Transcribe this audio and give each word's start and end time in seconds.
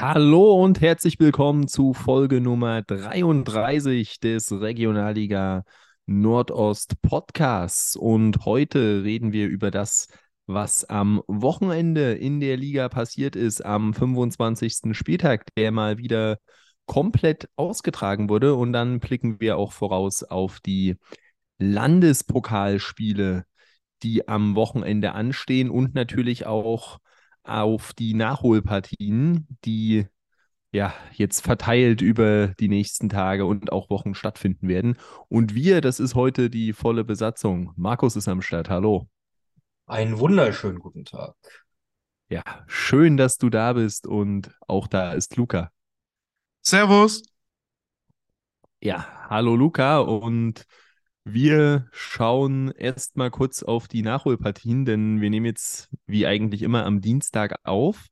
Hallo 0.00 0.62
und 0.62 0.80
herzlich 0.80 1.18
willkommen 1.18 1.66
zu 1.66 1.92
Folge 1.92 2.40
Nummer 2.40 2.82
33 2.82 4.20
des 4.20 4.52
Regionalliga 4.52 5.64
Nordost 6.06 7.02
Podcasts. 7.02 7.96
Und 7.96 8.44
heute 8.44 9.02
reden 9.02 9.32
wir 9.32 9.48
über 9.48 9.72
das, 9.72 10.06
was 10.46 10.84
am 10.84 11.20
Wochenende 11.26 12.12
in 12.12 12.38
der 12.38 12.56
Liga 12.56 12.88
passiert 12.88 13.34
ist, 13.34 13.64
am 13.66 13.92
25. 13.92 14.96
Spieltag, 14.96 15.52
der 15.56 15.72
mal 15.72 15.98
wieder 15.98 16.38
komplett 16.86 17.48
ausgetragen 17.56 18.28
wurde. 18.28 18.54
Und 18.54 18.72
dann 18.72 19.00
blicken 19.00 19.40
wir 19.40 19.56
auch 19.56 19.72
voraus 19.72 20.22
auf 20.22 20.60
die 20.60 20.94
Landespokalspiele, 21.58 23.46
die 24.04 24.28
am 24.28 24.54
Wochenende 24.54 25.10
anstehen 25.14 25.70
und 25.70 25.96
natürlich 25.96 26.46
auch 26.46 27.00
auf 27.48 27.92
die 27.92 28.14
Nachholpartien, 28.14 29.46
die 29.64 30.06
ja 30.70 30.92
jetzt 31.12 31.40
verteilt 31.40 32.02
über 32.02 32.48
die 32.48 32.68
nächsten 32.68 33.08
Tage 33.08 33.46
und 33.46 33.72
auch 33.72 33.90
Wochen 33.90 34.14
stattfinden 34.14 34.68
werden. 34.68 34.98
Und 35.28 35.54
wir, 35.54 35.80
das 35.80 35.98
ist 36.00 36.14
heute 36.14 36.50
die 36.50 36.72
volle 36.72 37.04
Besatzung. 37.04 37.72
Markus 37.76 38.16
ist 38.16 38.28
am 38.28 38.42
Start. 38.42 38.68
Hallo. 38.68 39.08
Einen 39.86 40.18
wunderschönen 40.18 40.78
guten 40.78 41.04
Tag. 41.04 41.34
Ja, 42.28 42.42
schön, 42.66 43.16
dass 43.16 43.38
du 43.38 43.48
da 43.48 43.72
bist 43.72 44.06
und 44.06 44.54
auch 44.66 44.86
da 44.86 45.12
ist 45.12 45.36
Luca. 45.36 45.70
Servus. 46.60 47.22
Ja, 48.80 49.08
hallo 49.30 49.56
Luca 49.56 49.98
und 49.98 50.66
wir 51.32 51.86
schauen 51.92 52.70
erstmal 52.70 53.30
kurz 53.30 53.62
auf 53.62 53.88
die 53.88 54.02
Nachholpartien, 54.02 54.84
denn 54.84 55.20
wir 55.20 55.30
nehmen 55.30 55.46
jetzt 55.46 55.90
wie 56.06 56.26
eigentlich 56.26 56.62
immer 56.62 56.84
am 56.84 57.00
Dienstag 57.00 57.54
auf. 57.64 58.08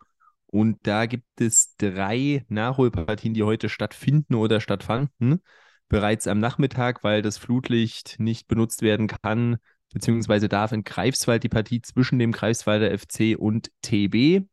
Und 0.47 0.79
da 0.87 1.07
gibt 1.07 1.41
es 1.41 1.75
drei 1.77 2.45
Nachholpartien, 2.49 3.35
die 3.35 3.43
heute 3.43 3.69
stattfinden 3.69 4.35
oder 4.35 4.61
stattfanden. 4.61 5.43
Bereits 5.89 6.27
am 6.27 6.39
Nachmittag, 6.39 7.05
weil 7.05 7.23
das 7.23 7.39
Flutlicht 7.39 8.17
nicht 8.19 8.49
benutzt 8.49 8.83
werden 8.83 9.07
kann, 9.07 9.57
beziehungsweise 9.93 10.49
darf 10.49 10.73
in 10.73 10.85
Greifswald 10.85 11.43
die 11.43 11.49
Partie 11.49 11.81
zwischen 11.81 12.19
dem 12.19 12.33
Greifswalder 12.33 12.97
FC 12.97 13.37
und 13.39 13.71
TB. 13.83 14.47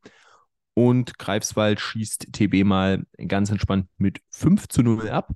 Und 0.74 1.18
Greifswald 1.18 1.80
schießt 1.80 2.32
TB 2.32 2.64
mal 2.64 3.04
ganz 3.28 3.50
entspannt 3.50 3.88
mit 3.96 4.20
5 4.30 4.68
zu 4.68 4.82
0 4.82 5.08
ab 5.10 5.32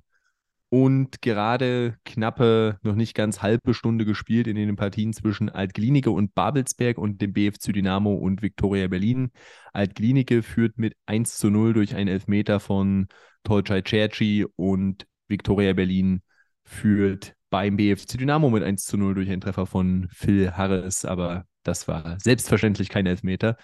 und 0.69 1.21
gerade 1.21 1.97
knappe, 2.05 2.77
noch 2.83 2.95
nicht 2.95 3.15
ganz 3.15 3.41
halbe 3.41 3.73
Stunde 3.73 4.05
gespielt 4.05 4.47
in 4.47 4.55
den 4.55 4.75
Partien 4.75 5.13
zwischen 5.13 5.49
Altglinike 5.49 6.11
und 6.11 6.35
Babelsberg 6.35 6.97
und 6.97 7.21
dem 7.21 7.33
BFC 7.33 7.73
Dynamo 7.73 8.13
und 8.13 8.41
Viktoria 8.41 8.87
Berlin. 8.87 9.31
Altglinike 9.73 10.43
führt 10.43 10.77
mit 10.77 10.93
1 11.07 11.37
zu 11.37 11.49
0 11.49 11.73
durch 11.73 11.95
einen 11.95 12.07
Elfmeter 12.07 12.59
von 12.59 13.07
Tolcay 13.43 13.83
Cerci 13.83 14.45
und 14.55 15.07
Viktoria 15.27 15.73
Berlin 15.73 16.21
führt 16.63 17.33
beim 17.49 17.77
BFC 17.77 18.17
Dynamo 18.19 18.49
mit 18.51 18.63
1 18.63 18.85
zu 18.85 18.97
0 18.97 19.15
durch 19.15 19.29
einen 19.29 19.41
Treffer 19.41 19.65
von 19.65 20.07
Phil 20.11 20.51
Harris, 20.51 21.03
aber 21.03 21.45
das 21.63 21.87
war 21.87 22.19
selbstverständlich 22.19 22.89
kein 22.89 23.07
Elfmeter 23.07 23.57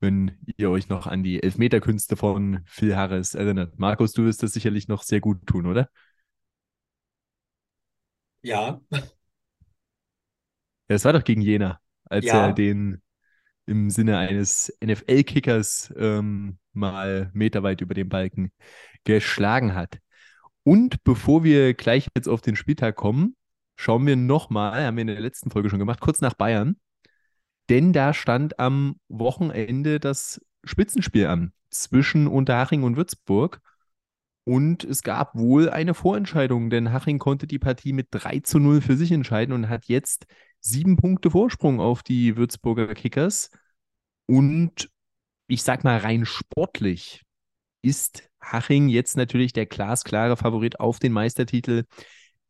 wenn 0.00 0.38
ihr 0.56 0.70
euch 0.70 0.88
noch 0.88 1.06
an 1.06 1.22
die 1.22 1.42
Elfmeterkünste 1.42 2.16
von 2.16 2.60
Phil 2.66 2.94
Harris 2.96 3.34
erinnert. 3.34 3.78
Markus, 3.78 4.12
du 4.12 4.24
wirst 4.24 4.42
das 4.42 4.52
sicherlich 4.52 4.88
noch 4.88 5.02
sehr 5.02 5.20
gut 5.20 5.46
tun, 5.46 5.66
oder? 5.66 5.88
Ja. 8.42 8.80
Ja, 10.88 10.96
es 10.96 11.04
war 11.04 11.12
doch 11.12 11.24
gegen 11.24 11.42
Jena, 11.42 11.80
als 12.04 12.26
Ja. 12.26 12.46
er 12.48 12.52
den 12.52 13.02
im 13.66 13.90
Sinne 13.90 14.18
eines 14.18 14.70
NFL-Kickers 14.80 15.92
ähm, 15.96 16.58
mal 16.72 17.30
meterweit 17.34 17.80
über 17.82 17.94
den 17.94 18.08
Balken 18.08 18.52
geschlagen 19.04 19.74
hat. 19.74 19.98
Und 20.64 21.04
bevor 21.04 21.44
wir 21.44 21.74
gleich 21.74 22.08
jetzt 22.16 22.28
auf 22.28 22.42
den 22.42 22.56
Spieltag 22.56 22.96
kommen, 22.96 23.36
schauen 23.76 24.06
wir 24.06 24.16
nochmal, 24.16 24.84
haben 24.84 24.96
wir 24.96 25.02
in 25.02 25.08
der 25.08 25.20
letzten 25.20 25.50
Folge 25.50 25.70
schon 25.70 25.78
gemacht, 25.80 26.00
kurz 26.00 26.20
nach 26.20 26.34
Bayern. 26.34 26.78
Denn 27.68 27.92
da 27.92 28.14
stand 28.14 28.58
am 28.58 28.96
Wochenende 29.08 30.00
das 30.00 30.40
Spitzenspiel 30.64 31.26
an 31.26 31.52
zwischen 31.70 32.26
Unterhaching 32.26 32.82
und 32.82 32.96
Würzburg. 32.96 33.60
Und 34.48 34.82
es 34.82 35.02
gab 35.02 35.34
wohl 35.34 35.68
eine 35.68 35.92
Vorentscheidung, 35.92 36.70
denn 36.70 36.90
Haching 36.90 37.18
konnte 37.18 37.46
die 37.46 37.58
Partie 37.58 37.92
mit 37.92 38.06
3 38.12 38.40
zu 38.40 38.58
0 38.58 38.80
für 38.80 38.96
sich 38.96 39.12
entscheiden 39.12 39.54
und 39.54 39.68
hat 39.68 39.84
jetzt 39.88 40.24
sieben 40.58 40.96
Punkte 40.96 41.30
Vorsprung 41.30 41.80
auf 41.80 42.02
die 42.02 42.34
Würzburger 42.38 42.94
Kickers. 42.94 43.50
Und 44.24 44.88
ich 45.48 45.62
sag 45.62 45.84
mal, 45.84 45.98
rein 45.98 46.24
sportlich 46.24 47.24
ist 47.82 48.26
Haching 48.40 48.88
jetzt 48.88 49.18
natürlich 49.18 49.52
der 49.52 49.66
glasklare 49.66 50.38
Favorit 50.38 50.80
auf 50.80 50.98
den 50.98 51.12
Meistertitel 51.12 51.84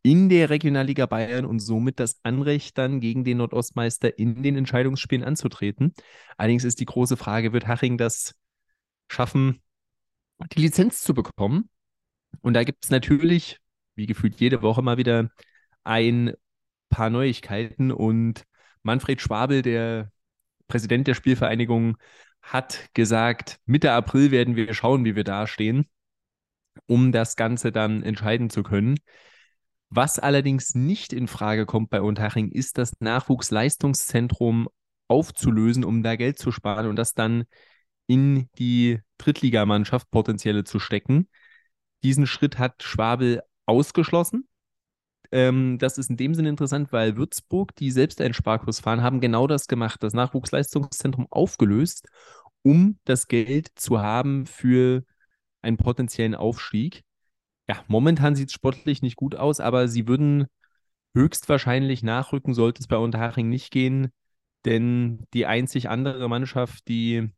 in 0.03 0.28
der 0.28 0.50
Regionalliga 0.50 1.06
Bayern 1.06 1.47
und 1.47 1.59
somit 1.59 1.98
das 1.98 2.20
Anrecht 2.22 2.78
dann 2.78 3.00
gegen 3.00 3.25
den 3.25 3.38
Nordostmeister 3.38 4.16
in 4.20 4.44
den 4.44 4.54
Entscheidungsspielen 4.54 5.25
anzutreten. 5.25 5.94
Allerdings 6.36 6.62
ist 6.62 6.78
die 6.78 6.86
große 6.86 7.16
Frage, 7.16 7.53
wird 7.53 7.66
Haching 7.66 7.98
das 7.98 8.36
schaffen, 9.09 9.60
die 10.53 10.60
Lizenz 10.60 11.03
zu 11.03 11.12
bekommen? 11.12 11.69
Und 12.41 12.54
da 12.54 12.65
gibt 12.65 12.84
es 12.84 12.91
natürlich, 12.91 13.59
wie 13.94 14.06
gefühlt 14.06 14.41
jede 14.41 14.62
Woche 14.62 14.82
mal 14.82 14.97
wieder, 14.97 15.31
ein 15.84 16.32
paar 16.88 17.10
Neuigkeiten. 17.10 17.91
Und 17.91 18.44
Manfred 18.82 19.21
Schwabel, 19.21 19.62
der 19.62 20.10
Präsident 20.69 21.06
der 21.06 21.15
Spielvereinigung, 21.15 21.97
hat 22.43 22.88
gesagt, 22.94 23.59
Mitte 23.66 23.93
April 23.93 24.31
werden 24.31 24.56
wir 24.56 24.72
schauen, 24.75 25.04
wie 25.04 25.16
wir 25.16 25.25
dastehen, 25.25 25.87
um 26.87 27.12
das 27.12 27.37
Ganze 27.37 27.72
dann 27.72 28.03
entscheiden 28.03 28.50
zu 28.50 28.62
können. 28.62 28.98
Was 29.91 30.19
allerdings 30.19 30.75
nicht 30.75 31.12
in 31.12 31.28
Frage 31.28 31.65
kommt 31.66 31.91
bei 31.91 32.00
Unterhaching, 32.03 32.50
ist 32.50 32.78
das 32.78 33.00
Nachwuchsleistungszentrum 33.00 34.69
aufzulösen, 35.09 35.84
um 35.84 36.03
da 36.03 36.16
Geld 36.16 36.38
zu 36.38 36.53
sparen 36.53 36.87
und 36.87 36.97
das 36.97 37.15
dann 37.15 37.44
in 38.06 38.48
die 38.59 39.00
Drittligamannschaft 39.16 40.10
potenzielle 40.10 40.65
zu 40.65 40.78
stecken. 40.78 41.28
Diesen 42.03 42.26
Schritt 42.26 42.59
hat 42.59 42.82
Schwabel 42.82 43.42
ausgeschlossen. 43.66 44.48
Ähm, 45.31 45.78
das 45.78 45.98
ist 45.98 46.10
in 46.10 46.16
dem 46.16 46.34
Sinne 46.34 46.48
interessant, 46.48 46.92
weil 46.92 47.16
Würzburg, 47.16 47.75
die 47.76 47.91
selbst 47.91 48.20
einen 48.20 48.34
Sparkurs 48.34 48.81
fahren, 48.81 49.03
haben 49.03 49.20
genau 49.20 49.47
das 49.47 49.66
gemacht, 49.66 50.03
das 50.03 50.14
Nachwuchsleistungszentrum 50.14 51.26
aufgelöst, 51.31 52.09
um 52.62 52.98
das 53.04 53.28
Geld 53.28 53.69
zu 53.75 54.00
haben 54.00 54.47
für 54.47 55.04
einen 55.60 55.76
potenziellen 55.76 56.34
Aufstieg. 56.34 57.03
Ja, 57.69 57.84
momentan 57.88 58.34
sieht 58.34 58.48
es 58.48 58.54
sportlich 58.54 59.03
nicht 59.03 59.16
gut 59.16 59.34
aus, 59.34 59.60
aber 59.60 59.88
sie 59.88 60.09
würden 60.09 60.47
höchstwahrscheinlich 61.15 62.03
nachrücken, 62.03 62.54
sollte 62.54 62.80
es 62.80 62.86
bei 62.88 62.97
Unterhaching 62.97 63.48
nicht 63.48 63.70
gehen, 63.70 64.12
denn 64.65 65.26
die 65.34 65.47
einzig 65.47 65.88
andere 65.91 66.28
Mannschaft, 66.28 66.88
die 66.88 67.30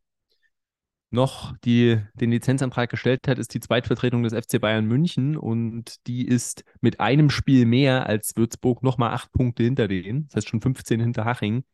noch 1.11 1.57
die, 1.59 2.01
den 2.15 2.31
Lizenzantrag 2.31 2.89
gestellt 2.89 3.27
hat, 3.27 3.39
ist 3.39 3.53
die 3.53 3.61
Zweitvertretung 3.61 4.23
des 4.23 4.33
FC 4.33 4.61
Bayern 4.61 4.87
München 4.87 5.37
und 5.37 6.07
die 6.07 6.27
ist 6.27 6.65
mit 6.81 7.01
einem 7.01 7.31
Spiel 7.31 7.67
mehr 7.67 8.07
als 8.07 8.37
Würzburg 8.37 8.83
nochmal 8.83 9.13
acht 9.13 9.33
Punkte 9.33 9.65
hinter 9.65 9.89
denen. 9.89 10.29
Das 10.29 10.37
heißt 10.37 10.49
schon 10.49 10.61
15 10.61 11.01
hinter 11.01 11.25
Haching. 11.25 11.65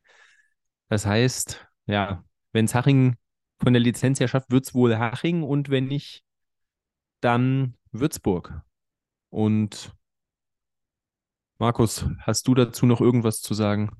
Das 0.89 1.05
heißt, 1.05 1.67
ja, 1.87 2.25
wenn 2.53 2.65
es 2.65 2.75
Haching 2.75 3.17
von 3.61 3.73
der 3.73 3.83
Lizenz 3.83 4.21
her 4.21 4.29
schafft, 4.29 4.51
wird 4.51 4.65
es 4.65 4.75
wohl 4.75 4.97
Haching 4.97 5.43
und 5.43 5.69
wenn 5.69 5.87
nicht, 5.87 6.23
dann 7.21 7.77
Würzburg. 7.93 8.63
Und 9.31 9.93
Markus, 11.59 12.07
hast 12.21 12.49
du 12.49 12.55
dazu 12.55 12.87
noch 12.87 13.01
irgendwas 13.01 13.41
zu 13.41 13.55
sagen? 13.55 13.91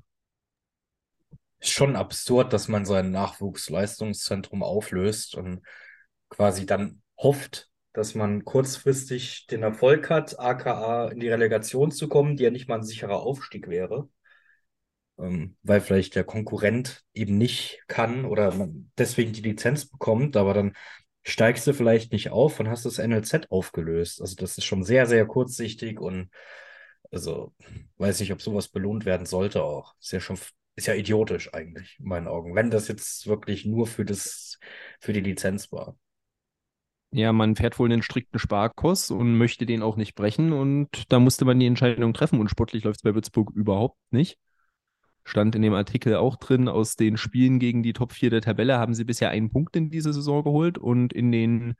Ist 1.59 1.71
schon 1.71 1.95
absurd, 1.95 2.53
dass 2.53 2.67
man 2.67 2.85
sein 2.85 3.11
Nachwuchsleistungszentrum 3.11 4.63
auflöst 4.63 5.35
und 5.35 5.61
quasi 6.29 6.65
dann 6.65 7.01
hofft, 7.17 7.69
dass 7.93 8.13
man 8.13 8.45
kurzfristig 8.45 9.47
den 9.47 9.63
Erfolg 9.63 10.09
hat, 10.09 10.39
aka 10.39 11.07
in 11.07 11.19
die 11.19 11.29
Relegation 11.29 11.91
zu 11.91 12.07
kommen, 12.07 12.35
die 12.35 12.43
ja 12.43 12.51
nicht 12.51 12.69
mal 12.69 12.75
ein 12.75 12.83
sicherer 12.83 13.21
Aufstieg 13.21 13.67
wäre. 13.67 14.07
Ähm, 15.17 15.55
weil 15.63 15.81
vielleicht 15.81 16.15
der 16.15 16.23
Konkurrent 16.23 17.03
eben 17.13 17.39
nicht 17.39 17.83
kann 17.87 18.25
oder 18.25 18.53
man 18.53 18.91
deswegen 18.99 19.33
die 19.33 19.41
Lizenz 19.41 19.87
bekommt, 19.89 20.37
aber 20.37 20.53
dann 20.53 20.73
steigst 21.23 21.65
du 21.65 21.73
vielleicht 21.73 22.11
nicht 22.11 22.29
auf 22.29 22.59
und 22.59 22.69
hast 22.69 22.85
das 22.85 22.99
NLZ 22.99 23.49
aufgelöst. 23.49 24.21
Also 24.21 24.35
das 24.35 24.57
ist 24.57 24.65
schon 24.65 24.83
sehr, 24.83 25.07
sehr 25.07 25.25
kurzsichtig 25.25 25.99
und 25.99 26.29
also 27.11 27.53
weiß 27.97 28.19
nicht, 28.19 28.31
ob 28.31 28.41
sowas 28.41 28.67
belohnt 28.67 29.05
werden 29.05 29.25
sollte 29.25 29.63
auch. 29.63 29.95
Ist 29.99 30.11
ja 30.11 30.19
schon 30.19 30.37
ist 30.77 30.87
ja 30.87 30.93
idiotisch 30.93 31.53
eigentlich, 31.53 31.97
in 31.99 32.07
meinen 32.07 32.27
Augen, 32.27 32.55
wenn 32.55 32.69
das 32.69 32.87
jetzt 32.87 33.27
wirklich 33.27 33.65
nur 33.65 33.87
für 33.87 34.05
das, 34.05 34.59
für 35.01 35.11
die 35.11 35.21
Lizenz 35.21 35.71
war. 35.71 35.97
Ja, 37.11 37.33
man 37.33 37.55
fährt 37.55 37.79
wohl 37.79 37.91
einen 37.91 38.03
strikten 38.03 38.37
Sparkurs 38.37 39.09
und 39.11 39.37
möchte 39.37 39.65
den 39.65 39.81
auch 39.81 39.95
nicht 39.95 40.13
brechen 40.13 40.53
und 40.53 41.11
da 41.11 41.19
musste 41.19 41.45
man 41.45 41.59
die 41.59 41.65
Entscheidung 41.65 42.13
treffen 42.13 42.39
und 42.39 42.49
sportlich 42.49 42.83
läuft 42.83 42.99
es 42.99 43.03
bei 43.03 43.15
Würzburg 43.15 43.51
überhaupt 43.55 43.97
nicht. 44.11 44.37
Stand 45.23 45.55
in 45.55 45.61
dem 45.61 45.73
Artikel 45.73 46.15
auch 46.15 46.35
drin, 46.35 46.69
aus 46.69 46.95
den 46.95 47.17
Spielen 47.17 47.59
gegen 47.59 47.81
die 47.81 47.93
Top 47.93 48.13
4 48.13 48.29
der 48.29 48.41
Tabelle 48.41 48.77
haben 48.77 48.93
sie 48.93 49.03
bisher 49.03 49.29
einen 49.29 49.49
Punkt 49.49 49.75
in 49.75 49.89
dieser 49.89 50.13
Saison 50.13 50.43
geholt 50.43 50.77
und 50.77 51.11
in 51.11 51.31
den 51.31 51.75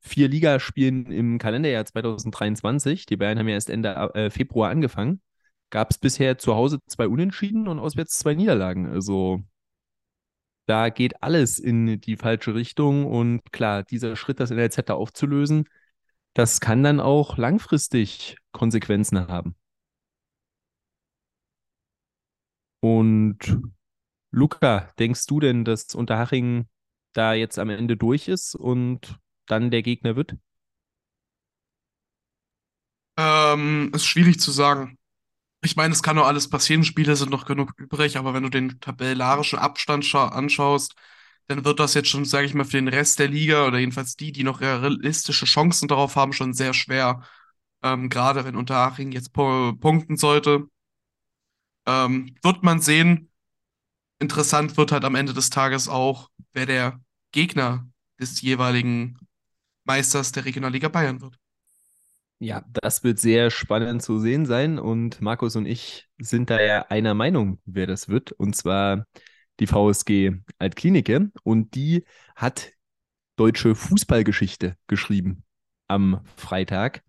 vier 0.00 0.28
Ligaspielen 0.28 1.06
im 1.06 1.38
Kalenderjahr 1.38 1.86
2023, 1.86 3.06
die 3.06 3.16
Bayern 3.16 3.38
haben 3.38 3.48
ja 3.48 3.54
erst 3.54 3.70
Ende 3.70 3.94
äh, 4.14 4.30
Februar 4.30 4.70
angefangen, 4.70 5.22
gab 5.72 5.90
es 5.90 5.98
bisher 5.98 6.38
zu 6.38 6.54
Hause 6.54 6.78
zwei 6.86 7.08
Unentschieden 7.08 7.66
und 7.66 7.80
auswärts 7.80 8.18
zwei 8.18 8.34
Niederlagen. 8.34 8.86
Also 8.86 9.42
da 10.66 10.90
geht 10.90 11.22
alles 11.22 11.58
in 11.58 12.00
die 12.00 12.16
falsche 12.16 12.54
Richtung. 12.54 13.06
Und 13.06 13.40
klar, 13.52 13.82
dieser 13.82 14.14
Schritt, 14.14 14.38
das 14.38 14.50
NLZ 14.50 14.82
da 14.86 14.94
aufzulösen, 14.94 15.64
das 16.34 16.60
kann 16.60 16.82
dann 16.82 17.00
auch 17.00 17.38
langfristig 17.38 18.36
Konsequenzen 18.52 19.28
haben. 19.28 19.56
Und 22.80 23.38
Luca, 24.30 24.92
denkst 24.98 25.26
du 25.26 25.40
denn, 25.40 25.64
dass 25.64 25.94
Unterhaching 25.94 26.68
da 27.14 27.32
jetzt 27.32 27.58
am 27.58 27.70
Ende 27.70 27.96
durch 27.96 28.28
ist 28.28 28.54
und 28.54 29.18
dann 29.46 29.70
der 29.70 29.82
Gegner 29.82 30.16
wird? 30.16 30.36
Ähm, 33.16 33.90
ist 33.94 34.04
schwierig 34.04 34.38
zu 34.38 34.50
sagen. 34.50 34.98
Ich 35.64 35.76
meine, 35.76 35.92
es 35.94 36.02
kann 36.02 36.16
nur 36.16 36.26
alles 36.26 36.48
passieren. 36.48 36.84
Spiele 36.84 37.14
sind 37.16 37.30
noch 37.30 37.44
genug 37.46 37.72
übrig, 37.78 38.16
aber 38.16 38.34
wenn 38.34 38.42
du 38.42 38.48
den 38.48 38.80
tabellarischen 38.80 39.58
Abstand 39.58 40.12
anschaust, 40.14 40.94
dann 41.46 41.64
wird 41.64 41.78
das 41.80 41.94
jetzt 41.94 42.08
schon, 42.08 42.24
sage 42.24 42.46
ich 42.46 42.54
mal, 42.54 42.64
für 42.64 42.78
den 42.78 42.88
Rest 42.88 43.18
der 43.18 43.28
Liga 43.28 43.66
oder 43.66 43.78
jedenfalls 43.78 44.16
die, 44.16 44.32
die 44.32 44.44
noch 44.44 44.60
realistische 44.60 45.46
Chancen 45.46 45.88
darauf 45.88 46.16
haben, 46.16 46.32
schon 46.32 46.52
sehr 46.54 46.74
schwer. 46.74 47.22
Ähm, 47.82 48.08
gerade 48.08 48.44
wenn 48.44 48.56
Unterhaching 48.56 49.12
jetzt 49.12 49.32
punkten 49.32 50.16
sollte. 50.16 50.66
Ähm, 51.86 52.34
wird 52.42 52.62
man 52.62 52.80
sehen. 52.80 53.30
Interessant 54.20 54.76
wird 54.76 54.92
halt 54.92 55.04
am 55.04 55.14
Ende 55.16 55.34
des 55.34 55.50
Tages 55.50 55.88
auch, 55.88 56.30
wer 56.52 56.66
der 56.66 57.00
Gegner 57.32 57.88
des 58.20 58.40
jeweiligen 58.42 59.18
Meisters 59.84 60.32
der 60.32 60.44
Regionalliga 60.44 60.88
Bayern 60.88 61.20
wird. 61.20 61.38
Ja, 62.42 62.64
das 62.72 63.04
wird 63.04 63.20
sehr 63.20 63.50
spannend 63.50 64.02
zu 64.02 64.18
sehen 64.18 64.46
sein 64.46 64.80
und 64.80 65.20
Markus 65.20 65.54
und 65.54 65.64
ich 65.64 66.08
sind 66.18 66.50
da 66.50 66.60
ja 66.60 66.86
einer 66.88 67.14
Meinung, 67.14 67.60
wer 67.66 67.86
das 67.86 68.08
wird, 68.08 68.32
und 68.32 68.56
zwar 68.56 69.06
die 69.60 69.68
VSG 69.68 70.32
Altklinike 70.58 71.30
und 71.44 71.76
die 71.76 72.04
hat 72.34 72.72
deutsche 73.36 73.76
Fußballgeschichte 73.76 74.76
geschrieben 74.88 75.44
am 75.86 76.20
Freitag. 76.36 77.04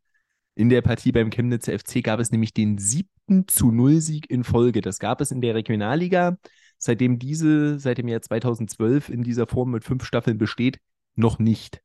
In 0.54 0.70
der 0.70 0.84
Partie 0.84 1.12
beim 1.12 1.32
Chemnitzer 1.32 1.80
FC 1.80 2.04
gab 2.04 2.20
es 2.20 2.30
nämlich 2.30 2.54
den 2.54 2.78
siebten 2.78 3.48
zu 3.48 3.72
Null 3.72 4.02
Sieg 4.02 4.30
in 4.30 4.44
Folge. 4.44 4.82
Das 4.82 5.00
gab 5.00 5.20
es 5.20 5.32
in 5.32 5.42
der 5.42 5.56
Regionalliga, 5.56 6.38
seitdem 6.78 7.18
diese 7.18 7.80
seit 7.80 7.98
dem 7.98 8.08
Jahr 8.08 8.22
2012 8.22 9.10
in 9.10 9.24
dieser 9.24 9.48
Form 9.48 9.72
mit 9.72 9.84
fünf 9.84 10.06
Staffeln 10.06 10.38
besteht, 10.38 10.78
noch 11.16 11.40
nicht. 11.40 11.82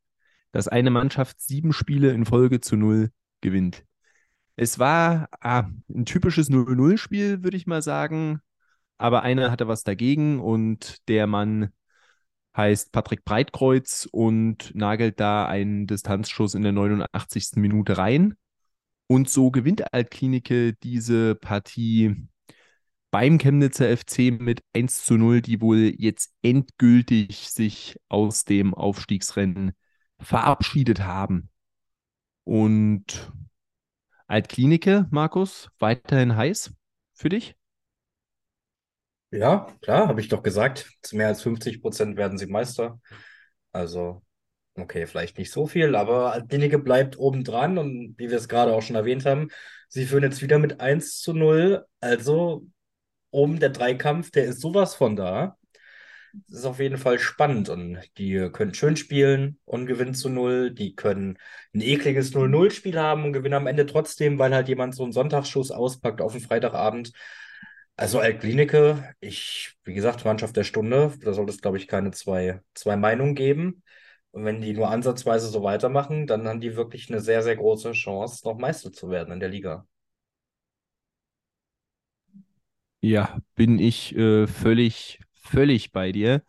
Dass 0.51 0.67
eine 0.67 0.91
Mannschaft 0.91 1.41
sieben 1.41 1.73
Spiele 1.73 2.11
in 2.11 2.25
Folge 2.25 2.61
zu 2.61 2.75
Null 2.75 3.09
gewinnt. 3.41 3.83
Es 4.55 4.79
war 4.79 5.29
ah, 5.41 5.69
ein 5.89 6.05
typisches 6.05 6.49
0-0-Spiel, 6.49 7.43
würde 7.43 7.57
ich 7.57 7.67
mal 7.67 7.81
sagen. 7.81 8.41
Aber 8.97 9.23
einer 9.23 9.51
hatte 9.51 9.67
was 9.67 9.83
dagegen 9.83 10.39
und 10.41 10.97
der 11.07 11.27
Mann 11.27 11.69
heißt 12.57 12.91
Patrick 12.91 13.23
Breitkreuz 13.23 14.07
und 14.11 14.75
nagelt 14.75 15.19
da 15.19 15.47
einen 15.47 15.87
Distanzschuss 15.87 16.55
in 16.55 16.63
der 16.63 16.73
89. 16.73 17.51
Minute 17.55 17.97
rein. 17.97 18.35
Und 19.07 19.29
so 19.29 19.49
gewinnt 19.51 19.93
Altklinike 19.93 20.73
diese 20.83 21.35
Partie 21.35 22.27
beim 23.11 23.39
Chemnitzer 23.39 23.95
FC 23.95 24.31
mit 24.39 24.61
1 24.73 25.03
zu 25.05 25.15
0, 25.17 25.41
die 25.41 25.61
wohl 25.61 25.93
jetzt 25.97 26.31
endgültig 26.41 27.49
sich 27.49 27.97
aus 28.07 28.45
dem 28.45 28.73
Aufstiegsrennen 28.73 29.71
verabschiedet 30.19 31.01
haben. 31.01 31.49
Und 32.49 33.31
Altklinike, 34.25 35.05
Markus, 35.11 35.69
weiterhin 35.77 36.35
heiß 36.35 36.73
für 37.13 37.29
dich? 37.29 37.55
Ja, 39.29 39.67
klar, 39.81 40.07
habe 40.07 40.19
ich 40.19 40.29
doch 40.29 40.41
gesagt. 40.41 40.91
Zu 41.03 41.15
mehr 41.15 41.27
als 41.27 41.43
50 41.43 41.79
Prozent 41.79 42.17
werden 42.17 42.39
sie 42.39 42.47
Meister. 42.47 42.99
Also, 43.71 44.23
okay, 44.73 45.05
vielleicht 45.05 45.37
nicht 45.37 45.51
so 45.51 45.67
viel, 45.67 45.95
aber 45.95 46.33
Altklinike 46.33 46.79
bleibt 46.79 47.19
obendran 47.19 47.77
und 47.77 48.15
wie 48.17 48.31
wir 48.31 48.37
es 48.37 48.49
gerade 48.49 48.73
auch 48.73 48.81
schon 48.81 48.95
erwähnt 48.95 49.27
haben, 49.27 49.49
sie 49.87 50.07
führen 50.07 50.23
jetzt 50.23 50.41
wieder 50.41 50.57
mit 50.57 50.81
1 50.81 51.19
zu 51.19 51.33
0. 51.33 51.85
Also, 51.99 52.65
oben 53.29 53.59
der 53.59 53.69
Dreikampf, 53.69 54.31
der 54.31 54.45
ist 54.45 54.59
sowas 54.59 54.95
von 54.95 55.15
da. 55.15 55.58
Das 56.33 56.59
ist 56.59 56.65
auf 56.65 56.79
jeden 56.79 56.97
Fall 56.97 57.17
spannend 57.19 57.69
und 57.69 57.99
die 58.17 58.49
können 58.51 58.73
schön 58.75 58.95
spielen 58.95 59.59
und 59.65 59.87
gewinnen 59.87 60.13
zu 60.13 60.29
null. 60.29 60.71
Die 60.71 60.95
können 60.95 61.37
ein 61.73 61.81
ekliges 61.81 62.33
0-0-Spiel 62.35 62.99
haben 62.99 63.23
und 63.25 63.33
gewinnen 63.33 63.55
am 63.55 63.65
Ende 63.67 63.85
trotzdem, 63.87 64.37
weil 64.37 64.53
halt 64.53 64.67
jemand 64.67 64.93
so 64.95 65.03
einen 65.03 65.11
Sonntagsschuss 65.11 65.71
auspackt 65.71 66.21
auf 66.21 66.33
den 66.33 66.41
Freitagabend. 66.41 67.13
Also 67.95 68.19
Altklinike, 68.19 69.13
ich, 69.19 69.75
wie 69.83 69.93
gesagt, 69.93 70.23
Mannschaft 70.23 70.55
der 70.55 70.63
Stunde, 70.63 71.13
da 71.21 71.33
soll 71.33 71.49
es, 71.49 71.61
glaube 71.61 71.77
ich, 71.77 71.87
keine 71.87 72.11
zwei, 72.11 72.61
zwei 72.75 72.95
Meinungen 72.95 73.35
geben. 73.35 73.83
Und 74.31 74.45
wenn 74.45 74.61
die 74.61 74.73
nur 74.73 74.89
ansatzweise 74.89 75.47
so 75.49 75.63
weitermachen, 75.63 76.27
dann 76.27 76.47
haben 76.47 76.61
die 76.61 76.75
wirklich 76.75 77.09
eine 77.09 77.19
sehr, 77.21 77.41
sehr 77.43 77.55
große 77.57 77.91
Chance, 77.93 78.47
noch 78.47 78.57
Meister 78.57 78.91
zu 78.93 79.09
werden 79.09 79.33
in 79.33 79.39
der 79.39 79.49
Liga. 79.49 79.87
Ja, 83.01 83.39
bin 83.55 83.79
ich 83.79 84.15
äh, 84.15 84.45
völlig 84.47 85.19
völlig 85.41 85.91
bei 85.91 86.11
dir. 86.11 86.43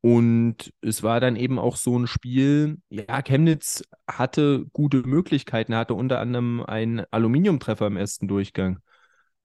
Und 0.00 0.72
es 0.82 1.02
war 1.02 1.18
dann 1.18 1.34
eben 1.36 1.58
auch 1.58 1.76
so 1.76 1.98
ein 1.98 2.06
Spiel, 2.06 2.78
ja, 2.90 3.22
Chemnitz 3.22 3.82
hatte 4.06 4.66
gute 4.72 4.98
Möglichkeiten, 4.98 5.74
hatte 5.74 5.94
unter 5.94 6.20
anderem 6.20 6.62
einen 6.62 7.04
Aluminiumtreffer 7.10 7.86
im 7.86 7.96
ersten 7.96 8.28
Durchgang. 8.28 8.80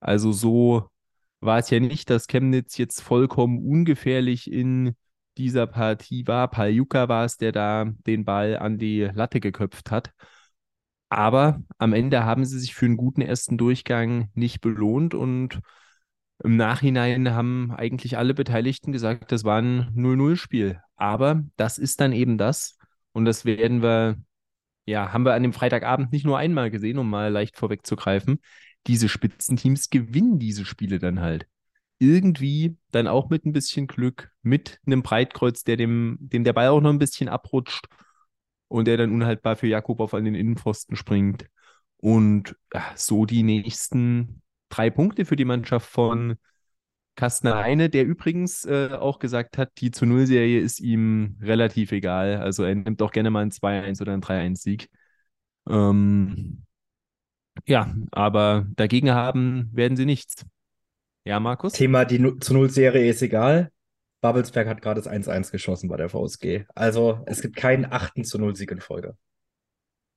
Also 0.02 0.34
so 0.34 0.90
war 1.40 1.60
es 1.60 1.70
ja 1.70 1.80
nicht, 1.80 2.10
dass 2.10 2.28
Chemnitz 2.28 2.78
jetzt 2.78 3.02
vollkommen 3.02 3.60
ungefährlich 3.66 4.52
in 4.52 4.96
dieser 5.38 5.68
Partie 5.68 6.28
war. 6.28 6.50
Paljuka 6.50 7.08
war 7.08 7.26
es, 7.26 7.38
der 7.38 7.54
da 7.54 7.86
den 8.06 8.26
Ball 8.26 8.58
an 8.58 8.78
die 8.78 9.04
Latte 9.14 9.40
geköpft 9.40 9.92
hat. 9.92 10.12
Aber 11.10 11.62
am 11.78 11.94
Ende 11.94 12.24
haben 12.24 12.46
sie 12.46 12.60
sich 12.60 12.76
für 12.76 12.86
einen 12.86 12.98
guten 12.98 13.22
ersten 13.22 13.58
Durchgang 13.58 14.30
nicht 14.34 14.62
belohnt 14.62 15.14
und 15.16 15.60
im 16.44 16.56
Nachhinein 16.56 17.34
haben 17.34 17.72
eigentlich 17.72 18.18
alle 18.18 18.34
Beteiligten 18.34 18.92
gesagt, 18.92 19.32
das 19.32 19.44
war 19.44 19.62
ein 19.62 19.92
0-0-Spiel. 19.96 20.82
Aber 20.96 21.44
das 21.58 21.78
ist 21.78 22.00
dann 22.00 22.14
eben 22.14 22.38
das. 22.38 22.78
Und 23.12 23.26
das 23.26 23.46
werden 23.46 23.82
wir, 23.82 24.18
ja, 24.86 25.12
haben 25.12 25.26
wir 25.26 25.34
an 25.34 25.44
dem 25.44 25.54
Freitagabend 25.54 26.12
nicht 26.12 26.26
nur 26.26 26.38
einmal 26.38 26.72
gesehen, 26.72 26.98
um 26.98 27.10
mal 27.10 27.32
leicht 27.32 27.58
vorwegzugreifen. 27.58 28.40
Diese 28.88 29.10
Spitzenteams 29.10 29.90
gewinnen 29.90 30.40
diese 30.40 30.66
Spiele 30.66 31.00
dann 31.00 31.20
halt. 31.20 31.48
Irgendwie 32.00 32.78
dann 32.92 33.08
auch 33.08 33.30
mit 33.30 33.46
ein 33.46 33.52
bisschen 33.52 33.88
Glück, 33.88 34.32
mit 34.42 34.80
einem 34.86 35.04
Breitkreuz, 35.04 35.64
der 35.66 35.76
dem, 35.76 36.18
dem 36.22 36.46
der 36.46 36.54
Ball 36.54 36.70
auch 36.70 36.80
noch 36.80 36.92
ein 36.92 37.00
bisschen 37.00 37.28
abrutscht 37.28 37.88
und 38.70 38.86
der 38.88 38.96
dann 38.96 39.12
unhaltbar 39.12 39.58
für 39.58 39.68
Jakubow 39.68 40.14
an 40.16 40.24
den 40.24 40.36
Innenpfosten 40.36 40.96
springt. 40.96 41.46
Und 41.98 42.56
ja, 42.74 42.86
so 42.96 43.26
die 43.26 43.44
nächsten 43.44 44.42
drei 44.70 44.90
Punkte 44.90 45.26
für 45.26 45.36
die 45.36 45.46
Mannschaft 45.46 45.90
von 45.90 46.38
Kastner 47.16 47.58
Heine, 47.58 47.90
der 47.90 48.06
übrigens 48.06 48.66
äh, 48.66 48.90
auch 48.94 49.20
gesagt 49.20 49.58
hat, 49.58 49.72
die 49.80 49.92
zu 49.92 50.06
Null-Serie 50.06 50.62
ist 50.62 50.80
ihm 50.80 51.38
relativ 51.42 51.92
egal. 51.92 52.38
Also 52.38 52.64
er 52.64 52.76
nimmt 52.76 53.02
auch 53.02 53.12
gerne 53.12 53.30
mal 53.30 53.42
ein 53.42 53.52
2-1 53.52 54.02
oder 54.02 54.14
ein 54.14 54.22
3-1-Sieg. 54.22 54.90
Ähm, 55.70 56.64
ja, 57.66 57.94
aber 58.12 58.66
dagegen 58.76 59.12
haben 59.12 59.70
werden 59.74 59.98
sie 59.98 60.06
nichts. 60.06 60.46
Ja, 61.26 61.40
Markus? 61.40 61.74
Thema 61.74 62.06
die 62.06 62.40
zu 62.40 62.54
Null-Serie 62.54 63.10
ist 63.10 63.22
egal. 63.22 63.72
Babelsberg 64.22 64.68
hat 64.68 64.82
gerade 64.82 65.02
das 65.02 65.12
1-1 65.12 65.52
geschossen 65.52 65.90
bei 65.90 65.98
der 65.98 66.10
VSG. 66.10 66.66
Also 66.76 67.22
es 67.26 67.42
gibt 67.42 67.56
keinen 67.56 67.86
8. 67.86 68.26
zu 68.26 68.38
0 68.38 68.56
Sieg 68.56 68.72
in 68.72 68.82
Folge. 68.82 69.18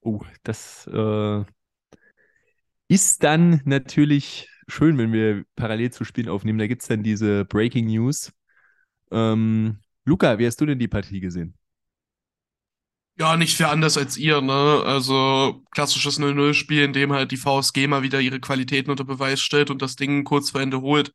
Oh, 0.01 0.21
das 0.43 0.87
äh, 0.87 1.45
ist 2.93 3.25
dann 3.25 3.63
natürlich 3.65 4.51
schön, 4.69 4.99
wenn 4.99 5.13
wir 5.15 5.45
parallel 5.57 5.91
zu 5.93 6.05
Spielen 6.05 6.29
aufnehmen. 6.29 6.59
Da 6.59 6.67
gibt 6.67 6.83
es 6.83 6.89
dann 6.89 7.03
diese 7.03 7.47
Breaking 7.47 7.87
News. 7.87 8.33
Ähm, 9.11 9.79
Luca, 10.05 10.39
wie 10.39 10.47
hast 10.47 10.61
du 10.61 10.67
denn 10.67 10.79
die 10.79 10.89
Partie 10.89 11.21
gesehen? 11.21 11.55
Ja, 13.19 13.37
nicht 13.39 13.57
viel 13.57 13.67
anders 13.67 13.97
als 13.97 14.19
ihr, 14.19 14.43
ne? 14.43 14.83
Also 14.85 15.63
klassisches 15.71 16.19
0-0-Spiel, 16.19 16.83
in 16.83 16.93
dem 16.93 17.13
halt 17.13 17.31
die 17.31 17.39
VSG 17.39 17.87
mal 17.87 18.03
wieder 18.03 18.21
ihre 18.21 18.41
Qualitäten 18.41 18.91
unter 18.91 19.05
Beweis 19.05 19.41
stellt 19.41 19.71
und 19.71 19.81
das 19.81 19.97
Ding 19.97 20.25
kurz 20.25 20.51
vor 20.51 20.61
Ende 20.61 20.83
holt. 20.83 21.13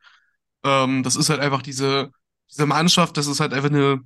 Ähm, 0.63 1.03
das 1.03 1.15
ist 1.15 1.29
halt 1.29 1.41
einfach 1.41 1.61
diese, 1.61 2.11
diese 2.51 2.65
Mannschaft, 2.65 3.17
das 3.17 3.27
ist 3.27 3.39
halt 3.39 3.53
einfach 3.53 3.69
eine, 3.69 4.01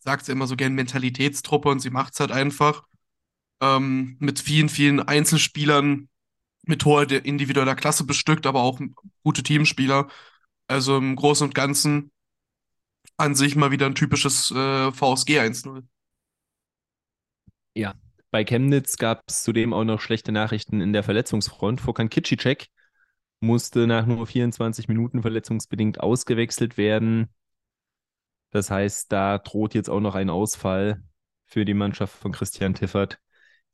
sagt 0.00 0.26
sie 0.26 0.32
immer 0.32 0.46
so 0.46 0.56
gern, 0.56 0.74
Mentalitätstruppe 0.74 1.70
und 1.70 1.80
sie 1.80 1.90
macht 1.90 2.12
es 2.12 2.20
halt 2.20 2.32
einfach. 2.32 2.82
Ähm, 3.62 4.16
mit 4.20 4.40
vielen, 4.40 4.68
vielen 4.68 5.00
Einzelspielern, 5.00 6.08
mit 6.68 6.84
hoher 6.84 7.10
individueller 7.10 7.74
Klasse 7.74 8.04
bestückt, 8.04 8.46
aber 8.46 8.62
auch 8.62 8.80
gute 9.22 9.42
Teamspieler. 9.42 10.08
Also 10.66 10.96
im 10.98 11.16
Großen 11.16 11.46
und 11.46 11.54
Ganzen 11.54 12.12
an 13.16 13.34
sich 13.34 13.56
mal 13.56 13.70
wieder 13.70 13.86
ein 13.86 13.94
typisches 13.94 14.50
äh, 14.50 14.92
VSG 14.92 15.40
1-0. 15.40 15.82
Ja, 17.74 17.94
bei 18.30 18.44
Chemnitz 18.44 18.96
gab 18.96 19.22
es 19.26 19.42
zudem 19.42 19.72
auch 19.72 19.84
noch 19.84 20.00
schlechte 20.00 20.32
Nachrichten 20.32 20.80
in 20.80 20.92
der 20.92 21.02
Verletzungsfront. 21.02 21.80
Fokan 21.80 22.10
Kicicek 22.10 22.68
musste 23.40 23.86
nach 23.86 24.06
nur 24.06 24.26
24 24.26 24.88
Minuten 24.88 25.22
verletzungsbedingt 25.22 26.00
ausgewechselt 26.00 26.76
werden. 26.76 27.28
Das 28.50 28.70
heißt, 28.70 29.12
da 29.12 29.38
droht 29.38 29.74
jetzt 29.74 29.88
auch 29.88 30.00
noch 30.00 30.14
ein 30.14 30.30
Ausfall 30.30 31.02
für 31.44 31.64
die 31.64 31.74
Mannschaft 31.74 32.16
von 32.16 32.32
Christian 32.32 32.74
Tiffert, 32.74 33.18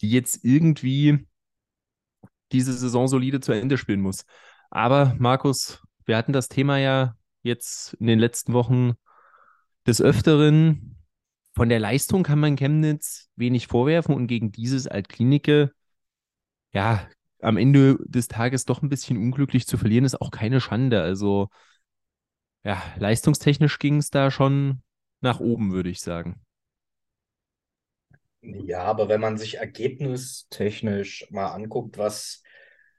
die 0.00 0.10
jetzt 0.10 0.44
irgendwie 0.44 1.26
diese 2.52 2.72
Saison 2.72 3.08
solide 3.08 3.40
zu 3.40 3.52
Ende 3.52 3.78
spielen 3.78 4.00
muss. 4.00 4.24
Aber 4.70 5.14
Markus, 5.18 5.82
wir 6.04 6.16
hatten 6.16 6.32
das 6.32 6.48
Thema 6.48 6.78
ja 6.78 7.14
jetzt 7.42 7.94
in 7.94 8.06
den 8.06 8.18
letzten 8.18 8.52
Wochen 8.52 8.94
des 9.86 10.00
Öfteren. 10.00 10.96
Von 11.54 11.68
der 11.68 11.78
Leistung 11.78 12.22
kann 12.24 12.40
man 12.40 12.56
Chemnitz 12.56 13.30
wenig 13.36 13.68
vorwerfen 13.68 14.14
und 14.14 14.26
gegen 14.26 14.50
dieses 14.50 14.88
Altklinike, 14.88 15.70
ja, 16.72 17.08
am 17.40 17.56
Ende 17.56 17.98
des 18.06 18.26
Tages 18.26 18.64
doch 18.64 18.82
ein 18.82 18.88
bisschen 18.88 19.18
unglücklich 19.18 19.66
zu 19.66 19.76
verlieren, 19.76 20.04
ist 20.04 20.20
auch 20.20 20.30
keine 20.30 20.60
Schande. 20.60 21.02
Also, 21.02 21.48
ja, 22.64 22.82
leistungstechnisch 22.96 23.78
ging 23.78 23.98
es 23.98 24.10
da 24.10 24.30
schon 24.30 24.82
nach 25.20 25.40
oben, 25.40 25.72
würde 25.72 25.90
ich 25.90 26.00
sagen. 26.00 26.43
Ja, 28.46 28.82
aber 28.82 29.08
wenn 29.08 29.20
man 29.20 29.38
sich 29.38 29.56
ergebnistechnisch 29.56 31.26
mal 31.30 31.48
anguckt, 31.48 31.96
was 31.96 32.42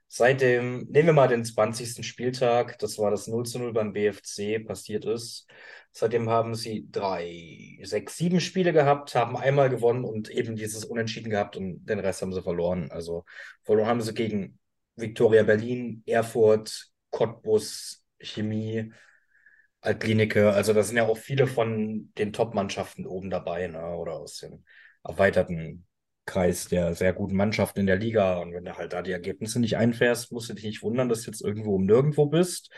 seit 0.08 0.40
dem, 0.40 0.86
nehmen 0.90 1.08
wir 1.08 1.12
mal 1.12 1.28
den 1.28 1.44
20. 1.44 2.02
Spieltag, 2.04 2.78
das 2.80 2.98
war 2.98 3.10
das 3.10 3.28
0 3.28 3.46
zu 3.46 3.58
0 3.60 3.72
beim 3.72 3.92
BFC, 3.92 4.58
passiert 4.66 5.04
ist. 5.04 5.46
Seitdem 5.92 6.28
haben 6.28 6.54
sie 6.54 6.88
drei, 6.90 7.78
sechs, 7.82 8.16
sieben 8.16 8.40
Spiele 8.40 8.72
gehabt, 8.72 9.14
haben 9.14 9.36
einmal 9.36 9.70
gewonnen 9.70 10.04
und 10.04 10.30
eben 10.30 10.56
dieses 10.56 10.84
Unentschieden 10.84 11.30
gehabt 11.30 11.56
und 11.56 11.84
den 11.86 12.00
Rest 12.00 12.22
haben 12.22 12.32
sie 12.32 12.42
verloren. 12.42 12.90
Also 12.90 13.24
verloren 13.62 13.88
haben 13.88 14.00
sie 14.02 14.14
gegen 14.14 14.58
Viktoria 14.96 15.44
Berlin, 15.44 16.02
Erfurt, 16.06 16.90
Cottbus, 17.10 18.04
Chemie, 18.20 18.92
Altklinike. 19.80 20.52
Also 20.52 20.72
da 20.72 20.82
sind 20.82 20.96
ja 20.96 21.06
auch 21.06 21.18
viele 21.18 21.46
von 21.46 22.12
den 22.18 22.32
Top-Mannschaften 22.32 23.06
oben 23.06 23.30
dabei, 23.30 23.68
ne? 23.68 23.96
oder 23.96 24.14
aus 24.14 24.38
dem 24.38 24.64
erweiterten 25.06 25.86
Kreis 26.26 26.66
der 26.68 26.94
sehr 26.94 27.12
guten 27.12 27.36
Mannschaften 27.36 27.80
in 27.80 27.86
der 27.86 27.96
Liga. 27.96 28.38
Und 28.38 28.52
wenn 28.52 28.64
du 28.64 28.76
halt 28.76 28.92
da 28.92 29.02
die 29.02 29.12
Ergebnisse 29.12 29.60
nicht 29.60 29.76
einfährst, 29.76 30.32
musst 30.32 30.50
du 30.50 30.54
dich 30.54 30.64
nicht 30.64 30.82
wundern, 30.82 31.08
dass 31.08 31.22
du 31.22 31.30
jetzt 31.30 31.42
irgendwo 31.42 31.76
um 31.76 31.86
nirgendwo 31.86 32.26
bist. 32.26 32.70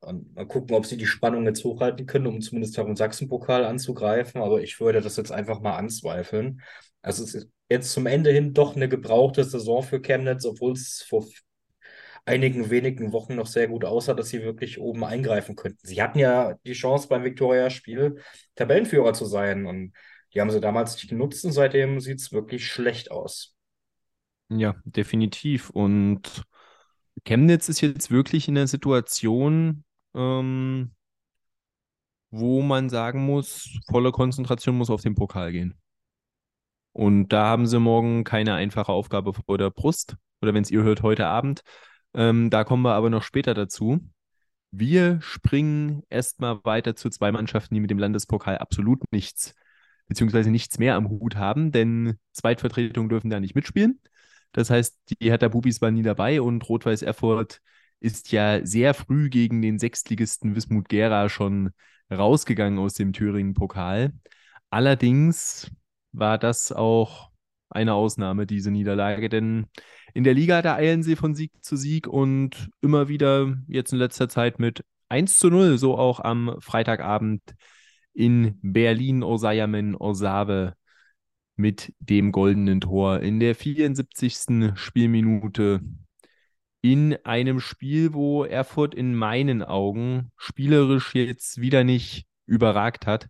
Und 0.00 0.34
mal 0.36 0.46
gucken, 0.46 0.76
ob 0.76 0.86
sie 0.86 0.96
die 0.96 1.06
Spannung 1.06 1.44
jetzt 1.44 1.64
hochhalten 1.64 2.06
können, 2.06 2.28
um 2.28 2.40
zumindest 2.40 2.76
den 2.76 2.94
Sachsen-Pokal 2.94 3.64
anzugreifen. 3.64 4.40
Aber 4.40 4.62
ich 4.62 4.78
würde 4.78 5.00
das 5.00 5.16
jetzt 5.16 5.32
einfach 5.32 5.60
mal 5.60 5.76
anzweifeln. 5.76 6.62
Also 7.02 7.24
es 7.24 7.34
ist 7.34 7.50
jetzt 7.68 7.92
zum 7.92 8.06
Ende 8.06 8.30
hin 8.30 8.54
doch 8.54 8.76
eine 8.76 8.88
gebrauchte 8.88 9.42
Saison 9.42 9.82
für 9.82 10.00
Chemnitz, 10.00 10.44
obwohl 10.44 10.72
es 10.72 11.04
vor 11.08 11.26
einigen 12.24 12.70
wenigen 12.70 13.12
Wochen 13.12 13.34
noch 13.36 13.46
sehr 13.46 13.68
gut 13.68 13.84
aussah, 13.84 14.14
dass 14.14 14.28
sie 14.28 14.42
wirklich 14.42 14.78
oben 14.78 15.02
eingreifen 15.02 15.56
könnten. 15.56 15.86
Sie 15.86 16.00
hatten 16.02 16.18
ja 16.18 16.54
die 16.64 16.74
Chance 16.74 17.08
beim 17.08 17.24
Viktoria-Spiel 17.24 18.20
Tabellenführer 18.54 19.14
zu 19.14 19.24
sein 19.24 19.66
und 19.66 19.92
die 20.34 20.40
haben 20.40 20.50
sie 20.50 20.60
damals 20.60 20.94
nicht 20.94 21.08
genutzt 21.08 21.44
und 21.44 21.52
seitdem 21.52 22.00
sieht 22.00 22.20
es 22.20 22.32
wirklich 22.32 22.66
schlecht 22.66 23.10
aus. 23.10 23.56
Ja, 24.50 24.76
definitiv. 24.84 25.70
Und 25.70 26.44
Chemnitz 27.24 27.68
ist 27.68 27.80
jetzt 27.80 28.10
wirklich 28.10 28.48
in 28.48 28.54
der 28.54 28.66
Situation, 28.66 29.84
ähm, 30.14 30.92
wo 32.30 32.62
man 32.62 32.88
sagen 32.88 33.24
muss, 33.24 33.78
volle 33.90 34.12
Konzentration 34.12 34.76
muss 34.76 34.90
auf 34.90 35.02
den 35.02 35.14
Pokal 35.14 35.52
gehen. 35.52 35.78
Und 36.92 37.28
da 37.28 37.46
haben 37.46 37.66
sie 37.66 37.78
morgen 37.78 38.24
keine 38.24 38.54
einfache 38.54 38.92
Aufgabe 38.92 39.32
vor 39.32 39.58
der 39.58 39.70
Brust. 39.70 40.16
Oder 40.40 40.54
wenn 40.54 40.62
es 40.62 40.70
ihr 40.70 40.82
hört, 40.82 41.02
heute 41.02 41.26
Abend. 41.26 41.62
Ähm, 42.14 42.50
da 42.50 42.64
kommen 42.64 42.82
wir 42.82 42.94
aber 42.94 43.10
noch 43.10 43.22
später 43.22 43.54
dazu. 43.54 44.00
Wir 44.70 45.20
springen 45.20 46.02
erstmal 46.10 46.60
weiter 46.64 46.94
zu 46.96 47.08
zwei 47.08 47.32
Mannschaften, 47.32 47.74
die 47.74 47.80
mit 47.80 47.90
dem 47.90 47.98
Landespokal 47.98 48.58
absolut 48.58 49.00
nichts 49.12 49.54
beziehungsweise 50.08 50.50
nichts 50.50 50.78
mehr 50.78 50.96
am 50.96 51.08
Hut 51.08 51.36
haben, 51.36 51.70
denn 51.70 52.18
Zweitvertretungen 52.32 53.08
dürfen 53.08 53.30
da 53.30 53.40
nicht 53.40 53.54
mitspielen. 53.54 54.00
Das 54.52 54.70
heißt, 54.70 54.98
die 55.10 55.30
Hertha 55.30 55.48
Bubis 55.48 55.80
waren 55.80 55.94
nie 55.94 56.02
dabei 56.02 56.40
und 56.40 56.68
Rot-Weiß 56.68 57.02
Erfurt 57.02 57.60
ist 58.00 58.32
ja 58.32 58.64
sehr 58.64 58.94
früh 58.94 59.28
gegen 59.28 59.60
den 59.60 59.78
Sechstligisten 59.78 60.54
Wismut 60.56 60.88
Gera 60.88 61.28
schon 61.28 61.70
rausgegangen 62.10 62.78
aus 62.78 62.94
dem 62.94 63.12
Thüringen-Pokal. 63.12 64.12
Allerdings 64.70 65.70
war 66.12 66.38
das 66.38 66.72
auch 66.72 67.30
eine 67.70 67.94
Ausnahme, 67.94 68.46
diese 68.46 68.70
Niederlage, 68.70 69.28
denn 69.28 69.66
in 70.14 70.24
der 70.24 70.34
Liga, 70.34 70.62
da 70.62 70.76
eilen 70.76 71.02
sie 71.02 71.16
von 71.16 71.34
Sieg 71.34 71.52
zu 71.60 71.76
Sieg 71.76 72.06
und 72.06 72.70
immer 72.80 73.08
wieder 73.08 73.54
jetzt 73.66 73.92
in 73.92 73.98
letzter 73.98 74.28
Zeit 74.28 74.58
mit 74.58 74.84
1 75.10 75.38
zu 75.38 75.50
0, 75.50 75.78
so 75.78 75.96
auch 75.98 76.20
am 76.20 76.56
Freitagabend 76.60 77.42
in 78.18 78.58
Berlin 78.62 79.22
Osayamen 79.22 79.94
Osave 79.94 80.74
mit 81.54 81.94
dem 82.00 82.32
goldenen 82.32 82.80
Tor 82.80 83.20
in 83.20 83.38
der 83.38 83.54
74. 83.54 84.72
Spielminute 84.74 85.80
in 86.80 87.16
einem 87.24 87.60
Spiel, 87.60 88.14
wo 88.14 88.42
Erfurt 88.42 88.96
in 88.96 89.14
meinen 89.14 89.62
Augen 89.62 90.32
spielerisch 90.36 91.14
jetzt 91.14 91.60
wieder 91.60 91.84
nicht 91.84 92.26
überragt 92.44 93.06
hat, 93.06 93.28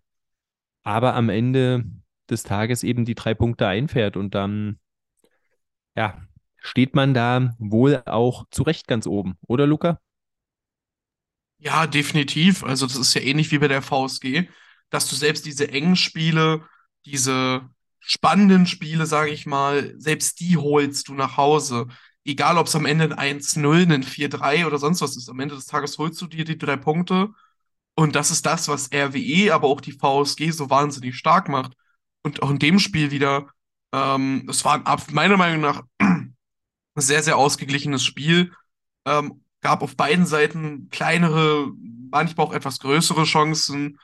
aber 0.85 1.15
am 1.15 1.29
Ende 1.29 1.85
des 2.31 2.43
Tages 2.43 2.83
eben 2.83 3.05
die 3.05 3.15
drei 3.15 3.35
Punkte 3.35 3.67
einfährt 3.67 4.17
und 4.17 4.35
dann, 4.35 4.79
ja, 5.97 6.23
steht 6.57 6.95
man 6.95 7.13
da 7.13 7.55
wohl 7.59 8.03
auch 8.07 8.47
zu 8.51 8.63
Recht 8.63 8.89
ganz 8.89 9.07
oben, 9.07 9.37
oder 9.47 9.67
Luca? 9.67 10.01
Ja, 11.59 11.87
definitiv. 11.87 12.65
Also 12.65 12.87
das 12.87 12.97
ist 12.97 13.13
ja 13.13 13.21
ähnlich 13.21 13.51
wie 13.51 13.59
bei 13.59 13.69
der 13.69 13.83
VSG 13.83 14.49
dass 14.91 15.09
du 15.09 15.17
selbst 15.17 15.47
diese 15.47 15.69
engen 15.69 15.97
Spiele, 15.97 16.65
diese 17.05 17.69
spannenden 18.01 18.67
Spiele, 18.67 19.07
sage 19.07 19.31
ich 19.31 19.47
mal, 19.47 19.95
selbst 19.99 20.41
die 20.41 20.57
holst 20.57 21.09
du 21.09 21.15
nach 21.15 21.37
Hause. 21.37 21.87
Egal, 22.25 22.59
ob 22.59 22.67
es 22.67 22.77
am 22.77 22.87
Ende 22.87 23.17
ein 23.19 23.39
1-0, 23.41 23.93
ein 23.93 24.03
4-3 24.03 24.67
oder 24.67 24.79
sonst 24.79 25.01
was 25.01 25.17
ist. 25.17 25.29
Am 25.29 25.41
Ende 25.41 25.55
des 25.55 25.67
Tages 25.67 25.99
holst 25.99 26.21
du 26.21 26.27
dir 26.27 26.45
die 26.45 26.59
drei 26.59 26.77
Punkte. 26.77 27.31
Und 27.95 28.15
das 28.15 28.31
ist 28.31 28.47
das, 28.47 28.69
was 28.69 28.91
RWE, 28.93 29.53
aber 29.53 29.69
auch 29.69 29.81
die 29.81 29.93
VSG 29.93 30.51
so 30.51 30.71
wahnsinnig 30.71 31.17
stark 31.17 31.49
macht. 31.49 31.73
Und 32.23 32.43
auch 32.43 32.51
in 32.51 32.59
dem 32.59 32.79
Spiel 32.79 33.11
wieder, 33.11 33.49
ähm, 33.93 34.47
es 34.49 34.65
war 34.65 34.83
meiner 35.13 35.37
Meinung 35.37 35.61
nach 35.61 35.83
ein 35.99 36.35
sehr, 36.97 37.23
sehr 37.23 37.37
ausgeglichenes 37.37 38.05
Spiel. 38.05 38.53
Ähm, 39.05 39.43
gab 39.61 39.83
auf 39.83 39.97
beiden 39.97 40.27
Seiten 40.27 40.89
kleinere, 40.91 41.73
manchmal 42.11 42.47
auch 42.47 42.53
etwas 42.53 42.79
größere 42.79 43.25
Chancen. 43.25 43.99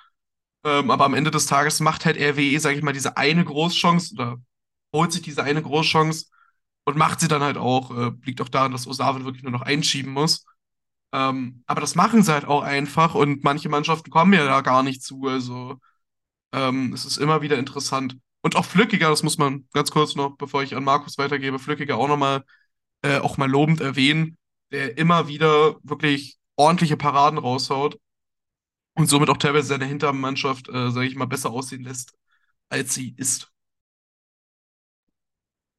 Ähm, 0.65 0.91
aber 0.91 1.05
am 1.05 1.15
Ende 1.15 1.31
des 1.31 1.47
Tages 1.47 1.81
macht 1.81 2.05
halt 2.07 2.17
RWE, 2.19 2.59
sage 2.61 2.77
ich 2.77 2.83
mal, 2.83 2.93
diese 2.93 3.17
eine 3.17 3.45
Großchance 3.45 4.15
oder 4.15 4.39
holt 4.95 5.13
sich 5.13 5.23
diese 5.23 5.45
eine 5.45 5.63
Großchance 5.63 6.27
und 6.85 6.97
macht 6.97 7.21
sie 7.21 7.29
dann 7.29 7.43
halt 7.43 7.57
auch. 7.59 7.91
Äh, 7.97 8.13
liegt 8.25 8.41
auch 8.41 8.49
daran, 8.49 8.73
dass 8.73 8.87
Osave 8.87 9.25
wirklich 9.25 9.43
nur 9.43 9.53
noch 9.53 9.63
einschieben 9.63 10.13
muss. 10.13 10.45
Ähm, 11.13 11.63
aber 11.67 11.81
das 11.81 11.95
machen 11.95 12.23
sie 12.23 12.33
halt 12.33 12.47
auch 12.47 12.63
einfach 12.63 13.15
und 13.15 13.45
manche 13.45 13.69
Mannschaften 13.69 14.11
kommen 14.11 14.33
ja 14.33 14.45
da 14.47 14.61
gar 14.63 14.83
nicht 14.83 15.03
zu. 15.03 15.27
Also 15.29 15.77
ähm, 16.53 16.93
es 16.93 17.05
ist 17.05 17.19
immer 17.19 17.43
wieder 17.43 17.59
interessant. 17.59 18.17
Und 18.43 18.57
auch 18.57 18.65
Flückiger, 18.65 19.11
das 19.11 19.23
muss 19.23 19.39
man 19.39 19.69
ganz 19.73 19.91
kurz 19.91 20.15
noch, 20.17 20.37
bevor 20.37 20.63
ich 20.63 20.77
an 20.77 20.85
Markus 20.85 21.19
weitergebe, 21.19 21.59
Flückiger 21.59 21.97
auch 21.97 22.09
nochmal 22.09 22.45
äh, 23.03 23.19
auch 23.19 23.37
mal 23.39 23.51
lobend 23.51 23.81
erwähnen, 23.81 24.37
der 24.73 24.99
immer 24.99 25.29
wieder 25.29 25.77
wirklich 25.83 26.39
ordentliche 26.57 26.97
Paraden 26.97 27.39
raushaut 27.39 27.99
und 28.95 29.07
somit 29.09 29.31
auch 29.31 29.37
teilweise 29.37 29.69
seine 29.69 29.87
Hintermannschaft, 29.87 30.69
äh, 30.69 30.91
sage 30.91 31.07
ich 31.07 31.17
mal, 31.17 31.27
besser 31.27 31.51
aussehen 31.51 31.85
lässt, 31.85 32.13
als 32.69 32.95
sie 32.95 33.15
ist. 33.17 33.51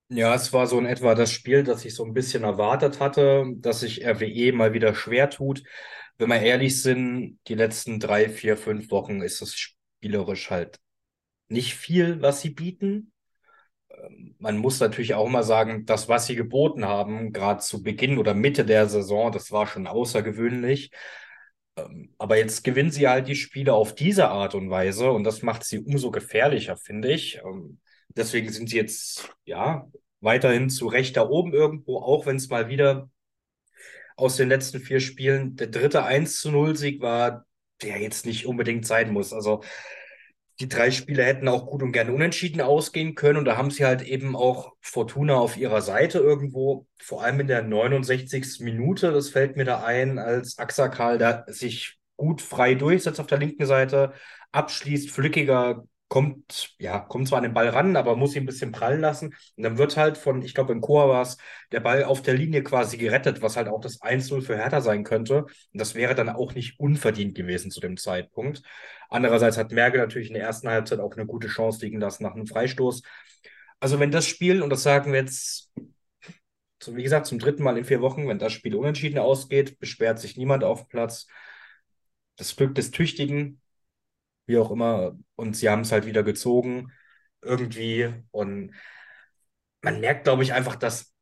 Ja, 0.07 0.35
es 0.35 0.53
war 0.53 0.67
so 0.67 0.77
in 0.77 0.85
etwa 0.85 1.15
das 1.15 1.31
Spiel, 1.31 1.63
das 1.63 1.83
ich 1.83 1.95
so 1.95 2.05
ein 2.05 2.13
bisschen 2.13 2.43
erwartet 2.43 2.99
hatte, 2.99 3.45
dass 3.57 3.79
sich 3.79 4.05
RWE 4.05 4.51
mal 4.53 4.73
wieder 4.73 4.93
schwer 4.93 5.29
tut. 5.31 5.63
Wenn 6.17 6.29
wir 6.29 6.39
ehrlich 6.41 6.81
sind, 6.81 7.39
die 7.47 7.55
letzten 7.55 7.99
drei, 7.99 8.29
vier, 8.29 8.55
fünf 8.55 8.91
Wochen 8.91 9.21
ist 9.21 9.41
es 9.41 9.55
spielerisch 9.55 10.51
halt 10.51 10.79
nicht 11.49 11.75
viel, 11.75 12.21
was 12.21 12.41
sie 12.41 12.51
bieten. 12.51 13.13
Ähm, 13.91 14.35
man 14.39 14.57
muss 14.57 14.79
natürlich 14.79 15.15
auch 15.15 15.29
mal 15.29 15.43
sagen, 15.43 15.85
das, 15.85 16.09
was 16.09 16.27
sie 16.27 16.35
geboten 16.35 16.85
haben, 16.85 17.33
gerade 17.33 17.61
zu 17.61 17.83
Beginn 17.83 18.17
oder 18.19 18.33
Mitte 18.35 18.65
der 18.65 18.89
Saison, 18.89 19.31
das 19.31 19.51
war 19.51 19.67
schon 19.67 19.87
außergewöhnlich. 19.87 20.91
Ähm, 21.77 22.13
aber 22.17 22.37
jetzt 22.37 22.63
gewinnen 22.63 22.91
sie 22.91 23.07
halt 23.07 23.27
die 23.27 23.35
Spiele 23.35 23.73
auf 23.73 23.95
diese 23.95 24.29
Art 24.29 24.55
und 24.55 24.69
Weise 24.69 25.11
und 25.11 25.23
das 25.23 25.41
macht 25.41 25.63
sie 25.63 25.79
umso 25.79 26.11
gefährlicher, 26.11 26.77
finde 26.77 27.11
ich. 27.11 27.41
Ähm, 27.43 27.79
deswegen 28.09 28.51
sind 28.51 28.69
sie 28.69 28.77
jetzt, 28.77 29.29
ja, 29.45 29.87
weiterhin 30.21 30.69
zu 30.69 30.87
Recht 30.87 31.17
da 31.17 31.27
oben 31.27 31.53
irgendwo, 31.53 31.99
auch 31.99 32.25
wenn 32.25 32.37
es 32.37 32.49
mal 32.49 32.69
wieder 32.69 33.09
aus 34.15 34.37
den 34.37 34.49
letzten 34.49 34.79
vier 34.79 34.99
Spielen 34.99 35.55
der 35.55 35.67
dritte 35.67 36.03
1 36.03 36.39
zu 36.39 36.51
0 36.51 36.75
Sieg 36.77 37.01
war, 37.01 37.45
der 37.81 37.99
jetzt 37.99 38.25
nicht 38.25 38.45
unbedingt 38.45 38.85
sein 38.87 39.11
muss. 39.11 39.33
Also 39.33 39.61
die 40.59 40.69
drei 40.69 40.91
Spiele 40.91 41.23
hätten 41.23 41.47
auch 41.47 41.65
gut 41.67 41.83
und 41.83 41.91
gerne 41.91 42.13
unentschieden 42.13 42.61
ausgehen 42.61 43.15
können. 43.15 43.37
Und 43.37 43.45
da 43.45 43.57
haben 43.57 43.71
sie 43.71 43.85
halt 43.85 44.01
eben 44.01 44.35
auch 44.35 44.73
Fortuna 44.81 45.35
auf 45.35 45.57
ihrer 45.57 45.81
Seite 45.81 46.19
irgendwo, 46.19 46.87
vor 47.01 47.23
allem 47.23 47.41
in 47.41 47.47
der 47.47 47.61
69. 47.61 48.61
Minute, 48.61 49.11
das 49.11 49.29
fällt 49.29 49.57
mir 49.57 49.65
da 49.65 49.83
ein, 49.83 50.17
als 50.17 50.57
Axakal 50.57 51.17
da 51.17 51.43
sich 51.47 51.97
gut 52.15 52.41
frei 52.41 52.75
durchsetzt 52.75 53.19
auf 53.19 53.27
der 53.27 53.39
linken 53.39 53.65
Seite, 53.65 54.13
abschließt, 54.51 55.11
flückiger 55.11 55.85
kommt, 56.07 56.75
ja, 56.77 56.99
kommt 56.99 57.27
zwar 57.27 57.37
an 57.37 57.43
den 57.43 57.53
Ball 57.53 57.69
ran, 57.69 57.95
aber 57.95 58.15
muss 58.15 58.35
ihn 58.35 58.43
ein 58.43 58.45
bisschen 58.45 58.71
prallen 58.71 59.01
lassen. 59.01 59.33
Und 59.55 59.63
dann 59.63 59.77
wird 59.77 59.97
halt 59.97 60.17
von, 60.17 60.41
ich 60.41 60.53
glaube, 60.53 60.73
in 60.73 60.81
Chor 60.81 61.09
war 61.09 61.21
es, 61.21 61.37
der 61.71 61.79
Ball 61.79 62.03
auf 62.03 62.21
der 62.21 62.35
Linie 62.35 62.63
quasi 62.63 62.97
gerettet, 62.97 63.41
was 63.41 63.57
halt 63.57 63.67
auch 63.67 63.81
das 63.81 64.01
1-0 64.01 64.41
für 64.41 64.55
Hertha 64.55 64.81
sein 64.81 65.03
könnte. 65.03 65.43
Und 65.43 65.51
das 65.73 65.95
wäre 65.95 66.15
dann 66.15 66.29
auch 66.29 66.53
nicht 66.53 66.79
unverdient 66.79 67.35
gewesen 67.35 67.71
zu 67.71 67.79
dem 67.79 67.97
Zeitpunkt. 67.97 68.61
Andererseits 69.09 69.57
hat 69.57 69.71
Merkel 69.71 69.99
natürlich 69.99 70.27
in 70.27 70.35
der 70.35 70.43
ersten 70.43 70.69
Halbzeit 70.69 70.99
auch 70.99 71.13
eine 71.15 71.25
gute 71.25 71.47
Chance 71.47 71.83
liegen 71.83 71.99
lassen 71.99 72.23
nach 72.23 72.35
einem 72.35 72.47
Freistoß. 72.47 73.01
Also 73.79 73.99
wenn 73.99 74.11
das 74.11 74.27
Spiel, 74.27 74.61
und 74.61 74.69
das 74.69 74.83
sagen 74.83 75.11
wir 75.11 75.19
jetzt, 75.19 75.71
wie 76.87 77.03
gesagt, 77.03 77.25
zum 77.25 77.39
dritten 77.39 77.63
Mal 77.63 77.77
in 77.77 77.85
vier 77.85 78.01
Wochen, 78.01 78.27
wenn 78.27 78.39
das 78.39 78.53
Spiel 78.53 78.75
unentschieden 78.75 79.17
ausgeht, 79.17 79.79
beschwert 79.79 80.19
sich 80.19 80.37
niemand 80.37 80.63
auf 80.63 80.87
Platz. 80.87 81.27
Das 82.35 82.55
Glück 82.55 82.75
des 82.75 82.91
Tüchtigen, 82.91 83.61
wie 84.45 84.57
auch 84.57 84.71
immer. 84.71 85.17
Und 85.35 85.55
sie 85.55 85.69
haben 85.69 85.81
es 85.81 85.91
halt 85.91 86.05
wieder 86.05 86.23
gezogen, 86.23 86.91
irgendwie. 87.41 88.13
Und 88.31 88.73
man 89.81 89.99
merkt, 89.99 90.23
glaube 90.25 90.43
ich, 90.43 90.53
einfach, 90.53 90.75
dass 90.75 91.13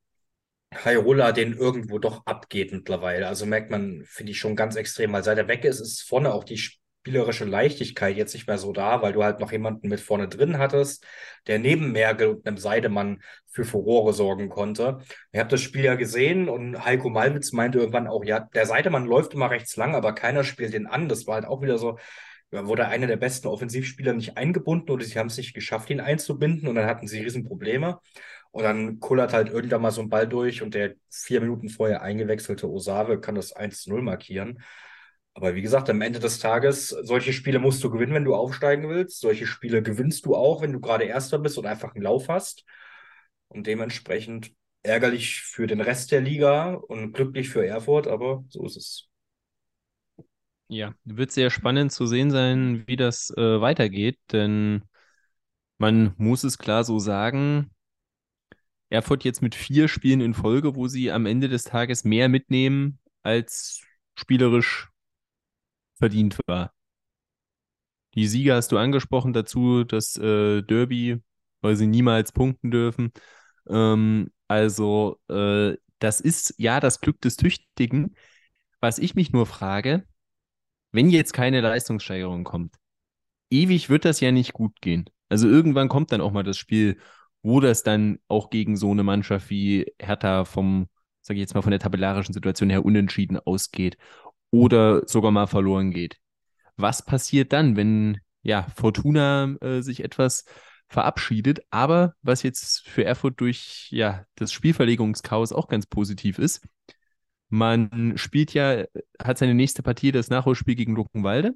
Hairola 0.73 1.31
den 1.31 1.53
irgendwo 1.53 1.99
doch 1.99 2.25
abgeht 2.25 2.71
mittlerweile. 2.71 3.27
Also 3.27 3.45
merkt 3.45 3.71
man, 3.71 4.03
finde 4.05 4.31
ich 4.31 4.39
schon 4.39 4.55
ganz 4.55 4.75
extrem, 4.75 5.13
weil 5.13 5.23
seit 5.23 5.37
er 5.37 5.47
weg 5.47 5.65
ist, 5.65 5.79
ist 5.79 6.01
vorne 6.01 6.33
auch 6.33 6.43
die 6.43 6.57
spielerische 7.03 7.45
Leichtigkeit 7.45 8.15
jetzt 8.15 8.33
nicht 8.33 8.47
mehr 8.47 8.57
so 8.57 8.71
da, 8.71 9.01
weil 9.01 9.13
du 9.13 9.23
halt 9.23 9.39
noch 9.39 9.51
jemanden 9.51 9.89
mit 9.89 9.99
vorne 9.99 10.29
drin 10.29 10.57
hattest, 10.57 11.05
der 11.47 11.59
neben 11.59 11.91
Merkel 11.91 12.29
und 12.29 12.47
einem 12.47 12.57
Seidemann 12.57 13.21
für 13.45 13.65
Furore 13.65 14.13
sorgen 14.13 14.49
konnte. 14.49 14.99
Ihr 15.33 15.41
habt 15.41 15.51
das 15.51 15.61
Spiel 15.61 15.83
ja 15.83 15.95
gesehen 15.95 16.47
und 16.49 16.85
Heiko 16.85 17.09
Malwitz 17.09 17.51
meinte 17.51 17.79
irgendwann 17.79 18.07
auch, 18.07 18.23
ja, 18.23 18.39
der 18.39 18.65
Seidemann 18.65 19.05
läuft 19.05 19.33
immer 19.33 19.51
rechts 19.51 19.75
lang, 19.75 19.95
aber 19.95 20.13
keiner 20.13 20.43
spielt 20.43 20.73
den 20.73 20.87
an. 20.87 21.09
Das 21.09 21.27
war 21.27 21.35
halt 21.35 21.45
auch 21.45 21.61
wieder 21.61 21.77
so, 21.77 21.99
wurde 22.53 22.87
einer 22.87 23.07
der 23.07 23.17
besten 23.17 23.47
Offensivspieler 23.47 24.13
nicht 24.13 24.37
eingebunden 24.37 24.91
oder 24.91 25.03
sie 25.03 25.17
haben 25.17 25.27
es 25.27 25.37
nicht 25.37 25.53
geschafft, 25.53 25.89
ihn 25.89 25.99
einzubinden 25.99 26.67
und 26.67 26.75
dann 26.75 26.85
hatten 26.85 27.07
sie 27.07 27.21
Riesenprobleme. 27.21 27.99
Und 28.51 28.63
dann 28.63 28.99
kullert 28.99 29.33
halt 29.33 29.49
irgendwann 29.49 29.81
mal 29.81 29.91
so 29.91 30.01
ein 30.01 30.09
Ball 30.09 30.27
durch 30.27 30.61
und 30.61 30.75
der 30.75 30.93
vier 31.09 31.41
Minuten 31.41 31.69
vorher 31.69 32.03
eingewechselte 32.03 32.69
Osave 32.69 33.19
kann 33.19 33.33
das 33.33 33.55
1-0 33.55 34.01
markieren. 34.03 34.61
Aber 35.33 35.55
wie 35.55 35.63
gesagt, 35.63 35.89
am 35.89 36.01
Ende 36.01 36.19
des 36.19 36.39
Tages, 36.39 36.89
solche 36.89 37.33
Spiele 37.33 37.57
musst 37.57 37.83
du 37.83 37.89
gewinnen, 37.89 38.13
wenn 38.13 38.25
du 38.25 38.35
aufsteigen 38.35 38.87
willst. 38.89 39.19
Solche 39.19 39.47
Spiele 39.47 39.81
gewinnst 39.81 40.25
du 40.25 40.35
auch, 40.35 40.61
wenn 40.61 40.71
du 40.71 40.79
gerade 40.79 41.05
Erster 41.05 41.39
bist 41.39 41.57
und 41.57 41.65
einfach 41.65 41.95
einen 41.95 42.03
Lauf 42.03 42.29
hast. 42.29 42.65
Und 43.47 43.65
dementsprechend 43.65 44.51
ärgerlich 44.83 45.41
für 45.41 45.65
den 45.65 45.81
Rest 45.81 46.11
der 46.11 46.21
Liga 46.21 46.73
und 46.73 47.13
glücklich 47.13 47.49
für 47.49 47.65
Erfurt, 47.65 48.07
aber 48.07 48.43
so 48.49 48.65
ist 48.65 48.77
es. 48.77 49.12
Ja, 50.67 50.93
wird 51.03 51.31
sehr 51.31 51.49
spannend 51.49 51.91
zu 51.91 52.07
sehen 52.07 52.31
sein, 52.31 52.83
wie 52.87 52.95
das 52.95 53.29
äh, 53.37 53.61
weitergeht, 53.61 54.19
denn 54.31 54.83
man 55.79 56.13
muss 56.17 56.43
es 56.43 56.57
klar 56.59 56.83
so 56.83 56.99
sagen, 56.99 57.71
Erfurt 58.89 59.23
jetzt 59.25 59.41
mit 59.41 59.55
vier 59.55 59.87
Spielen 59.89 60.21
in 60.21 60.33
Folge, 60.33 60.75
wo 60.75 60.87
sie 60.87 61.11
am 61.11 61.25
Ende 61.25 61.49
des 61.49 61.63
Tages 61.65 62.03
mehr 62.05 62.29
mitnehmen, 62.29 62.99
als 63.23 63.81
spielerisch 64.15 64.89
verdient 65.95 66.37
war. 66.47 66.71
Die 68.15 68.27
Sieger 68.27 68.55
hast 68.55 68.71
du 68.71 68.77
angesprochen 68.77 69.33
dazu, 69.33 69.83
das 69.83 70.17
äh, 70.17 70.61
Derby, 70.61 71.21
weil 71.61 71.75
sie 71.75 71.87
niemals 71.87 72.31
punkten 72.31 72.69
dürfen. 72.71 73.11
Ähm, 73.67 74.31
also, 74.47 75.19
äh, 75.29 75.75
das 75.99 76.19
ist 76.21 76.53
ja 76.57 76.79
das 76.79 77.01
Glück 77.01 77.21
des 77.21 77.37
Tüchtigen. 77.37 78.15
Was 78.81 78.99
ich 78.99 79.15
mich 79.15 79.31
nur 79.33 79.45
frage, 79.47 80.05
wenn 80.93 81.09
jetzt 81.09 81.33
keine 81.33 81.59
Leistungssteigerung 81.59 82.45
kommt, 82.45 82.75
ewig 83.49 83.89
wird 83.89 84.05
das 84.05 84.21
ja 84.21 84.31
nicht 84.31 84.53
gut 84.53 84.79
gehen. 84.79 85.09
Also 85.27 85.49
irgendwann 85.49 85.89
kommt 85.89 86.11
dann 86.11 86.21
auch 86.21 86.31
mal 86.31 86.43
das 86.43 86.57
Spiel, 86.57 86.97
wo 87.41 87.59
das 87.59 87.83
dann 87.83 88.19
auch 88.27 88.49
gegen 88.49 88.77
so 88.77 88.91
eine 88.91 89.03
Mannschaft 89.03 89.49
wie 89.49 89.91
Hertha 89.99 90.45
vom, 90.45 90.87
sage 91.21 91.39
ich 91.39 91.41
jetzt 91.41 91.55
mal, 91.55 91.61
von 91.61 91.71
der 91.71 91.79
tabellarischen 91.79 92.33
Situation 92.33 92.69
her 92.69 92.85
unentschieden 92.85 93.37
ausgeht 93.39 93.97
oder 94.51 95.05
sogar 95.07 95.31
mal 95.31 95.47
verloren 95.47 95.91
geht. 95.91 96.17
Was 96.77 97.03
passiert 97.03 97.51
dann, 97.53 97.75
wenn 97.75 98.19
ja 98.43 98.67
Fortuna 98.75 99.55
äh, 99.61 99.81
sich 99.81 100.03
etwas 100.03 100.45
verabschiedet, 100.87 101.61
aber 101.71 102.13
was 102.21 102.43
jetzt 102.43 102.87
für 102.87 103.03
Erfurt 103.03 103.41
durch 103.41 103.87
ja 103.89 104.25
das 104.35 104.53
Spielverlegungschaos 104.53 105.51
auch 105.51 105.67
ganz 105.67 105.87
positiv 105.87 106.37
ist, 106.39 106.65
man 107.49 108.17
spielt 108.17 108.53
ja, 108.53 108.85
hat 109.21 109.37
seine 109.37 109.53
nächste 109.53 109.83
Partie 109.83 110.11
das 110.11 110.29
Nachholspiel 110.29 110.75
gegen 110.75 110.95
Luckenwalde. 110.95 111.55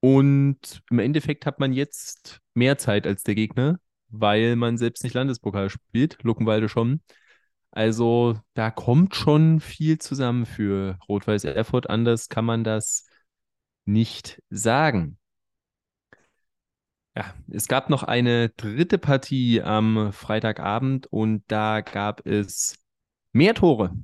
Und 0.00 0.82
im 0.90 0.98
Endeffekt 0.98 1.46
hat 1.46 1.60
man 1.60 1.72
jetzt 1.72 2.40
mehr 2.52 2.76
Zeit 2.78 3.06
als 3.06 3.22
der 3.22 3.34
Gegner, 3.34 3.78
weil 4.08 4.56
man 4.56 4.76
selbst 4.76 5.02
nicht 5.02 5.14
Landespokal 5.14 5.70
spielt, 5.70 6.22
Luckenwalde 6.22 6.68
schon. 6.68 7.00
Also 7.70 8.38
da 8.54 8.70
kommt 8.70 9.14
schon 9.16 9.60
viel 9.60 9.98
zusammen 9.98 10.46
für 10.46 10.98
Rot-Weiß 11.08 11.44
Erfurt. 11.44 11.88
Anders 11.90 12.28
kann 12.28 12.44
man 12.44 12.64
das 12.64 13.06
nicht 13.86 14.42
sagen. 14.50 15.18
Ja, 17.16 17.34
es 17.50 17.68
gab 17.68 17.90
noch 17.90 18.02
eine 18.02 18.50
dritte 18.50 18.98
Partie 18.98 19.62
am 19.62 20.12
Freitagabend 20.12 21.06
und 21.06 21.44
da 21.48 21.80
gab 21.80 22.26
es 22.26 22.76
mehr 23.32 23.54
Tore 23.54 23.96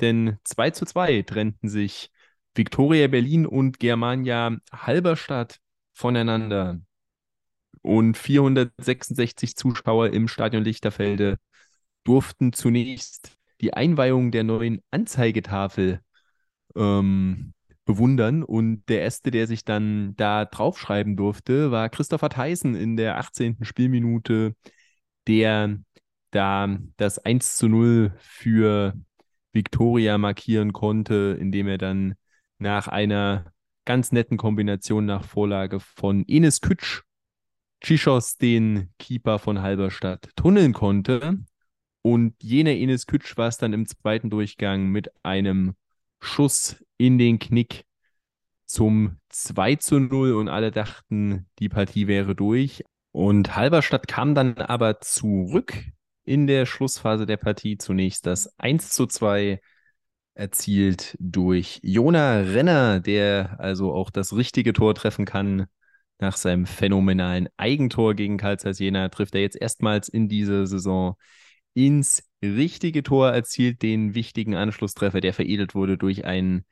denn 0.00 0.38
2 0.44 0.70
zu 0.70 0.86
2 0.86 1.22
trennten 1.22 1.68
sich 1.68 2.10
Viktoria 2.54 3.08
Berlin 3.08 3.46
und 3.46 3.78
Germania 3.78 4.56
Halberstadt 4.72 5.60
voneinander. 5.92 6.80
Und 7.82 8.16
466 8.16 9.56
Zuschauer 9.56 10.10
im 10.10 10.28
Stadion 10.28 10.64
Lichterfelde 10.64 11.38
durften 12.04 12.52
zunächst 12.52 13.36
die 13.60 13.74
Einweihung 13.74 14.30
der 14.30 14.44
neuen 14.44 14.82
Anzeigetafel 14.90 16.00
ähm, 16.76 17.54
bewundern. 17.84 18.42
Und 18.42 18.84
der 18.88 19.02
erste, 19.02 19.30
der 19.30 19.46
sich 19.46 19.64
dann 19.64 20.14
da 20.16 20.44
draufschreiben 20.44 21.16
durfte, 21.16 21.70
war 21.70 21.88
Christopher 21.88 22.28
Theisen 22.28 22.74
in 22.74 22.96
der 22.96 23.18
18. 23.18 23.58
Spielminute, 23.62 24.54
der 25.26 25.78
da 26.30 26.78
das 26.96 27.18
1 27.18 27.56
zu 27.56 27.68
0 27.68 28.12
für 28.18 28.94
Victoria 29.52 30.18
markieren 30.18 30.72
konnte, 30.72 31.36
indem 31.40 31.68
er 31.68 31.78
dann 31.78 32.14
nach 32.58 32.88
einer 32.88 33.52
ganz 33.84 34.12
netten 34.12 34.36
Kombination 34.36 35.06
nach 35.06 35.24
Vorlage 35.24 35.80
von 35.80 36.24
Enes 36.28 36.60
Kütsch 36.60 37.02
Chichos, 37.82 38.36
den 38.36 38.90
Keeper 38.98 39.38
von 39.38 39.62
Halberstadt, 39.62 40.28
tunneln 40.36 40.72
konnte. 40.72 41.38
Und 42.02 42.34
jener 42.42 42.72
Enes 42.72 43.06
Kütsch 43.06 43.36
war 43.36 43.48
es 43.48 43.58
dann 43.58 43.72
im 43.72 43.86
zweiten 43.86 44.30
Durchgang 44.30 44.88
mit 44.88 45.10
einem 45.24 45.74
Schuss 46.20 46.84
in 46.98 47.18
den 47.18 47.38
Knick 47.38 47.84
zum 48.66 49.16
2 49.30 49.76
zu 49.76 49.98
0 49.98 50.34
und 50.34 50.48
alle 50.48 50.70
dachten, 50.70 51.46
die 51.58 51.68
Partie 51.68 52.06
wäre 52.06 52.34
durch. 52.34 52.84
Und 53.12 53.56
Halberstadt 53.56 54.06
kam 54.06 54.34
dann 54.34 54.58
aber 54.58 55.00
zurück 55.00 55.74
in 56.30 56.46
der 56.46 56.64
Schlussphase 56.64 57.26
der 57.26 57.38
Partie 57.38 57.76
zunächst 57.76 58.24
das 58.24 58.56
1 58.56 58.90
zu 58.90 59.08
2 59.08 59.60
erzielt 60.34 61.16
durch 61.18 61.80
Jona 61.82 62.42
Renner, 62.42 63.00
der 63.00 63.56
also 63.58 63.92
auch 63.92 64.10
das 64.10 64.36
richtige 64.36 64.72
Tor 64.72 64.94
treffen 64.94 65.24
kann. 65.24 65.66
Nach 66.20 66.36
seinem 66.36 66.66
phänomenalen 66.66 67.48
Eigentor 67.56 68.14
gegen 68.14 68.36
Karl 68.36 68.60
Zeiss 68.60 68.78
Jena 68.78 69.08
trifft 69.08 69.34
er 69.34 69.40
jetzt 69.40 69.60
erstmals 69.60 70.08
in 70.08 70.28
dieser 70.28 70.68
Saison 70.68 71.16
ins 71.74 72.22
richtige 72.44 73.02
Tor, 73.02 73.32
erzielt 73.32 73.82
den 73.82 74.14
wichtigen 74.14 74.54
Anschlusstreffer, 74.54 75.20
der 75.20 75.34
veredelt 75.34 75.74
wurde 75.74 75.98
durch 75.98 76.26
einen 76.26 76.64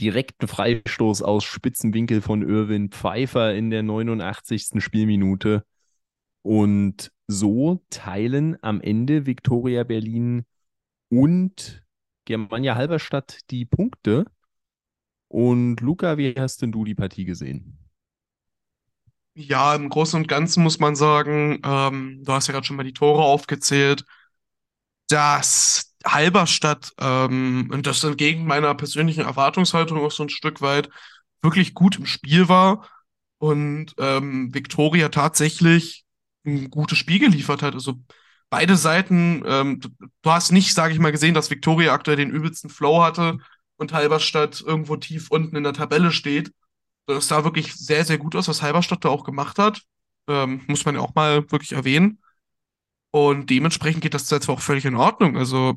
direkten 0.00 0.48
Freistoß 0.48 1.22
aus 1.22 1.44
Spitzenwinkel 1.44 2.22
von 2.22 2.42
Irwin 2.42 2.90
Pfeiffer 2.90 3.54
in 3.54 3.70
der 3.70 3.84
89. 3.84 4.82
Spielminute. 4.82 5.64
Und 6.42 7.12
so 7.28 7.84
teilen 7.90 8.56
am 8.62 8.80
Ende 8.80 9.26
Viktoria 9.26 9.84
Berlin 9.84 10.44
und 11.08 11.84
Germania 12.24 12.74
Halberstadt 12.74 13.40
die 13.50 13.64
Punkte. 13.64 14.24
Und 15.28 15.80
Luca, 15.80 16.18
wie 16.18 16.34
hast 16.36 16.62
denn 16.62 16.72
du 16.72 16.84
die 16.84 16.94
Partie 16.94 17.24
gesehen? 17.24 17.78
Ja, 19.34 19.74
im 19.74 19.90
Großen 19.90 20.18
und 20.20 20.28
Ganzen 20.28 20.62
muss 20.62 20.78
man 20.78 20.96
sagen, 20.96 21.60
ähm, 21.62 22.22
du 22.24 22.32
hast 22.32 22.46
ja 22.46 22.52
gerade 22.52 22.66
schon 22.66 22.76
mal 22.76 22.84
die 22.84 22.94
Tore 22.94 23.22
aufgezählt, 23.22 24.04
dass 25.08 25.94
Halberstadt, 26.06 26.92
ähm, 27.00 27.68
und 27.72 27.86
das 27.86 28.02
entgegen 28.02 28.46
meiner 28.46 28.74
persönlichen 28.74 29.24
Erwartungshaltung 29.24 29.98
auch 29.98 30.10
so 30.10 30.22
ein 30.22 30.30
Stück 30.30 30.62
weit, 30.62 30.88
wirklich 31.42 31.74
gut 31.74 31.98
im 31.98 32.06
Spiel 32.06 32.48
war 32.48 32.88
und 33.38 33.94
ähm, 33.98 34.54
Viktoria 34.54 35.10
tatsächlich 35.10 36.05
ein 36.46 36.70
gutes 36.70 36.98
Spiel 36.98 37.18
geliefert 37.18 37.62
hat. 37.62 37.74
Also 37.74 37.94
beide 38.50 38.76
Seiten, 38.76 39.42
ähm, 39.46 39.80
du, 39.80 39.88
du 40.22 40.30
hast 40.30 40.52
nicht, 40.52 40.72
sage 40.74 40.92
ich 40.92 41.00
mal, 41.00 41.12
gesehen, 41.12 41.34
dass 41.34 41.50
Viktoria 41.50 41.92
aktuell 41.92 42.16
den 42.16 42.30
übelsten 42.30 42.70
Flow 42.70 43.02
hatte 43.02 43.38
und 43.76 43.92
Halberstadt 43.92 44.60
irgendwo 44.60 44.96
tief 44.96 45.30
unten 45.30 45.56
in 45.56 45.64
der 45.64 45.72
Tabelle 45.72 46.12
steht. 46.12 46.52
Das 47.06 47.28
sah 47.28 47.44
wirklich 47.44 47.74
sehr, 47.74 48.04
sehr 48.04 48.18
gut 48.18 48.34
aus, 48.34 48.48
was 48.48 48.62
Halberstadt 48.62 49.04
da 49.04 49.08
auch 49.08 49.24
gemacht 49.24 49.58
hat. 49.58 49.82
Ähm, 50.28 50.62
muss 50.66 50.84
man 50.84 50.96
ja 50.96 51.00
auch 51.00 51.14
mal 51.14 51.50
wirklich 51.50 51.72
erwähnen. 51.72 52.20
Und 53.12 53.48
dementsprechend 53.50 54.02
geht 54.02 54.14
das 54.14 54.28
jetzt 54.30 54.48
auch 54.48 54.60
völlig 54.60 54.84
in 54.84 54.96
Ordnung. 54.96 55.36
Also, 55.36 55.74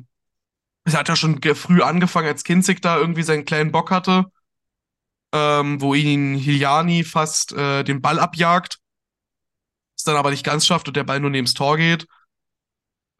es 0.84 0.96
hat 0.96 1.08
ja 1.08 1.16
schon 1.16 1.40
früh 1.54 1.82
angefangen, 1.82 2.26
als 2.28 2.44
Kinzig 2.44 2.82
da 2.82 2.98
irgendwie 2.98 3.22
seinen 3.22 3.44
kleinen 3.44 3.72
Bock 3.72 3.90
hatte, 3.90 4.26
ähm, 5.32 5.80
wo 5.80 5.94
ihn 5.94 6.34
Hiliani 6.34 7.04
fast 7.04 7.52
äh, 7.52 7.84
den 7.84 8.00
Ball 8.00 8.18
abjagt, 8.18 8.78
es 10.00 10.04
dann 10.04 10.16
aber 10.16 10.30
nicht 10.30 10.44
ganz 10.44 10.66
schafft 10.66 10.88
und 10.88 10.96
der 10.96 11.04
Ball 11.04 11.20
nur 11.20 11.30
neben 11.30 11.46
das 11.46 11.54
Tor 11.54 11.76
geht. 11.76 12.06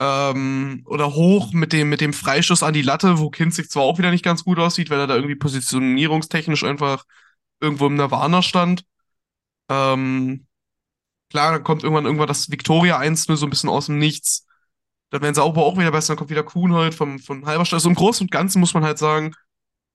Ähm, 0.00 0.82
oder 0.86 1.14
hoch 1.14 1.52
mit 1.52 1.72
dem, 1.72 1.90
mit 1.90 2.00
dem 2.00 2.12
Freischuss 2.14 2.62
an 2.62 2.72
die 2.72 2.82
Latte, 2.82 3.18
wo 3.18 3.30
Kinzig 3.30 3.70
zwar 3.70 3.82
auch 3.82 3.98
wieder 3.98 4.10
nicht 4.10 4.24
ganz 4.24 4.44
gut 4.44 4.58
aussieht, 4.58 4.90
weil 4.90 4.98
er 4.98 5.06
da 5.06 5.14
irgendwie 5.14 5.36
positionierungstechnisch 5.36 6.64
einfach 6.64 7.04
irgendwo 7.60 7.86
im 7.86 7.96
Nirvana 7.96 8.42
stand. 8.42 8.84
Ähm, 9.70 10.46
klar, 11.30 11.52
dann 11.52 11.64
kommt 11.64 11.82
irgendwann 11.84 12.06
irgendwann 12.06 12.28
das 12.28 12.50
Victoria 12.50 12.98
1-0 12.98 13.36
so 13.36 13.46
ein 13.46 13.50
bisschen 13.50 13.68
aus 13.68 13.86
dem 13.86 13.98
Nichts. 13.98 14.46
Dann 15.10 15.22
werden 15.22 15.34
sie 15.34 15.42
auch, 15.42 15.56
auch 15.56 15.78
wieder 15.78 15.92
besser, 15.92 16.08
dann 16.14 16.18
kommt 16.18 16.30
wieder 16.30 16.44
Kuhnhold 16.44 16.94
vom, 16.94 17.18
von 17.18 17.44
Halberstadt. 17.46 17.78
Also 17.78 17.90
im 17.90 17.94
Großen 17.94 18.24
und 18.26 18.30
Ganzen 18.30 18.60
muss 18.60 18.74
man 18.74 18.84
halt 18.84 18.98
sagen, 18.98 19.34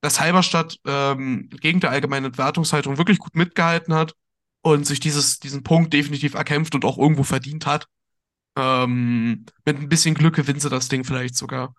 dass 0.02 0.20
Halberstadt 0.20 0.78
ähm, 0.86 1.48
gegen 1.60 1.80
der 1.80 1.90
allgemeinen 1.90 2.36
Wertungshaltung 2.38 2.98
wirklich 2.98 3.18
gut 3.18 3.34
mitgehalten 3.34 3.94
hat 3.94 4.14
und 4.66 4.84
sich 4.84 4.98
dieses, 5.00 5.38
diesen 5.38 5.62
Punkt 5.62 5.92
definitiv 5.92 6.34
erkämpft 6.34 6.74
und 6.74 6.84
auch 6.84 6.98
irgendwo 6.98 7.22
verdient 7.22 7.66
hat. 7.66 7.86
Ähm, 8.56 9.46
mit 9.64 9.78
ein 9.78 9.88
bisschen 9.88 10.14
Glück 10.14 10.36
gewinnt 10.36 10.62
sie 10.62 10.70
das 10.70 10.88
Ding 10.88 11.04
vielleicht 11.04 11.36
sogar. 11.36 11.74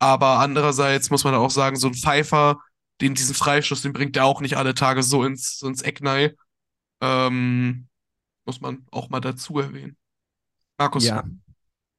Aber 0.00 0.40
andererseits 0.40 1.10
muss 1.10 1.24
man 1.24 1.34
auch 1.34 1.50
sagen, 1.50 1.76
so 1.76 1.88
ein 1.88 1.94
Pfeifer, 1.94 2.60
den 3.00 3.14
diesen 3.14 3.34
Freischuss, 3.34 3.82
den 3.82 3.92
bringt 3.94 4.16
der 4.16 4.26
auch 4.26 4.40
nicht 4.42 4.56
alle 4.56 4.74
Tage 4.74 5.02
so 5.02 5.24
ins, 5.24 5.58
so 5.58 5.68
ins 5.68 5.82
Ecknei. 5.82 6.34
Ähm, 7.02 7.88
muss 8.46 8.60
man 8.60 8.86
auch 8.92 9.10
mal 9.10 9.20
dazu 9.20 9.58
erwähnen. 9.58 9.96
Markus, 10.78 11.12
Ja, 11.12 11.24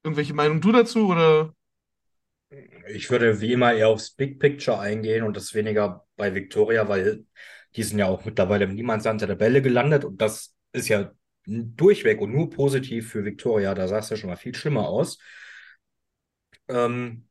irgendwelche 0.04 0.34
Meinung 0.34 0.60
du 0.60 0.72
dazu 0.72 1.08
oder? 1.08 1.54
Ich 2.88 3.10
würde 3.10 3.40
wie 3.40 3.52
immer 3.52 3.72
eher 3.74 3.88
aufs 3.88 4.10
Big 4.10 4.40
Picture 4.40 4.78
eingehen 4.80 5.24
und 5.24 5.36
das 5.36 5.54
weniger 5.54 6.06
bei 6.16 6.34
Victoria, 6.34 6.88
weil 6.88 7.24
die 7.76 7.82
sind 7.82 7.98
ja 7.98 8.06
auch 8.06 8.24
mittlerweile 8.24 8.64
im 8.64 8.74
Niemandsland 8.74 9.20
der 9.20 9.28
Tabelle 9.28 9.62
gelandet 9.62 10.04
und 10.04 10.20
das 10.20 10.54
ist 10.72 10.88
ja 10.88 11.12
durchweg 11.46 12.20
und 12.20 12.32
nur 12.32 12.50
positiv 12.50 13.10
für 13.10 13.24
Victoria. 13.24 13.74
Da 13.74 13.88
sah 13.88 13.98
es 13.98 14.10
ja 14.10 14.16
schon 14.16 14.30
mal 14.30 14.36
viel 14.36 14.54
schlimmer 14.54 14.88
aus. 14.88 15.18
Ähm, 16.68 17.28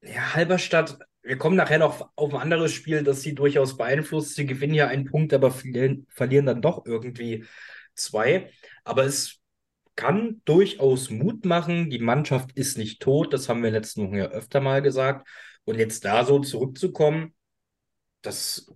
ja, 0.00 0.34
Halberstadt, 0.34 0.98
wir 1.22 1.38
kommen 1.38 1.56
nachher 1.56 1.78
noch 1.78 2.10
auf 2.16 2.34
ein 2.34 2.40
anderes 2.40 2.72
Spiel, 2.72 3.02
das 3.02 3.22
sie 3.22 3.34
durchaus 3.34 3.76
beeinflusst. 3.76 4.34
Sie 4.34 4.46
gewinnen 4.46 4.74
ja 4.74 4.88
einen 4.88 5.06
Punkt, 5.06 5.32
aber 5.32 5.50
verlieren, 5.50 6.06
verlieren 6.10 6.46
dann 6.46 6.62
doch 6.62 6.84
irgendwie 6.84 7.44
zwei. 7.94 8.50
Aber 8.84 9.04
es 9.04 9.40
kann 9.96 10.42
durchaus 10.44 11.10
Mut 11.10 11.44
machen. 11.44 11.90
Die 11.90 11.98
Mannschaft 11.98 12.52
ist 12.56 12.78
nicht 12.78 13.00
tot, 13.00 13.32
das 13.32 13.48
haben 13.48 13.62
wir 13.62 13.70
letzten 13.70 14.06
Wochen 14.06 14.16
ja 14.16 14.26
öfter 14.26 14.60
mal 14.60 14.82
gesagt. 14.82 15.28
Und 15.64 15.78
jetzt 15.78 16.04
da 16.04 16.24
so 16.24 16.40
zurückzukommen, 16.40 17.34
das 18.20 18.70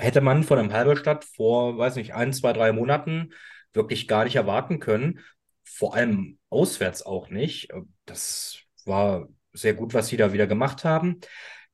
hätte 0.00 0.20
man 0.20 0.42
von 0.42 0.58
einem 0.58 0.72
Halberstadt 0.72 1.24
vor, 1.24 1.78
weiß 1.78 1.96
nicht, 1.96 2.14
ein, 2.14 2.32
zwei, 2.32 2.52
drei 2.52 2.72
Monaten 2.72 3.32
wirklich 3.72 4.08
gar 4.08 4.24
nicht 4.24 4.36
erwarten 4.36 4.80
können. 4.80 5.20
Vor 5.64 5.94
allem 5.94 6.38
auswärts 6.48 7.04
auch 7.04 7.30
nicht. 7.30 7.68
Das 8.06 8.58
war 8.84 9.28
sehr 9.52 9.74
gut, 9.74 9.94
was 9.94 10.08
sie 10.08 10.16
da 10.16 10.32
wieder 10.32 10.46
gemacht 10.46 10.84
haben. 10.84 11.20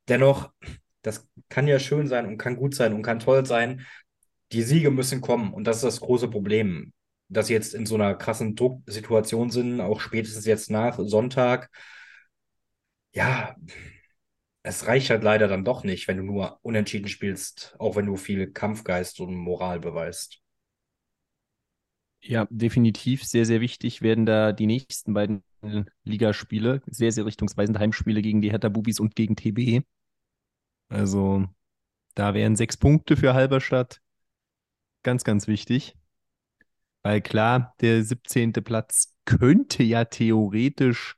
Dennoch, 0.08 0.52
das 1.02 1.28
kann 1.48 1.68
ja 1.68 1.78
schön 1.78 2.06
sein 2.08 2.26
und 2.26 2.38
kann 2.38 2.56
gut 2.56 2.74
sein 2.74 2.92
und 2.92 3.02
kann 3.02 3.18
toll 3.18 3.46
sein. 3.46 3.86
Die 4.52 4.62
Siege 4.62 4.90
müssen 4.90 5.20
kommen 5.20 5.52
und 5.52 5.64
das 5.64 5.76
ist 5.76 5.84
das 5.84 6.00
große 6.00 6.28
Problem, 6.28 6.92
dass 7.28 7.48
sie 7.48 7.54
jetzt 7.54 7.74
in 7.74 7.86
so 7.86 7.96
einer 7.96 8.14
krassen 8.14 8.54
Drucksituation 8.54 9.50
sind, 9.50 9.80
auch 9.80 10.00
spätestens 10.00 10.46
jetzt 10.46 10.70
nach 10.70 10.98
Sonntag. 11.00 11.70
Ja, 13.12 13.56
es 14.66 14.86
reicht 14.86 15.10
halt 15.10 15.22
leider 15.24 15.48
dann 15.48 15.64
doch 15.64 15.84
nicht, 15.84 16.08
wenn 16.08 16.18
du 16.18 16.22
nur 16.24 16.58
unentschieden 16.62 17.08
spielst, 17.08 17.74
auch 17.78 17.96
wenn 17.96 18.06
du 18.06 18.16
viel 18.16 18.52
Kampfgeist 18.52 19.20
und 19.20 19.34
Moral 19.34 19.80
beweist. 19.80 20.42
ja, 22.22 22.46
definitiv 22.50 23.24
sehr, 23.24 23.46
sehr 23.46 23.60
wichtig 23.60 24.02
werden 24.02 24.26
da 24.26 24.52
die 24.52 24.66
nächsten 24.66 25.14
beiden 25.14 25.42
Ligaspiele, 26.04 26.82
sehr, 26.86 27.12
sehr 27.12 27.26
richtungsweisende 27.26 27.80
Heimspiele 27.80 28.22
gegen 28.22 28.40
die 28.42 28.50
Hertha 28.50 28.68
Bubis 28.68 29.00
und 29.00 29.16
gegen 29.16 29.36
TB. 29.36 29.82
Also 30.88 31.46
da 32.14 32.34
wären 32.34 32.56
sechs 32.56 32.76
Punkte 32.76 33.16
für 33.16 33.34
Halberstadt 33.34 34.00
ganz, 35.02 35.24
ganz 35.24 35.46
wichtig. 35.48 35.96
Weil 37.02 37.20
klar, 37.20 37.74
der 37.80 38.02
17. 38.02 38.62
Platz 38.62 39.14
könnte 39.24 39.82
ja 39.82 40.04
theoretisch 40.04 41.16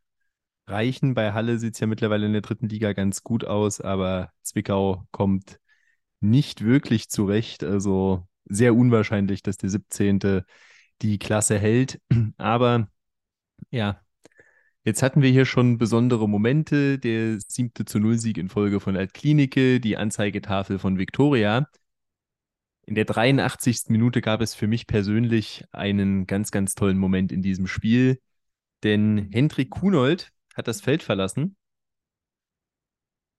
reichen. 0.70 1.14
Bei 1.14 1.32
Halle 1.32 1.58
sieht 1.58 1.74
es 1.74 1.80
ja 1.80 1.86
mittlerweile 1.86 2.26
in 2.26 2.32
der 2.32 2.42
dritten 2.42 2.68
Liga 2.68 2.92
ganz 2.92 3.22
gut 3.22 3.44
aus, 3.44 3.80
aber 3.80 4.32
Zwickau 4.42 5.06
kommt 5.10 5.58
nicht 6.20 6.64
wirklich 6.64 7.08
zurecht. 7.08 7.64
Also 7.64 8.26
sehr 8.44 8.74
unwahrscheinlich, 8.74 9.42
dass 9.42 9.56
der 9.56 9.70
17. 9.70 10.42
die 11.02 11.18
Klasse 11.18 11.58
hält. 11.58 12.00
Aber 12.38 12.88
ja, 13.70 14.00
jetzt 14.84 15.02
hatten 15.02 15.22
wir 15.22 15.30
hier 15.30 15.44
schon 15.46 15.78
besondere 15.78 16.28
Momente. 16.28 16.98
Der 16.98 17.38
7. 17.40 17.86
zu 17.86 17.98
0 17.98 18.18
Sieg 18.18 18.38
in 18.38 18.48
Folge 18.48 18.80
von 18.80 18.96
Altklinike, 18.96 19.80
die 19.80 19.96
Anzeigetafel 19.96 20.78
von 20.78 20.98
Viktoria. 20.98 21.68
In 22.86 22.94
der 22.94 23.04
83. 23.04 23.90
Minute 23.90 24.22
gab 24.22 24.40
es 24.40 24.54
für 24.54 24.66
mich 24.66 24.86
persönlich 24.86 25.64
einen 25.72 26.26
ganz, 26.26 26.50
ganz 26.50 26.74
tollen 26.74 26.96
Moment 26.98 27.32
in 27.32 27.42
diesem 27.42 27.66
Spiel, 27.66 28.18
denn 28.82 29.28
Hendrik 29.30 29.68
Kunold 29.70 30.32
hat 30.58 30.68
das 30.68 30.82
Feld 30.82 31.02
verlassen 31.02 31.56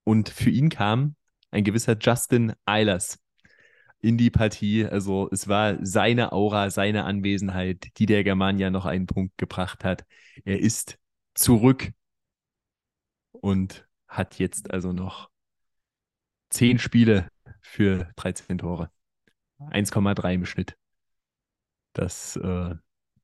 und 0.04 0.30
für 0.30 0.50
ihn 0.50 0.70
kam 0.70 1.16
ein 1.52 1.64
gewisser 1.64 1.98
Justin 2.00 2.54
Eilers 2.66 3.20
in 4.00 4.18
die 4.18 4.32
Partie. 4.32 4.86
Also 4.86 5.30
es 5.32 5.48
war 5.48 5.78
seine 5.86 6.32
Aura, 6.32 6.70
seine 6.70 7.04
Anwesenheit, 7.04 7.90
die 7.98 8.06
der 8.06 8.24
Germania 8.24 8.70
noch 8.72 8.86
einen 8.86 9.06
Punkt 9.06 9.38
gebracht 9.38 9.84
hat. 9.84 10.06
Er 10.46 10.60
ist 10.60 10.98
zurück 11.36 11.92
und 13.32 13.86
hat 14.08 14.40
jetzt 14.40 14.72
also 14.72 14.94
noch 14.94 15.30
zehn 16.50 16.80
Spiele 16.80 17.30
für 17.62 18.10
13 18.16 18.58
Tore. 18.60 18.90
1,3 19.60 20.34
im 20.34 20.46
Schnitt. 20.46 20.78
Das, 21.94 22.38
äh, 22.38 22.76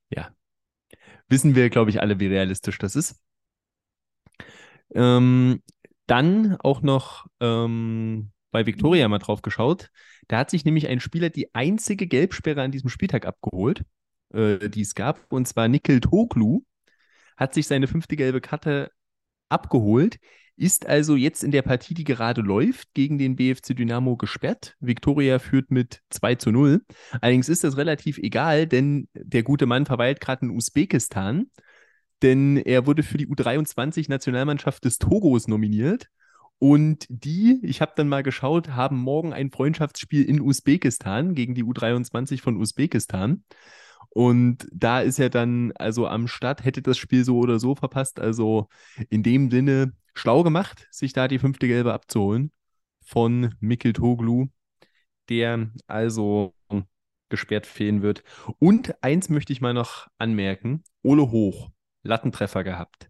ja, 0.09 0.35
wissen 1.29 1.55
wir, 1.55 1.69
glaube 1.69 1.91
ich, 1.91 2.01
alle, 2.01 2.19
wie 2.19 2.27
realistisch 2.27 2.77
das 2.77 2.97
ist. 2.97 3.24
Ähm, 4.93 5.61
dann 6.07 6.57
auch 6.59 6.81
noch 6.81 7.25
ähm, 7.39 8.31
bei 8.51 8.65
Viktoria 8.65 9.07
mal 9.07 9.19
drauf 9.19 9.41
geschaut. 9.41 9.89
Da 10.27 10.37
hat 10.37 10.49
sich 10.49 10.65
nämlich 10.65 10.87
ein 10.87 10.99
Spieler 10.99 11.29
die 11.29 11.53
einzige 11.53 12.07
Gelbsperre 12.07 12.61
an 12.61 12.71
diesem 12.71 12.89
Spieltag 12.89 13.25
abgeholt, 13.25 13.83
äh, 14.33 14.69
die 14.69 14.81
es 14.81 14.95
gab, 14.95 15.31
und 15.31 15.47
zwar 15.47 15.67
Nikel 15.67 15.99
Toglu. 15.99 16.61
Hat 17.37 17.53
sich 17.53 17.67
seine 17.67 17.87
fünfte 17.87 18.15
gelbe 18.15 18.39
Karte 18.39 18.91
abgeholt, 19.49 20.19
ist 20.57 20.85
also 20.85 21.15
jetzt 21.15 21.43
in 21.43 21.51
der 21.51 21.63
Partie, 21.63 21.93
die 21.93 22.05
gerade 22.05 22.41
läuft, 22.41 22.93
gegen 22.93 23.17
den 23.17 23.35
BFC 23.35 23.75
Dynamo 23.75 24.15
gesperrt. 24.15 24.75
Viktoria 24.79 25.39
führt 25.39 25.69
mit 25.69 26.01
2 26.11 26.35
zu 26.35 26.51
0. 26.51 26.81
Allerdings 27.19 27.49
ist 27.49 27.63
das 27.63 27.77
relativ 27.77 28.17
egal, 28.17 28.67
denn 28.67 29.09
der 29.13 29.43
gute 29.43 29.65
Mann 29.65 29.85
verweilt 29.85 30.21
gerade 30.21 30.45
in 30.45 30.51
Usbekistan, 30.51 31.47
denn 32.21 32.57
er 32.57 32.87
wurde 32.87 33.03
für 33.03 33.17
die 33.17 33.27
U23-Nationalmannschaft 33.27 34.83
des 34.85 34.97
Togos 34.97 35.47
nominiert. 35.47 36.09
Und 36.57 37.05
die, 37.09 37.59
ich 37.63 37.81
habe 37.81 37.93
dann 37.95 38.07
mal 38.07 38.23
geschaut, 38.23 38.69
haben 38.69 38.97
morgen 38.97 39.33
ein 39.33 39.51
Freundschaftsspiel 39.51 40.23
in 40.23 40.39
Usbekistan 40.39 41.35
gegen 41.35 41.53
die 41.53 41.63
U23 41.63 42.41
von 42.41 42.57
Usbekistan. 42.57 43.43
Und 44.09 44.67
da 44.71 45.01
ist 45.01 45.19
er 45.19 45.29
dann 45.29 45.73
also 45.73 46.07
am 46.07 46.27
Start, 46.27 46.63
hätte 46.63 46.81
das 46.81 46.97
Spiel 46.97 47.25
so 47.25 47.37
oder 47.39 47.59
so 47.59 47.75
verpasst. 47.75 48.19
Also 48.19 48.69
in 49.09 49.23
dem 49.23 49.51
Sinne 49.51 49.93
schlau 50.13 50.43
gemacht, 50.43 50.87
sich 50.91 51.11
da 51.11 51.27
die 51.27 51.39
fünfte 51.39 51.67
Gelbe 51.67 51.93
abzuholen 51.93 52.51
von 53.03 53.53
Mikkel 53.59 53.91
Toglu, 53.91 54.47
der 55.29 55.69
also 55.87 56.53
gesperrt 57.29 57.65
fehlen 57.65 58.01
wird. 58.01 58.23
Und 58.59 58.95
eins 59.03 59.29
möchte 59.29 59.51
ich 59.51 59.59
mal 59.59 59.73
noch 59.73 60.07
anmerken: 60.17 60.83
Ole 61.03 61.31
Hoch, 61.31 61.71
Lattentreffer 62.05 62.63
gehabt. 62.63 63.09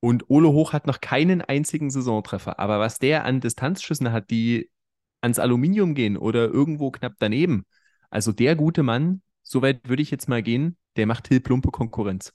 Und 0.00 0.28
Ole 0.28 0.50
Hoch 0.52 0.72
hat 0.72 0.86
noch 0.86 1.00
keinen 1.00 1.40
einzigen 1.40 1.90
Saisontreffer. 1.90 2.58
Aber 2.58 2.78
was 2.78 2.98
der 2.98 3.24
an 3.24 3.40
Distanzschüssen 3.40 4.12
hat, 4.12 4.30
die 4.30 4.70
ans 5.22 5.38
Aluminium 5.38 5.94
gehen 5.94 6.16
oder 6.16 6.46
irgendwo 6.46 6.90
knapp 6.90 7.14
daneben, 7.18 7.66
Also 8.10 8.32
der 8.32 8.56
gute 8.56 8.82
Mann, 8.84 9.22
soweit 9.42 9.88
würde 9.88 10.02
ich 10.02 10.10
jetzt 10.10 10.28
mal 10.28 10.42
gehen, 10.42 10.76
der 10.96 11.06
macht 11.06 11.24
Till 11.24 11.40
Plumpe 11.40 11.70
Konkurrenz. 11.70 12.32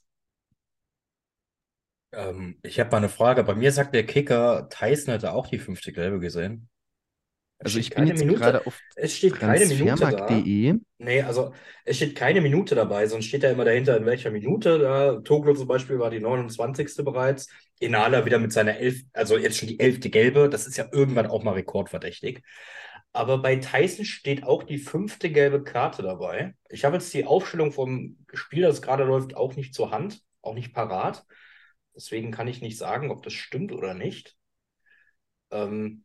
Ähm, 2.11 2.59
ich 2.63 2.79
habe 2.79 2.91
mal 2.91 2.97
eine 2.97 3.09
Frage. 3.09 3.43
Bei 3.43 3.55
mir 3.55 3.71
sagt 3.71 3.93
der 3.95 4.05
Kicker, 4.05 4.67
Tyson 4.69 5.13
hätte 5.13 5.33
auch 5.33 5.47
die 5.47 5.59
fünfte 5.59 5.91
Gelbe 5.91 6.19
gesehen. 6.19 6.69
Also 7.61 7.77
ich 7.77 7.89
bin 7.89 8.07
jetzt 8.07 8.19
Minute. 8.19 8.39
gerade 8.39 8.65
auf 8.65 8.79
Es 8.95 9.17
steht 9.17 9.35
keine 9.35 9.65
Minute 9.65 10.07
da. 10.07 10.27
Nee, 10.97 11.21
also 11.21 11.53
es 11.85 11.97
steht 11.97 12.15
keine 12.15 12.41
Minute 12.41 12.75
dabei, 12.75 13.05
sonst 13.07 13.25
steht 13.25 13.43
da 13.43 13.51
immer 13.51 13.65
dahinter, 13.65 13.97
in 13.97 14.05
welcher 14.05 14.31
Minute. 14.31 14.79
Da, 14.79 15.19
Toglo 15.21 15.53
zum 15.53 15.67
Beispiel 15.67 15.99
war 15.99 16.09
die 16.09 16.19
29. 16.19 17.03
bereits. 17.03 17.49
Inala 17.79 18.25
wieder 18.25 18.39
mit 18.39 18.53
seiner 18.53 18.77
elf, 18.77 19.01
also 19.13 19.37
jetzt 19.37 19.57
schon 19.57 19.67
die 19.67 19.79
elfte 19.79 20.09
Gelbe. 20.09 20.49
Das 20.49 20.67
ist 20.67 20.77
ja 20.77 20.87
irgendwann 20.91 21.27
auch 21.27 21.43
mal 21.43 21.53
rekordverdächtig. 21.53 22.43
Aber 23.11 23.39
bei 23.39 23.55
Tyson 23.55 24.05
steht 24.05 24.43
auch 24.43 24.63
die 24.63 24.77
fünfte 24.77 25.31
gelbe 25.31 25.63
Karte 25.63 26.03
dabei. 26.03 26.55
Ich 26.69 26.85
habe 26.85 26.95
jetzt 26.95 27.13
die 27.13 27.25
Aufstellung 27.25 27.71
vom 27.71 28.17
Spiel, 28.33 28.61
das 28.63 28.81
gerade 28.81 29.03
läuft, 29.03 29.35
auch 29.35 29.55
nicht 29.55 29.73
zur 29.73 29.91
Hand, 29.91 30.21
auch 30.41 30.53
nicht 30.53 30.73
parat. 30.73 31.25
Deswegen 31.95 32.31
kann 32.31 32.47
ich 32.47 32.61
nicht 32.61 32.77
sagen, 32.77 33.11
ob 33.11 33.23
das 33.23 33.33
stimmt 33.33 33.71
oder 33.71 33.93
nicht. 33.93 34.37
Ähm, 35.51 36.03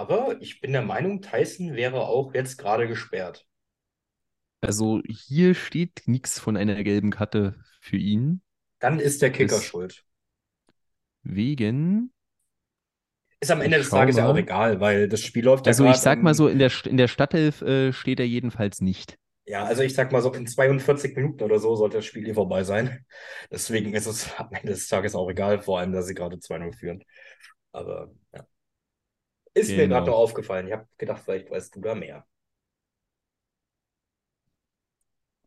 aber 0.00 0.40
ich 0.40 0.60
bin 0.62 0.72
der 0.72 0.82
Meinung, 0.82 1.20
Tyson 1.20 1.74
wäre 1.74 2.00
auch 2.00 2.32
jetzt 2.32 2.56
gerade 2.56 2.88
gesperrt. 2.88 3.46
Also 4.62 5.02
hier 5.06 5.54
steht 5.54 6.02
nichts 6.06 6.38
von 6.38 6.56
einer 6.56 6.82
gelben 6.82 7.10
Karte 7.10 7.62
für 7.80 7.96
ihn. 7.96 8.40
Dann 8.78 8.98
ist 8.98 9.20
der 9.20 9.30
Kicker 9.30 9.56
Ist- 9.56 9.64
schuld. 9.64 10.04
Wegen. 11.22 12.12
Ist 13.40 13.50
am 13.50 13.60
Ende 13.60 13.78
des 13.78 13.90
Tages 13.90 14.16
ja 14.16 14.26
auch 14.26 14.36
egal, 14.36 14.80
weil 14.80 15.08
das 15.08 15.20
Spiel 15.20 15.44
läuft 15.44 15.66
ja 15.66 15.70
Also 15.70 15.86
ich 15.86 15.96
sag 15.96 16.22
mal 16.22 16.34
so, 16.34 16.48
in 16.48 16.58
der, 16.58 16.70
in 16.84 16.96
der 16.96 17.08
Stadtelf 17.08 17.62
äh, 17.62 17.92
steht 17.92 18.20
er 18.20 18.26
jedenfalls 18.26 18.80
nicht. 18.80 19.18
Ja, 19.46 19.64
also 19.64 19.82
ich 19.82 19.94
sag 19.94 20.12
mal 20.12 20.22
so, 20.22 20.32
in 20.32 20.46
42 20.46 21.16
Minuten 21.16 21.42
oder 21.42 21.58
so 21.58 21.74
sollte 21.74 21.98
das 21.98 22.06
Spiel 22.06 22.24
hier 22.24 22.34
vorbei 22.34 22.64
sein. 22.64 23.04
Deswegen 23.50 23.94
ist 23.94 24.06
es 24.06 24.32
am 24.38 24.52
Ende 24.52 24.72
des 24.72 24.88
Tages 24.88 25.14
auch 25.14 25.28
egal, 25.28 25.60
vor 25.60 25.78
allem, 25.78 25.92
dass 25.92 26.06
sie 26.06 26.14
gerade 26.14 26.38
2-0 26.38 26.72
führen. 26.72 27.02
Aber 27.72 28.10
ja. 28.34 28.46
Ist 29.60 29.76
mir 29.76 29.88
gerade 29.88 30.06
Genau. 30.06 30.12
noch 30.12 30.16
aufgefallen. 30.18 30.66
Ich 30.66 30.72
habe 30.72 30.88
gedacht, 30.98 31.22
vielleicht 31.24 31.50
weißt 31.50 31.76
du 31.76 31.80
da 31.80 31.94
mehr. 31.94 32.26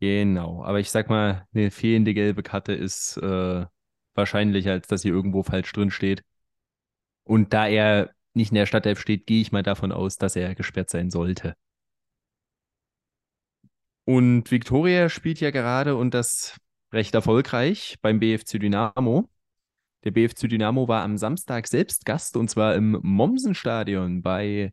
Genau. 0.00 0.64
Aber 0.64 0.80
ich 0.80 0.90
sag 0.90 1.08
mal, 1.08 1.46
eine 1.54 1.70
fehlende 1.70 2.14
gelbe 2.14 2.42
Karte 2.42 2.72
ist 2.72 3.16
äh, 3.18 3.66
wahrscheinlicher, 4.14 4.72
als 4.72 4.86
dass 4.88 5.02
hier 5.02 5.12
irgendwo 5.12 5.42
falsch 5.42 5.72
drin 5.72 5.90
steht. 5.90 6.22
Und 7.24 7.52
da 7.52 7.66
er 7.68 8.14
nicht 8.34 8.50
in 8.50 8.54
der 8.56 8.66
Stadtelf 8.66 8.98
steht, 9.00 9.26
gehe 9.26 9.40
ich 9.42 9.52
mal 9.52 9.62
davon 9.62 9.92
aus, 9.92 10.16
dass 10.16 10.36
er 10.36 10.54
gesperrt 10.54 10.88
sein 10.90 11.10
sollte. 11.10 11.54
Und 14.04 14.50
Viktoria 14.50 15.08
spielt 15.08 15.40
ja 15.40 15.50
gerade 15.50 15.96
und 15.96 16.12
das 16.14 16.58
recht 16.92 17.14
erfolgreich 17.14 17.96
beim 18.02 18.20
BFC 18.20 18.58
Dynamo. 18.58 19.28
Der 20.04 20.10
BFC 20.10 20.48
Dynamo 20.48 20.86
war 20.86 21.02
am 21.02 21.16
Samstag 21.16 21.66
selbst 21.66 22.04
Gast 22.04 22.36
und 22.36 22.48
zwar 22.50 22.74
im 22.74 22.98
Mommsenstadion 23.02 24.22
bei 24.22 24.72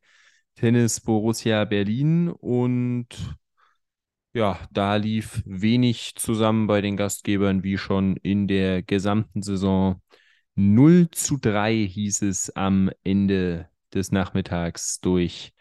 Tennis 0.56 1.00
Borussia 1.00 1.64
Berlin 1.66 2.30
und 2.30 3.08
ja, 4.34 4.60
da 4.72 4.96
lief 4.98 5.42
wenig 5.46 6.16
zusammen 6.16 6.68
bei 6.68 6.82
den 6.82 6.98
Gastgebern 6.98 7.64
wie 7.64 7.78
schon 7.78 8.18
in 8.18 8.48
der 8.48 8.84
gesamten 8.84 9.42
Saison. 9.42 10.02
0 10.56 11.10
zu 11.12 11.38
3 11.38 11.76
hieß 11.88 12.24
es 12.24 12.50
am 12.56 12.92
Ende 13.04 13.70
des 13.94 14.12
Nachmittags 14.12 15.00
durch 15.00 15.54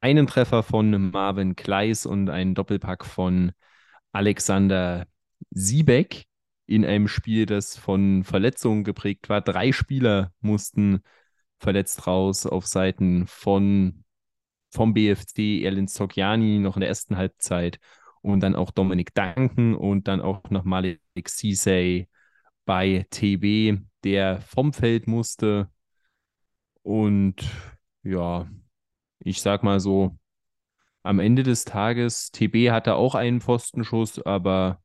einen 0.00 0.26
Treffer 0.26 0.62
von 0.62 1.10
Marvin 1.10 1.56
Kleis 1.56 2.06
und 2.06 2.30
einen 2.30 2.54
Doppelpack 2.54 3.04
von 3.04 3.52
Alexander 4.12 5.06
Siebeck 5.50 6.27
in 6.68 6.84
einem 6.84 7.08
Spiel, 7.08 7.46
das 7.46 7.76
von 7.76 8.24
Verletzungen 8.24 8.84
geprägt 8.84 9.28
war. 9.30 9.40
Drei 9.40 9.72
Spieler 9.72 10.32
mussten 10.40 11.00
verletzt 11.58 12.06
raus 12.06 12.46
auf 12.46 12.66
Seiten 12.66 13.26
von 13.26 14.04
vom 14.70 14.92
BFC, 14.92 15.64
Erlin 15.64 15.88
Sokiani 15.88 16.58
noch 16.58 16.76
in 16.76 16.80
der 16.80 16.90
ersten 16.90 17.16
Halbzeit 17.16 17.78
und 18.20 18.40
dann 18.40 18.54
auch 18.54 18.70
Dominik 18.70 19.14
Duncan 19.14 19.74
und 19.74 20.08
dann 20.08 20.20
auch 20.20 20.50
noch 20.50 20.64
Malik 20.64 21.00
Cisse 21.26 22.06
bei 22.66 23.06
TB, 23.10 23.80
der 24.04 24.42
vom 24.42 24.74
Feld 24.74 25.06
musste. 25.06 25.70
Und 26.82 27.36
ja, 28.02 28.46
ich 29.20 29.40
sag 29.40 29.62
mal 29.62 29.80
so, 29.80 30.18
am 31.02 31.18
Ende 31.18 31.44
des 31.44 31.64
Tages, 31.64 32.30
TB 32.30 32.70
hatte 32.70 32.94
auch 32.94 33.14
einen 33.14 33.40
Pfostenschuss, 33.40 34.20
aber 34.20 34.82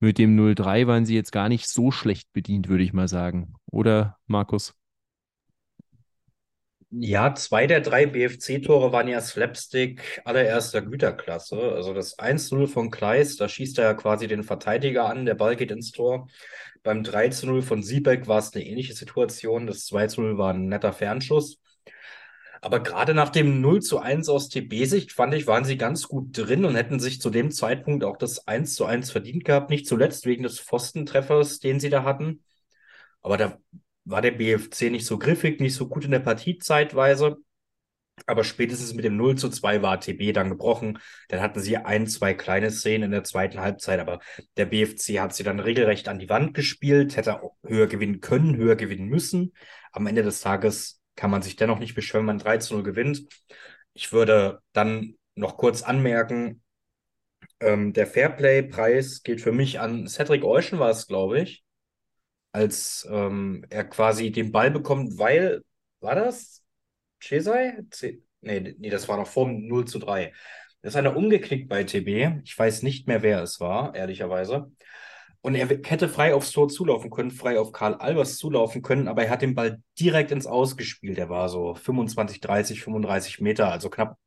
mit 0.00 0.18
dem 0.18 0.36
0-3 0.36 0.86
waren 0.86 1.06
sie 1.06 1.14
jetzt 1.14 1.32
gar 1.32 1.48
nicht 1.48 1.68
so 1.68 1.90
schlecht 1.90 2.32
bedient, 2.32 2.68
würde 2.68 2.84
ich 2.84 2.92
mal 2.92 3.08
sagen. 3.08 3.54
Oder, 3.66 4.18
Markus? 4.26 4.74
Ja, 6.90 7.34
zwei 7.34 7.66
der 7.66 7.80
drei 7.80 8.06
BFC-Tore 8.06 8.92
waren 8.92 9.08
ja 9.08 9.20
Slapstick 9.20 10.22
allererster 10.24 10.82
Güterklasse. 10.82 11.72
Also 11.72 11.92
das 11.92 12.16
1-0 12.18 12.68
von 12.68 12.90
Kleis, 12.90 13.36
da 13.36 13.48
schießt 13.48 13.78
er 13.78 13.84
ja 13.84 13.94
quasi 13.94 14.28
den 14.28 14.44
Verteidiger 14.44 15.06
an, 15.06 15.26
der 15.26 15.34
Ball 15.34 15.56
geht 15.56 15.72
ins 15.72 15.90
Tor. 15.90 16.28
Beim 16.82 17.02
3-0 17.02 17.62
von 17.62 17.82
Siebeck 17.82 18.28
war 18.28 18.38
es 18.38 18.54
eine 18.54 18.64
ähnliche 18.64 18.94
Situation. 18.94 19.66
Das 19.66 19.86
2-0 19.90 20.38
war 20.38 20.54
ein 20.54 20.68
netter 20.68 20.92
Fernschuss. 20.92 21.58
Aber 22.66 22.80
gerade 22.80 23.14
nach 23.14 23.28
dem 23.28 23.60
0 23.60 23.80
zu 23.80 24.00
1 24.00 24.28
aus 24.28 24.48
TB-Sicht, 24.48 25.12
fand 25.12 25.32
ich, 25.34 25.46
waren 25.46 25.64
sie 25.64 25.78
ganz 25.78 26.08
gut 26.08 26.36
drin 26.36 26.64
und 26.64 26.74
hätten 26.74 26.98
sich 26.98 27.20
zu 27.20 27.30
dem 27.30 27.52
Zeitpunkt 27.52 28.02
auch 28.02 28.16
das 28.16 28.48
1 28.48 28.74
zu 28.74 28.84
1 28.86 29.12
verdient 29.12 29.44
gehabt. 29.44 29.70
Nicht 29.70 29.86
zuletzt 29.86 30.26
wegen 30.26 30.42
des 30.42 30.58
Pfostentreffers, 30.58 31.60
den 31.60 31.78
sie 31.78 31.90
da 31.90 32.02
hatten. 32.02 32.42
Aber 33.22 33.36
da 33.36 33.58
war 34.04 34.20
der 34.20 34.32
BFC 34.32 34.90
nicht 34.90 35.06
so 35.06 35.16
griffig, 35.16 35.60
nicht 35.60 35.76
so 35.76 35.86
gut 35.86 36.06
in 36.06 36.10
der 36.10 36.18
Partie 36.18 36.58
zeitweise. 36.58 37.36
Aber 38.26 38.42
spätestens 38.42 38.94
mit 38.94 39.04
dem 39.04 39.16
0 39.16 39.36
zu 39.36 39.48
2 39.48 39.82
war 39.82 40.00
TB 40.00 40.32
dann 40.34 40.50
gebrochen. 40.50 40.98
Dann 41.28 41.42
hatten 41.42 41.60
sie 41.60 41.76
ein, 41.76 42.08
zwei 42.08 42.34
kleine 42.34 42.72
Szenen 42.72 43.04
in 43.04 43.10
der 43.12 43.22
zweiten 43.22 43.60
Halbzeit, 43.60 44.00
aber 44.00 44.18
der 44.56 44.66
BFC 44.66 45.20
hat 45.20 45.36
sie 45.36 45.44
dann 45.44 45.60
regelrecht 45.60 46.08
an 46.08 46.18
die 46.18 46.28
Wand 46.28 46.52
gespielt, 46.52 47.16
hätte 47.16 47.40
höher 47.64 47.86
gewinnen 47.86 48.20
können, 48.20 48.56
höher 48.56 48.74
gewinnen 48.74 49.06
müssen. 49.06 49.52
Am 49.92 50.08
Ende 50.08 50.24
des 50.24 50.40
Tages 50.40 50.95
kann 51.16 51.30
man 51.30 51.42
sich 51.42 51.56
dennoch 51.56 51.78
nicht 51.78 51.94
beschweren, 51.94 52.22
wenn 52.22 52.36
man 52.36 52.38
3 52.38 52.58
zu 52.58 52.74
0 52.74 52.82
gewinnt. 52.82 53.26
Ich 53.94 54.12
würde 54.12 54.60
dann 54.72 55.16
noch 55.34 55.56
kurz 55.56 55.82
anmerken, 55.82 56.62
ähm, 57.60 57.92
der 57.92 58.06
Fairplay-Preis 58.06 59.22
geht 59.22 59.40
für 59.40 59.52
mich 59.52 59.80
an 59.80 60.06
Cedric 60.06 60.44
Euschen, 60.44 60.78
war 60.78 60.90
es, 60.90 61.06
glaube 61.06 61.40
ich, 61.40 61.64
als 62.52 63.06
ähm, 63.10 63.64
er 63.70 63.84
quasi 63.84 64.30
den 64.30 64.52
Ball 64.52 64.70
bekommt, 64.70 65.18
weil, 65.18 65.62
war 66.00 66.14
das? 66.14 66.62
Cesai? 67.22 67.82
Nee, 68.40 68.74
nee, 68.78 68.90
das 68.90 69.08
war 69.08 69.16
noch 69.16 69.26
vor 69.26 69.46
dem 69.46 69.66
0 69.66 69.86
zu 69.86 69.98
3. 69.98 70.32
Da 70.82 70.88
ist 70.88 70.96
einer 70.96 71.16
umgeknickt 71.16 71.68
bei 71.68 71.84
TB. 71.84 72.42
Ich 72.44 72.58
weiß 72.58 72.82
nicht 72.82 73.08
mehr, 73.08 73.22
wer 73.22 73.42
es 73.42 73.60
war, 73.60 73.94
ehrlicherweise. 73.94 74.70
Und 75.46 75.54
er 75.54 75.68
hätte 75.68 76.08
frei 76.08 76.34
aufs 76.34 76.50
Tor 76.50 76.68
zulaufen 76.68 77.08
können, 77.08 77.30
frei 77.30 77.60
auf 77.60 77.70
Karl 77.70 77.94
Albers 77.94 78.36
zulaufen 78.36 78.82
können, 78.82 79.06
aber 79.06 79.22
er 79.22 79.30
hat 79.30 79.42
den 79.42 79.54
Ball 79.54 79.80
direkt 79.96 80.32
ins 80.32 80.48
Ausgespielt. 80.48 81.18
Er 81.18 81.28
war 81.28 81.48
so 81.48 81.76
25, 81.76 82.40
30, 82.40 82.82
35 82.82 83.40
Meter, 83.40 83.70
also 83.70 83.88
knapp 83.88 84.18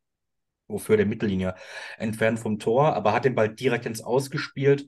wofür 0.66 0.96
der 0.96 1.04
Mittellinie 1.04 1.56
entfernt 1.98 2.38
vom 2.38 2.58
Tor, 2.58 2.96
aber 2.96 3.12
hat 3.12 3.26
den 3.26 3.34
Ball 3.34 3.50
direkt 3.54 3.84
ins 3.84 4.00
Ausgespielt. 4.00 4.86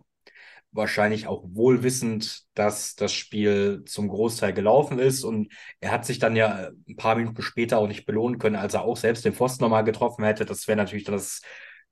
Wahrscheinlich 0.70 1.26
auch 1.26 1.44
wohlwissend, 1.48 2.44
dass 2.54 2.94
das 2.94 3.12
Spiel 3.12 3.82
zum 3.84 4.08
Großteil 4.08 4.54
gelaufen 4.54 4.98
ist. 4.98 5.24
Und 5.24 5.52
er 5.80 5.90
hat 5.90 6.06
sich 6.06 6.18
dann 6.18 6.34
ja 6.34 6.70
ein 6.88 6.96
paar 6.96 7.16
Minuten 7.16 7.42
später 7.42 7.76
auch 7.76 7.88
nicht 7.88 8.06
belohnen 8.06 8.38
können, 8.38 8.56
als 8.56 8.72
er 8.72 8.84
auch 8.84 8.96
selbst 8.96 9.26
den 9.26 9.34
Pfosten 9.34 9.64
nochmal 9.64 9.84
getroffen 9.84 10.24
hätte. 10.24 10.46
Das 10.46 10.66
wäre 10.66 10.78
natürlich 10.78 11.04
das 11.04 11.42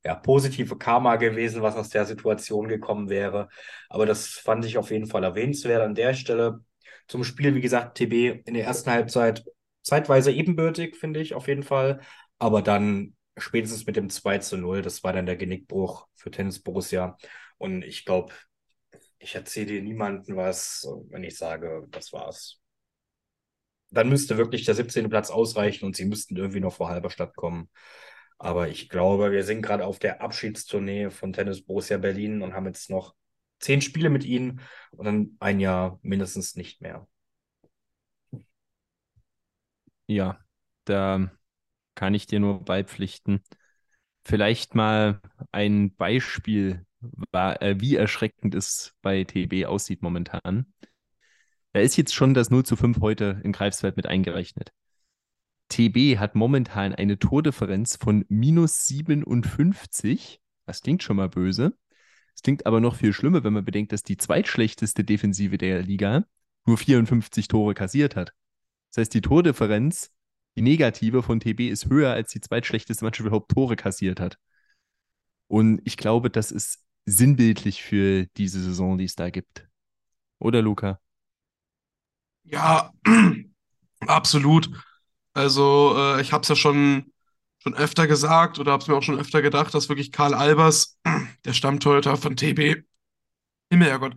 ja, 0.03 0.15
positive 0.15 0.77
Karma 0.77 1.15
gewesen, 1.17 1.61
was 1.61 1.75
aus 1.75 1.89
der 1.89 2.05
Situation 2.05 2.67
gekommen 2.67 3.09
wäre. 3.09 3.49
Aber 3.89 4.05
das 4.05 4.27
fand 4.27 4.65
ich 4.65 4.77
auf 4.77 4.91
jeden 4.91 5.07
Fall 5.07 5.23
erwähnenswert 5.23 5.81
an 5.81 5.95
der 5.95 6.13
Stelle. 6.13 6.61
Zum 7.07 7.23
Spiel, 7.23 7.55
wie 7.55 7.61
gesagt, 7.61 7.97
TB 7.97 8.41
in 8.45 8.53
der 8.53 8.65
ersten 8.65 8.89
Halbzeit 8.89 9.43
zeitweise 9.83 10.31
ebenbürtig, 10.31 10.95
finde 10.95 11.19
ich 11.21 11.33
auf 11.33 11.47
jeden 11.47 11.63
Fall. 11.63 12.01
Aber 12.39 12.61
dann 12.61 13.15
spätestens 13.37 13.85
mit 13.85 13.95
dem 13.95 14.09
2 14.09 14.39
zu 14.39 14.57
0, 14.57 14.81
das 14.81 15.03
war 15.03 15.13
dann 15.13 15.25
der 15.25 15.37
Genickbruch 15.37 16.07
für 16.15 16.31
Tennis 16.31 16.61
Borussia. 16.61 17.17
Und 17.57 17.83
ich 17.83 18.05
glaube, 18.05 18.33
ich 19.19 19.35
erzähle 19.35 19.67
dir 19.67 19.81
niemanden 19.83 20.35
was, 20.35 20.87
wenn 21.09 21.23
ich 21.23 21.37
sage, 21.37 21.87
das 21.91 22.11
war's. 22.11 22.59
Dann 23.91 24.09
müsste 24.09 24.37
wirklich 24.37 24.65
der 24.65 24.73
17. 24.73 25.09
Platz 25.09 25.29
ausreichen 25.29 25.85
und 25.85 25.95
sie 25.95 26.05
müssten 26.05 26.37
irgendwie 26.37 26.61
noch 26.61 26.73
vor 26.73 26.89
Halberstadt 26.89 27.35
kommen. 27.35 27.69
Aber 28.43 28.69
ich 28.69 28.89
glaube, 28.89 29.31
wir 29.31 29.43
sind 29.43 29.61
gerade 29.61 29.85
auf 29.85 29.99
der 29.99 30.21
Abschiedstournee 30.21 31.11
von 31.11 31.31
Tennis 31.31 31.63
Borussia 31.63 31.97
Berlin 31.97 32.41
und 32.41 32.53
haben 32.55 32.65
jetzt 32.65 32.89
noch 32.89 33.13
zehn 33.59 33.81
Spiele 33.81 34.09
mit 34.09 34.23
ihnen 34.23 34.61
und 34.91 35.05
dann 35.05 35.37
ein 35.39 35.59
Jahr 35.59 35.99
mindestens 36.01 36.55
nicht 36.55 36.81
mehr. 36.81 37.07
Ja, 40.07 40.39
da 40.85 41.31
kann 41.95 42.13
ich 42.13 42.25
dir 42.27 42.39
nur 42.39 42.63
beipflichten. 42.65 43.43
vielleicht 44.25 44.75
mal 44.75 45.21
ein 45.51 45.95
Beispiel, 45.95 46.85
äh, 47.33 47.75
wie 47.79 47.95
erschreckend 47.95 48.55
es 48.55 48.95
bei 49.01 49.23
TB 49.23 49.65
aussieht 49.67 50.01
momentan. 50.03 50.73
Da 51.73 51.81
ist 51.81 51.97
jetzt 51.97 52.13
schon 52.13 52.33
das 52.33 52.49
0 52.49 52.65
zu 52.65 52.75
5 52.77 53.01
heute 53.01 53.41
in 53.43 53.51
Greifswald 53.51 53.97
mit 53.97 54.07
eingerechnet. 54.07 54.71
TB 55.71 56.19
hat 56.19 56.35
momentan 56.35 56.93
eine 56.93 57.17
Tordifferenz 57.17 57.95
von 57.95 58.25
minus 58.27 58.87
57. 58.87 60.41
Das 60.65 60.81
klingt 60.81 61.01
schon 61.01 61.15
mal 61.15 61.29
böse. 61.29 61.77
Es 62.35 62.41
klingt 62.41 62.65
aber 62.65 62.81
noch 62.81 62.95
viel 62.95 63.13
schlimmer, 63.13 63.43
wenn 63.43 63.53
man 63.53 63.65
bedenkt, 63.65 63.93
dass 63.93 64.03
die 64.03 64.17
zweitschlechteste 64.17 65.03
Defensive 65.03 65.57
der 65.57 65.81
Liga 65.81 66.25
nur 66.65 66.77
54 66.77 67.47
Tore 67.47 67.73
kassiert 67.73 68.15
hat. 68.15 68.33
Das 68.89 69.01
heißt, 69.01 69.13
die 69.13 69.21
Tordifferenz, 69.21 70.11
die 70.55 70.61
negative 70.61 71.23
von 71.23 71.39
TB, 71.39 71.61
ist 71.69 71.89
höher 71.89 72.11
als 72.11 72.31
die 72.31 72.41
zweitschlechteste 72.41 73.05
Mannschaft 73.05 73.27
überhaupt 73.27 73.51
Tore 73.51 73.77
kassiert 73.77 74.19
hat. 74.19 74.37
Und 75.47 75.81
ich 75.85 75.97
glaube, 75.97 76.29
das 76.29 76.51
ist 76.51 76.83
sinnbildlich 77.05 77.81
für 77.81 78.25
diese 78.37 78.61
Saison, 78.61 78.97
die 78.97 79.05
es 79.05 79.15
da 79.15 79.29
gibt. 79.29 79.67
Oder 80.39 80.61
Luca? 80.61 80.99
Ja, 82.43 82.91
absolut. 84.01 84.69
Also, 85.33 85.95
äh, 85.97 86.21
ich 86.21 86.33
habe 86.33 86.41
es 86.43 86.49
ja 86.49 86.55
schon, 86.55 87.11
schon 87.59 87.73
öfter 87.75 88.07
gesagt 88.07 88.59
oder 88.59 88.71
habe 88.73 88.81
es 88.81 88.87
mir 88.87 88.95
auch 88.95 89.03
schon 89.03 89.19
öfter 89.19 89.41
gedacht, 89.41 89.73
dass 89.73 89.89
wirklich 89.89 90.11
Karl 90.11 90.33
Albers, 90.33 90.97
der 91.45 91.53
Stammtorhüter 91.53 92.17
von 92.17 92.35
TB, 92.35 92.83
Himmelherrgott, 93.71 94.15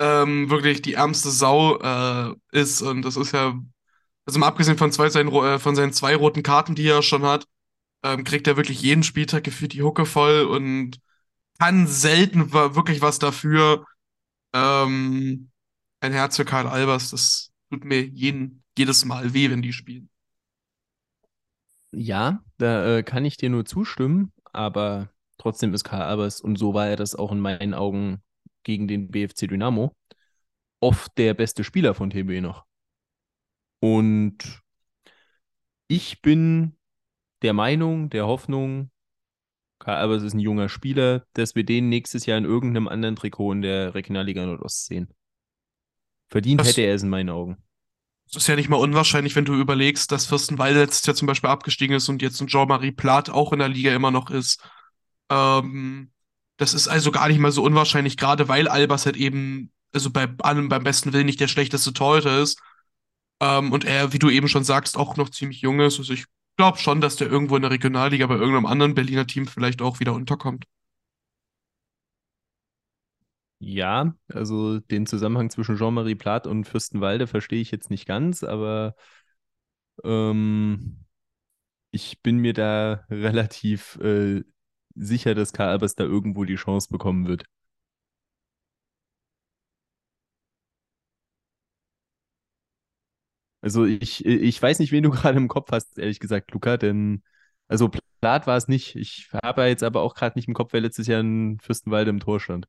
ähm, 0.00 0.50
wirklich 0.50 0.82
die 0.82 0.94
ärmste 0.94 1.30
Sau 1.30 1.78
äh, 1.80 2.34
ist. 2.52 2.82
Und 2.82 3.02
das 3.04 3.16
ist 3.16 3.32
ja, 3.32 3.60
also 4.26 4.40
mal 4.40 4.48
abgesehen 4.48 4.78
von, 4.78 4.92
zwei, 4.92 5.10
seinen, 5.10 5.32
äh, 5.34 5.58
von 5.60 5.76
seinen 5.76 5.92
zwei 5.94 6.16
roten 6.16 6.42
Karten, 6.44 6.74
die 6.76 6.88
er 6.88 7.02
schon 7.02 7.24
hat, 7.24 7.46
ähm, 8.04 8.24
kriegt 8.24 8.48
er 8.48 8.58
wirklich 8.58 8.82
jeden 8.82 9.04
Spieltag 9.04 9.44
gefühlt 9.44 9.74
die 9.74 9.82
Hucke 9.84 10.06
voll 10.06 10.42
und 10.44 10.98
kann 11.60 11.88
selten 11.88 12.52
wirklich 12.52 13.02
was 13.02 13.18
dafür. 13.20 13.86
Ähm, 14.54 15.50
ein 16.02 16.12
Herz 16.14 16.36
für 16.36 16.46
Karl 16.46 16.68
Albers, 16.68 17.10
das 17.12 17.52
tut 17.70 17.84
mir 17.86 18.02
jeden, 18.04 18.64
jedes 18.78 19.06
Mal 19.06 19.34
weh, 19.34 19.50
wenn 19.50 19.62
die 19.62 19.74
spielen. 19.74 20.09
Ja, 21.92 22.42
da 22.58 22.98
äh, 22.98 23.02
kann 23.02 23.24
ich 23.24 23.36
dir 23.36 23.50
nur 23.50 23.64
zustimmen, 23.64 24.32
aber 24.52 25.10
trotzdem 25.38 25.74
ist 25.74 25.84
Karl 25.84 26.02
Albers, 26.02 26.40
und 26.40 26.56
so 26.56 26.74
war 26.74 26.86
er 26.86 26.96
das 26.96 27.14
auch 27.14 27.32
in 27.32 27.40
meinen 27.40 27.74
Augen 27.74 28.22
gegen 28.62 28.86
den 28.86 29.10
BFC 29.10 29.48
Dynamo, 29.48 29.92
oft 30.80 31.16
der 31.18 31.34
beste 31.34 31.64
Spieler 31.64 31.94
von 31.94 32.10
TB 32.10 32.40
noch. 32.42 32.64
Und 33.80 34.62
ich 35.88 36.22
bin 36.22 36.76
der 37.42 37.54
Meinung, 37.54 38.10
der 38.10 38.26
Hoffnung, 38.26 38.90
Karl 39.80 39.96
Albers 39.96 40.22
ist 40.22 40.34
ein 40.34 40.40
junger 40.40 40.68
Spieler, 40.68 41.26
dass 41.32 41.54
wir 41.54 41.64
den 41.64 41.88
nächstes 41.88 42.26
Jahr 42.26 42.38
in 42.38 42.44
irgendeinem 42.44 42.86
anderen 42.86 43.16
Trikot 43.16 43.52
in 43.52 43.62
der 43.62 43.94
Regionalliga 43.94 44.44
Nordost 44.44 44.86
sehen. 44.86 45.08
Verdient 46.28 46.60
das, 46.60 46.68
hätte 46.68 46.82
er 46.82 46.94
es 46.94 47.02
in 47.02 47.08
meinen 47.08 47.30
Augen. 47.30 47.56
Ist 48.34 48.46
ja 48.46 48.54
nicht 48.54 48.68
mal 48.68 48.76
unwahrscheinlich, 48.76 49.34
wenn 49.34 49.44
du 49.44 49.54
überlegst, 49.54 50.12
dass 50.12 50.26
Fürstenwalde 50.26 50.80
letztes 50.80 51.04
Jahr 51.06 51.16
zum 51.16 51.26
Beispiel 51.26 51.50
abgestiegen 51.50 51.96
ist 51.96 52.08
und 52.08 52.22
jetzt 52.22 52.40
ein 52.40 52.46
Jean-Marie 52.46 52.92
Plath 52.92 53.28
auch 53.28 53.52
in 53.52 53.58
der 53.58 53.68
Liga 53.68 53.92
immer 53.92 54.12
noch 54.12 54.30
ist. 54.30 54.62
Ähm, 55.30 56.12
das 56.56 56.74
ist 56.74 56.86
also 56.86 57.10
gar 57.10 57.28
nicht 57.28 57.40
mal 57.40 57.50
so 57.50 57.64
unwahrscheinlich, 57.64 58.16
gerade 58.16 58.46
weil 58.48 58.68
Albers 58.68 59.06
halt 59.06 59.16
eben, 59.16 59.72
also 59.92 60.10
bei 60.10 60.28
allem 60.42 60.68
beim 60.68 60.84
besten 60.84 61.12
Willen 61.12 61.26
nicht 61.26 61.40
der 61.40 61.48
schlechteste 61.48 61.92
Torhüter 61.92 62.40
ist. 62.40 62.60
Ähm, 63.40 63.72
und 63.72 63.84
er, 63.84 64.12
wie 64.12 64.18
du 64.18 64.30
eben 64.30 64.46
schon 64.46 64.64
sagst, 64.64 64.96
auch 64.96 65.16
noch 65.16 65.30
ziemlich 65.30 65.62
jung 65.62 65.80
ist. 65.80 65.98
Also 65.98 66.12
ich 66.12 66.26
glaube 66.56 66.78
schon, 66.78 67.00
dass 67.00 67.16
der 67.16 67.28
irgendwo 67.28 67.56
in 67.56 67.62
der 67.62 67.70
Regionalliga 67.70 68.26
bei 68.26 68.34
irgendeinem 68.34 68.66
anderen 68.66 68.94
Berliner 68.94 69.26
Team 69.26 69.46
vielleicht 69.46 69.82
auch 69.82 69.98
wieder 69.98 70.12
unterkommt. 70.12 70.66
Ja, 73.62 74.14
also 74.28 74.78
den 74.80 75.04
Zusammenhang 75.06 75.50
zwischen 75.50 75.76
Jean-Marie 75.76 76.14
Plath 76.14 76.46
und 76.46 76.64
Fürstenwalde 76.64 77.26
verstehe 77.26 77.60
ich 77.60 77.70
jetzt 77.70 77.90
nicht 77.90 78.06
ganz, 78.06 78.42
aber 78.42 78.94
ähm, 80.04 81.04
ich 81.92 82.22
bin 82.22 82.38
mir 82.38 82.54
da 82.54 83.06
relativ 83.10 83.96
äh, 84.02 84.44
sicher, 84.94 85.34
dass 85.34 85.52
Karl 85.52 85.70
Albers 85.70 85.94
da 85.96 86.04
irgendwo 86.04 86.44
die 86.44 86.56
Chance 86.56 86.88
bekommen 86.90 87.28
wird. 87.28 87.44
Also 93.62 93.84
ich, 93.84 94.24
ich 94.24 94.60
weiß 94.62 94.78
nicht, 94.78 94.92
wen 94.92 95.02
du 95.02 95.10
gerade 95.10 95.38
im 95.38 95.48
Kopf 95.48 95.70
hast, 95.72 95.98
ehrlich 95.98 96.20
gesagt, 96.20 96.50
Luca, 96.52 96.76
denn 96.76 97.22
also 97.68 97.88
Plath 98.20 98.46
war 98.46 98.56
es 98.56 98.68
nicht. 98.68 98.96
Ich 98.96 99.28
habe 99.44 99.64
jetzt 99.66 99.82
aber 99.82 100.02
auch 100.02 100.14
gerade 100.14 100.38
nicht 100.38 100.48
im 100.48 100.54
Kopf, 100.54 100.72
wer 100.72 100.80
letztes 100.80 101.06
Jahr 101.06 101.20
in 101.20 101.58
Fürstenwalde 101.60 102.10
im 102.10 102.20
Tor 102.20 102.40
stand. 102.40 102.66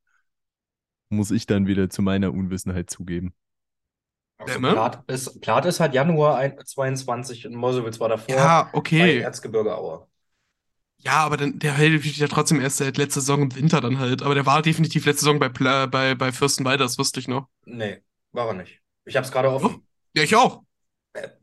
Muss 1.11 1.29
ich 1.29 1.45
dann 1.45 1.67
wieder 1.67 1.89
zu 1.89 2.01
meiner 2.01 2.33
Unwissenheit 2.33 2.89
zugeben. 2.89 3.33
Also 4.37 4.59
Plath 4.59 5.03
ist, 5.07 5.41
Plath 5.41 5.65
ist 5.65 5.79
halt 5.79 5.93
Januar 5.93 6.41
22 6.65 7.45
in 7.45 7.53
Mosel 7.53 7.83
war 7.99 8.09
davor. 8.09 8.35
Ja, 8.35 8.69
okay. 8.73 9.19
Bei 9.19 9.23
Erzgebirge 9.23 9.75
Aue. 9.75 10.07
Ja, 10.97 11.23
aber 11.23 11.37
dann, 11.37 11.59
der 11.59 11.73
hält 11.73 12.03
ja 12.05 12.27
trotzdem 12.27 12.61
erst 12.61 12.77
seit 12.77 12.97
letzter 12.97 13.21
Saison 13.21 13.41
im 13.41 13.55
Winter 13.55 13.81
dann 13.81 13.99
halt. 13.99 14.21
Aber 14.23 14.35
der 14.35 14.45
war 14.45 14.61
definitiv 14.61 15.05
letzte 15.05 15.25
Saison 15.25 15.39
bei, 15.39 15.49
bei, 15.49 16.15
bei 16.15 16.31
Fürstenwalde, 16.31 16.83
das 16.83 16.97
wusste 16.97 17.19
ich 17.19 17.27
noch. 17.27 17.47
Nee, 17.65 18.01
war 18.31 18.47
er 18.47 18.53
nicht. 18.53 18.81
Ich 19.05 19.15
habe 19.15 19.25
es 19.25 19.31
gerade 19.31 19.51
offen. 19.51 19.75
Oh, 19.75 19.79
ja, 20.15 20.23
ich 20.23 20.35
auch. 20.35 20.63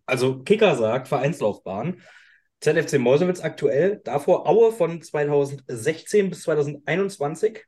Also 0.06 0.42
Kicker 0.42 0.76
sagt, 0.76 1.08
Vereinslaufbahn. 1.08 2.00
ZFC 2.60 2.98
Meuselwitz 2.98 3.40
aktuell, 3.40 4.00
davor 4.04 4.48
Aue 4.48 4.72
von 4.72 5.00
2016 5.00 6.30
bis 6.30 6.42
2021, 6.42 7.64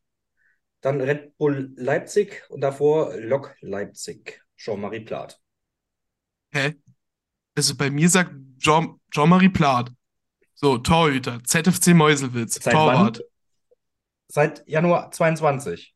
dann 0.80 1.00
Red 1.00 1.36
Bull 1.36 1.72
Leipzig 1.76 2.42
und 2.48 2.60
davor 2.60 3.16
Lok 3.16 3.54
Leipzig. 3.60 4.42
Jean-Marie 4.56 5.00
Plath. 5.00 5.40
Hä? 6.52 6.74
Also 7.56 7.74
bei 7.76 7.90
mir 7.90 8.08
sagt 8.08 8.32
Jean-Marie 8.58 9.46
Jean 9.46 9.52
Plath. 9.52 9.92
So, 10.54 10.76
Torhüter, 10.76 11.42
ZFC 11.42 11.94
Meuselwitz, 11.94 12.62
Seit 12.62 12.74
Torwart. 12.74 13.18
Wann? 13.18 13.76
Seit 14.28 14.68
Januar 14.68 15.10
22. 15.10 15.94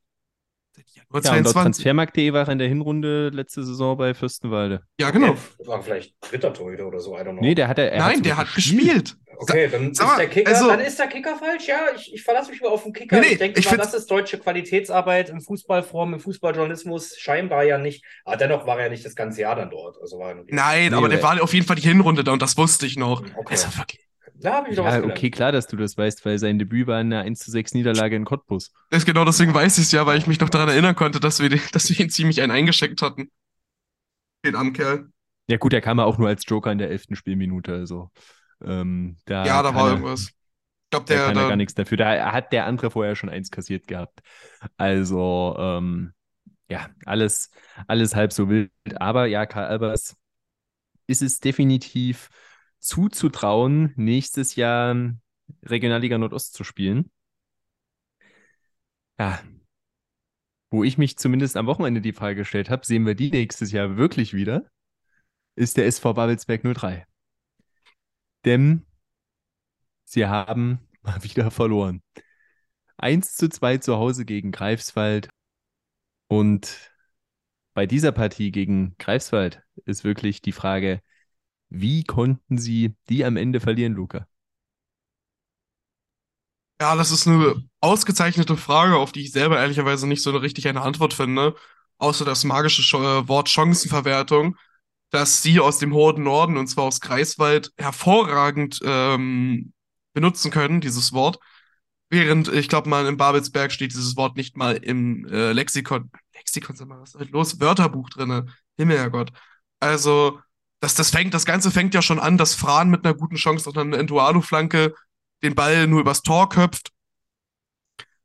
Ja, 1.15 1.21
22. 1.23 1.63
Transfermarkt.de 1.63 2.33
war 2.33 2.49
in 2.49 2.59
der 2.59 2.69
Hinrunde 2.69 3.29
letzte 3.31 3.63
Saison 3.65 3.97
bei 3.97 4.15
Fürstenwalde. 4.15 4.83
Ja, 5.01 5.11
genau. 5.11 5.31
Okay, 5.31 5.67
war 5.67 5.83
vielleicht 5.83 6.15
dritter 6.21 6.53
Torhüter 6.53 6.87
oder 6.87 7.01
so, 7.01 7.17
I 7.17 7.21
don't 7.21 7.33
know. 7.33 7.41
Nee, 7.41 7.55
der 7.55 7.69
hat 7.69 7.79
er. 7.79 7.93
er 7.93 8.01
Nein, 8.01 8.23
der 8.23 8.37
hat 8.37 8.55
gespielt. 8.55 9.05
gespielt. 9.05 9.17
Okay, 9.39 9.69
dann 9.69 9.91
ist, 9.91 10.01
der 10.01 10.29
Kicker, 10.29 10.51
also, 10.51 10.69
dann 10.69 10.81
ist 10.81 10.99
der 10.99 11.07
Kicker 11.07 11.37
falsch. 11.37 11.67
Ja, 11.67 11.87
ich, 11.95 12.15
ich 12.15 12.23
verlasse 12.23 12.51
mich 12.51 12.61
mal 12.61 12.69
auf 12.69 12.85
den 12.85 12.93
Kicker. 12.93 13.21
Nee, 13.21 13.33
ich 13.33 13.39
denke 13.39 13.61
ich 13.61 13.71
mal, 13.71 13.77
das 13.77 13.95
ist 13.95 14.11
deutsche 14.11 14.39
Qualitätsarbeit 14.39 15.31
im 15.31 15.41
Fußballform, 15.41 16.15
im 16.15 16.21
Fußballjournalismus. 16.21 17.17
Scheinbar 17.19 17.65
ja 17.65 17.79
nicht. 17.79 18.05
Aber 18.25 18.37
dennoch 18.37 18.67
war 18.67 18.79
er 18.81 18.91
nicht 18.91 19.05
das 19.05 19.15
ganze 19.15 19.43
Jahr 19.43 19.57
dann 19.57 19.71
dort. 19.71 19.97
Also 20.01 20.19
war 20.19 20.35
Nein, 20.35 20.91
nee, 20.91 20.97
aber 20.97 21.09
der 21.09 21.23
war 21.23 21.43
auf 21.43 21.53
jeden 21.53 21.67
Fall 21.67 21.77
die 21.77 21.83
Hinrunde 21.83 22.25
da 22.25 22.33
und 22.33 22.43
das 22.43 22.57
wusste 22.57 22.87
ich 22.87 22.97
noch. 22.97 23.23
Okay. 23.37 23.55
Also, 23.55 23.69
da 24.35 24.55
habe 24.55 24.71
ich 24.71 24.77
doch 24.77 24.85
ja, 24.85 25.03
was 25.03 25.11
okay, 25.11 25.31
klar, 25.31 25.53
dass 25.53 25.67
du 25.67 25.77
das 25.77 25.97
weißt, 25.97 26.25
weil 26.25 26.39
sein 26.39 26.59
Debüt 26.59 26.87
war 26.87 26.99
eine 26.99 27.21
1 27.21 27.39
zu 27.39 27.51
6 27.51 27.75
Niederlage 27.75 28.17
in 28.17 28.25
Cottbus. 28.25 28.73
Das 28.91 28.99
ist 28.99 29.07
genau 29.07 29.25
deswegen 29.25 29.55
weiß 29.55 29.79
ich 29.79 29.85
es 29.85 29.93
ja, 29.93 30.07
weil 30.07 30.19
ich 30.19 30.27
mich 30.27 30.41
noch 30.41 30.51
daran 30.51 30.69
erinnern 30.69 30.95
konnte, 30.95 31.21
dass 31.21 31.41
wir, 31.41 31.49
dass 31.73 31.89
wir 31.89 32.01
ihn 32.01 32.11
ziemlich 32.11 32.43
einen 32.43 32.53
eingeschenkt 32.53 33.03
hatten. 33.03 33.31
Den 34.45 34.57
armen 34.57 34.73
Kerl. 34.73 35.09
Ja, 35.49 35.57
gut, 35.57 35.73
er 35.73 35.81
kam 35.81 35.99
ja 35.99 36.05
auch 36.05 36.19
nur 36.19 36.29
als 36.29 36.45
Joker 36.47 36.73
in 36.73 36.79
der 36.79 36.91
11. 36.91 37.05
Spielminute, 37.13 37.73
also. 37.73 38.11
Ähm, 38.63 39.17
da 39.27 39.45
ja, 39.45 39.63
da 39.63 39.75
war 39.75 39.89
er, 39.89 39.93
irgendwas. 39.93 40.29
Ich 40.29 40.91
glaube, 40.91 41.07
der. 41.07 41.19
Da 41.19 41.27
kann 41.27 41.37
er 41.37 41.49
gar 41.49 41.57
nichts 41.57 41.75
dafür. 41.75 41.99
Da 41.99 42.33
hat 42.33 42.53
der 42.53 42.67
andere 42.67 42.91
vorher 42.91 43.15
schon 43.15 43.29
eins 43.29 43.51
kassiert 43.51 43.87
gehabt. 43.87 44.21
Also, 44.77 45.55
ähm, 45.59 46.13
ja, 46.69 46.89
alles, 47.05 47.51
alles 47.87 48.15
halb 48.15 48.33
so 48.33 48.49
wild. 48.49 48.71
Aber 48.97 49.27
ja, 49.27 49.45
Karl 49.45 49.67
Albers 49.67 50.17
ist 51.07 51.23
es 51.23 51.41
definitiv 51.41 52.31
zuzutrauen, 52.85 53.93
nächstes 53.97 54.57
Jahr 54.57 54.97
Regionalliga 55.63 56.19
Nordost 56.19 56.55
zu 56.55 56.65
spielen. 56.65 57.11
Ja, 59.19 59.41
wo 60.71 60.83
ich 60.85 60.99
mich 60.99 61.17
zumindest 61.17 61.57
am 61.57 61.67
Wochenende 61.67 62.01
die 62.01 62.13
Frage 62.13 62.37
gestellt 62.37 62.69
habe, 62.69 62.85
sehen 62.85 63.07
wir 63.07 63.15
die 63.15 63.31
nächstes 63.31 63.71
Jahr 63.73 63.97
wirklich 63.97 64.35
wieder, 64.35 64.69
ist 65.57 65.77
der 65.77 65.87
SV 65.87 66.15
Babelsberg 66.15 66.63
03. 66.63 67.07
Denn 68.45 68.85
sie 70.05 70.27
haben 70.27 70.81
mal 71.03 71.23
wieder 71.23 71.51
verloren. 71.51 72.03
1 72.97 73.35
zu 73.35 73.49
2 73.49 73.79
zu 73.79 73.97
Hause 73.97 74.25
gegen 74.25 74.53
Greifswald. 74.53 75.29
Und 76.29 76.93
bei 77.75 77.87
dieser 77.87 78.13
Partie 78.13 78.51
gegen 78.51 78.97
Greifswald 78.99 79.63
ist 79.85 80.05
wirklich 80.05 80.43
die 80.43 80.53
Frage, 80.53 81.01
wie 81.75 82.05
konnten 82.05 82.59
sie 82.59 82.95
die 83.09 83.25
am 83.25 83.37
Ende 83.37 83.61
verlieren, 83.61 83.95
Luca? 83.95 84.27
Ja, 86.81 86.97
das 86.97 87.11
ist 87.11 87.27
eine 87.27 87.55
ausgezeichnete 87.81 88.57
Frage, 88.57 88.97
auf 88.97 89.13
die 89.13 89.23
ich 89.23 89.33
selber 89.33 89.59
ehrlicherweise 89.59 90.07
nicht 90.07 90.23
so 90.23 90.37
richtig 90.37 90.69
eine 90.69 90.83
Antwort 90.83 91.15
finde. 91.15 91.55
Außer 91.99 92.25
das 92.25 92.45
magische 92.45 92.83
äh, 92.97 93.29
Wort 93.29 93.49
Chancenverwertung, 93.49 94.57
dass 95.11 95.43
sie 95.43 95.61
aus 95.61 95.79
dem 95.79 95.95
hohen 95.95 96.23
Norden, 96.25 96.57
und 96.57 96.67
zwar 96.67 96.85
aus 96.85 97.01
Greifswald, 97.01 97.73
hervorragend 97.79 98.81
ähm, 98.85 99.73
benutzen 100.13 100.51
können, 100.51 100.81
dieses 100.81 101.13
Wort. 101.13 101.39
Während, 102.11 102.49
ich 102.49 102.69
glaube 102.69 102.89
mal, 102.89 103.07
in 103.07 103.17
Babelsberg 103.17 103.73
steht 103.73 103.93
dieses 103.93 104.17
Wort 104.17 104.37
nicht 104.37 104.57
mal 104.57 104.77
im 104.77 105.27
äh, 105.27 105.53
Lexikon. 105.53 106.11
Lexikon, 106.35 106.77
sag 106.77 106.89
mal, 106.89 107.01
was 107.01 107.15
ist 107.15 107.21
denn 107.21 107.31
los? 107.31 107.61
Wörterbuch 107.61 108.11
drinne. 108.11 108.47
Himmelherrgott. 108.77 109.33
Also, 109.81 110.41
das, 110.85 110.95
das 110.95 111.09
fängt, 111.09 111.33
das 111.33 111.47
Ganze 111.47 111.71
fängt 111.71 111.95
ja 111.95 112.03
schon 112.03 112.21
an, 112.21 112.37
dass 112.37 112.55
Fran 112.55 112.91
mit 112.91 113.05
einer 113.05 113.15
guten 113.15 113.37
Chance 113.37 113.71
auf 113.71 113.77
eine 113.77 113.97
Endualo-Flanke 113.97 114.95
den 115.43 115.55
Ball 115.55 115.87
nur 115.87 116.01
übers 116.01 116.21
Tor 116.21 116.51
köpft. 116.51 116.91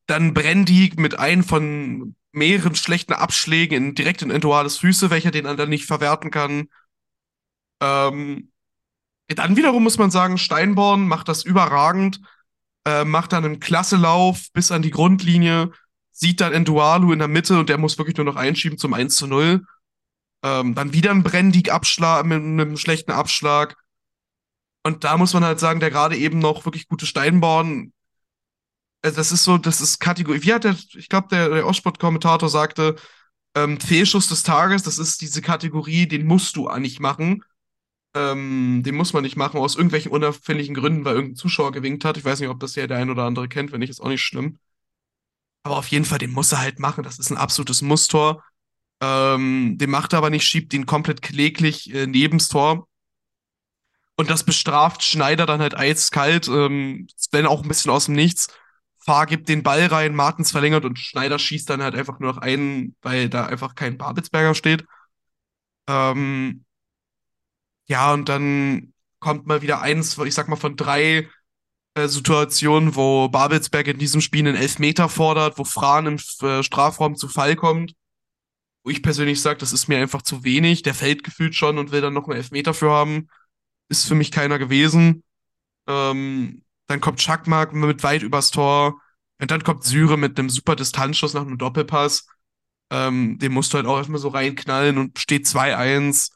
Dann 0.08 0.34
Brandy 0.34 0.92
mit 0.98 1.18
einem 1.18 1.46
von 1.46 2.18
mehreren 2.34 2.76
schlechten 2.76 3.14
Abschlägen 3.14 3.78
in, 3.78 3.96
direkt 3.96 4.24
in 4.24 4.30
Enduales 4.30 4.76
Füße, 4.78 5.10
welcher 5.10 5.32
den 5.32 5.46
dann 5.46 5.70
nicht 5.70 5.86
verwerten 5.86 6.32
kann. 6.32 6.68
Ähm, 7.82 8.52
dann 9.30 9.56
wiederum 9.56 9.84
muss 9.84 9.98
man 9.98 10.12
sagen, 10.12 10.38
Steinborn 10.38 11.08
macht 11.08 11.30
das 11.30 11.46
überragend, 11.46 12.20
äh, 12.86 13.06
macht 13.06 13.32
dann 13.32 13.46
einen 13.46 13.62
klasse 13.62 13.96
Lauf 13.96 14.52
bis 14.52 14.70
an 14.74 14.82
die 14.82 14.92
Grundlinie, 14.92 15.72
sieht 16.12 16.42
dann 16.42 16.52
Endualu 16.52 17.14
in 17.14 17.20
der 17.20 17.30
Mitte 17.30 17.58
und 17.58 17.70
der 17.70 17.78
muss 17.78 17.98
wirklich 17.98 18.18
nur 18.18 18.26
noch 18.26 18.36
einschieben 18.36 18.78
zum 18.78 18.94
1 18.94 19.16
zu 19.16 19.28
0. 19.28 19.64
Ähm, 20.44 20.76
dann 20.76 20.94
wieder 20.94 21.12
ein 21.12 21.24
Brendig-Abschlag 21.24 22.26
mit 22.26 22.42
einem 22.42 22.78
schlechten 22.78 23.12
Abschlag. 23.12 23.76
Und 24.84 25.04
da 25.04 25.18
muss 25.18 25.34
man 25.34 25.44
halt 25.44 25.60
sagen, 25.60 25.80
der 25.80 25.92
gerade 25.92 26.16
eben 26.16 26.40
noch 26.40 26.66
wirklich 26.66 26.88
gute 26.88 27.06
Steinborn, 27.06 27.94
also 29.02 29.16
das 29.18 29.32
ist 29.32 29.44
so, 29.44 29.58
das 29.58 29.82
ist 29.82 30.00
Kategorie, 30.00 30.42
wie 30.44 30.54
hat 30.54 30.64
der, 30.64 30.76
ich 30.96 31.10
glaube, 31.10 31.28
der, 31.30 31.50
der 31.50 31.66
Ostsport-Kommentator 31.66 32.50
sagte, 32.50 32.96
ähm, 33.56 33.80
Fehlschuss 33.80 34.28
des 34.28 34.44
Tages, 34.44 34.84
das 34.84 34.98
ist 34.98 35.22
diese 35.22 35.42
Kategorie, 35.42 36.08
den 36.08 36.26
musst 36.26 36.56
du 36.56 36.68
eigentlich 36.68 37.00
machen. 37.00 37.44
Ähm, 38.16 38.82
den 38.84 38.96
muss 38.96 39.14
man 39.14 39.24
nicht 39.24 39.38
machen, 39.38 39.60
aus 39.60 39.76
irgendwelchen 39.76 40.12
unerfindlichen 40.12 40.74
Gründen, 40.76 41.06
weil 41.06 41.16
irgendein 41.16 41.36
Zuschauer 41.36 41.72
gewinkt 41.72 42.06
hat. 42.06 42.18
Ich 42.18 42.26
weiß 42.26 42.40
nicht, 42.40 42.50
ob 42.50 42.60
das 42.60 42.76
ja 42.76 42.88
der 42.88 42.98
ein 42.98 43.10
oder 43.10 43.24
andere 43.24 43.48
kennt, 43.48 43.72
wenn 43.72 43.80
nicht, 43.80 43.90
ist 43.92 44.02
auch 44.02 44.10
nicht 44.10 44.24
schlimm. 44.24 44.58
Aber 45.64 45.78
auf 45.78 45.88
jeden 45.88 46.06
Fall, 46.06 46.18
den 46.18 46.32
muss 46.32 46.52
er 46.52 46.60
halt 46.60 46.80
machen. 46.80 47.04
Das 47.04 47.20
ist 47.20 47.30
ein 47.30 47.38
absolutes 47.38 47.82
Musstor. 47.82 48.44
Ähm, 49.02 49.78
den 49.78 49.90
macht 49.90 50.14
er 50.14 50.18
aber 50.18 50.30
nicht, 50.30 50.46
schiebt 50.46 50.74
ihn 50.74 50.86
komplett 50.86 51.22
kläglich 51.22 51.94
äh, 51.94 52.08
nebens 52.08 52.50
Tor. 52.50 52.88
Und 54.18 54.30
das 54.30 54.44
bestraft 54.44 55.02
Schneider 55.04 55.46
dann 55.46 55.62
halt 55.62 55.78
eiskalt, 55.78 56.50
ähm, 56.50 57.08
wenn 57.32 57.46
auch 57.46 57.64
ein 57.64 57.70
bisschen 57.70 57.92
aus 57.92 58.06
dem 58.06 58.16
Nichts. 58.16 58.48
Fahr 58.98 59.26
gibt 59.26 59.48
den 59.48 59.64
Ball 59.64 59.86
rein, 59.86 60.14
Martens 60.14 60.52
verlängert 60.52 60.84
und 60.84 61.00
Schneider 61.00 61.40
schießt 61.40 61.70
dann 61.70 61.82
halt 61.82 61.96
einfach 61.96 62.20
nur 62.20 62.34
noch 62.34 62.42
einen, 62.42 62.96
weil 63.02 63.30
da 63.30 63.46
einfach 63.46 63.76
kein 63.76 63.98
Babelsberger 63.98 64.56
steht. 64.56 64.84
Ähm, 65.88 66.66
ja, 67.88 68.14
und 68.14 68.30
dann 68.30 68.94
kommt 69.20 69.48
mal 69.48 69.62
wieder 69.62 69.82
eins, 69.82 70.18
ich 70.18 70.34
sag 70.34 70.48
mal, 70.48 70.56
von 70.56 70.76
drei 70.76 71.30
äh, 71.96 72.08
Situationen, 72.08 72.96
wo 72.96 73.30
Babelsberg 73.30 73.88
in 73.88 74.00
diesem 74.00 74.22
Spiel 74.22 74.48
einen 74.48 74.56
Elfmeter 74.58 75.10
fordert, 75.10 75.58
wo 75.58 75.64
Fran 75.64 76.08
im 76.08 76.20
äh, 76.42 76.64
Strafraum 76.64 77.16
zu 77.16 77.28
Fall 77.28 77.56
kommt. 77.56 77.96
Ich 78.90 79.04
persönlich 79.04 79.42
sage, 79.42 79.60
das 79.60 79.74
ist 79.74 79.88
mir 79.88 80.00
einfach 80.00 80.22
zu 80.22 80.44
wenig. 80.44 80.84
Der 80.84 80.94
fällt 80.94 81.24
gefühlt 81.24 81.56
schon 81.56 81.78
und 81.78 81.92
will 81.92 82.02
dann 82.02 82.14
noch 82.14 82.28
einen 82.28 82.38
Elfmeter 82.38 82.74
für 82.74 82.92
haben. 82.92 83.28
Ist 83.90 84.08
für 84.08 84.16
mich 84.16 84.32
keiner 84.32 84.60
gewesen. 84.60 85.24
Ähm, 85.88 86.64
dann 86.88 87.02
kommt 87.02 87.22
Schakmark 87.22 87.74
mit 87.74 88.04
weit 88.04 88.24
übers 88.24 88.52
Tor. 88.52 89.02
Und 89.40 89.52
dann 89.52 89.64
kommt 89.64 89.84
Syre 89.84 90.18
mit 90.18 90.38
einem 90.38 90.50
super 90.50 90.76
Distanzschuss 90.76 91.34
nach 91.34 91.42
einem 91.42 91.58
Doppelpass. 91.58 92.28
Ähm, 92.92 93.38
den 93.40 93.54
musst 93.54 93.74
du 93.74 93.78
halt 93.78 93.88
auch 93.88 93.98
erstmal 93.98 94.20
so 94.20 94.30
reinknallen 94.30 94.98
und 94.98 95.20
steht 95.20 95.46
2-1. 95.48 96.32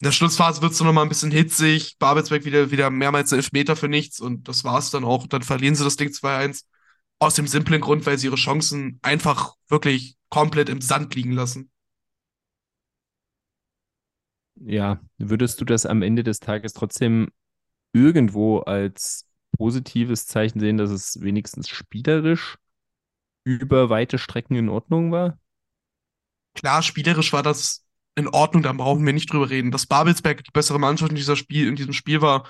In 0.00 0.06
der 0.06 0.12
Schlussphase 0.12 0.62
wird 0.62 0.72
es 0.72 0.80
noch 0.80 0.92
mal 0.92 1.02
ein 1.02 1.08
bisschen 1.08 1.30
hitzig. 1.30 1.96
Babelsberg 1.98 2.44
wieder, 2.44 2.70
wieder 2.70 2.90
mehrmals 2.90 3.32
Elfmeter 3.32 3.76
für 3.76 3.88
nichts 3.88 4.20
und 4.20 4.48
das 4.48 4.64
war 4.64 4.78
es 4.78 4.90
dann 4.90 5.04
auch. 5.04 5.26
Dann 5.26 5.42
verlieren 5.42 5.74
sie 5.74 5.84
das 5.84 5.96
Ding 5.96 6.10
2-1. 6.10 6.64
Aus 7.18 7.34
dem 7.34 7.46
simplen 7.46 7.80
Grund, 7.80 8.06
weil 8.06 8.18
sie 8.18 8.26
ihre 8.26 8.36
Chancen 8.36 8.98
einfach 9.02 9.54
wirklich 9.68 10.16
komplett 10.28 10.68
im 10.68 10.80
Sand 10.80 11.14
liegen 11.14 11.32
lassen. 11.32 11.71
Ja, 14.64 15.00
würdest 15.18 15.60
du 15.60 15.64
das 15.64 15.86
am 15.86 16.02
Ende 16.02 16.22
des 16.22 16.40
Tages 16.40 16.72
trotzdem 16.72 17.30
irgendwo 17.92 18.58
als 18.58 19.26
positives 19.56 20.26
Zeichen 20.26 20.60
sehen, 20.60 20.78
dass 20.78 20.90
es 20.90 21.20
wenigstens 21.20 21.68
spielerisch 21.68 22.56
über 23.44 23.90
weite 23.90 24.18
Strecken 24.18 24.54
in 24.54 24.68
Ordnung 24.68 25.12
war? 25.12 25.38
Klar, 26.54 26.82
spielerisch 26.82 27.32
war 27.32 27.42
das 27.42 27.84
in 28.14 28.28
Ordnung, 28.28 28.62
da 28.62 28.72
brauchen 28.72 29.04
wir 29.06 29.12
nicht 29.12 29.32
drüber 29.32 29.50
reden. 29.50 29.70
Dass 29.70 29.86
Babelsberg 29.86 30.44
die 30.44 30.50
bessere 30.52 30.78
Mannschaft 30.78 31.10
in, 31.10 31.16
dieser 31.16 31.36
Spiel, 31.36 31.66
in 31.66 31.76
diesem 31.76 31.92
Spiel 31.92 32.20
war, 32.20 32.46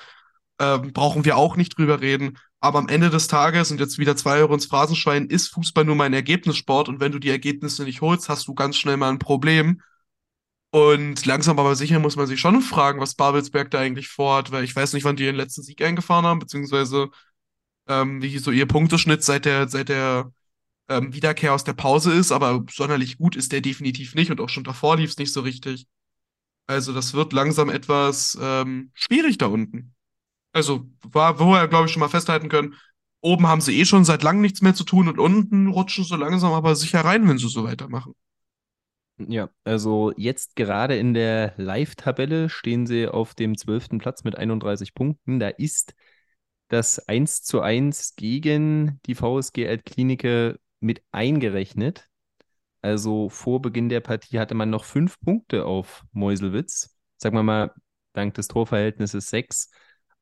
äh, 0.58 0.78
brauchen 0.78 1.24
wir 1.24 1.36
auch 1.36 1.56
nicht 1.56 1.78
drüber 1.78 2.00
reden. 2.00 2.38
Aber 2.60 2.78
am 2.78 2.88
Ende 2.88 3.10
des 3.10 3.26
Tages, 3.26 3.70
und 3.70 3.80
jetzt 3.80 3.98
wieder 3.98 4.16
zwei 4.16 4.38
Euro 4.38 4.54
ins 4.54 4.66
Phrasenschwein, 4.66 5.26
ist 5.26 5.48
Fußball 5.48 5.84
nur 5.84 5.96
mal 5.96 6.04
ein 6.04 6.14
Ergebnissport 6.14 6.88
und 6.88 7.00
wenn 7.00 7.12
du 7.12 7.18
die 7.18 7.30
Ergebnisse 7.30 7.84
nicht 7.84 8.00
holst, 8.00 8.28
hast 8.28 8.46
du 8.48 8.54
ganz 8.54 8.76
schnell 8.76 8.96
mal 8.96 9.10
ein 9.10 9.18
Problem. 9.18 9.82
Und 10.72 11.26
langsam 11.26 11.58
aber 11.58 11.76
sicher 11.76 11.98
muss 11.98 12.16
man 12.16 12.26
sich 12.26 12.40
schon 12.40 12.62
fragen, 12.62 12.98
was 12.98 13.14
Babelsberg 13.14 13.70
da 13.70 13.78
eigentlich 13.80 14.08
vorhat, 14.08 14.52
weil 14.52 14.64
ich 14.64 14.74
weiß 14.74 14.94
nicht, 14.94 15.04
wann 15.04 15.16
die 15.16 15.24
ihren 15.24 15.36
letzten 15.36 15.62
Sieg 15.62 15.82
eingefahren 15.82 16.24
haben, 16.24 16.38
beziehungsweise 16.38 17.10
ähm, 17.88 18.22
wie 18.22 18.38
so 18.38 18.50
ihr 18.50 18.66
Punkteschnitt 18.66 19.22
seit 19.22 19.44
der, 19.44 19.68
seit 19.68 19.90
der 19.90 20.32
ähm, 20.88 21.14
Wiederkehr 21.14 21.54
aus 21.54 21.64
der 21.64 21.74
Pause 21.74 22.12
ist, 22.14 22.32
aber 22.32 22.64
sonderlich 22.70 23.18
gut 23.18 23.36
ist 23.36 23.52
der 23.52 23.60
definitiv 23.60 24.14
nicht 24.14 24.30
und 24.30 24.40
auch 24.40 24.48
schon 24.48 24.64
davor 24.64 24.96
lief 24.96 25.10
es 25.10 25.18
nicht 25.18 25.32
so 25.32 25.42
richtig. 25.42 25.86
Also 26.66 26.94
das 26.94 27.14
wird 27.14 27.34
langsam 27.34 27.70
etwas 27.70 28.38
ähm, 28.40 28.92
schwierig 28.94 29.38
da 29.38 29.46
unten. 29.46 29.94
Also 30.52 30.88
war, 31.02 31.38
wo 31.38 31.48
wir, 31.52 31.68
glaube 31.68 31.86
ich, 31.86 31.92
schon 31.92 32.00
mal 32.00 32.08
festhalten 32.08 32.48
können, 32.48 32.76
oben 33.20 33.46
haben 33.46 33.60
sie 33.60 33.78
eh 33.78 33.84
schon 33.84 34.04
seit 34.06 34.22
langem 34.22 34.42
nichts 34.42 34.62
mehr 34.62 34.74
zu 34.74 34.84
tun 34.84 35.08
und 35.08 35.18
unten 35.18 35.68
rutschen 35.68 36.04
sie 36.04 36.16
langsam 36.16 36.52
aber 36.52 36.76
sicher 36.76 37.04
rein, 37.04 37.28
wenn 37.28 37.38
sie 37.38 37.48
so 37.48 37.64
weitermachen. 37.64 38.14
Ja, 39.18 39.50
also 39.64 40.12
jetzt 40.16 40.56
gerade 40.56 40.96
in 40.96 41.14
der 41.14 41.54
Live-Tabelle 41.56 42.48
stehen 42.48 42.86
sie 42.86 43.06
auf 43.06 43.34
dem 43.34 43.56
zwölften 43.56 43.98
Platz 43.98 44.24
mit 44.24 44.36
31 44.36 44.94
Punkten. 44.94 45.38
Da 45.38 45.48
ist 45.48 45.94
das 46.68 46.98
1 47.08 47.42
zu 47.42 47.60
1 47.60 48.16
gegen 48.16 49.00
die 49.06 49.14
VSG 49.14 49.68
Altklinike 49.68 50.58
mit 50.80 51.02
eingerechnet. 51.12 52.08
Also 52.80 53.28
vor 53.28 53.62
Beginn 53.62 53.88
der 53.88 54.00
Partie 54.00 54.38
hatte 54.38 54.54
man 54.54 54.70
noch 54.70 54.84
fünf 54.84 55.20
Punkte 55.20 55.66
auf 55.66 56.04
Meuselwitz. 56.12 56.96
Sagen 57.16 57.36
wir 57.36 57.44
mal, 57.44 57.72
dank 58.12 58.34
des 58.34 58.48
Torverhältnisses 58.48 59.28
sechs. 59.30 59.70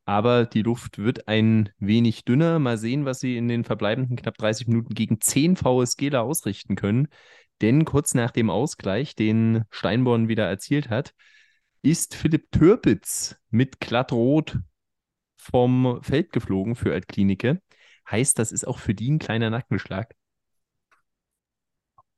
Aber 0.05 0.45
die 0.45 0.63
Luft 0.63 0.99
wird 0.99 1.29
ein 1.29 1.71
wenig 1.79 2.25
dünner. 2.25 2.59
Mal 2.59 2.77
sehen, 2.77 3.05
was 3.05 3.21
sie 3.21 3.37
in 3.37 3.49
den 3.49 3.65
verbleibenden 3.65 4.17
knapp 4.17 4.37
30 4.37 4.67
Minuten 4.67 4.95
gegen 4.95 5.21
10 5.21 5.57
VSGler 5.57 6.23
ausrichten 6.23 6.75
können. 6.75 7.09
Denn 7.61 7.85
kurz 7.85 8.15
nach 8.15 8.31
dem 8.31 8.51
Ausgleich, 8.51 9.15
den 9.15 9.65
Steinborn 9.71 10.29
wieder 10.29 10.49
erzielt 10.49 10.89
hat, 10.89 11.15
ist 11.83 12.15
Philipp 12.15 12.51
Türpitz 12.53 13.37
mit 13.51 13.81
glattrot 13.81 14.59
vom 15.37 16.01
Feld 16.03 16.33
geflogen 16.33 16.77
für 16.77 16.93
Altklinike. 16.93 17.61
Heißt, 18.11 18.39
das 18.39 18.53
ist 18.53 18.67
auch 18.67 18.79
für 18.79 18.95
die 18.95 19.11
ein 19.11 19.19
kleiner 19.19 19.51
Nackenschlag. 19.51 20.15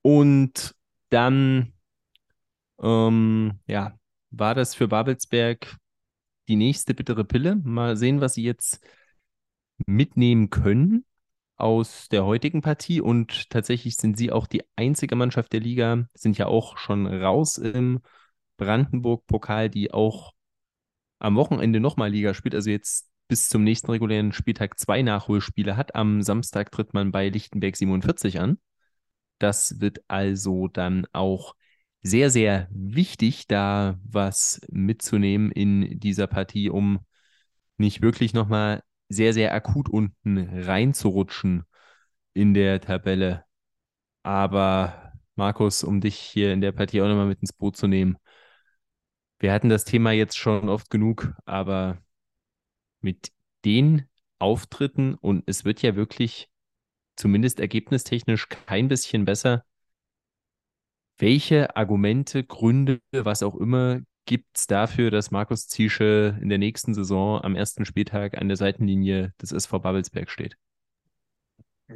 Und 0.03 0.75
dann, 1.11 1.73
ähm, 2.81 3.61
ja, 3.67 3.99
war 4.31 4.55
das 4.55 4.75
für 4.75 4.89
Babelsberg 4.89 5.77
die 6.49 6.57
nächste 6.57 6.95
bittere 6.95 7.25
Pille. 7.25 7.57
Mal 7.57 7.97
sehen, 7.97 8.21
was 8.21 8.35
sie 8.35 8.43
jetzt 8.45 8.81
mitnehmen 9.87 10.51
können 10.51 11.05
aus 11.63 12.09
der 12.09 12.25
heutigen 12.25 12.61
Partie. 12.61 13.01
Und 13.01 13.51
tatsächlich 13.51 13.97
sind 13.97 14.19
sie 14.19 14.33
auch 14.33 14.47
die 14.47 14.63
einzige 14.77 15.17
Mannschaft 15.17 15.53
der 15.53 15.61
Liga, 15.61 16.07
sind 16.15 16.37
ja 16.39 16.47
auch 16.47 16.77
schon 16.77 17.07
raus 17.07 17.59
im 17.59 18.01
Brandenburg-Pokal, 18.57 19.71
die 19.71 19.93
auch 19.93 20.33
am 21.19 21.37
Wochenende 21.37 21.81
nochmal 21.81 22.11
Liga 22.11 22.35
spielt. 22.35 22.55
Also 22.55 22.71
jetzt 22.71 23.09
bis 23.29 23.49
zum 23.49 23.65
nächsten 23.65 23.91
regulären 23.91 24.33
Spieltag 24.33 24.79
zwei 24.79 25.03
Nachholspiele 25.03 25.77
hat. 25.77 25.95
Am 25.95 26.23
Samstag 26.23 26.71
tritt 26.73 26.95
man 26.95 27.13
bei 27.13 27.29
Lichtenberg 27.29 27.77
47 27.77 28.41
an. 28.41 28.59
Das 29.39 29.81
wird 29.81 30.01
also 30.09 30.69
dann 30.69 31.07
auch 31.13 31.55
sehr, 32.03 32.31
sehr 32.31 32.69
wichtig, 32.71 33.47
da 33.47 33.99
was 34.05 34.61
mitzunehmen 34.69 35.51
in 35.53 36.01
dieser 36.01 36.27
Partie, 36.27 36.69
um 36.69 37.01
nicht 37.77 38.03
wirklich 38.03 38.35
nochmal 38.35 38.83
sehr, 39.13 39.33
sehr 39.35 39.55
akut 39.55 39.89
unten 39.89 40.39
reinzurutschen 40.63 41.65
in 42.35 42.55
der 42.55 42.81
Tabelle. 42.81 43.45
Aber 44.23 45.13
Markus, 45.35 45.85
um 45.85 46.01
dich 46.01 46.17
hier 46.17 46.53
in 46.53 46.61
der 46.61 46.73
Partie 46.73 47.03
auch 47.03 47.09
nochmal 47.09 47.27
mit 47.27 47.41
ins 47.41 47.53
Boot 47.53 47.77
zu 47.77 47.87
nehmen. 47.87 48.17
Wir 49.39 49.53
hatten 49.53 49.69
das 49.69 49.85
Thema 49.85 50.13
jetzt 50.13 50.39
schon 50.39 50.69
oft 50.69 50.89
genug, 50.91 51.35
aber 51.45 51.99
mit 53.01 53.33
den 53.65 54.09
Auftritten 54.39 55.15
und 55.15 55.45
es 55.47 55.65
wird 55.65 55.83
ja 55.83 55.97
wirklich 55.97 56.49
zumindest 57.17 57.61
ergebnistechnisch 57.61 58.49
kein 58.49 58.89
bisschen 58.89 59.25
besser. 59.25 59.65
Welche 61.19 61.77
Argumente, 61.77 62.45
Gründe, 62.45 63.01
was 63.13 63.43
auch 63.43 63.55
immer, 63.57 64.01
gibt 64.25 64.57
es 64.57 64.67
dafür, 64.67 65.11
dass 65.11 65.31
Markus 65.31 65.69
Ziesche 65.69 66.39
in 66.41 66.49
der 66.49 66.59
nächsten 66.59 66.95
Saison 66.95 67.43
am 67.43 67.57
ersten 67.57 67.85
Spieltag 67.85 68.39
an 68.39 68.49
der 68.49 68.57
Seitenlinie 68.57 69.33
des 69.41 69.53
SV 69.53 69.81
Babelsberg 69.81 70.31
steht? 70.31 70.57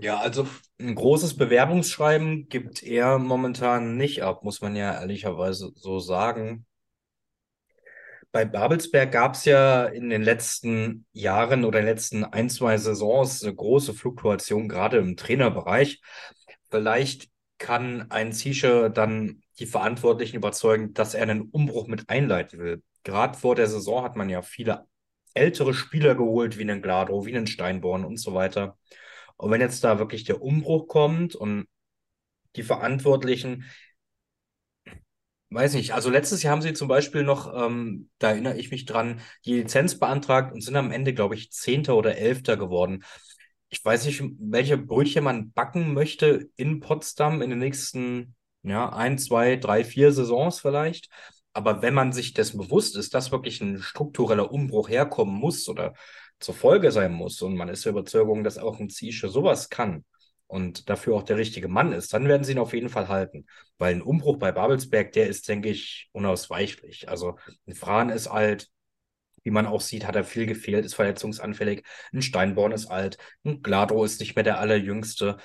Ja, 0.00 0.18
also 0.18 0.46
ein 0.78 0.94
großes 0.94 1.36
Bewerbungsschreiben 1.36 2.48
gibt 2.48 2.82
er 2.82 3.18
momentan 3.18 3.96
nicht 3.96 4.22
ab, 4.22 4.44
muss 4.44 4.60
man 4.60 4.76
ja 4.76 4.92
ehrlicherweise 5.00 5.72
so 5.74 6.00
sagen. 6.00 6.66
Bei 8.32 8.44
Babelsberg 8.44 9.10
gab 9.12 9.34
es 9.34 9.46
ja 9.46 9.86
in 9.86 10.10
den 10.10 10.22
letzten 10.22 11.06
Jahren 11.12 11.64
oder 11.64 11.78
in 11.78 11.86
den 11.86 11.94
letzten 11.94 12.24
ein, 12.24 12.50
zwei 12.50 12.76
Saisons 12.76 13.42
eine 13.42 13.54
große 13.54 13.94
Fluktuation, 13.94 14.68
gerade 14.68 14.98
im 14.98 15.16
Trainerbereich. 15.16 16.02
Vielleicht 16.70 17.30
kann 17.58 18.10
ein 18.10 18.32
Ziesche 18.32 18.90
dann 18.90 19.42
die 19.58 19.66
Verantwortlichen 19.66 20.36
überzeugen, 20.36 20.92
dass 20.94 21.14
er 21.14 21.22
einen 21.22 21.42
Umbruch 21.42 21.86
mit 21.86 22.08
einleiten 22.08 22.58
will. 22.58 22.82
Gerade 23.04 23.38
vor 23.38 23.54
der 23.54 23.66
Saison 23.66 24.02
hat 24.02 24.16
man 24.16 24.28
ja 24.28 24.42
viele 24.42 24.86
ältere 25.34 25.74
Spieler 25.74 26.14
geholt, 26.14 26.58
wie 26.58 26.62
einen 26.62 26.82
Glado, 26.82 27.24
wie 27.26 27.36
einen 27.36 27.46
Steinborn 27.46 28.04
und 28.04 28.18
so 28.18 28.34
weiter. 28.34 28.78
Und 29.36 29.50
wenn 29.50 29.60
jetzt 29.60 29.84
da 29.84 29.98
wirklich 29.98 30.24
der 30.24 30.42
Umbruch 30.42 30.88
kommt 30.88 31.34
und 31.34 31.66
die 32.56 32.62
Verantwortlichen, 32.62 33.64
weiß 35.50 35.74
nicht, 35.74 35.94
also 35.94 36.10
letztes 36.10 36.42
Jahr 36.42 36.52
haben 36.52 36.62
sie 36.62 36.72
zum 36.72 36.88
Beispiel 36.88 37.22
noch, 37.22 37.52
ähm, 37.54 38.10
da 38.18 38.30
erinnere 38.30 38.58
ich 38.58 38.70
mich 38.70 38.84
dran, 38.84 39.20
die 39.44 39.54
Lizenz 39.54 39.98
beantragt 39.98 40.52
und 40.52 40.62
sind 40.62 40.76
am 40.76 40.90
Ende, 40.90 41.14
glaube 41.14 41.34
ich, 41.34 41.52
Zehnter 41.52 41.96
oder 41.96 42.16
Elfter 42.16 42.56
geworden. 42.56 43.04
Ich 43.68 43.84
weiß 43.84 44.06
nicht, 44.06 44.22
welche 44.38 44.78
Brötchen 44.78 45.24
man 45.24 45.52
backen 45.52 45.92
möchte 45.92 46.48
in 46.56 46.80
Potsdam 46.80 47.42
in 47.42 47.50
den 47.50 47.58
nächsten, 47.58 48.34
ja, 48.62 48.88
ein, 48.90 49.18
zwei, 49.18 49.56
drei, 49.56 49.84
vier 49.84 50.12
Saisons 50.12 50.60
vielleicht. 50.60 51.08
Aber 51.52 51.82
wenn 51.82 51.94
man 51.94 52.12
sich 52.12 52.34
dessen 52.34 52.58
bewusst 52.58 52.96
ist, 52.96 53.14
dass 53.14 53.32
wirklich 53.32 53.60
ein 53.60 53.78
struktureller 53.80 54.52
Umbruch 54.52 54.88
herkommen 54.88 55.34
muss 55.34 55.68
oder 55.68 55.94
zur 56.38 56.54
Folge 56.54 56.92
sein 56.92 57.12
muss 57.12 57.40
und 57.42 57.56
man 57.56 57.68
ist 57.68 57.84
der 57.84 57.92
Überzeugung, 57.92 58.44
dass 58.44 58.58
auch 58.58 58.78
ein 58.78 58.90
Ziesche 58.90 59.28
sowas 59.28 59.70
kann 59.70 60.04
und 60.46 60.88
dafür 60.90 61.16
auch 61.16 61.22
der 61.22 61.38
richtige 61.38 61.68
Mann 61.68 61.92
ist, 61.92 62.12
dann 62.12 62.28
werden 62.28 62.44
sie 62.44 62.52
ihn 62.52 62.58
auf 62.58 62.74
jeden 62.74 62.88
Fall 62.88 63.08
halten. 63.08 63.46
Weil 63.78 63.94
ein 63.94 64.02
Umbruch 64.02 64.38
bei 64.38 64.52
Babelsberg, 64.52 65.12
der 65.12 65.28
ist, 65.28 65.48
denke 65.48 65.70
ich, 65.70 66.08
unausweichlich. 66.12 67.08
Also 67.08 67.36
ein 67.66 67.74
Fran 67.74 68.10
ist 68.10 68.28
alt, 68.28 68.68
wie 69.46 69.50
man 69.52 69.66
auch 69.66 69.80
sieht, 69.80 70.06
hat 70.06 70.16
er 70.16 70.24
viel 70.24 70.44
gefehlt, 70.46 70.84
ist 70.84 70.96
verletzungsanfällig. 70.96 71.84
Ein 72.12 72.20
Steinborn 72.20 72.72
ist 72.72 72.86
alt, 72.88 73.16
ein 73.44 73.62
Glado 73.62 74.04
ist 74.04 74.18
nicht 74.18 74.34
mehr 74.34 74.42
der 74.42 74.58
allerjüngste. 74.58 75.38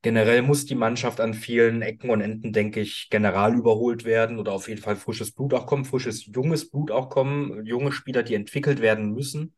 Generell 0.00 0.42
muss 0.42 0.64
die 0.64 0.76
Mannschaft 0.76 1.20
an 1.20 1.34
vielen 1.34 1.82
Ecken 1.82 2.10
und 2.10 2.20
Enden, 2.20 2.52
denke 2.52 2.80
ich, 2.80 3.08
general 3.10 3.56
überholt 3.56 4.04
werden 4.04 4.38
oder 4.38 4.52
auf 4.52 4.68
jeden 4.68 4.80
Fall 4.80 4.94
frisches 4.94 5.32
Blut 5.32 5.54
auch 5.54 5.66
kommen, 5.66 5.84
frisches, 5.84 6.24
junges 6.26 6.70
Blut 6.70 6.92
auch 6.92 7.08
kommen, 7.10 7.66
junge 7.66 7.90
Spieler, 7.90 8.22
die 8.22 8.36
entwickelt 8.36 8.80
werden 8.80 9.12
müssen. 9.12 9.56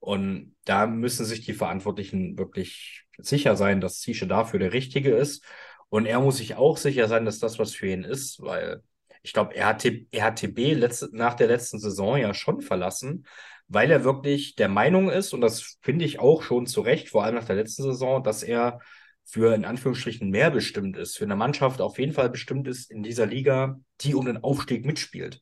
Und 0.00 0.56
da 0.64 0.88
müssen 0.88 1.24
sich 1.24 1.44
die 1.44 1.52
Verantwortlichen 1.52 2.36
wirklich 2.36 3.04
sicher 3.18 3.54
sein, 3.54 3.80
dass 3.80 4.00
Zische 4.00 4.26
dafür 4.26 4.58
der 4.58 4.72
Richtige 4.72 5.14
ist. 5.14 5.44
Und 5.90 6.06
er 6.06 6.20
muss 6.20 6.38
sich 6.38 6.56
auch 6.56 6.76
sicher 6.76 7.06
sein, 7.06 7.24
dass 7.24 7.38
das 7.38 7.60
was 7.60 7.72
für 7.72 7.86
ihn 7.86 8.02
ist, 8.02 8.40
weil 8.42 8.82
ich 9.22 9.32
glaube, 9.32 9.54
er 9.54 9.66
hat, 9.66 9.84
er 9.84 10.24
hat 10.24 10.40
TB 10.40 10.74
letzte, 10.74 11.08
nach 11.12 11.34
der 11.34 11.46
letzten 11.46 11.78
Saison 11.78 12.16
ja 12.16 12.34
schon 12.34 12.60
verlassen, 12.60 13.26
weil 13.68 13.90
er 13.90 14.04
wirklich 14.04 14.54
der 14.56 14.68
Meinung 14.68 15.10
ist, 15.10 15.32
und 15.32 15.40
das 15.40 15.78
finde 15.80 16.04
ich 16.04 16.18
auch 16.18 16.42
schon 16.42 16.66
zu 16.66 16.80
Recht, 16.80 17.08
vor 17.08 17.24
allem 17.24 17.36
nach 17.36 17.44
der 17.44 17.56
letzten 17.56 17.82
Saison, 17.84 18.22
dass 18.22 18.42
er 18.42 18.80
für 19.24 19.54
in 19.54 19.64
Anführungsstrichen 19.64 20.28
mehr 20.28 20.50
bestimmt 20.50 20.96
ist, 20.96 21.16
für 21.16 21.24
eine 21.24 21.36
Mannschaft 21.36 21.80
auf 21.80 21.98
jeden 21.98 22.12
Fall 22.12 22.28
bestimmt 22.28 22.66
ist 22.68 22.90
in 22.90 23.02
dieser 23.02 23.26
Liga, 23.26 23.78
die 24.00 24.14
um 24.14 24.26
den 24.26 24.38
Aufstieg 24.38 24.84
mitspielt. 24.84 25.40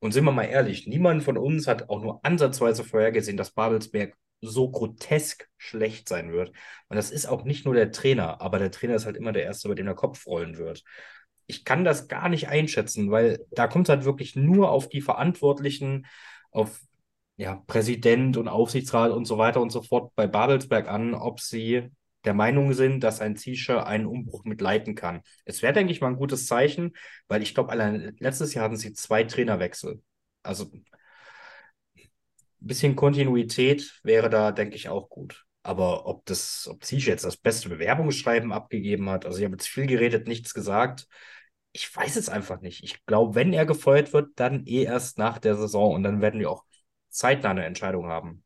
Und 0.00 0.12
sind 0.12 0.24
wir 0.24 0.32
mal 0.32 0.44
ehrlich, 0.44 0.86
niemand 0.86 1.22
von 1.22 1.38
uns 1.38 1.66
hat 1.66 1.88
auch 1.88 2.02
nur 2.02 2.24
ansatzweise 2.24 2.84
vorhergesehen, 2.84 3.36
dass 3.36 3.52
Babelsberg 3.52 4.14
so 4.40 4.70
grotesk 4.70 5.46
schlecht 5.58 6.08
sein 6.08 6.32
wird. 6.32 6.50
Und 6.88 6.96
das 6.96 7.10
ist 7.10 7.26
auch 7.26 7.44
nicht 7.44 7.66
nur 7.66 7.74
der 7.74 7.92
Trainer, 7.92 8.40
aber 8.40 8.58
der 8.58 8.70
Trainer 8.70 8.94
ist 8.94 9.06
halt 9.06 9.16
immer 9.16 9.32
der 9.32 9.44
Erste, 9.44 9.68
über 9.68 9.74
den 9.74 9.86
der 9.86 9.94
Kopf 9.94 10.26
rollen 10.26 10.56
wird. 10.56 10.82
Ich 11.50 11.64
kann 11.64 11.84
das 11.84 12.08
gar 12.08 12.28
nicht 12.28 12.48
einschätzen, 12.48 13.10
weil 13.10 13.44
da 13.50 13.66
kommt 13.68 13.88
es 13.88 13.90
halt 13.94 14.04
wirklich 14.04 14.36
nur 14.36 14.70
auf 14.70 14.88
die 14.88 15.00
Verantwortlichen, 15.02 16.06
auf 16.52 16.80
ja, 17.36 17.56
Präsident 17.66 18.36
und 18.36 18.48
Aufsichtsrat 18.48 19.12
und 19.12 19.24
so 19.24 19.38
weiter 19.38 19.60
und 19.60 19.70
so 19.70 19.82
fort 19.82 20.12
bei 20.14 20.26
Babelsberg 20.26 20.88
an, 20.88 21.14
ob 21.14 21.40
sie 21.40 21.90
der 22.24 22.34
Meinung 22.34 22.74
sind, 22.74 23.02
dass 23.02 23.20
ein 23.20 23.36
Zischer 23.36 23.86
einen 23.86 24.06
Umbruch 24.06 24.44
mitleiten 24.44 24.94
kann. 24.94 25.22
Es 25.44 25.62
wäre, 25.62 25.72
denke 25.72 25.92
ich, 25.92 26.00
mal 26.00 26.08
ein 26.08 26.16
gutes 26.16 26.46
Zeichen, 26.46 26.92
weil 27.28 27.42
ich 27.42 27.54
glaube, 27.54 27.70
allein 27.70 28.14
letztes 28.18 28.54
Jahr 28.54 28.64
hatten 28.66 28.76
sie 28.76 28.92
zwei 28.92 29.24
Trainerwechsel. 29.24 30.02
Also 30.42 30.70
ein 30.70 30.84
bisschen 32.60 32.96
Kontinuität 32.96 34.00
wäre 34.02 34.28
da, 34.30 34.52
denke 34.52 34.76
ich, 34.76 34.88
auch 34.88 35.08
gut. 35.08 35.46
Aber 35.62 36.06
ob 36.06 36.24
das, 36.26 36.68
ob 36.70 36.84
Zischer 36.84 37.10
jetzt 37.10 37.24
das 37.24 37.36
beste 37.36 37.68
Bewerbungsschreiben 37.68 38.52
abgegeben 38.52 39.10
hat, 39.10 39.26
also 39.26 39.38
ich 39.38 39.44
habe 39.44 39.54
jetzt 39.54 39.68
viel 39.68 39.86
geredet, 39.86 40.26
nichts 40.28 40.54
gesagt. 40.54 41.06
Ich 41.72 41.94
weiß 41.94 42.16
es 42.16 42.28
einfach 42.28 42.60
nicht. 42.60 42.82
Ich 42.82 43.04
glaube, 43.06 43.34
wenn 43.34 43.52
er 43.52 43.64
gefeuert 43.64 44.12
wird, 44.12 44.30
dann 44.36 44.66
eh 44.66 44.82
erst 44.84 45.18
nach 45.18 45.38
der 45.38 45.56
Saison 45.56 45.94
und 45.94 46.02
dann 46.02 46.20
werden 46.20 46.40
wir 46.40 46.50
auch 46.50 46.64
zeitnah 47.08 47.50
eine 47.50 47.64
Entscheidung 47.64 48.06
haben. 48.06 48.44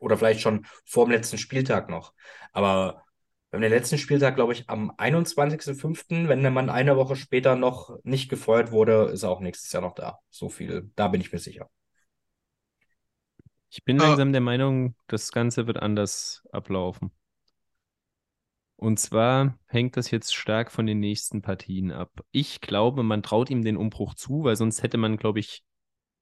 Oder 0.00 0.16
vielleicht 0.18 0.40
schon 0.40 0.66
vor 0.84 1.06
dem 1.06 1.12
letzten 1.12 1.38
Spieltag 1.38 1.88
noch. 1.88 2.12
Aber 2.52 3.04
wir 3.50 3.58
haben 3.58 3.62
den 3.62 3.70
letzten 3.70 3.98
Spieltag, 3.98 4.34
glaube 4.34 4.52
ich, 4.52 4.68
am 4.68 4.90
21.05., 4.90 6.28
wenn 6.28 6.42
der 6.42 6.50
Mann 6.50 6.68
eine 6.68 6.96
Woche 6.96 7.16
später 7.16 7.54
noch 7.54 7.96
nicht 8.02 8.28
gefeuert 8.28 8.72
wurde, 8.72 9.04
ist 9.12 9.22
er 9.22 9.30
auch 9.30 9.40
nächstes 9.40 9.72
Jahr 9.72 9.82
noch 9.82 9.94
da. 9.94 10.18
So 10.30 10.48
viel, 10.48 10.90
da 10.96 11.08
bin 11.08 11.20
ich 11.20 11.32
mir 11.32 11.38
sicher. 11.38 11.70
Ich 13.70 13.84
bin 13.84 13.98
langsam 13.98 14.32
der 14.32 14.40
Meinung, 14.40 14.94
das 15.06 15.30
Ganze 15.32 15.66
wird 15.66 15.78
anders 15.78 16.42
ablaufen. 16.50 17.12
Und 18.76 18.98
zwar 19.00 19.58
hängt 19.66 19.96
das 19.96 20.10
jetzt 20.10 20.34
stark 20.34 20.70
von 20.70 20.86
den 20.86 21.00
nächsten 21.00 21.40
Partien 21.42 21.90
ab. 21.90 22.22
Ich 22.30 22.60
glaube, 22.60 23.02
man 23.02 23.22
traut 23.22 23.50
ihm 23.50 23.62
den 23.62 23.76
Umbruch 23.76 24.14
zu, 24.14 24.44
weil 24.44 24.56
sonst 24.56 24.82
hätte 24.82 24.98
man, 24.98 25.16
glaube 25.16 25.40
ich, 25.40 25.64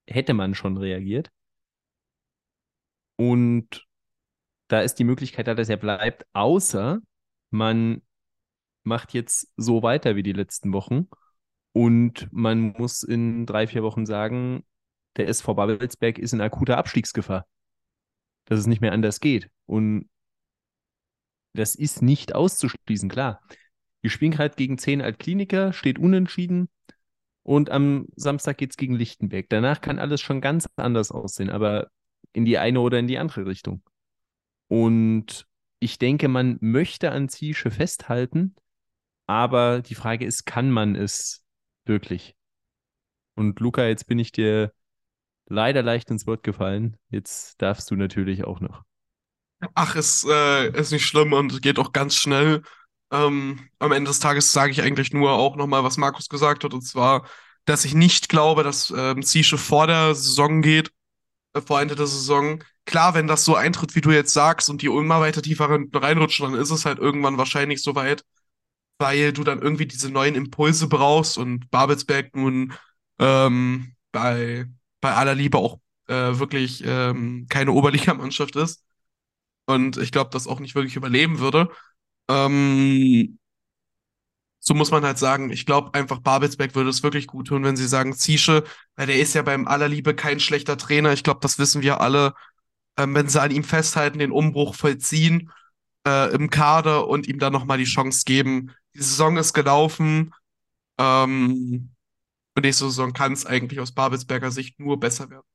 hätte 0.06 0.34
man 0.34 0.54
schon 0.54 0.76
reagiert. 0.76 1.30
Und 3.16 3.86
da 4.68 4.80
ist 4.80 4.96
die 4.96 5.04
Möglichkeit 5.04 5.46
da, 5.46 5.54
dass 5.54 5.68
er 5.68 5.76
bleibt, 5.76 6.26
außer 6.32 7.00
man 7.50 8.02
macht 8.84 9.14
jetzt 9.14 9.52
so 9.56 9.82
weiter 9.82 10.16
wie 10.16 10.22
die 10.22 10.32
letzten 10.32 10.72
Wochen 10.72 11.08
und 11.72 12.28
man 12.32 12.72
muss 12.78 13.02
in 13.02 13.46
drei, 13.46 13.66
vier 13.66 13.82
Wochen 13.82 14.06
sagen, 14.06 14.64
der 15.16 15.28
SV 15.28 15.54
Babelsberg 15.54 16.18
ist 16.18 16.32
in 16.32 16.40
akuter 16.40 16.78
Abstiegsgefahr. 16.78 17.46
Dass 18.46 18.60
es 18.60 18.66
nicht 18.66 18.80
mehr 18.80 18.92
anders 18.92 19.20
geht. 19.20 19.50
Und 19.66 20.08
das 21.54 21.74
ist 21.74 22.02
nicht 22.02 22.34
auszuschließen, 22.34 23.08
klar. 23.08 23.40
Wir 24.02 24.10
spielen 24.10 24.32
gerade 24.32 24.54
gegen 24.54 24.76
10 24.76 25.00
Altkliniker, 25.00 25.72
steht 25.72 25.98
unentschieden. 25.98 26.68
Und 27.42 27.70
am 27.70 28.06
Samstag 28.16 28.58
geht 28.58 28.70
es 28.70 28.76
gegen 28.76 28.94
Lichtenberg. 28.94 29.46
Danach 29.48 29.80
kann 29.80 29.98
alles 29.98 30.20
schon 30.20 30.40
ganz 30.40 30.68
anders 30.76 31.10
aussehen, 31.10 31.50
aber 31.50 31.88
in 32.32 32.44
die 32.44 32.58
eine 32.58 32.80
oder 32.80 32.98
in 32.98 33.06
die 33.06 33.18
andere 33.18 33.46
Richtung. 33.46 33.82
Und 34.68 35.46
ich 35.78 35.98
denke, 35.98 36.28
man 36.28 36.58
möchte 36.60 37.10
an 37.10 37.28
Ziesche 37.28 37.70
festhalten, 37.70 38.54
aber 39.26 39.80
die 39.80 39.94
Frage 39.94 40.24
ist, 40.24 40.44
kann 40.46 40.70
man 40.70 40.96
es 40.96 41.44
wirklich? 41.84 42.34
Und 43.34 43.60
Luca, 43.60 43.86
jetzt 43.86 44.06
bin 44.06 44.18
ich 44.18 44.32
dir 44.32 44.72
leider 45.46 45.82
leicht 45.82 46.10
ins 46.10 46.26
Wort 46.26 46.42
gefallen. 46.42 46.96
Jetzt 47.10 47.60
darfst 47.60 47.90
du 47.90 47.96
natürlich 47.96 48.44
auch 48.44 48.60
noch. 48.60 48.82
Ach, 49.74 49.96
ist, 49.96 50.26
äh, 50.28 50.70
ist 50.78 50.92
nicht 50.92 51.06
schlimm 51.06 51.32
und 51.32 51.62
geht 51.62 51.78
auch 51.78 51.92
ganz 51.92 52.16
schnell. 52.16 52.62
Ähm, 53.12 53.68
am 53.78 53.92
Ende 53.92 54.08
des 54.10 54.20
Tages 54.20 54.52
sage 54.52 54.72
ich 54.72 54.82
eigentlich 54.82 55.12
nur 55.12 55.32
auch 55.32 55.56
nochmal, 55.56 55.84
was 55.84 55.96
Markus 55.96 56.28
gesagt 56.28 56.64
hat, 56.64 56.74
und 56.74 56.82
zwar, 56.82 57.26
dass 57.64 57.84
ich 57.84 57.94
nicht 57.94 58.28
glaube, 58.28 58.62
dass 58.62 58.92
ähm, 58.96 59.22
Ziesche 59.22 59.58
vor 59.58 59.86
der 59.86 60.14
Saison 60.14 60.62
geht, 60.62 60.90
äh, 61.54 61.60
vor 61.60 61.80
Ende 61.80 61.96
der 61.96 62.06
Saison. 62.06 62.62
Klar, 62.86 63.14
wenn 63.14 63.26
das 63.28 63.44
so 63.44 63.56
eintritt, 63.56 63.94
wie 63.96 64.02
du 64.02 64.10
jetzt 64.12 64.32
sagst, 64.34 64.70
und 64.70 64.82
die 64.82 64.86
immer 64.86 65.20
weiter 65.20 65.42
tiefer 65.42 65.68
reinrutschen, 65.94 66.52
dann 66.52 66.60
ist 66.60 66.70
es 66.70 66.84
halt 66.86 66.98
irgendwann 66.98 67.38
wahrscheinlich 67.38 67.82
soweit, 67.82 68.24
weil 68.98 69.32
du 69.32 69.44
dann 69.44 69.60
irgendwie 69.62 69.86
diese 69.86 70.10
neuen 70.10 70.34
Impulse 70.34 70.88
brauchst 70.88 71.38
und 71.38 71.70
Babelsberg 71.70 72.34
nun 72.36 72.74
ähm, 73.18 73.94
bei, 74.12 74.66
bei 75.00 75.14
aller 75.14 75.34
Liebe 75.34 75.58
auch 75.58 75.78
äh, 76.08 76.38
wirklich 76.38 76.82
ähm, 76.86 77.46
keine 77.48 77.72
Oberligamannschaft 77.72 78.56
ist. 78.56 78.84
Und 79.66 79.96
ich 79.96 80.12
glaube, 80.12 80.30
das 80.32 80.46
auch 80.46 80.60
nicht 80.60 80.74
wirklich 80.74 80.96
überleben 80.96 81.38
würde. 81.38 81.70
Ähm, 82.28 83.38
so 84.58 84.74
muss 84.74 84.90
man 84.90 85.04
halt 85.04 85.18
sagen, 85.18 85.50
ich 85.50 85.66
glaube 85.66 85.92
einfach, 85.94 86.20
Babelsberg 86.20 86.74
würde 86.74 86.88
es 86.90 87.02
wirklich 87.02 87.26
gut 87.26 87.48
tun, 87.48 87.64
wenn 87.64 87.76
sie 87.76 87.86
sagen, 87.86 88.14
Ziesche, 88.14 88.64
weil 88.96 89.06
der 89.06 89.18
ist 89.18 89.34
ja 89.34 89.42
beim 89.42 89.66
Allerliebe 89.68 90.14
kein 90.14 90.40
schlechter 90.40 90.78
Trainer. 90.78 91.12
Ich 91.12 91.22
glaube, 91.22 91.40
das 91.42 91.58
wissen 91.58 91.82
wir 91.82 92.00
alle. 92.00 92.34
Ähm, 92.98 93.14
wenn 93.14 93.28
sie 93.28 93.40
an 93.42 93.50
ihm 93.50 93.64
festhalten, 93.64 94.18
den 94.20 94.32
Umbruch 94.32 94.74
vollziehen 94.74 95.50
äh, 96.06 96.32
im 96.34 96.50
Kader 96.50 97.08
und 97.08 97.28
ihm 97.28 97.38
dann 97.38 97.52
nochmal 97.52 97.78
die 97.78 97.84
Chance 97.84 98.24
geben. 98.26 98.72
Die 98.94 99.02
Saison 99.02 99.36
ist 99.36 99.52
gelaufen. 99.54 100.34
Ähm, 100.98 101.90
und 102.56 102.62
nächste 102.64 102.86
Saison 102.86 103.12
kann 103.12 103.32
es 103.32 103.46
eigentlich 103.46 103.80
aus 103.80 103.92
Babelsberger 103.92 104.50
Sicht 104.50 104.80
nur 104.80 105.00
besser 105.00 105.30
werden. 105.30 105.46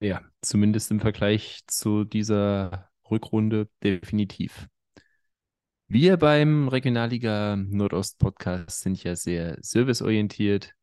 Ja, 0.00 0.22
zumindest 0.42 0.90
im 0.90 1.00
Vergleich 1.00 1.62
zu 1.66 2.04
dieser 2.04 2.90
Rückrunde 3.10 3.68
definitiv. 3.82 4.68
Wir 5.88 6.16
beim 6.18 6.68
Regionalliga 6.68 7.56
Nordost 7.56 8.18
Podcast 8.18 8.82
sind 8.82 9.02
ja 9.02 9.16
sehr 9.16 9.56
serviceorientiert 9.62 10.74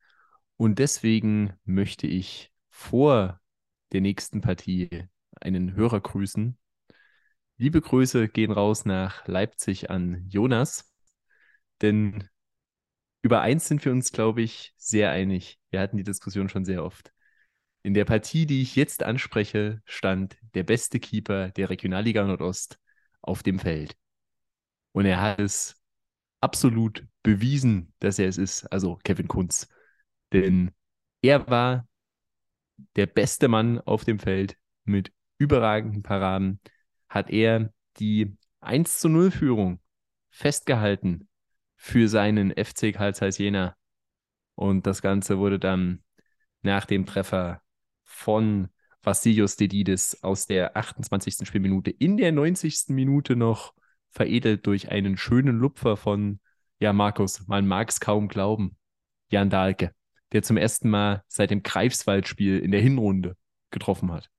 und 0.58 0.80
deswegen 0.80 1.54
möchte 1.66 2.08
ich 2.08 2.52
vor 2.70 3.40
der 3.92 4.02
nächsten 4.02 4.42
Partie 4.42 4.90
einen 5.40 5.76
Hörer 5.76 6.02
grüßen. 6.02 6.58
Liebe 7.58 7.82
Grüße 7.82 8.30
gehen 8.30 8.52
raus 8.52 8.86
nach 8.86 9.28
Leipzig 9.28 9.92
an 9.92 10.26
Jonas, 10.28 10.92
denn 11.82 12.30
über 13.22 13.42
eins 13.42 13.68
sind 13.68 13.86
wir 13.86 13.92
uns, 13.92 14.12
glaube 14.12 14.42
ich, 14.42 14.74
sehr 14.76 15.12
einig. 15.12 15.60
Wir 15.70 15.82
hatten 15.82 15.98
die 15.98 16.04
Diskussion 16.04 16.50
schon 16.50 16.66
sehr 16.66 16.84
oft. 16.84 17.13
In 17.84 17.94
der 17.94 18.06
Partie, 18.06 18.46
die 18.46 18.62
ich 18.62 18.78
jetzt 18.78 19.04
anspreche, 19.04 19.82
stand 19.86 20.38
der 20.56 20.64
beste 20.64 21.02
Keeper 21.02 21.50
der 21.50 21.70
Regionalliga 21.70 22.24
Nordost 22.24 22.80
auf 23.22 23.44
dem 23.44 23.60
Feld. 23.60 23.98
Und 24.94 25.06
er 25.06 25.22
hat 25.22 25.40
es 25.40 25.76
absolut 26.40 27.06
bewiesen, 27.24 27.94
dass 28.00 28.20
er 28.20 28.30
es 28.30 28.38
ist, 28.38 28.66
also 28.72 29.00
Kevin 29.04 29.28
Kunz. 29.28 29.68
Denn 30.32 30.72
er 31.22 31.50
war 31.50 31.88
der 32.96 33.06
beste 33.06 33.48
Mann 33.50 33.80
auf 33.80 34.06
dem 34.06 34.20
Feld 34.20 34.58
mit 34.86 35.12
überragenden 35.38 36.04
Paraden. 36.04 36.62
Hat 37.10 37.30
er 37.30 37.74
die 37.98 38.38
1 38.62 39.00
zu 39.00 39.10
0 39.10 39.30
Führung 39.30 39.82
festgehalten 40.30 41.28
für 41.76 42.08
seinen 42.08 42.52
FC 42.52 42.94
Karl 42.94 43.14
Jena. 43.32 43.76
Und 44.56 44.88
das 44.88 45.02
Ganze 45.02 45.38
wurde 45.38 45.60
dann 45.60 46.04
nach 46.62 46.86
dem 46.86 47.06
Treffer 47.06 47.63
von 48.24 48.70
Vassilios 49.02 49.58
Dedidis 49.58 50.24
aus 50.24 50.46
der 50.48 50.78
28. 50.78 51.46
Spielminute 51.46 51.92
in 51.92 52.16
der 52.16 52.32
90. 52.32 52.86
Minute 52.88 53.36
noch 53.36 53.74
veredelt 54.12 54.66
durch 54.66 54.90
einen 54.90 55.18
schönen 55.18 55.58
Lupfer 55.58 55.98
von, 55.98 56.40
ja, 56.80 56.94
Markus, 56.94 57.46
man 57.48 57.68
mag 57.68 57.90
es 57.90 58.00
kaum 58.00 58.30
glauben, 58.30 58.78
Jan 59.30 59.50
Dahlke, 59.50 59.94
der 60.32 60.42
zum 60.42 60.56
ersten 60.56 60.90
Mal 60.90 61.24
seit 61.28 61.52
dem 61.52 61.64
Greifswald-Spiel 61.64 62.60
in 62.60 62.72
der 62.72 62.82
Hinrunde 62.82 63.36
getroffen 63.72 64.12
hat. 64.12 64.30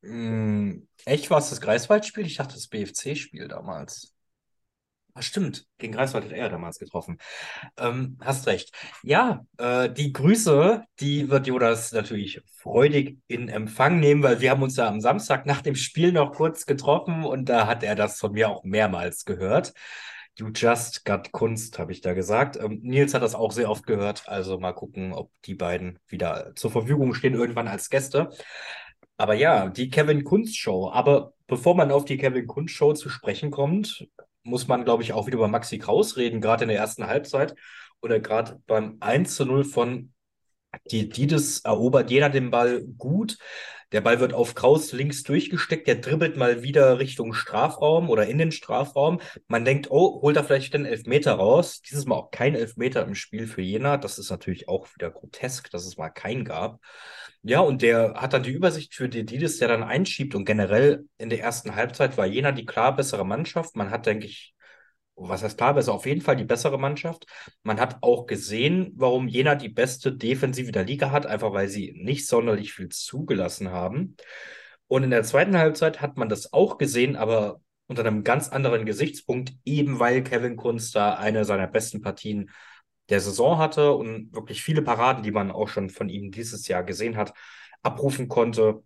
Mm, 0.00 0.80
echt 1.04 1.30
war 1.30 1.38
es 1.38 1.50
das 1.50 1.60
Greifswald-Spiel? 1.60 2.26
Ich 2.26 2.36
dachte 2.36 2.54
das 2.54 2.66
BFC-Spiel 2.66 3.46
damals. 3.46 4.14
Ah, 5.18 5.22
stimmt, 5.22 5.66
gegen 5.78 5.94
Greifswald 5.94 6.26
hat 6.26 6.32
er 6.32 6.48
damals 6.48 6.78
getroffen. 6.78 7.18
Ähm, 7.76 8.18
hast 8.20 8.46
recht. 8.46 8.72
Ja, 9.02 9.44
äh, 9.58 9.90
die 9.90 10.12
Grüße, 10.12 10.84
die 11.00 11.28
wird 11.28 11.48
Jonas 11.48 11.90
natürlich 11.90 12.40
freudig 12.54 13.18
in 13.26 13.48
Empfang 13.48 13.98
nehmen, 13.98 14.22
weil 14.22 14.40
wir 14.40 14.52
haben 14.52 14.62
uns 14.62 14.76
ja 14.76 14.86
am 14.86 15.00
Samstag 15.00 15.44
nach 15.44 15.60
dem 15.60 15.74
Spiel 15.74 16.12
noch 16.12 16.34
kurz 16.34 16.66
getroffen 16.66 17.24
und 17.24 17.48
da 17.48 17.66
hat 17.66 17.82
er 17.82 17.96
das 17.96 18.20
von 18.20 18.30
mir 18.30 18.48
auch 18.48 18.62
mehrmals 18.62 19.24
gehört. 19.24 19.72
You 20.36 20.50
just 20.54 21.04
got 21.04 21.32
Kunst, 21.32 21.80
habe 21.80 21.90
ich 21.90 22.00
da 22.00 22.14
gesagt. 22.14 22.56
Ähm, 22.56 22.78
Nils 22.84 23.12
hat 23.12 23.22
das 23.22 23.34
auch 23.34 23.50
sehr 23.50 23.70
oft 23.70 23.88
gehört, 23.88 24.28
also 24.28 24.60
mal 24.60 24.72
gucken, 24.72 25.12
ob 25.12 25.32
die 25.46 25.56
beiden 25.56 25.98
wieder 26.06 26.52
zur 26.54 26.70
Verfügung 26.70 27.12
stehen, 27.12 27.34
irgendwann 27.34 27.66
als 27.66 27.90
Gäste. 27.90 28.30
Aber 29.16 29.34
ja, 29.34 29.68
die 29.68 29.90
Kevin 29.90 30.22
Kunst 30.22 30.56
Show. 30.56 30.90
Aber 30.92 31.32
bevor 31.48 31.74
man 31.74 31.90
auf 31.90 32.04
die 32.04 32.18
Kevin 32.18 32.46
Kunst 32.46 32.74
Show 32.74 32.92
zu 32.92 33.08
sprechen 33.08 33.50
kommt, 33.50 34.06
muss 34.48 34.68
man, 34.68 34.84
glaube 34.84 35.02
ich, 35.02 35.12
auch 35.12 35.26
wieder 35.26 35.36
über 35.36 35.48
Maxi 35.48 35.78
Kraus 35.78 36.16
reden, 36.16 36.40
gerade 36.40 36.64
in 36.64 36.68
der 36.68 36.78
ersten 36.78 37.06
Halbzeit 37.06 37.54
oder 38.00 38.20
gerade 38.20 38.60
beim 38.66 38.96
1 39.00 39.34
zu 39.34 39.44
0 39.44 39.64
von 39.64 40.12
die 40.90 41.08
Dides 41.08 41.60
erobert 41.60 42.10
jeder 42.10 42.28
den 42.28 42.50
Ball 42.50 42.84
gut. 42.98 43.38
Der 43.92 44.02
Ball 44.02 44.20
wird 44.20 44.34
auf 44.34 44.54
Kraus 44.54 44.92
links 44.92 45.22
durchgesteckt, 45.22 45.86
der 45.86 45.94
dribbelt 45.96 46.36
mal 46.36 46.62
wieder 46.62 46.98
Richtung 46.98 47.32
Strafraum 47.32 48.10
oder 48.10 48.26
in 48.26 48.36
den 48.36 48.52
Strafraum. 48.52 49.20
Man 49.46 49.64
denkt, 49.64 49.90
oh, 49.90 50.20
holt 50.20 50.36
er 50.36 50.44
vielleicht 50.44 50.74
den 50.74 50.84
Elfmeter 50.84 51.32
raus. 51.32 51.80
Dieses 51.80 52.04
Mal 52.04 52.16
auch 52.16 52.30
kein 52.30 52.54
Elfmeter 52.54 53.02
im 53.02 53.14
Spiel 53.14 53.46
für 53.46 53.62
Jena. 53.62 53.96
Das 53.96 54.18
ist 54.18 54.30
natürlich 54.30 54.68
auch 54.68 54.88
wieder 54.94 55.10
grotesk, 55.10 55.70
dass 55.70 55.86
es 55.86 55.96
mal 55.96 56.10
keinen 56.10 56.44
gab. 56.44 56.80
Ja, 57.42 57.60
und 57.60 57.82
der 57.82 58.14
hat 58.14 58.32
dann 58.32 58.42
die 58.42 58.50
Übersicht 58.50 58.94
für 58.94 59.08
Dedidis, 59.08 59.58
der 59.58 59.68
dann 59.68 59.82
einschiebt. 59.82 60.34
Und 60.34 60.44
generell 60.44 61.06
in 61.18 61.30
der 61.30 61.40
ersten 61.40 61.74
Halbzeit 61.74 62.16
war 62.18 62.26
Jena 62.26 62.52
die 62.52 62.66
klar 62.66 62.94
bessere 62.96 63.24
Mannschaft. 63.24 63.76
Man 63.76 63.90
hat, 63.90 64.06
denke 64.06 64.26
ich, 64.26 64.54
was 65.14 65.42
heißt 65.42 65.56
klar 65.56 65.74
besser? 65.74 65.92
Auf 65.92 66.06
jeden 66.06 66.20
Fall 66.20 66.36
die 66.36 66.44
bessere 66.44 66.78
Mannschaft. 66.78 67.26
Man 67.62 67.80
hat 67.80 67.98
auch 68.02 68.26
gesehen, 68.26 68.92
warum 68.96 69.28
Jena 69.28 69.54
die 69.54 69.68
beste 69.68 70.12
Defensive 70.12 70.72
der 70.72 70.84
Liga 70.84 71.10
hat, 71.10 71.26
einfach 71.26 71.52
weil 71.52 71.68
sie 71.68 71.92
nicht 71.96 72.26
sonderlich 72.26 72.72
viel 72.72 72.88
zugelassen 72.88 73.70
haben. 73.70 74.16
Und 74.86 75.02
in 75.04 75.10
der 75.10 75.22
zweiten 75.22 75.56
Halbzeit 75.56 76.00
hat 76.00 76.16
man 76.16 76.28
das 76.28 76.52
auch 76.52 76.78
gesehen, 76.78 77.16
aber 77.16 77.60
unter 77.88 78.04
einem 78.04 78.24
ganz 78.24 78.48
anderen 78.48 78.84
Gesichtspunkt, 78.84 79.52
eben 79.64 79.98
weil 79.98 80.22
Kevin 80.22 80.56
Kunz 80.56 80.92
da 80.92 81.14
eine 81.14 81.44
seiner 81.44 81.66
besten 81.66 82.00
Partien 82.00 82.50
der 83.08 83.20
Saison 83.20 83.58
hatte 83.58 83.92
und 83.92 84.32
wirklich 84.34 84.62
viele 84.62 84.82
Paraden, 84.82 85.22
die 85.22 85.30
man 85.30 85.50
auch 85.50 85.68
schon 85.68 85.90
von 85.90 86.08
ihm 86.08 86.30
dieses 86.30 86.68
Jahr 86.68 86.84
gesehen 86.84 87.16
hat, 87.16 87.32
abrufen 87.82 88.28
konnte. 88.28 88.82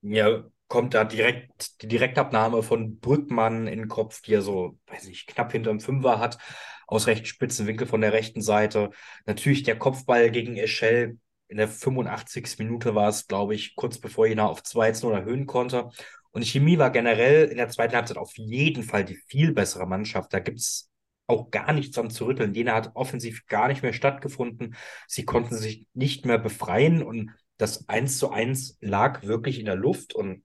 Mir 0.00 0.50
kommt 0.68 0.94
da 0.94 1.04
direkt 1.04 1.82
die 1.82 1.88
Direktabnahme 1.88 2.62
von 2.62 2.98
Brückmann 2.98 3.66
in 3.66 3.78
den 3.78 3.88
Kopf, 3.88 4.22
die 4.22 4.34
er 4.34 4.42
so, 4.42 4.78
weiß 4.86 5.04
nicht, 5.04 5.26
knapp 5.26 5.52
hinterm 5.52 5.80
Fünfer 5.80 6.18
hat, 6.18 6.38
aus 6.86 7.06
recht 7.06 7.26
spitzen 7.26 7.66
Winkel 7.66 7.86
von 7.86 8.00
der 8.00 8.12
rechten 8.12 8.42
Seite. 8.42 8.90
Natürlich 9.26 9.62
der 9.62 9.78
Kopfball 9.78 10.30
gegen 10.30 10.56
Eschel. 10.56 11.18
In 11.48 11.58
der 11.58 11.68
85. 11.68 12.58
Minute 12.58 12.94
war 12.94 13.08
es, 13.10 13.26
glaube 13.26 13.54
ich, 13.54 13.76
kurz 13.76 13.98
bevor 13.98 14.26
Jena 14.26 14.46
auf 14.46 14.62
2-0 14.62 15.12
erhöhen 15.12 15.46
konnte. 15.46 15.90
Und 16.30 16.46
Chemie 16.46 16.78
war 16.78 16.90
generell 16.90 17.48
in 17.48 17.58
der 17.58 17.68
zweiten 17.68 17.94
Halbzeit 17.94 18.16
auf 18.16 18.36
jeden 18.38 18.82
Fall 18.82 19.04
die 19.04 19.16
viel 19.26 19.52
bessere 19.52 19.86
Mannschaft. 19.86 20.32
Da 20.32 20.38
gibt 20.38 20.60
es 20.60 20.90
auch 21.32 21.50
gar 21.50 21.72
nichts 21.72 21.98
am 21.98 22.10
zu 22.10 22.26
rütteln. 22.26 22.54
Jena 22.54 22.74
hat 22.74 22.92
offensiv 22.94 23.46
gar 23.46 23.68
nicht 23.68 23.82
mehr 23.82 23.92
stattgefunden. 23.92 24.76
Sie 25.06 25.24
konnten 25.24 25.56
sich 25.56 25.86
nicht 25.94 26.26
mehr 26.26 26.38
befreien 26.38 27.02
und 27.02 27.30
das 27.58 27.88
1 27.88 28.18
zu 28.18 28.30
1 28.30 28.78
lag 28.80 29.22
wirklich 29.24 29.58
in 29.58 29.66
der 29.66 29.76
Luft 29.76 30.14
und 30.14 30.44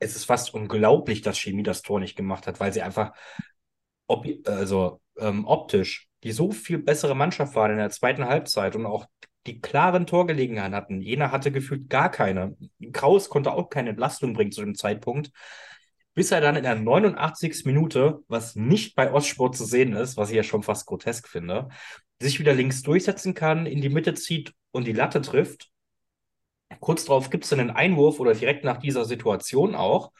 es 0.00 0.16
ist 0.16 0.24
fast 0.24 0.54
unglaublich, 0.54 1.22
dass 1.22 1.38
Chemie 1.38 1.62
das 1.62 1.82
Tor 1.82 2.00
nicht 2.00 2.16
gemacht 2.16 2.46
hat, 2.46 2.60
weil 2.60 2.72
sie 2.72 2.82
einfach 2.82 3.12
ob, 4.06 4.26
also, 4.46 5.00
ähm, 5.18 5.44
optisch 5.44 6.08
die 6.24 6.32
so 6.32 6.50
viel 6.50 6.78
bessere 6.78 7.14
Mannschaft 7.14 7.54
waren 7.54 7.72
in 7.72 7.78
der 7.78 7.90
zweiten 7.90 8.24
Halbzeit 8.24 8.74
und 8.74 8.86
auch 8.86 9.06
die 9.46 9.60
klaren 9.60 10.06
Torgelegenheiten 10.06 10.74
hatten. 10.74 11.00
Jena 11.00 11.30
hatte 11.30 11.52
gefühlt 11.52 11.88
gar 11.88 12.10
keine. 12.10 12.56
Kraus 12.92 13.28
konnte 13.28 13.52
auch 13.52 13.70
keine 13.70 13.90
Entlastung 13.90 14.32
bringen 14.32 14.50
zu 14.52 14.62
dem 14.62 14.74
Zeitpunkt 14.74 15.30
bis 16.14 16.30
er 16.30 16.40
dann 16.40 16.56
in 16.56 16.64
der 16.64 16.74
89. 16.74 17.64
Minute, 17.64 18.20
was 18.28 18.56
nicht 18.56 18.94
bei 18.96 19.12
Ostsport 19.12 19.56
zu 19.56 19.64
sehen 19.64 19.92
ist, 19.92 20.16
was 20.16 20.30
ich 20.30 20.36
ja 20.36 20.42
schon 20.42 20.62
fast 20.62 20.86
grotesk 20.86 21.28
finde, 21.28 21.68
sich 22.20 22.40
wieder 22.40 22.54
links 22.54 22.82
durchsetzen 22.82 23.34
kann, 23.34 23.66
in 23.66 23.80
die 23.80 23.88
Mitte 23.88 24.14
zieht 24.14 24.52
und 24.72 24.86
die 24.86 24.92
Latte 24.92 25.20
trifft. 25.20 25.70
Kurz 26.80 27.04
darauf 27.04 27.30
gibt 27.30 27.44
es 27.44 27.50
dann 27.50 27.60
einen 27.60 27.70
Einwurf 27.70 28.20
oder 28.20 28.34
direkt 28.34 28.64
nach 28.64 28.78
dieser 28.78 29.04
Situation 29.04 29.74
auch. 29.74 30.12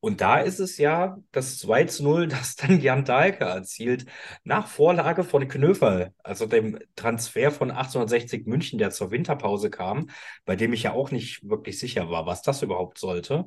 Und 0.00 0.22
da 0.22 0.38
ist 0.38 0.60
es 0.60 0.78
ja 0.78 1.18
das 1.30 1.58
2 1.58 1.84
zu 1.84 2.02
0, 2.04 2.26
das 2.28 2.56
dann 2.56 2.80
Jan 2.80 3.04
Dahlke 3.04 3.44
erzielt, 3.44 4.06
nach 4.44 4.66
Vorlage 4.66 5.24
von 5.24 5.46
Knöferl, 5.46 6.14
also 6.22 6.46
dem 6.46 6.78
Transfer 6.96 7.50
von 7.50 7.70
1860 7.70 8.46
München, 8.46 8.78
der 8.78 8.90
zur 8.90 9.10
Winterpause 9.10 9.70
kam, 9.70 10.10
bei 10.44 10.56
dem 10.56 10.72
ich 10.72 10.84
ja 10.84 10.92
auch 10.92 11.10
nicht 11.10 11.48
wirklich 11.48 11.78
sicher 11.78 12.10
war, 12.10 12.26
was 12.26 12.42
das 12.42 12.62
überhaupt 12.62 12.98
sollte. 12.98 13.44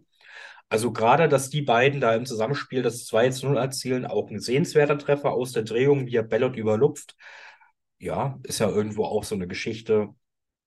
Also 0.74 0.92
gerade, 0.92 1.30
dass 1.30 1.52
die 1.52 1.62
beiden 1.62 2.02
da 2.02 2.16
im 2.16 2.26
Zusammenspiel 2.26 2.82
das 2.82 3.06
2 3.06 3.30
zu 3.30 3.46
0 3.46 3.58
erzielen, 3.58 4.08
auch 4.08 4.32
ein 4.32 4.40
sehenswerter 4.40 4.98
Treffer 4.98 5.32
aus 5.32 5.52
der 5.52 5.62
Drehung, 5.62 6.08
wie 6.08 6.16
er 6.16 6.24
Bellot 6.24 6.56
überlupft. 6.56 7.16
Ja, 8.00 8.40
ist 8.42 8.58
ja 8.60 8.70
irgendwo 8.70 9.06
auch 9.06 9.24
so 9.24 9.36
eine 9.36 9.48
Geschichte. 9.48 10.10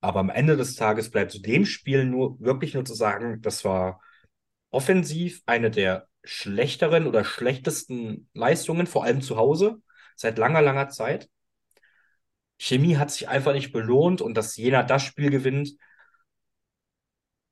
Aber 0.00 0.20
am 0.20 0.30
Ende 0.30 0.56
des 0.56 0.76
Tages 0.76 1.10
bleibt 1.10 1.32
zu 1.32 1.40
dem 1.40 1.66
Spiel 1.66 2.04
nur 2.04 2.38
wirklich 2.38 2.74
nur 2.74 2.84
zu 2.84 2.94
sagen, 2.94 3.42
das 3.42 3.64
war 3.64 4.00
offensiv 4.70 5.42
eine 5.44 5.72
der 5.72 6.06
schlechteren 6.22 7.08
oder 7.08 7.24
schlechtesten 7.24 8.28
Leistungen, 8.32 8.86
vor 8.86 9.02
allem 9.02 9.22
zu 9.22 9.36
Hause, 9.36 9.82
seit 10.14 10.38
langer, 10.38 10.62
langer 10.62 10.88
Zeit. 10.88 11.28
Chemie 12.60 12.96
hat 12.96 13.10
sich 13.10 13.28
einfach 13.28 13.54
nicht 13.54 13.72
belohnt 13.72 14.20
und 14.20 14.36
dass 14.36 14.56
Jena 14.56 14.84
das 14.84 15.02
Spiel 15.02 15.30
gewinnt, 15.30 15.72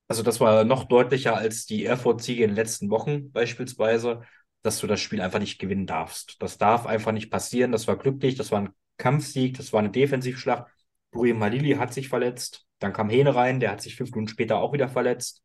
also 0.09 0.23
das 0.23 0.41
war 0.41 0.65
noch 0.65 0.85
deutlicher 0.85 1.37
als 1.37 1.67
die 1.67 1.85
Erfurt-Siege 1.85 2.45
in 2.45 2.51
den 2.51 2.57
letzten 2.57 2.91
Wochen 2.91 3.33
beispielsweise, 3.33 4.23
dass 4.63 4.79
du 4.79 4.87
das 4.87 5.01
Spiel 5.01 5.21
einfach 5.21 5.39
nicht 5.39 5.59
gewinnen 5.59 5.87
darfst. 5.87 6.37
Das 6.41 6.59
darf 6.59 6.87
einfach 6.87 7.13
nicht 7.13 7.31
passieren. 7.31 7.73
Das 7.73 7.87
war 7.87 7.97
glücklich, 7.97 8.35
das 8.35 8.51
war 8.51 8.61
ein 8.61 8.71
Kampfsieg, 8.99 9.57
das 9.57 9.73
war 9.73 9.81
eine 9.81 9.91
Defensivschlacht. 9.91 10.67
Buri 11.11 11.33
Malili 11.33 11.75
hat 11.77 11.95
sich 11.95 12.09
verletzt, 12.09 12.67
dann 12.81 12.93
kam 12.93 13.09
Hene 13.09 13.35
rein, 13.35 13.61
der 13.61 13.71
hat 13.71 13.81
sich 13.81 13.97
fünf 13.97 14.11
Minuten 14.13 14.29
später 14.29 14.59
auch 14.59 14.73
wieder 14.73 14.89
verletzt. 14.89 15.43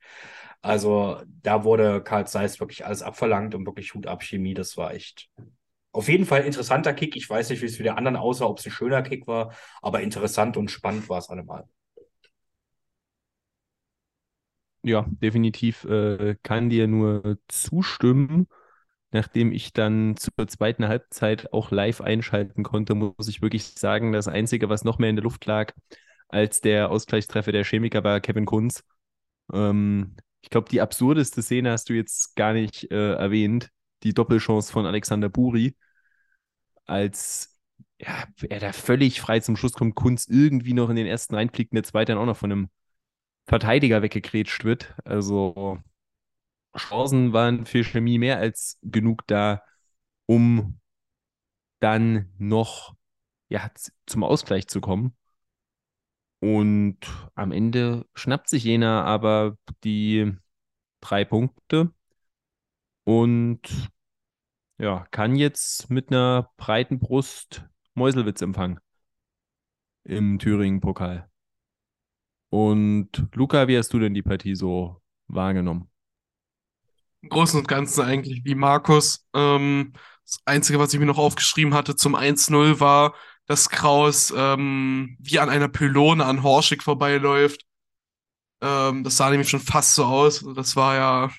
Also 0.62 1.22
da 1.41 1.64
wurde 1.64 2.03
Karl 2.03 2.28
Zeiss 2.28 2.60
wirklich 2.60 2.86
alles 2.86 3.01
abverlangt 3.01 3.55
und 3.55 3.66
wirklich 3.66 3.93
Hut 3.93 4.07
ab 4.07 4.24
Chemie. 4.24 4.53
Das 4.53 4.76
war 4.78 4.93
echt 4.93 5.30
auf 5.91 6.07
jeden 6.10 6.26
Fall 6.26 6.43
interessanter 6.43 6.93
Kick. 6.93 7.16
Ich 7.16 7.30
weiß 7.30 7.49
nicht, 7.49 7.62
wie 7.62 7.66
es 7.66 7.78
für 7.78 7.84
die 7.84 7.91
anderen 7.91 8.18
aussah, 8.18 8.45
ob 8.45 8.60
es 8.60 8.66
ein 8.66 8.72
schöner 8.72 9.01
Kick 9.01 9.28
war, 9.28 9.53
aber 9.82 10.01
interessant 10.01 10.57
und 10.57 10.70
spannend 10.70 11.10
war 11.10 11.20
es 11.20 11.30
allemal. 11.30 11.66
Ja, 14.84 15.06
definitiv 15.10 15.84
äh, 15.86 16.36
kann 16.44 16.70
dir 16.70 16.88
nur 16.88 17.38
zustimmen. 17.48 18.48
Nachdem 19.12 19.52
ich 19.52 19.74
dann 19.74 20.18
zur 20.18 20.48
zweiten 20.48 20.88
Halbzeit 20.88 21.52
auch 21.52 21.72
live 21.72 22.02
einschalten 22.02 22.64
konnte, 22.64 22.94
muss 22.94 23.28
ich 23.28 23.42
wirklich 23.42 23.64
sagen, 23.66 24.12
das 24.12 24.28
Einzige, 24.28 24.70
was 24.70 24.84
noch 24.84 25.00
mehr 25.00 25.10
in 25.10 25.16
der 25.16 25.24
Luft 25.24 25.46
lag 25.46 25.74
als 26.28 26.62
der 26.62 26.92
Ausgleichstreffer 26.92 27.52
der 27.52 27.64
Chemiker, 27.66 28.04
war 28.04 28.22
Kevin 28.22 28.46
Kunz. 28.46 28.84
Ähm, 29.52 30.16
ich 30.42 30.50
glaube, 30.52 30.70
die 30.70 30.82
absurdeste 30.82 31.42
Szene 31.42 31.72
hast 31.72 31.90
du 31.90 31.94
jetzt 31.94 32.36
gar 32.36 32.54
nicht 32.54 32.92
äh, 32.92 33.14
erwähnt. 33.14 33.70
Die 34.04 34.14
Doppelchance 34.14 34.72
von 34.72 34.86
Alexander 34.86 35.28
Buri, 35.28 35.76
als 36.86 37.58
ja, 38.00 38.26
er 38.48 38.60
da 38.60 38.72
völlig 38.72 39.20
frei 39.22 39.40
zum 39.42 39.58
Schluss 39.58 39.74
kommt, 39.74 39.96
Kunz 39.96 40.28
irgendwie 40.28 40.74
noch 40.74 40.90
in 40.90 40.96
den 40.96 41.08
ersten 41.08 41.36
reinfliegt 41.36 41.72
und 41.72 41.76
der 41.76 41.84
zweite 41.84 42.14
dann 42.14 42.22
auch 42.22 42.26
noch 42.26 42.38
von 42.38 42.52
einem 42.52 42.70
Verteidiger 43.50 44.04
weggekrätscht 44.04 44.64
wird. 44.64 44.93
Also 45.06 45.80
Chancen 46.78 47.34
waren 47.34 47.66
für 47.66 47.84
Chemie 47.84 48.20
mehr 48.20 48.38
als 48.38 48.78
genug 48.84 49.26
da, 49.26 49.64
um 50.28 50.80
dann 51.80 52.32
noch 52.38 52.95
ja, 53.50 53.72
zum 54.06 54.24
Ausgleich 54.24 54.68
zu 54.68 54.82
kommen. 54.82 55.18
Und 56.41 57.00
am 57.34 57.52
Ende 57.52 58.06
schnappt 58.14 58.50
sich 58.50 58.64
Jena 58.64 59.04
aber 59.04 59.58
die 59.84 60.32
drei 61.02 61.26
Punkte 61.26 61.91
und 63.04 63.89
ja, 64.78 65.06
kann 65.12 65.36
jetzt 65.36 65.89
mit 65.89 66.12
einer 66.12 66.52
breiten 66.58 67.00
Brust 67.00 67.66
Meuselwitz 67.95 68.41
empfangen 68.41 68.80
im 70.04 70.38
Thüringen-Pokal. 70.39 71.29
Und 72.50 73.28
Luca, 73.34 73.68
wie 73.68 73.78
hast 73.78 73.93
du 73.93 74.00
denn 74.00 74.14
die 74.14 74.24
Partie 74.24 74.56
so 74.56 75.02
wahrgenommen? 75.28 75.89
Im 77.22 77.30
Großen 77.30 77.60
und 77.60 77.68
Ganzen 77.68 78.02
eigentlich 78.02 78.41
wie 78.45 78.56
Markus. 78.56 79.26
Ähm, 79.34 79.93
das 80.24 80.39
Einzige, 80.45 80.80
was 80.80 80.93
ich 80.93 81.00
mir 81.00 81.06
noch 81.06 81.18
aufgeschrieben 81.18 81.74
hatte 81.74 81.95
zum 81.95 82.16
1-0 82.16 82.80
war, 82.80 83.14
dass 83.45 83.70
Kraus 83.70 84.34
ähm, 84.36 85.18
wie 85.20 85.39
an 85.39 85.50
einer 85.50 85.68
Pylone 85.68 86.24
an 86.24 86.43
Horschig 86.43 86.84
vorbeiläuft. 86.84 87.66
Ähm, 88.62 89.04
das 89.04 89.18
sah 89.18 89.30
nämlich 89.30 89.50
schon 89.50 89.60
fast 89.60 89.95
so 89.95 90.06
aus. 90.06 90.45
Das 90.56 90.76
war 90.76 90.95
ja 90.95 91.32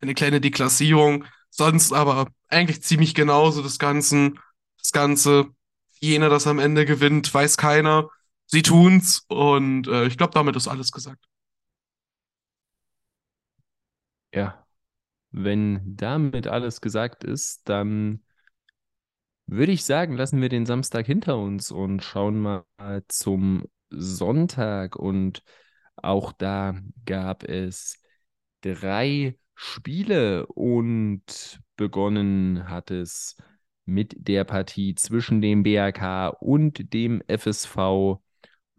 eine 0.00 0.14
kleine 0.14 0.40
Deklassierung. 0.40 1.24
Sonst 1.50 1.92
aber 1.92 2.28
eigentlich 2.48 2.82
ziemlich 2.82 3.14
genauso 3.14 3.62
das 3.62 3.78
Ganze. 3.78 4.32
Das 4.78 4.92
Ganze, 4.92 5.46
jener 6.00 6.30
das 6.30 6.46
am 6.46 6.58
Ende 6.58 6.86
gewinnt, 6.86 7.32
weiß 7.32 7.56
keiner. 7.56 8.08
Sie 8.52 8.62
tun's 8.62 9.24
und 9.28 9.86
äh, 9.88 10.06
ich 10.06 10.16
glaube, 10.18 10.32
damit 10.34 10.56
ist 10.56 10.68
alles 10.68 10.90
gesagt. 10.92 11.24
Ja, 14.34 14.66
wenn 15.32 15.96
damit 15.96 16.46
alles 16.48 16.80
gesagt 16.80 17.24
ist, 17.24 17.68
dann 17.68 18.24
würde 19.46 19.72
ich 19.72 19.84
sagen, 19.84 20.16
lassen 20.16 20.40
wir 20.40 20.48
den 20.48 20.66
Samstag 20.66 21.06
hinter 21.06 21.36
uns 21.38 21.70
und 21.72 22.02
schauen 22.02 22.40
mal 22.40 22.64
zum 23.08 23.64
Sonntag. 23.90 24.96
Und 24.96 25.42
auch 25.96 26.32
da 26.32 26.78
gab 27.04 27.44
es 27.44 28.00
drei 28.62 29.38
Spiele 29.54 30.46
und 30.46 31.60
begonnen 31.76 32.68
hat 32.68 32.90
es 32.90 33.36
mit 33.84 34.14
der 34.16 34.44
Partie 34.44 34.94
zwischen 34.94 35.40
dem 35.40 35.62
BRK 35.64 36.28
und 36.28 36.92
dem 36.94 37.22
FSV 37.26 38.20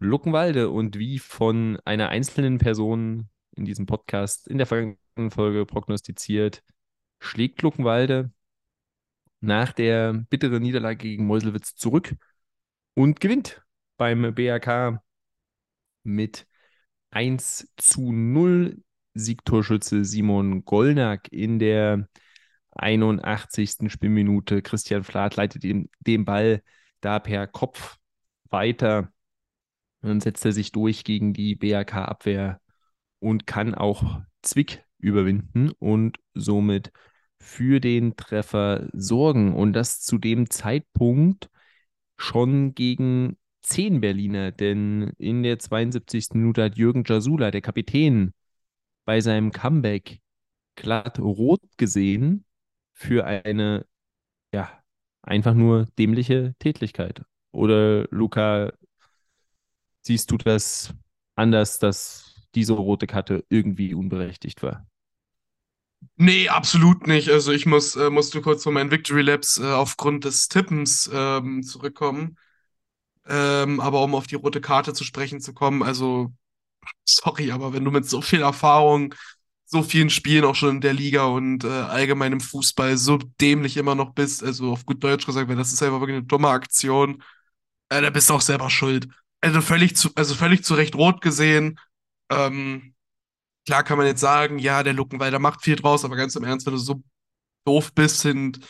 Luckenwalde. 0.04 0.70
Und 0.70 0.98
wie 0.98 1.18
von 1.18 1.78
einer 1.84 2.08
einzelnen 2.10 2.58
Person 2.58 3.28
in 3.56 3.64
diesem 3.64 3.86
Podcast 3.86 4.48
in 4.48 4.58
der 4.58 4.66
vergangenen 4.66 5.30
Folge 5.30 5.66
prognostiziert, 5.66 6.62
schlägt 7.20 7.62
Luckenwalde 7.62 8.32
nach 9.40 9.72
der 9.72 10.12
bitteren 10.30 10.62
Niederlage 10.62 10.98
gegen 10.98 11.26
Meuselwitz 11.26 11.74
zurück 11.74 12.14
und 12.94 13.20
gewinnt 13.20 13.62
beim 13.96 14.34
BRK 14.34 15.02
mit 16.04 16.46
1 17.10 17.72
zu 17.76 18.12
0. 18.12 18.82
Siegtorschütze 19.14 20.04
Simon 20.06 20.64
Gollnack 20.64 21.30
in 21.30 21.58
der 21.58 22.08
81. 22.70 23.92
Spielminute. 23.92 24.62
Christian 24.62 25.04
Flath 25.04 25.36
leitet 25.36 25.62
den, 25.62 25.90
den 26.00 26.24
Ball 26.24 26.62
da 27.02 27.18
per 27.18 27.46
Kopf 27.46 27.98
weiter. 28.48 29.12
Dann 30.02 30.20
setzt 30.20 30.44
er 30.44 30.52
sich 30.52 30.72
durch 30.72 31.04
gegen 31.04 31.32
die 31.32 31.54
BRK-Abwehr 31.54 32.60
und 33.20 33.46
kann 33.46 33.74
auch 33.74 34.20
Zwick 34.42 34.84
überwinden 34.98 35.70
und 35.78 36.18
somit 36.34 36.92
für 37.38 37.80
den 37.80 38.16
Treffer 38.16 38.88
sorgen. 38.92 39.54
Und 39.54 39.72
das 39.74 40.00
zu 40.00 40.18
dem 40.18 40.50
Zeitpunkt 40.50 41.50
schon 42.16 42.74
gegen 42.74 43.36
10 43.62 44.00
Berliner, 44.00 44.52
denn 44.52 45.12
in 45.18 45.42
der 45.42 45.58
72. 45.58 46.38
Minute 46.38 46.64
hat 46.64 46.76
Jürgen 46.76 47.04
Jasula, 47.06 47.50
der 47.50 47.60
Kapitän, 47.60 48.32
bei 49.04 49.20
seinem 49.20 49.52
Comeback 49.52 50.20
glatt 50.76 51.18
rot 51.18 51.60
gesehen 51.76 52.44
für 52.94 53.24
eine, 53.26 53.86
ja, 54.54 54.70
einfach 55.22 55.54
nur 55.54 55.86
dämliche 55.98 56.54
Tätigkeit. 56.58 57.22
Oder 57.52 58.06
Luca, 58.10 58.72
siehst 60.02 60.30
du 60.30 60.36
das 60.38 60.94
anders, 61.36 61.78
dass 61.78 62.36
diese 62.54 62.74
rote 62.74 63.06
Karte 63.06 63.44
irgendwie 63.48 63.94
unberechtigt 63.94 64.62
war? 64.62 64.86
Nee, 66.16 66.48
absolut 66.48 67.06
nicht. 67.06 67.30
Also 67.30 67.52
ich 67.52 67.66
muss, 67.66 67.96
äh, 67.96 68.10
musste 68.10 68.40
kurz 68.42 68.62
von 68.62 68.74
meinen 68.74 68.90
Victory 68.90 69.22
Laps 69.22 69.58
äh, 69.58 69.64
aufgrund 69.64 70.24
des 70.24 70.48
Tippens 70.48 71.10
ähm, 71.12 71.62
zurückkommen. 71.62 72.36
Ähm, 73.26 73.80
aber 73.80 74.02
um 74.02 74.14
auf 74.14 74.26
die 74.28 74.36
rote 74.36 74.60
Karte 74.60 74.94
zu 74.94 75.04
sprechen 75.04 75.40
zu 75.40 75.54
kommen, 75.54 75.82
also 75.82 76.32
sorry, 77.04 77.52
aber 77.52 77.72
wenn 77.74 77.84
du 77.84 77.90
mit 77.92 78.06
so 78.08 78.22
viel 78.22 78.42
Erfahrung, 78.42 79.14
so 79.66 79.82
vielen 79.82 80.10
Spielen 80.10 80.44
auch 80.44 80.56
schon 80.56 80.76
in 80.76 80.80
der 80.82 80.94
Liga 80.94 81.24
und 81.26 81.64
äh, 81.64 81.68
allgemein 81.68 82.32
im 82.32 82.40
Fußball 82.40 82.96
so 82.98 83.18
dämlich 83.40 83.76
immer 83.78 83.94
noch 83.96 84.12
bist, 84.14 84.44
also 84.44 84.72
auf 84.72 84.86
gut 84.86 85.04
Deutsch 85.04 85.26
gesagt, 85.26 85.48
weil 85.48 85.56
das 85.56 85.72
ist 85.72 85.82
einfach 85.82 86.00
wirklich 86.00 86.16
eine 86.18 86.26
dumme 86.26 86.48
Aktion, 86.50 87.22
äh, 87.90 88.02
da 88.02 88.10
bist 88.10 88.30
du 88.30 88.34
auch 88.34 88.40
selber 88.42 88.70
schuld. 88.70 89.08
Also 89.42 89.60
völlig 89.60 89.96
zu, 89.96 90.10
also 90.16 90.34
völlig 90.34 90.64
zu 90.64 90.74
Recht 90.74 90.96
rot 90.96 91.22
gesehen. 91.22 91.80
Ähm, 92.30 92.94
Klar 93.66 93.84
kann 93.84 93.98
man 93.98 94.06
jetzt 94.08 94.20
sagen, 94.20 94.58
ja, 94.58 94.82
der 94.82 94.94
Luckenwalder 94.94 95.38
macht 95.38 95.62
viel 95.62 95.76
draus, 95.76 96.04
aber 96.04 96.16
ganz 96.16 96.36
im 96.36 96.44
Ernst, 96.44 96.66
wenn 96.66 96.74
du 96.74 96.78
so 96.80 97.02
doof 97.66 97.94
bist 97.94 98.26
und 98.26 98.60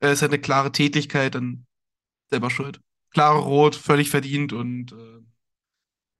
äh, 0.00 0.12
ist 0.12 0.22
halt 0.22 0.32
eine 0.32 0.40
klare 0.40 0.72
Tätigkeit, 0.72 1.34
dann 1.36 1.66
selber 2.30 2.50
schuld. 2.50 2.80
Klare 3.10 3.40
Rot, 3.40 3.76
völlig 3.76 4.10
verdient 4.10 4.52
und 4.52 4.92
äh, 4.92 5.20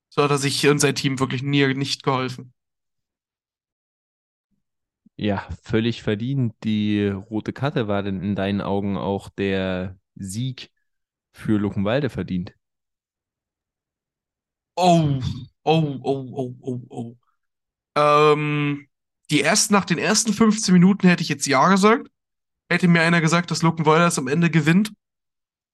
so 0.08 0.22
hat 0.24 0.32
er 0.32 0.38
sich 0.38 0.66
und 0.66 0.80
sein 0.80 0.96
Team 0.96 1.20
wirklich 1.20 1.42
nie 1.44 1.72
nicht 1.74 2.02
geholfen. 2.02 2.52
Ja, 5.16 5.48
völlig 5.62 6.02
verdient. 6.02 6.54
Die 6.64 7.06
rote 7.08 7.52
Karte 7.52 7.88
war 7.88 8.02
denn 8.02 8.20
in 8.22 8.34
deinen 8.36 8.60
Augen 8.60 8.96
auch 8.96 9.28
der 9.30 9.98
Sieg 10.14 10.70
für 11.32 11.58
Luckenwalde 11.58 12.10
verdient? 12.10 12.54
Oh, 14.76 15.20
oh, 15.64 16.00
oh, 16.04 16.32
oh, 16.36 16.54
oh, 16.62 16.80
oh. 16.90 17.16
Ähm, 17.96 18.88
die 19.30 19.42
ersten, 19.42 19.74
nach 19.74 19.84
den 19.84 19.98
ersten 19.98 20.32
15 20.32 20.72
Minuten 20.74 21.08
hätte 21.08 21.22
ich 21.22 21.28
jetzt 21.28 21.46
Ja 21.46 21.68
gesagt. 21.68 22.08
Hätte 22.70 22.88
mir 22.88 23.02
einer 23.02 23.20
gesagt, 23.20 23.50
dass 23.50 23.62
Luckenwalder 23.62 24.06
es 24.08 24.18
am 24.18 24.28
Ende 24.28 24.50
gewinnt. 24.50 24.92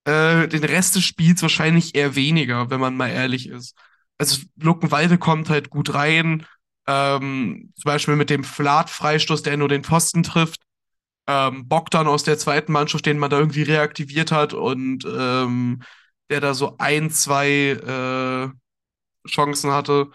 Äh, 0.05 0.49
den 0.49 0.65
Rest 0.65 0.97
des 0.97 1.05
Spiels 1.05 1.43
wahrscheinlich 1.43 1.95
eher 1.95 2.17
weniger, 2.17 2.71
wenn 2.71 2.81
man 2.81 2.97
mal 2.97 3.09
ehrlich 3.09 3.49
ist. 3.49 3.77
Also 4.19 4.43
Luckenwalde 4.57 5.19
kommt 5.19 5.51
halt 5.51 5.71
gut 5.71 5.95
rein. 5.95 6.47
Ähm, 6.87 7.73
zum 7.77 7.89
Beispiel 7.89 8.17
mit 8.17 8.31
dem 8.31 8.45
Flat-Freistoß, 8.45 9.43
der 9.43 9.57
nur 9.57 9.69
den 9.69 9.85
Pfosten 9.85 10.23
trifft. 10.23 10.63
Ähm, 11.29 11.69
Bogdan 11.69 12.09
aus 12.09 12.25
der 12.25 12.39
zweiten 12.39 12.73
Mannschaft, 12.73 13.07
den 13.07 13.19
man 13.19 13.31
da 13.31 13.39
irgendwie 13.39 13.63
reaktiviert 13.63 14.33
hat 14.33 14.55
und 14.55 15.05
ähm, 15.07 15.83
der 16.31 16.41
da 16.41 16.55
so 16.55 16.77
ein, 16.79 17.11
zwei 17.11 17.49
äh, 17.73 18.62
Chancen 19.27 19.73
hatte. 19.73 20.11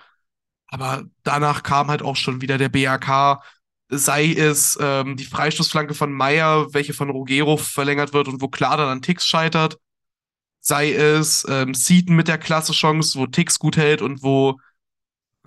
Aber 0.67 1.05
danach 1.23 1.63
kam 1.63 1.87
halt 1.89 2.01
auch 2.01 2.15
schon 2.15 2.41
wieder 2.41 2.57
der 2.57 2.69
BAK, 2.69 3.41
sei 3.89 4.33
es 4.33 4.77
ähm, 4.81 5.15
die 5.17 5.25
Freistoßflanke 5.25 5.93
von 5.93 6.11
Meyer, 6.11 6.73
welche 6.73 6.93
von 6.93 7.09
Rogero 7.09 7.57
verlängert 7.57 8.13
wird 8.13 8.27
und 8.27 8.41
wo 8.41 8.49
klar 8.49 8.77
dann 8.77 8.89
an 8.89 9.01
Tix 9.01 9.25
scheitert, 9.25 9.79
sei 10.59 10.93
es 10.93 11.45
ähm, 11.49 11.73
Seaton 11.73 12.15
mit 12.15 12.27
der 12.27 12.37
klasse 12.37 12.73
Chance, 12.73 13.17
wo 13.19 13.27
Tix 13.27 13.59
gut 13.59 13.77
hält 13.77 14.01
und 14.01 14.23
wo 14.23 14.59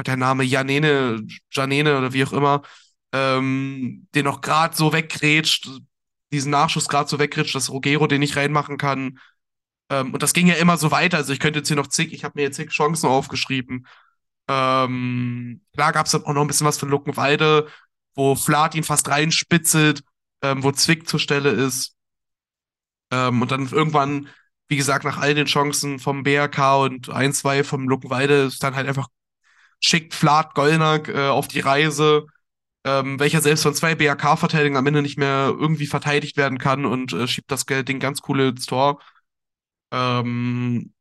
der 0.07 0.17
Name 0.17 0.45
Janene, 0.45 1.27
Janene 1.53 1.99
oder 1.99 2.13
wie 2.13 2.25
auch 2.25 2.33
immer, 2.33 2.63
ähm, 3.13 4.07
den 4.15 4.25
noch 4.25 4.41
gerade 4.41 4.75
so 4.75 4.93
weggrätscht, 4.93 5.69
diesen 6.33 6.51
Nachschuss 6.51 6.89
gerade 6.89 7.09
so 7.09 7.19
weggrätscht, 7.19 7.55
dass 7.55 7.71
Rogero 7.71 8.07
den 8.07 8.21
nicht 8.21 8.37
reinmachen 8.37 8.79
kann. 8.79 9.19
Ähm, 9.91 10.14
und 10.14 10.22
das 10.22 10.32
ging 10.32 10.47
ja 10.47 10.55
immer 10.55 10.76
so 10.78 10.91
weiter. 10.91 11.18
Also 11.18 11.32
ich 11.32 11.41
könnte 11.41 11.59
jetzt 11.59 11.68
hier 11.68 11.76
noch 11.76 11.88
zig, 11.88 12.12
ich 12.12 12.24
habe 12.24 12.34
mir 12.36 12.43
jetzt 12.43 12.57
zig 12.57 12.70
Chancen 12.70 13.09
aufgeschrieben. 13.09 13.86
Ähm, 14.49 15.62
klar 15.74 15.93
gab 15.93 16.07
es 16.07 16.14
auch 16.14 16.32
noch 16.32 16.41
ein 16.41 16.47
bisschen 16.47 16.66
was 16.66 16.78
von 16.78 16.88
Luckenwalde, 16.88 17.68
wo 18.14 18.34
Flat 18.34 18.74
ihn 18.74 18.84
fast 18.84 19.09
reinspitzelt, 19.09 20.03
ähm, 20.43 20.62
wo 20.62 20.72
Zwick 20.72 21.09
zur 21.09 21.20
Stelle 21.20 21.51
ist. 21.51 21.97
Ähm, 23.11 23.43
und 23.43 23.51
dann 23.51 23.68
irgendwann, 23.68 24.28
wie 24.68 24.76
gesagt, 24.76 25.05
nach 25.05 25.18
all 25.18 25.34
den 25.34 25.47
Chancen 25.47 25.99
vom 25.99 26.22
BRK 26.22 26.76
und 26.76 27.11
ein, 27.11 27.32
zwei 27.32 27.64
vom 27.64 27.88
Luckenwalde 27.88 28.45
ist 28.45 28.62
dann 28.62 28.76
halt 28.76 28.88
einfach 28.88 29.09
schickt 29.80 30.14
Flat 30.14 30.55
Gollnack 30.55 31.09
äh, 31.09 31.28
auf 31.28 31.49
die 31.49 31.61
Reise, 31.61 32.26
ähm, 32.84 33.18
welcher 33.20 33.41
selbst 33.41 33.62
von 33.62 33.74
zwei 33.74 33.95
BRK-Verteidigern 33.95 34.76
am 34.76 34.86
Ende 34.86 35.03
nicht 35.03 35.18
mehr 35.18 35.55
irgendwie 35.59 35.86
verteidigt 35.86 36.36
werden 36.36 36.59
kann 36.59 36.84
und 36.86 37.12
äh, 37.12 37.26
schiebt 37.26 37.51
das 37.51 37.66
Ding 37.66 37.99
ganz 38.01 38.20
cool 38.28 38.41
ins 38.41 38.66
Tor. 38.66 39.01
Ähm, 39.93 40.93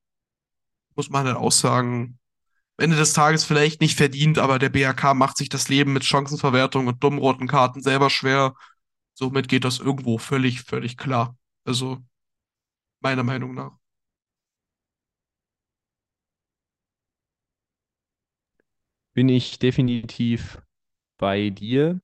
muss 0.96 1.10
man 1.10 1.26
halt 1.28 1.38
auch 1.38 1.52
sagen, 1.52 2.20
Ende 2.78 2.98
des 2.98 3.14
Tages 3.14 3.46
vielleicht 3.46 3.82
nicht 3.82 3.98
verdient, 3.98 4.40
aber 4.40 4.60
der 4.60 4.70
BRK 4.70 5.14
macht 5.16 5.38
sich 5.38 5.50
das 5.50 5.70
Leben 5.70 5.94
mit 5.94 6.06
Chancenverwertung 6.06 6.88
und 6.88 7.04
dummen 7.04 7.20
roten 7.20 7.48
Karten 7.48 7.82
selber 7.84 8.10
schwer. 8.10 8.56
Somit 9.16 9.50
geht 9.50 9.66
das 9.66 9.80
irgendwo 9.80 10.18
völlig, 10.20 10.64
völlig 10.64 10.98
klar. 10.98 11.38
Also, 11.66 12.00
meiner 13.02 13.24
Meinung 13.24 13.54
nach. 13.56 13.78
Bin 19.14 19.30
ich 19.30 19.60
definitiv 19.60 20.64
bei 21.18 21.50
dir. 21.52 22.02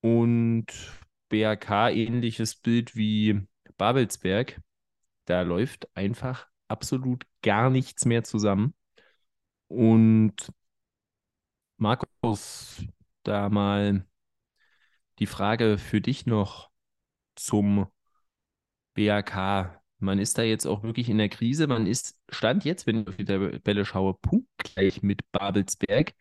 Und 0.00 0.66
BRK 1.28 1.90
ähnliches 1.90 2.54
Bild 2.56 2.96
wie 2.96 3.42
Babelsberg. 3.76 4.60
Da 5.28 5.42
läuft 5.42 5.94
einfach 5.94 6.48
absolut 6.68 7.26
gar 7.42 7.68
nichts 7.68 8.06
mehr 8.06 8.24
zusammen. 8.24 8.72
Und 9.68 10.50
Markus, 11.76 12.82
da 13.24 13.50
mal 13.50 14.06
die 15.18 15.26
Frage 15.26 15.76
für 15.76 16.00
dich 16.00 16.24
noch 16.24 16.70
zum 17.36 17.88
BAK. 18.94 19.82
Man 19.98 20.18
ist 20.18 20.38
da 20.38 20.42
jetzt 20.44 20.64
auch 20.64 20.82
wirklich 20.82 21.10
in 21.10 21.18
der 21.18 21.28
Krise. 21.28 21.66
Man 21.66 21.86
ist, 21.86 22.18
stand 22.30 22.64
jetzt, 22.64 22.86
wenn 22.86 23.02
ich 23.02 23.08
auf 23.08 23.16
die 23.16 23.26
Tabelle 23.26 23.84
schaue, 23.84 24.14
punktgleich 24.14 25.02
mit 25.02 25.30
Babelsberg, 25.30 26.14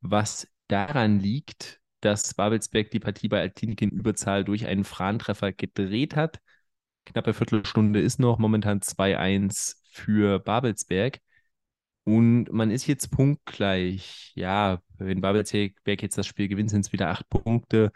was 0.00 0.46
daran 0.68 1.18
liegt, 1.18 1.80
dass 2.00 2.34
Babelsberg 2.34 2.90
die 2.92 3.00
Partie 3.00 3.26
bei 3.26 3.40
Altinik 3.40 3.82
in 3.82 3.90
Überzahl 3.90 4.44
durch 4.44 4.66
einen 4.66 4.84
Fran-Treffer 4.84 5.52
gedreht 5.52 6.14
hat. 6.14 6.38
Knappe 7.06 7.34
Viertelstunde 7.34 8.00
ist 8.00 8.18
noch, 8.18 8.38
momentan 8.38 8.80
2-1 8.80 9.82
für 9.90 10.38
Babelsberg. 10.38 11.20
Und 12.04 12.52
man 12.52 12.70
ist 12.70 12.86
jetzt 12.86 13.10
punktgleich. 13.10 14.32
Ja, 14.34 14.82
wenn 14.98 15.20
Babelsberg 15.20 16.02
jetzt 16.02 16.18
das 16.18 16.26
Spiel 16.26 16.48
gewinnt, 16.48 16.70
sind 16.70 16.84
es 16.86 16.92
wieder 16.92 17.08
acht 17.10 17.28
Punkte. 17.28 17.92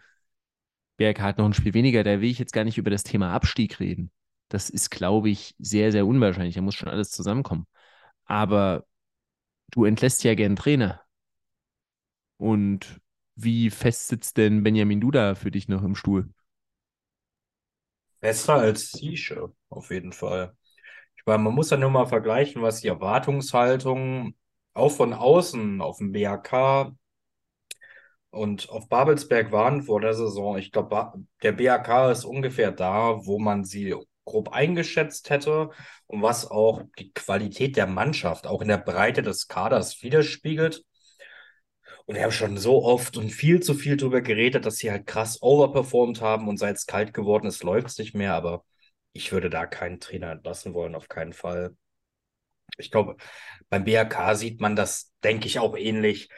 Berg 0.96 1.20
hat 1.20 1.38
noch 1.38 1.46
ein 1.46 1.54
Spiel 1.54 1.74
weniger. 1.74 2.04
Da 2.04 2.20
will 2.20 2.30
ich 2.30 2.38
jetzt 2.38 2.52
gar 2.52 2.64
nicht 2.64 2.78
über 2.78 2.90
das 2.90 3.04
Thema 3.04 3.32
Abstieg 3.32 3.80
reden. 3.80 4.10
Das 4.48 4.70
ist, 4.70 4.90
glaube 4.90 5.30
ich, 5.30 5.54
sehr, 5.58 5.92
sehr 5.92 6.06
unwahrscheinlich. 6.06 6.54
Da 6.54 6.62
muss 6.62 6.74
schon 6.74 6.88
alles 6.88 7.10
zusammenkommen. 7.10 7.66
Aber 8.24 8.86
du 9.72 9.84
entlässt 9.84 10.24
ja 10.24 10.34
gern 10.34 10.56
Trainer. 10.56 11.02
Und 12.36 13.00
wie 13.36 13.70
fest 13.70 14.08
sitzt 14.08 14.36
denn 14.36 14.62
Benjamin 14.62 15.00
Duda 15.00 15.34
für 15.34 15.50
dich 15.50 15.68
noch 15.68 15.82
im 15.82 15.94
Stuhl? 15.94 16.28
Besser 18.20 18.54
als 18.54 18.90
Siege, 18.92 19.52
auf 19.68 19.90
jeden 19.90 20.12
Fall. 20.12 20.54
Ich 21.16 21.24
meine, 21.26 21.42
man 21.42 21.54
muss 21.54 21.70
ja 21.70 21.76
nur 21.76 21.90
mal 21.90 22.06
vergleichen, 22.06 22.62
was 22.62 22.80
die 22.80 22.88
Erwartungshaltung 22.88 24.34
auch 24.74 24.90
von 24.90 25.12
außen 25.12 25.80
auf 25.80 25.98
dem 25.98 26.12
BAK 26.12 26.92
und 28.30 28.68
auf 28.70 28.88
Babelsberg 28.88 29.52
waren 29.52 29.82
vor 29.82 30.00
der 30.00 30.14
Saison. 30.14 30.58
Ich 30.58 30.72
glaube, 30.72 31.12
der 31.42 31.52
BAK 31.52 32.10
ist 32.10 32.24
ungefähr 32.24 32.72
da, 32.72 33.24
wo 33.26 33.38
man 33.38 33.64
sie 33.64 33.94
grob 34.24 34.50
eingeschätzt 34.50 35.30
hätte 35.30 35.70
und 36.06 36.22
was 36.22 36.50
auch 36.50 36.82
die 36.98 37.12
Qualität 37.12 37.76
der 37.76 37.86
Mannschaft 37.86 38.46
auch 38.46 38.60
in 38.60 38.68
der 38.68 38.78
Breite 38.78 39.22
des 39.22 39.48
Kaders 39.48 40.02
widerspiegelt. 40.02 40.84
Und 42.08 42.14
wir 42.14 42.22
haben 42.22 42.32
schon 42.32 42.56
so 42.56 42.82
oft 42.84 43.18
und 43.18 43.28
viel 43.28 43.60
zu 43.60 43.74
viel 43.74 43.98
darüber 43.98 44.22
geredet, 44.22 44.64
dass 44.64 44.78
sie 44.78 44.90
halt 44.90 45.06
krass 45.06 45.42
overperformed 45.42 46.22
haben 46.22 46.48
und 46.48 46.56
seit 46.56 46.76
es 46.76 46.86
kalt 46.86 47.12
geworden 47.12 47.46
ist, 47.46 47.62
läuft 47.62 47.88
es 47.88 47.98
nicht 47.98 48.14
mehr. 48.14 48.32
Aber 48.32 48.64
ich 49.12 49.30
würde 49.30 49.50
da 49.50 49.66
keinen 49.66 50.00
Trainer 50.00 50.32
entlassen 50.32 50.72
wollen, 50.72 50.94
auf 50.94 51.08
keinen 51.08 51.34
Fall. 51.34 51.76
Ich 52.78 52.90
glaube, 52.90 53.16
beim 53.68 53.84
BRK 53.84 54.36
sieht 54.36 54.58
man 54.58 54.74
das, 54.74 55.12
denke 55.22 55.48
ich, 55.48 55.58
auch 55.58 55.76
ähnlich. 55.76 56.30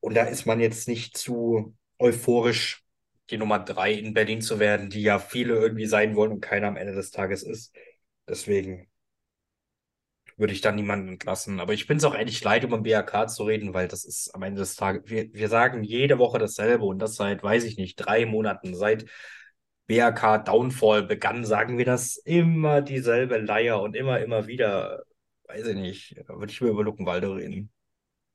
Und 0.00 0.14
da 0.14 0.24
ist 0.24 0.44
man 0.44 0.60
jetzt 0.60 0.88
nicht 0.88 1.16
zu 1.16 1.74
euphorisch, 1.98 2.84
die 3.30 3.38
Nummer 3.38 3.60
drei 3.60 3.92
in 3.94 4.12
Berlin 4.12 4.42
zu 4.42 4.58
werden, 4.58 4.90
die 4.90 5.00
ja 5.00 5.18
viele 5.18 5.54
irgendwie 5.54 5.86
sein 5.86 6.16
wollen 6.16 6.32
und 6.32 6.40
keiner 6.42 6.68
am 6.68 6.76
Ende 6.76 6.92
des 6.92 7.10
Tages 7.12 7.42
ist. 7.42 7.74
Deswegen 8.28 8.90
würde 10.36 10.52
ich 10.52 10.60
da 10.60 10.72
niemanden 10.72 11.08
entlassen. 11.08 11.60
Aber 11.60 11.72
ich 11.74 11.86
bin 11.86 11.98
es 11.98 12.04
auch 12.04 12.14
eigentlich 12.14 12.42
leid, 12.42 12.64
über 12.64 12.76
den 12.78 12.82
BRK 12.82 13.28
zu 13.28 13.44
reden, 13.44 13.74
weil 13.74 13.88
das 13.88 14.04
ist 14.04 14.34
am 14.34 14.42
Ende 14.42 14.60
des 14.60 14.76
Tages, 14.76 15.02
wir, 15.06 15.32
wir 15.32 15.48
sagen 15.48 15.82
jede 15.84 16.18
Woche 16.18 16.38
dasselbe 16.38 16.84
und 16.84 16.98
das 16.98 17.16
seit, 17.16 17.42
weiß 17.42 17.64
ich 17.64 17.76
nicht, 17.76 17.96
drei 17.96 18.26
Monaten, 18.26 18.74
seit 18.74 19.06
BRK 19.86 20.38
Downfall 20.38 21.02
begann, 21.04 21.44
sagen 21.44 21.78
wir 21.78 21.84
das 21.84 22.16
immer 22.16 22.80
dieselbe 22.82 23.38
Leier 23.38 23.80
und 23.80 23.94
immer, 23.96 24.20
immer 24.20 24.46
wieder, 24.46 25.04
weiß 25.48 25.66
ich 25.68 25.76
nicht, 25.76 26.16
würde 26.28 26.52
ich 26.52 26.60
mir 26.60 26.68
über 26.68 26.82
Luckenwalde 26.84 27.34
reden. 27.34 27.70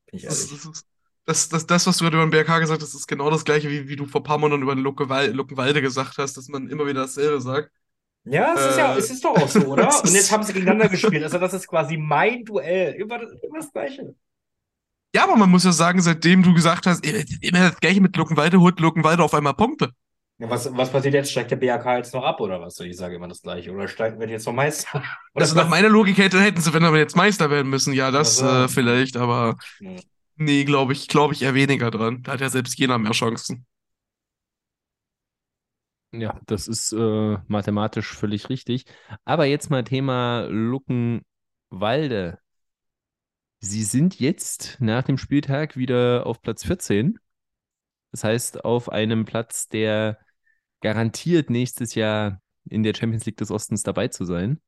Bin 0.06 0.20
ich 0.20 0.26
ehrlich. 0.26 0.50
Das, 0.52 0.86
das, 1.26 1.50
das, 1.50 1.68
das, 1.68 1.88
was 1.88 1.98
du 1.98 2.06
gerade 2.06 2.18
über 2.18 2.26
den 2.26 2.32
BRK 2.32 2.60
gesagt 2.60 2.82
hast, 2.82 2.94
ist 2.94 3.08
genau 3.08 3.30
das 3.30 3.46
gleiche, 3.46 3.70
wie, 3.70 3.88
wie 3.88 3.96
du 3.96 4.06
vor 4.06 4.22
ein 4.22 4.24
paar 4.24 4.38
Monaten 4.38 4.64
über 4.64 4.76
den 4.76 4.84
Luckenwalde 4.84 5.82
gesagt 5.82 6.18
hast, 6.18 6.38
dass 6.38 6.48
man 6.48 6.70
immer 6.70 6.86
wieder 6.86 7.02
dasselbe 7.02 7.42
sagt. 7.42 7.72
Ja, 8.30 8.54
es, 8.54 8.62
äh, 8.62 8.70
ist 8.70 8.78
ja, 8.78 8.98
es 8.98 9.10
ist 9.10 9.26
doch 9.26 9.36
auch 9.36 9.48
so, 9.48 9.60
oder? 9.62 9.88
Und 10.04 10.14
jetzt 10.14 10.32
haben 10.32 10.44
sie 10.44 10.54
gegeneinander 10.54 10.90
gespielt. 10.90 11.24
Also, 11.24 11.38
das 11.38 11.54
ist 11.54 11.68
quasi 11.68 11.98
mein 11.98 12.46
Duell. 12.46 12.94
Immer, 12.94 13.22
immer 13.22 13.60
das 13.60 13.72
Gleiche. 13.72 14.16
Ja, 15.16 15.24
aber 15.24 15.36
man 15.36 15.50
muss 15.50 15.64
ja 15.64 15.72
sagen, 15.72 16.02
seitdem 16.02 16.44
du 16.44 16.54
gesagt 16.54 16.86
hast, 16.86 17.04
immer 17.04 17.72
das 17.72 17.80
Gleiche 17.80 18.02
mit 18.02 18.16
Luckenwalde, 18.16 18.60
holt 18.60 18.80
Luckenwalde 18.80 19.24
auf 19.24 19.34
einmal 19.34 19.56
Punkte. 19.56 19.92
Ja, 20.38 20.50
was, 20.50 20.70
was 20.76 20.90
passiert 20.92 21.16
jetzt? 21.16 21.32
Steigt 21.32 21.52
der 21.52 21.58
BAK 21.58 21.98
jetzt 21.98 22.14
noch 22.14 22.24
ab 22.24 22.40
oder 22.40 22.62
was? 22.62 22.80
Ich 22.80 22.96
sage 22.96 23.16
immer 23.16 23.28
das 23.28 23.42
Gleiche. 23.42 23.72
Oder 23.72 23.88
steigen 23.88 24.20
wir 24.20 24.30
jetzt 24.30 24.46
noch 24.46 24.54
Meister? 24.54 25.04
also 25.34 25.56
nach 25.56 25.68
meiner 25.68 25.90
Logik 25.90 26.18
hätte, 26.18 26.40
hätten 26.40 26.62
sie, 26.62 26.74
wenn 26.74 26.84
wir 26.84 26.98
jetzt 26.98 27.16
Meister 27.16 27.50
werden 27.50 27.70
müssen, 27.70 27.94
ja, 27.94 28.12
das 28.12 28.42
also, 28.42 28.66
äh, 28.66 28.68
vielleicht, 28.70 29.18
aber 29.18 29.58
nee, 30.38 30.64
glaube 30.64 30.94
ich, 30.94 31.08
glaube 31.08 31.34
ich 31.34 31.42
eher 31.42 31.56
weniger 31.56 31.92
dran. 31.92 32.24
Da 32.24 32.34
hat 32.34 32.42
ja 32.42 32.50
selbst 32.50 32.80
jener 32.80 32.98
mehr 32.98 33.12
Chancen. 33.12 33.66
Ja, 36.12 36.40
das 36.48 36.68
ist 36.68 36.92
äh, 36.92 37.38
mathematisch 37.48 38.16
völlig 38.16 38.50
richtig. 38.50 38.86
Aber 39.26 39.46
jetzt 39.46 39.70
mal 39.70 39.84
Thema 39.84 40.48
Luckenwalde. 40.50 42.40
Sie 43.60 43.84
sind 43.84 44.20
jetzt 44.20 44.78
nach 44.80 45.04
dem 45.04 45.18
Spieltag 45.18 45.76
wieder 45.78 46.26
auf 46.26 46.42
Platz 46.42 46.64
14. 46.66 47.20
Das 48.12 48.24
heißt, 48.24 48.66
auf 48.66 48.90
einem 48.92 49.26
Platz, 49.26 49.68
der 49.70 50.20
garantiert 50.82 51.50
nächstes 51.50 51.96
Jahr 51.96 52.42
in 52.70 52.84
der 52.84 52.96
Champions 52.96 53.26
League 53.26 53.38
des 53.38 53.52
Ostens 53.52 53.84
dabei 53.84 54.10
zu 54.10 54.26
sein. 54.26 54.62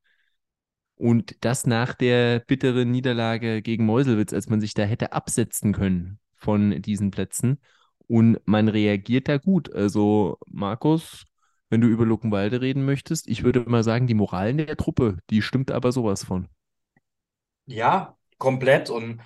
Und 0.96 1.44
das 1.44 1.66
nach 1.66 1.94
der 1.94 2.40
bitteren 2.40 2.90
Niederlage 2.90 3.62
gegen 3.62 3.84
Meuselwitz, 3.86 4.32
als 4.32 4.48
man 4.48 4.60
sich 4.60 4.74
da 4.74 4.84
hätte 4.84 5.12
absetzen 5.12 5.72
können 5.72 6.20
von 6.36 6.80
diesen 6.82 7.10
Plätzen. 7.10 7.60
Und 8.06 8.38
man 8.46 8.68
reagiert 8.68 9.28
da 9.28 9.38
gut. 9.38 9.72
Also, 9.74 10.38
Markus, 10.46 11.24
wenn 11.72 11.80
du 11.80 11.88
über 11.88 12.04
Luckenwalde 12.04 12.60
reden 12.60 12.84
möchtest. 12.84 13.26
Ich 13.26 13.44
würde 13.44 13.60
mal 13.60 13.82
sagen, 13.82 14.06
die 14.06 14.12
Moralen 14.12 14.58
der 14.58 14.76
Truppe, 14.76 15.16
die 15.30 15.40
stimmt 15.40 15.70
aber 15.70 15.90
sowas 15.90 16.22
von. 16.22 16.48
Ja, 17.64 18.18
komplett. 18.36 18.90
Und 18.90 19.22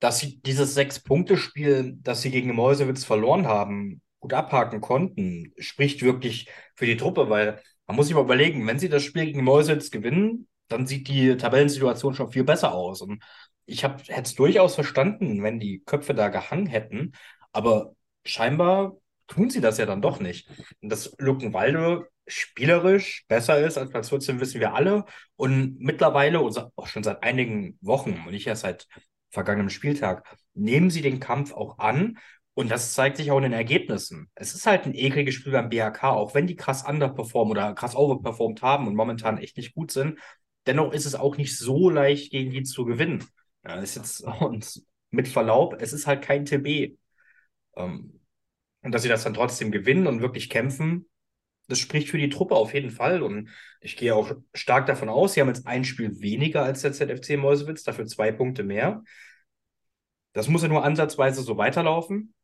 dass 0.00 0.18
sie 0.18 0.40
dieses 0.42 0.74
Sechs-Punkte-Spiel, 0.74 1.96
das 2.02 2.22
sie 2.22 2.32
gegen 2.32 2.52
Mäusewitz 2.56 3.04
verloren 3.04 3.46
haben, 3.46 4.02
gut 4.18 4.34
abhaken 4.34 4.80
konnten, 4.80 5.52
spricht 5.58 6.02
wirklich 6.02 6.50
für 6.74 6.86
die 6.86 6.96
Truppe, 6.96 7.30
weil 7.30 7.62
man 7.86 7.94
muss 7.94 8.08
sich 8.08 8.16
mal 8.16 8.24
überlegen, 8.24 8.66
wenn 8.66 8.80
sie 8.80 8.88
das 8.88 9.04
Spiel 9.04 9.26
gegen 9.26 9.44
Mäusewitz 9.44 9.92
gewinnen, 9.92 10.48
dann 10.66 10.88
sieht 10.88 11.06
die 11.06 11.36
Tabellensituation 11.36 12.14
schon 12.14 12.32
viel 12.32 12.42
besser 12.42 12.74
aus. 12.74 13.00
Und 13.00 13.22
ich 13.64 13.84
hätte 13.84 14.02
es 14.08 14.34
durchaus 14.34 14.74
verstanden, 14.74 15.44
wenn 15.44 15.60
die 15.60 15.84
Köpfe 15.86 16.14
da 16.14 16.30
gehangen 16.30 16.66
hätten, 16.66 17.12
aber 17.52 17.94
scheinbar 18.24 18.96
tun 19.28 19.50
sie 19.50 19.60
das 19.60 19.78
ja 19.78 19.86
dann 19.86 20.02
doch 20.02 20.20
nicht. 20.20 20.48
Und 20.82 20.88
dass 20.90 21.14
Luckenwalde 21.18 22.08
spielerisch 22.26 23.24
besser 23.28 23.58
ist 23.64 23.78
als 23.78 23.90
Platz 23.90 24.08
14, 24.08 24.40
wissen 24.40 24.60
wir 24.60 24.74
alle. 24.74 25.04
Und 25.36 25.78
mittlerweile, 25.78 26.40
auch 26.40 26.86
schon 26.86 27.02
seit 27.04 27.22
einigen 27.22 27.78
Wochen 27.80 28.22
und 28.26 28.32
nicht 28.32 28.46
erst 28.46 28.62
seit 28.62 28.86
vergangenem 29.30 29.70
Spieltag, 29.70 30.24
nehmen 30.54 30.90
sie 30.90 31.02
den 31.02 31.20
Kampf 31.20 31.52
auch 31.52 31.78
an. 31.78 32.18
Und 32.54 32.70
das 32.70 32.92
zeigt 32.92 33.18
sich 33.18 33.30
auch 33.30 33.36
in 33.36 33.44
den 33.44 33.52
Ergebnissen. 33.52 34.28
Es 34.34 34.52
ist 34.52 34.66
halt 34.66 34.84
ein 34.84 34.94
ekliges 34.94 35.36
Spiel 35.36 35.52
beim 35.52 35.68
BHK, 35.68 36.04
auch 36.04 36.34
wenn 36.34 36.48
die 36.48 36.56
krass 36.56 36.82
underperformen 36.82 37.52
oder 37.52 37.72
krass 37.74 37.94
overperformed 37.94 38.62
haben 38.62 38.88
und 38.88 38.96
momentan 38.96 39.38
echt 39.38 39.56
nicht 39.56 39.74
gut 39.74 39.92
sind. 39.92 40.18
Dennoch 40.66 40.92
ist 40.92 41.06
es 41.06 41.14
auch 41.14 41.36
nicht 41.36 41.56
so 41.56 41.88
leicht, 41.88 42.32
gegen 42.32 42.50
die 42.50 42.64
zu 42.64 42.84
gewinnen. 42.84 43.24
Ja, 43.64 43.76
ist 43.76 43.96
jetzt, 43.96 44.22
und 44.40 44.82
mit 45.10 45.28
Verlaub, 45.28 45.80
es 45.80 45.92
ist 45.92 46.06
halt 46.06 46.22
kein 46.22 46.44
TB. 46.44 46.98
Ähm, 47.76 48.17
und 48.82 48.92
dass 48.92 49.02
sie 49.02 49.08
das 49.08 49.24
dann 49.24 49.34
trotzdem 49.34 49.70
gewinnen 49.70 50.06
und 50.06 50.20
wirklich 50.20 50.48
kämpfen, 50.50 51.08
das 51.68 51.78
spricht 51.78 52.08
für 52.08 52.18
die 52.18 52.30
Truppe 52.30 52.54
auf 52.54 52.74
jeden 52.74 52.90
Fall. 52.90 53.22
Und 53.22 53.50
ich 53.80 53.96
gehe 53.96 54.14
auch 54.14 54.32
stark 54.54 54.86
davon 54.86 55.08
aus, 55.08 55.34
sie 55.34 55.40
haben 55.40 55.48
jetzt 55.48 55.66
ein 55.66 55.84
Spiel 55.84 56.20
weniger 56.20 56.62
als 56.64 56.82
der 56.82 56.92
ZFC 56.92 57.36
Mäusewitz, 57.36 57.84
dafür 57.84 58.06
zwei 58.06 58.32
Punkte 58.32 58.64
mehr. 58.64 59.04
Das 60.32 60.48
muss 60.48 60.62
ja 60.62 60.68
nur 60.68 60.84
ansatzweise 60.84 61.42
so 61.42 61.56
weiterlaufen. 61.56 62.34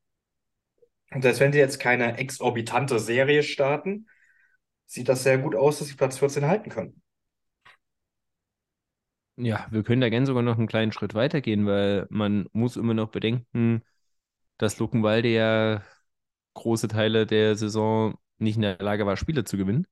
Und 1.10 1.22
selbst 1.22 1.40
wenn 1.40 1.52
sie 1.52 1.58
jetzt 1.58 1.78
keine 1.78 2.18
exorbitante 2.18 2.98
Serie 2.98 3.42
starten, 3.42 4.08
sieht 4.86 5.08
das 5.08 5.22
sehr 5.22 5.38
gut 5.38 5.54
aus, 5.54 5.78
dass 5.78 5.88
sie 5.88 5.94
Platz 5.94 6.18
14 6.18 6.46
halten 6.46 6.70
können. 6.70 7.00
Ja, 9.36 9.66
wir 9.70 9.82
können 9.82 10.00
da 10.00 10.10
gerne 10.10 10.26
sogar 10.26 10.42
noch 10.42 10.58
einen 10.58 10.68
kleinen 10.68 10.92
Schritt 10.92 11.14
weitergehen, 11.14 11.66
weil 11.66 12.06
man 12.08 12.46
muss 12.52 12.76
immer 12.76 12.94
noch 12.94 13.10
bedenken, 13.10 13.82
dass 14.58 14.78
Luckenwalde 14.78 15.28
ja 15.28 15.82
große 16.54 16.88
Teile 16.88 17.26
der 17.26 17.56
Saison 17.56 18.16
nicht 18.38 18.56
in 18.56 18.62
der 18.62 18.78
Lage 18.78 19.06
war, 19.06 19.16
Spiele 19.16 19.44
zu 19.44 19.56
gewinnen 19.56 19.86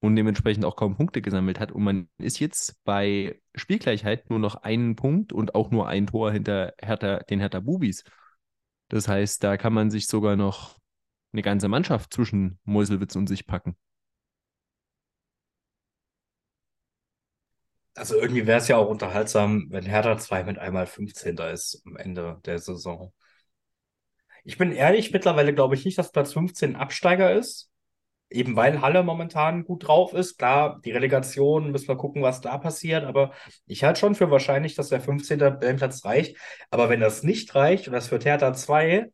und 0.00 0.16
dementsprechend 0.16 0.64
auch 0.64 0.76
kaum 0.76 0.96
Punkte 0.96 1.22
gesammelt 1.22 1.60
hat. 1.60 1.72
Und 1.72 1.82
man 1.84 2.08
ist 2.18 2.38
jetzt 2.38 2.82
bei 2.84 3.40
Spielgleichheit 3.54 4.30
nur 4.30 4.38
noch 4.38 4.56
einen 4.56 4.96
Punkt 4.96 5.32
und 5.32 5.54
auch 5.54 5.70
nur 5.70 5.88
ein 5.88 6.06
Tor 6.06 6.32
hinter 6.32 6.74
Hertha, 6.80 7.18
den 7.20 7.40
Hertha 7.40 7.60
Bubis. 7.60 8.04
Das 8.88 9.08
heißt, 9.08 9.42
da 9.42 9.56
kann 9.56 9.72
man 9.72 9.90
sich 9.90 10.06
sogar 10.06 10.36
noch 10.36 10.78
eine 11.32 11.42
ganze 11.42 11.68
Mannschaft 11.68 12.12
zwischen 12.14 12.58
Meuselwitz 12.64 13.16
und 13.16 13.26
sich 13.26 13.46
packen. 13.46 13.76
Also 17.94 18.14
irgendwie 18.14 18.46
wäre 18.46 18.58
es 18.58 18.68
ja 18.68 18.76
auch 18.76 18.88
unterhaltsam, 18.88 19.66
wenn 19.70 19.84
Hertha 19.84 20.16
2 20.16 20.44
mit 20.44 20.58
einmal 20.58 20.86
15. 20.86 21.36
ist 21.52 21.82
am 21.84 21.96
Ende 21.96 22.40
der 22.44 22.60
Saison. 22.60 23.12
Ich 24.48 24.56
bin 24.56 24.72
ehrlich, 24.72 25.12
mittlerweile 25.12 25.52
glaube 25.52 25.74
ich 25.74 25.84
nicht, 25.84 25.98
dass 25.98 26.10
Platz 26.10 26.32
15 26.32 26.74
Absteiger 26.74 27.34
ist. 27.34 27.70
Eben 28.30 28.56
weil 28.56 28.80
Halle 28.80 29.02
momentan 29.02 29.62
gut 29.64 29.86
drauf 29.86 30.14
ist. 30.14 30.38
Klar, 30.38 30.80
die 30.82 30.90
Relegation, 30.90 31.70
müssen 31.70 31.86
wir 31.88 31.98
gucken, 31.98 32.22
was 32.22 32.40
da 32.40 32.56
passiert. 32.56 33.04
Aber 33.04 33.34
ich 33.66 33.84
halte 33.84 34.00
schon 34.00 34.14
für 34.14 34.30
wahrscheinlich, 34.30 34.74
dass 34.74 34.88
der 34.88 35.02
15. 35.02 35.58
Platz 35.76 36.02
reicht. 36.02 36.38
Aber 36.70 36.88
wenn 36.88 37.00
das 37.00 37.22
nicht 37.22 37.54
reicht 37.54 37.88
und 37.88 37.92
das 37.92 38.10
wird 38.10 38.24
Hertha 38.24 38.54
2, 38.54 39.12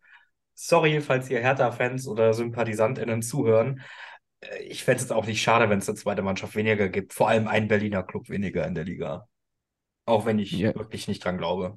sorry, 0.55 1.01
falls 1.01 1.28
ihr 1.28 1.41
Hertha-Fans 1.41 2.07
oder 2.07 2.32
SympathisantInnen 2.32 3.20
zuhören, 3.20 3.82
äh, 4.41 4.62
ich 4.62 4.85
fände 4.85 5.03
es 5.03 5.11
auch 5.11 5.26
nicht 5.26 5.43
schade, 5.43 5.68
wenn 5.68 5.78
es 5.80 5.89
eine 5.89 5.99
zweite 5.99 6.22
Mannschaft 6.22 6.55
weniger 6.55 6.89
gibt. 6.89 7.12
Vor 7.12 7.28
allem 7.28 7.49
ein 7.49 7.66
Berliner 7.66 8.05
Club 8.05 8.28
weniger 8.28 8.64
in 8.68 8.76
der 8.76 8.85
Liga. 8.85 9.26
Auch 10.07 10.26
wenn 10.26 10.39
ich 10.39 10.53
ja. 10.53 10.76
wirklich 10.76 11.09
nicht 11.09 11.24
dran 11.24 11.39
glaube. 11.39 11.76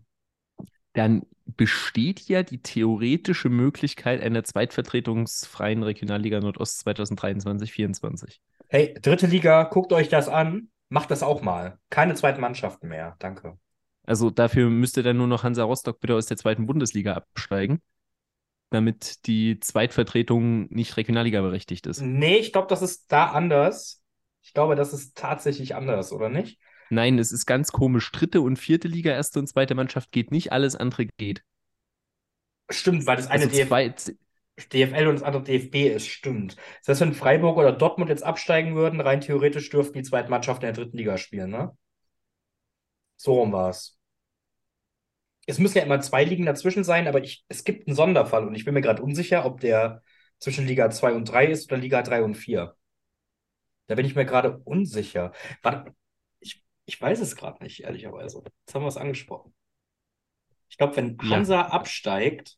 Dann 0.97 1.23
besteht 1.45 2.21
ja 2.21 2.43
die 2.43 2.61
theoretische 2.61 3.49
Möglichkeit 3.49 4.21
einer 4.21 4.43
zweitvertretungsfreien 4.43 5.83
Regionalliga 5.83 6.39
Nordost 6.39 6.85
2023-24. 6.87 8.39
Hey, 8.67 8.95
dritte 9.01 9.27
Liga, 9.27 9.63
guckt 9.63 9.93
euch 9.93 10.09
das 10.09 10.27
an. 10.27 10.69
Macht 10.89 11.11
das 11.11 11.23
auch 11.23 11.41
mal. 11.41 11.77
Keine 11.89 12.15
zweiten 12.15 12.41
Mannschaften 12.41 12.87
mehr. 12.87 13.15
Danke. 13.19 13.57
Also 14.03 14.29
dafür 14.29 14.69
müsste 14.69 15.03
dann 15.03 15.17
nur 15.17 15.27
noch 15.27 15.43
Hansa 15.43 15.63
Rostock 15.63 15.99
bitte 15.99 16.15
aus 16.15 16.25
der 16.25 16.37
zweiten 16.37 16.65
Bundesliga 16.65 17.13
absteigen 17.13 17.81
damit 18.69 19.25
die 19.27 19.59
Zweitvertretung 19.59 20.67
nicht 20.69 20.97
Regionalliga 20.97 21.41
berechtigt 21.41 21.87
ist. 21.87 22.01
Nee, 22.01 22.37
ich 22.37 22.51
glaube, 22.51 22.67
das 22.67 22.81
ist 22.81 23.11
da 23.11 23.27
anders. 23.27 24.01
Ich 24.41 24.53
glaube, 24.53 24.75
das 24.75 24.93
ist 24.93 25.17
tatsächlich 25.17 25.75
anders, 25.75 26.11
oder 26.11 26.29
nicht? 26.29 26.59
Nein, 26.89 27.19
es 27.19 27.31
ist 27.31 27.45
ganz 27.45 27.71
komisch. 27.71 28.11
Dritte 28.11 28.41
und 28.41 28.57
vierte 28.57 28.87
Liga, 28.87 29.11
erste 29.11 29.39
und 29.39 29.47
zweite 29.47 29.75
Mannschaft 29.75 30.11
geht 30.11 30.31
nicht, 30.31 30.51
alles 30.51 30.75
andere 30.75 31.07
geht. 31.17 31.43
Stimmt, 32.69 33.05
weil 33.05 33.17
das 33.17 33.27
eine 33.27 33.45
also 33.45 33.55
DF 33.55 33.69
DFL 34.73 35.07
und 35.07 35.15
das 35.15 35.23
andere 35.23 35.43
DFB 35.43 35.95
ist, 35.95 36.07
stimmt. 36.07 36.55
Das 36.79 36.89
heißt, 36.89 37.01
wenn 37.01 37.13
Freiburg 37.13 37.57
oder 37.57 37.71
Dortmund 37.71 38.09
jetzt 38.09 38.23
absteigen 38.23 38.75
würden, 38.75 38.99
rein 38.99 39.21
theoretisch 39.21 39.69
dürften 39.69 39.99
die 39.99 40.03
zweite 40.03 40.29
Mannschaft 40.29 40.63
in 40.63 40.67
der 40.67 40.73
dritten 40.73 40.97
Liga 40.97 41.17
spielen, 41.17 41.51
ne? 41.51 41.77
So 43.17 43.33
rum 43.33 43.51
war 43.51 43.69
es 43.69 43.97
es 45.47 45.59
müssen 45.59 45.77
ja 45.77 45.83
immer 45.85 46.01
zwei 46.01 46.23
Ligen 46.25 46.45
dazwischen 46.45 46.83
sein, 46.83 47.07
aber 47.07 47.23
ich, 47.23 47.45
es 47.47 47.63
gibt 47.63 47.87
einen 47.87 47.95
Sonderfall 47.95 48.45
und 48.47 48.53
ich 48.55 48.65
bin 48.65 48.73
mir 48.73 48.81
gerade 48.81 49.01
unsicher, 49.01 49.45
ob 49.45 49.61
der 49.61 50.03
zwischen 50.39 50.67
Liga 50.67 50.89
2 50.91 51.13
und 51.13 51.25
3 51.25 51.47
ist 51.47 51.71
oder 51.71 51.81
Liga 51.81 52.01
3 52.03 52.23
und 52.23 52.35
4. 52.35 52.75
Da 53.87 53.95
bin 53.95 54.05
ich 54.05 54.15
mir 54.15 54.25
gerade 54.25 54.57
unsicher. 54.65 55.31
Warte, 55.63 55.93
ich, 56.87 56.99
weiß 56.99 57.19
es 57.19 57.35
gerade 57.35 57.63
nicht, 57.63 57.83
ehrlicherweise. 57.83 58.43
Jetzt 58.65 58.73
haben 58.73 58.83
wir 58.83 58.87
es 58.87 58.97
angesprochen. 58.97 59.53
Ich 60.69 60.77
glaube, 60.77 60.95
wenn 60.95 61.17
Hansa 61.29 61.55
ja. 61.55 61.67
absteigt, 61.67 62.57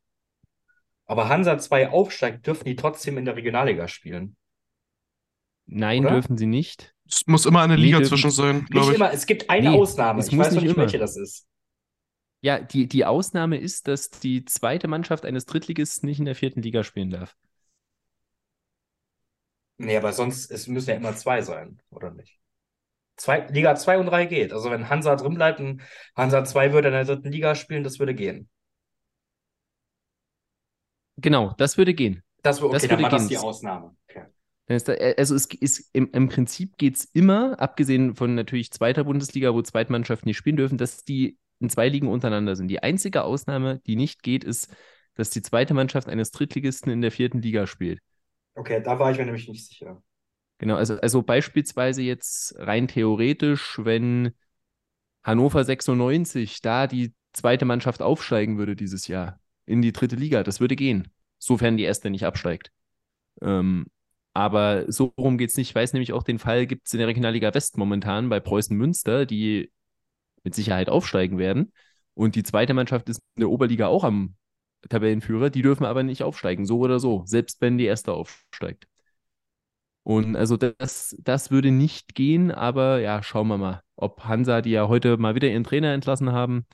aber 1.05 1.27
Hansa 1.27 1.57
2 1.57 1.89
aufsteigt, 1.89 2.47
dürfen 2.47 2.65
die 2.65 2.75
trotzdem 2.75 3.17
in 3.17 3.25
der 3.25 3.35
Regionalliga 3.35 3.87
spielen. 3.87 4.35
Nein, 5.65 6.05
Oder? 6.05 6.15
dürfen 6.15 6.37
sie 6.37 6.45
nicht. 6.45 6.95
Es 7.07 7.25
muss 7.27 7.45
immer 7.45 7.61
eine 7.61 7.75
Liga 7.75 8.03
zwischen 8.03 8.31
sein, 8.31 8.65
glaube 8.65 8.91
ich. 8.91 8.95
Immer. 8.95 9.11
Es 9.11 9.25
gibt 9.25 9.49
eine 9.49 9.71
nee, 9.71 9.77
Ausnahme. 9.77 10.21
Ich 10.21 10.35
weiß 10.35 10.53
noch 10.53 10.61
nicht, 10.61 10.71
immer. 10.71 10.83
welche 10.83 10.97
das 10.97 11.17
ist. 11.17 11.47
Ja, 12.41 12.59
die, 12.59 12.87
die 12.87 13.05
Ausnahme 13.05 13.57
ist, 13.57 13.87
dass 13.87 14.09
die 14.09 14.45
zweite 14.45 14.87
Mannschaft 14.87 15.25
eines 15.25 15.45
Drittligisten 15.45 16.07
nicht 16.07 16.19
in 16.19 16.25
der 16.25 16.35
vierten 16.35 16.61
Liga 16.61 16.83
spielen 16.83 17.09
darf. 17.09 17.35
Nee, 19.77 19.97
aber 19.97 20.13
sonst 20.13 20.51
es 20.51 20.67
müssen 20.67 20.89
ja 20.89 20.95
immer 20.95 21.15
zwei 21.15 21.41
sein, 21.41 21.81
oder 21.89 22.11
nicht? 22.11 22.38
Zwei, 23.19 23.45
Liga 23.47 23.75
2 23.75 23.97
und 23.99 24.05
3 24.05 24.25
geht. 24.25 24.53
Also 24.53 24.71
wenn 24.71 24.89
Hansa 24.89 25.15
drin 25.17 25.33
bleibt 25.33 25.59
und 25.59 25.81
Hansa 26.15 26.45
2 26.45 26.71
würde 26.71 26.87
in 26.87 26.93
der 26.93 27.03
dritten 27.03 27.31
Liga 27.31 27.53
spielen, 27.53 27.83
das 27.83 27.99
würde 27.99 28.15
gehen. 28.15 28.49
Genau, 31.17 31.53
das 31.57 31.77
würde 31.77 31.93
gehen. 31.93 32.23
Das, 32.43 32.61
okay, 32.61 32.71
das 32.71 32.83
würde 32.83 33.03
gehen. 33.03 33.11
das 33.11 33.27
die 33.27 33.37
Ausnahme. 33.37 33.93
Okay. 34.09 34.23
Äh, 34.67 35.15
also 35.17 35.35
es 35.35 35.47
ist 35.47 35.89
im, 35.91 36.09
im 36.13 36.29
Prinzip 36.29 36.77
geht 36.77 36.95
es 36.95 37.05
immer, 37.11 37.59
abgesehen 37.59 38.15
von 38.15 38.35
natürlich 38.35 38.71
zweiter 38.71 39.03
Bundesliga, 39.03 39.53
wo 39.53 39.61
Zweitmannschaften 39.61 40.29
nicht 40.29 40.37
spielen 40.37 40.55
dürfen, 40.55 40.77
dass 40.77 41.03
die 41.03 41.37
in 41.59 41.69
zwei 41.69 41.89
Ligen 41.89 42.07
untereinander 42.07 42.55
sind. 42.55 42.69
Die 42.69 42.81
einzige 42.81 43.23
Ausnahme, 43.25 43.81
die 43.85 43.97
nicht 43.97 44.23
geht, 44.23 44.45
ist, 44.45 44.73
dass 45.15 45.29
die 45.29 45.41
zweite 45.41 45.73
Mannschaft 45.73 46.07
eines 46.07 46.31
Drittligisten 46.31 46.89
in 46.89 47.01
der 47.01 47.11
vierten 47.11 47.41
Liga 47.41 47.67
spielt. 47.67 47.99
Okay, 48.55 48.81
da 48.81 48.97
war 48.97 49.11
ich 49.11 49.17
mir 49.17 49.25
nämlich 49.25 49.49
nicht 49.49 49.67
sicher. 49.67 50.01
Genau, 50.59 50.75
also, 50.75 50.99
also 50.99 51.23
beispielsweise 51.23 52.01
jetzt 52.01 52.53
rein 52.57 52.87
theoretisch, 52.87 53.79
wenn 53.81 54.31
Hannover 55.23 55.63
96 55.63 56.61
da 56.61 56.87
die 56.87 57.13
zweite 57.33 57.65
Mannschaft 57.65 58.01
aufsteigen 58.01 58.57
würde 58.57 58.75
dieses 58.75 59.07
Jahr 59.07 59.39
in 59.65 59.81
die 59.81 59.93
dritte 59.93 60.15
Liga, 60.15 60.43
das 60.43 60.59
würde 60.59 60.75
gehen, 60.75 61.09
sofern 61.37 61.77
die 61.77 61.83
erste 61.83 62.09
nicht 62.09 62.25
absteigt. 62.25 62.71
Ähm, 63.41 63.87
aber 64.33 64.91
so 64.91 65.13
rum 65.17 65.37
geht 65.37 65.49
es 65.51 65.57
nicht. 65.57 65.69
Ich 65.69 65.75
weiß 65.75 65.93
nämlich 65.93 66.13
auch, 66.13 66.23
den 66.23 66.39
Fall 66.39 66.67
gibt 66.67 66.87
es 66.87 66.93
in 66.93 66.99
der 66.99 67.07
Regionalliga 67.07 67.53
West 67.53 67.77
momentan 67.77 68.29
bei 68.29 68.39
Preußen 68.39 68.75
Münster, 68.77 69.25
die 69.25 69.71
mit 70.43 70.55
Sicherheit 70.55 70.89
aufsteigen 70.89 71.37
werden. 71.37 71.73
Und 72.13 72.35
die 72.35 72.43
zweite 72.43 72.73
Mannschaft 72.73 73.09
ist 73.09 73.21
in 73.35 73.41
der 73.41 73.49
Oberliga 73.49 73.87
auch 73.87 74.03
am 74.03 74.35
Tabellenführer. 74.89 75.49
Die 75.49 75.61
dürfen 75.61 75.85
aber 75.85 76.03
nicht 76.03 76.23
aufsteigen, 76.23 76.65
so 76.65 76.79
oder 76.79 76.99
so, 76.99 77.23
selbst 77.25 77.61
wenn 77.61 77.77
die 77.77 77.85
erste 77.85 78.13
aufsteigt. 78.13 78.87
Und 80.09 80.35
also 80.35 80.57
das, 80.57 81.15
das 81.19 81.51
würde 81.51 81.69
nicht 81.69 82.15
gehen, 82.15 82.49
aber 82.49 82.99
ja, 82.99 83.21
schauen 83.21 83.47
wir 83.47 83.59
mal, 83.59 83.83
ob 83.95 84.23
Hansa, 84.23 84.61
die 84.61 84.71
ja 84.71 84.87
heute 84.87 85.17
mal 85.17 85.35
wieder 85.35 85.47
ihren 85.49 85.63
Trainer 85.63 85.93
entlassen 85.93 86.31
haben, 86.31 86.65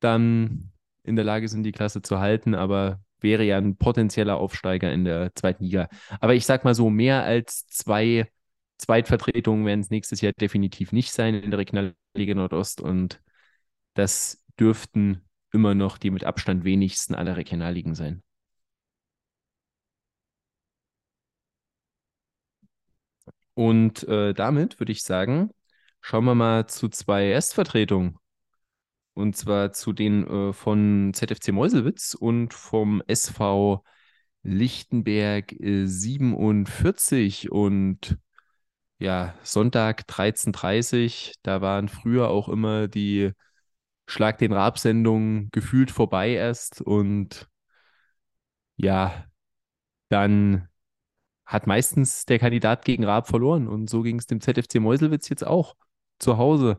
dann 0.00 0.72
in 1.02 1.14
der 1.14 1.26
Lage 1.26 1.46
sind, 1.48 1.62
die 1.64 1.72
Klasse 1.72 2.00
zu 2.00 2.20
halten, 2.20 2.54
aber 2.54 3.02
wäre 3.20 3.44
ja 3.44 3.58
ein 3.58 3.76
potenzieller 3.76 4.38
Aufsteiger 4.38 4.90
in 4.90 5.04
der 5.04 5.34
zweiten 5.34 5.64
Liga. 5.64 5.90
Aber 6.20 6.34
ich 6.34 6.46
sag 6.46 6.64
mal 6.64 6.74
so, 6.74 6.88
mehr 6.88 7.22
als 7.22 7.66
zwei 7.66 8.30
Zweitvertretungen 8.78 9.66
werden 9.66 9.80
es 9.80 9.90
nächstes 9.90 10.22
Jahr 10.22 10.32
definitiv 10.32 10.90
nicht 10.92 11.12
sein 11.12 11.34
in 11.34 11.50
der 11.50 11.58
Regionalliga 11.58 12.34
Nordost 12.34 12.80
und 12.80 13.20
das 13.92 14.42
dürften 14.58 15.20
immer 15.52 15.74
noch 15.74 15.98
die 15.98 16.10
mit 16.10 16.24
Abstand 16.24 16.64
wenigsten 16.64 17.14
aller 17.14 17.36
Regionalligen 17.36 17.94
sein. 17.94 18.22
Und 23.58 24.06
äh, 24.06 24.34
damit 24.34 24.78
würde 24.78 24.92
ich 24.92 25.02
sagen, 25.02 25.50
schauen 26.00 26.24
wir 26.26 26.36
mal 26.36 26.68
zu 26.68 26.88
zwei 26.88 27.26
Erstvertretungen. 27.26 28.16
Und 29.14 29.36
zwar 29.36 29.72
zu 29.72 29.92
den 29.92 30.24
äh, 30.28 30.52
von 30.52 31.10
ZFC 31.12 31.48
Meuselwitz 31.50 32.14
und 32.14 32.54
vom 32.54 33.02
SV 33.08 33.82
Lichtenberg 34.44 35.52
äh, 35.60 35.86
47. 35.86 37.50
Und 37.50 38.16
ja, 39.00 39.34
Sonntag 39.42 40.02
13.30 40.02 41.30
Uhr, 41.30 41.34
da 41.42 41.60
waren 41.60 41.88
früher 41.88 42.28
auch 42.28 42.48
immer 42.48 42.86
die 42.86 43.32
Schlag 44.06 44.38
den 44.38 44.52
Raab-Sendungen 44.52 45.50
gefühlt 45.50 45.90
vorbei 45.90 46.30
erst 46.30 46.80
und 46.80 47.48
ja, 48.76 49.24
dann 50.10 50.67
hat 51.48 51.66
meistens 51.66 52.26
der 52.26 52.38
Kandidat 52.38 52.84
gegen 52.84 53.04
Raab 53.04 53.26
verloren 53.26 53.68
und 53.68 53.88
so 53.90 54.02
ging 54.02 54.18
es 54.18 54.26
dem 54.26 54.40
ZFC 54.40 54.76
Meuselwitz 54.80 55.30
jetzt 55.30 55.46
auch 55.46 55.76
zu 56.18 56.36
Hause 56.38 56.76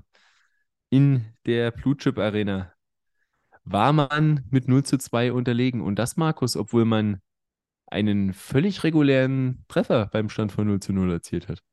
in 0.90 1.26
der 1.46 1.72
Blue 1.72 1.98
Chip 1.98 2.18
Arena. 2.20 2.74
war 3.64 3.94
man 3.94 4.46
mit 4.52 4.68
0 4.68 4.84
zu 4.84 4.98
2 4.98 5.34
unterlegen. 5.34 5.82
Und 5.82 5.98
das, 5.98 6.18
Markus, 6.18 6.56
obwohl 6.58 6.86
man 6.86 7.22
einen 7.88 8.34
völlig 8.34 8.84
regulären 8.84 9.66
Treffer 9.68 10.08
beim 10.08 10.30
Stand 10.30 10.52
von 10.52 10.68
0 10.68 10.80
zu 10.82 10.94
0 10.94 11.12
erzielt 11.12 11.48
hat. 11.50 11.64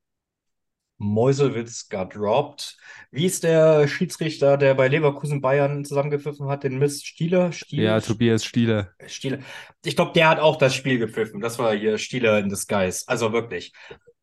Meuselwitz 0.97 1.89
got 1.89 2.15
dropped. 2.15 2.77
Wie 3.11 3.25
ist 3.25 3.43
der 3.43 3.87
Schiedsrichter, 3.87 4.57
der 4.57 4.73
bei 4.73 4.87
Leverkusen 4.87 5.41
Bayern 5.41 5.85
zusammengepfiffen 5.85 6.47
hat, 6.47 6.63
den 6.63 6.79
Mist? 6.79 7.05
Stieler? 7.05 7.51
Stieler? 7.51 7.83
Ja, 7.83 8.01
Tobias 8.01 8.43
Stieler. 8.43 8.91
Stieler. 9.05 9.39
Ich 9.85 9.95
glaube, 9.95 10.13
der 10.13 10.29
hat 10.29 10.39
auch 10.39 10.57
das 10.57 10.73
Spiel 10.73 10.97
gepfiffen. 10.97 11.39
Das 11.39 11.59
war 11.59 11.75
hier 11.75 11.97
Stieler 11.97 12.39
in 12.39 12.49
Disguise. 12.49 13.03
Also 13.07 13.31
wirklich. 13.31 13.73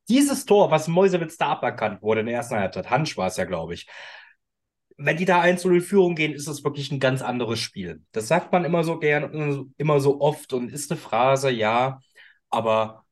Dieses 0.09 0.45
Tor, 0.45 0.71
was 0.71 0.89
Meuselwitz 0.89 1.37
da 1.37 1.53
aberkannt 1.53 2.03
wurde 2.03 2.21
in 2.21 2.27
der 2.27 2.35
ersten 2.35 2.57
Halbzeit, 2.57 2.91
Hansch 2.91 3.17
war 3.17 3.29
es 3.29 3.37
ja, 3.37 3.45
glaube 3.45 3.75
ich. 3.75 3.87
Wenn 4.97 5.17
die 5.17 5.25
da 5.25 5.41
1 5.41 5.65
0 5.65 5.81
Führung 5.81 6.15
gehen, 6.15 6.35
ist 6.35 6.47
es 6.47 6.63
wirklich 6.63 6.93
ein 6.93 7.01
ganz 7.01 7.23
anderes 7.23 7.59
Spiel. 7.59 8.03
Das 8.13 8.29
sagt 8.29 8.53
man 8.53 8.65
immer 8.65 8.85
so 8.85 8.99
gern 8.99 9.25
und 9.25 9.75
immer 9.77 10.01
so 10.01 10.21
oft 10.21 10.53
und 10.53 10.71
ist 10.71 10.91
eine 10.91 11.01
Phrase, 11.01 11.51
ja. 11.51 12.01
Aber 12.51 13.05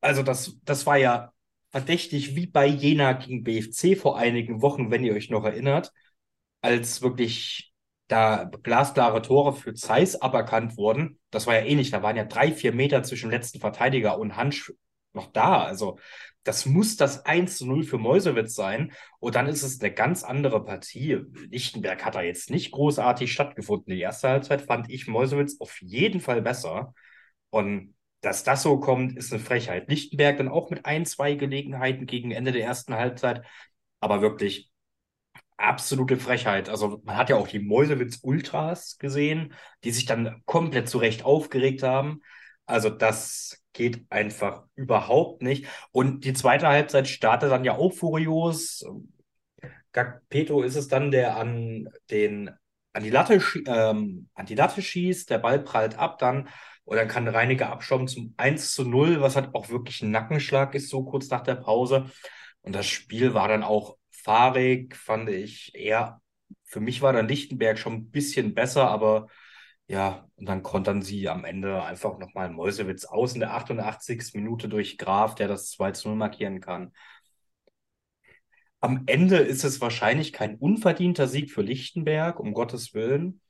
also 0.00 0.22
das, 0.22 0.56
das 0.64 0.86
war 0.86 0.96
ja 0.96 1.32
verdächtig 1.70 2.34
wie 2.36 2.46
bei 2.46 2.66
Jena 2.66 3.12
gegen 3.12 3.44
BFC 3.44 3.96
vor 3.96 4.18
einigen 4.18 4.62
Wochen, 4.62 4.90
wenn 4.90 5.04
ihr 5.04 5.14
euch 5.14 5.30
noch 5.30 5.44
erinnert, 5.44 5.92
als 6.60 7.02
wirklich 7.02 7.72
da 8.08 8.50
glasklare 8.62 9.22
Tore 9.22 9.52
für 9.52 9.74
Zeiss 9.74 10.16
aberkannt 10.16 10.76
wurden. 10.76 11.18
Das 11.30 11.46
war 11.46 11.54
ja 11.54 11.64
ähnlich. 11.64 11.90
Da 11.90 12.02
waren 12.02 12.16
ja 12.16 12.24
drei, 12.24 12.52
vier 12.52 12.72
Meter 12.72 13.02
zwischen 13.02 13.30
letzten 13.30 13.60
Verteidiger 13.60 14.18
und 14.18 14.36
Hansch 14.36 14.72
noch 15.12 15.30
da. 15.32 15.62
Also 15.62 15.98
das 16.42 16.64
muss 16.64 16.96
das 16.96 17.26
1 17.26 17.58
zu 17.58 17.66
0 17.66 17.84
für 17.84 17.98
Meusewitz 17.98 18.54
sein. 18.54 18.92
Und 19.20 19.34
dann 19.34 19.46
ist 19.46 19.62
es 19.62 19.80
eine 19.80 19.92
ganz 19.92 20.24
andere 20.24 20.64
Partie. 20.64 21.18
Lichtenberg 21.50 22.02
hat 22.04 22.14
da 22.14 22.22
jetzt 22.22 22.50
nicht 22.50 22.70
großartig 22.70 23.30
stattgefunden. 23.30 23.92
Die 23.94 24.00
erste 24.00 24.28
Halbzeit 24.30 24.62
fand 24.62 24.90
ich 24.90 25.06
Meusewitz 25.06 25.60
auf 25.60 25.80
jeden 25.82 26.20
Fall 26.20 26.40
besser. 26.40 26.94
Und 27.50 27.94
dass 28.20 28.44
das 28.44 28.62
so 28.62 28.78
kommt, 28.80 29.16
ist 29.16 29.32
eine 29.32 29.42
Frechheit. 29.42 29.88
Lichtenberg 29.88 30.38
dann 30.38 30.48
auch 30.48 30.70
mit 30.70 30.84
ein, 30.86 31.06
zwei 31.06 31.34
Gelegenheiten 31.34 32.06
gegen 32.06 32.30
Ende 32.32 32.52
der 32.52 32.64
ersten 32.64 32.94
Halbzeit. 32.94 33.44
Aber 34.00 34.22
wirklich 34.22 34.70
absolute 35.56 36.16
Frechheit. 36.16 36.68
Also 36.68 37.00
man 37.04 37.16
hat 37.16 37.30
ja 37.30 37.36
auch 37.36 37.48
die 37.48 37.58
Meusewitz 37.58 38.20
Ultras 38.22 38.98
gesehen, 38.98 39.54
die 39.84 39.90
sich 39.90 40.06
dann 40.06 40.42
komplett 40.46 40.88
zu 40.88 40.98
Recht 40.98 41.24
aufgeregt 41.24 41.82
haben. 41.82 42.22
Also 42.66 42.90
das 42.90 43.62
geht 43.72 44.06
einfach 44.10 44.64
überhaupt 44.74 45.42
nicht. 45.42 45.66
Und 45.92 46.24
die 46.24 46.32
zweite 46.32 46.68
Halbzeit 46.68 47.08
startet 47.08 47.50
dann 47.50 47.64
ja 47.64 47.76
auch 47.76 47.92
furios. 47.92 48.84
Gagpeto 49.92 50.62
ist 50.62 50.76
es 50.76 50.88
dann, 50.88 51.10
der 51.10 51.36
an 51.36 51.88
den 52.10 52.50
an 52.92 53.04
die 53.04 53.10
Latte, 53.10 53.40
ähm, 53.66 54.28
an 54.34 54.46
die 54.46 54.54
Latte 54.54 54.82
schießt, 54.82 55.30
der 55.30 55.38
Ball 55.38 55.60
prallt 55.60 55.98
ab 55.98 56.18
dann 56.18 56.48
und 56.88 56.96
dann 56.96 57.06
kann 57.08 57.28
Reiniger 57.28 57.70
abschrauben 57.70 58.08
zum 58.08 58.32
1 58.38 58.72
zu 58.72 58.82
0, 58.88 59.20
was 59.20 59.36
halt 59.36 59.54
auch 59.54 59.68
wirklich 59.68 60.00
ein 60.00 60.10
Nackenschlag 60.10 60.74
ist, 60.74 60.88
so 60.88 61.04
kurz 61.04 61.28
nach 61.28 61.42
der 61.42 61.56
Pause. 61.56 62.10
Und 62.62 62.74
das 62.74 62.86
Spiel 62.86 63.34
war 63.34 63.46
dann 63.46 63.62
auch 63.62 63.98
fahrig, 64.10 64.96
fand 64.96 65.28
ich 65.28 65.74
eher. 65.74 66.22
Für 66.64 66.80
mich 66.80 67.02
war 67.02 67.12
dann 67.12 67.28
Lichtenberg 67.28 67.78
schon 67.78 67.92
ein 67.92 68.10
bisschen 68.10 68.54
besser, 68.54 68.88
aber 68.88 69.28
ja, 69.86 70.26
und 70.36 70.46
dann 70.48 70.62
kontern 70.62 71.02
sie 71.02 71.28
am 71.28 71.44
Ende 71.44 71.82
einfach 71.82 72.18
nochmal 72.18 72.48
Mäusewitz 72.48 73.04
aus 73.04 73.34
in 73.34 73.40
der 73.40 73.52
88. 73.52 74.32
Minute 74.34 74.68
durch 74.70 74.96
Graf, 74.96 75.34
der 75.34 75.48
das 75.48 75.70
2 75.72 75.92
zu 75.92 76.08
0 76.08 76.16
markieren 76.16 76.60
kann. 76.62 76.94
Am 78.80 79.02
Ende 79.06 79.36
ist 79.36 79.62
es 79.64 79.82
wahrscheinlich 79.82 80.32
kein 80.32 80.56
unverdienter 80.56 81.28
Sieg 81.28 81.50
für 81.50 81.62
Lichtenberg, 81.62 82.40
um 82.40 82.54
Gottes 82.54 82.94
Willen. 82.94 83.42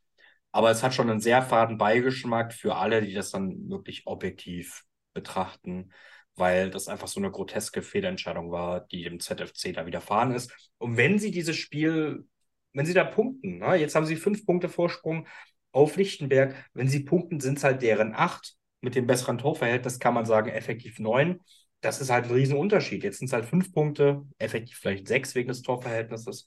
Aber 0.53 0.71
es 0.71 0.83
hat 0.83 0.95
schon 0.95 1.11
einen 1.11 1.21
sehr 1.21 1.43
faden 1.43 1.79
Beigeschmack 1.79 2.53
für 2.53 2.77
alle, 2.77 3.03
die 3.03 3.15
das 3.15 3.31
dann 3.31 3.69
wirklich 3.69 4.07
objektiv 4.07 4.85
betrachten, 5.15 5.93
weil 6.37 6.71
das 6.71 6.89
einfach 6.89 7.09
so 7.09 7.21
eine 7.21 7.31
groteske 7.31 7.83
Fehlentscheidung 7.83 8.51
war, 8.51 8.81
die 8.87 9.03
dem 9.03 9.21
ZFC 9.21 9.73
da 9.73 9.87
widerfahren 9.87 10.33
ist. 10.33 10.53
Und 10.79 10.97
wenn 10.97 11.19
sie 11.19 11.31
dieses 11.31 11.57
Spiel, 11.57 12.27
wenn 12.73 12.87
sie 12.87 12.95
da 12.95 13.05
punkten, 13.05 13.59
ne, 13.59 13.75
jetzt 13.77 13.95
haben 13.95 14.07
sie 14.07 14.17
fünf 14.17 14.47
Punkte 14.47 14.69
Vorsprung, 14.69 15.27
auf 15.73 15.97
Lichtenberg. 15.97 16.55
Wenn 16.75 16.89
sie 16.89 17.01
punkten, 17.01 17.41
sind 17.41 17.59
es 17.59 17.65
halt 17.65 17.83
deren 17.83 18.15
acht. 18.15 18.55
Mit 18.81 18.95
dem 18.95 19.07
besseren 19.07 19.39
Torverhältnis 19.39 19.99
kann 19.99 20.15
man 20.15 20.27
sagen, 20.27 20.51
effektiv 20.51 20.99
neun. 20.99 21.41
Das 21.81 22.01
ist 22.01 22.11
halt 22.11 22.27
ein 22.27 22.33
Riesenunterschied. 22.33 23.03
Jetzt 23.05 23.19
sind 23.19 23.27
es 23.29 23.33
halt 23.33 23.45
fünf 23.45 23.73
Punkte, 23.73 24.25
effektiv 24.39 24.79
vielleicht 24.79 25.09
sechs 25.09 25.35
wegen 25.35 25.49
des 25.49 25.63
Torverhältnisses. 25.63 26.47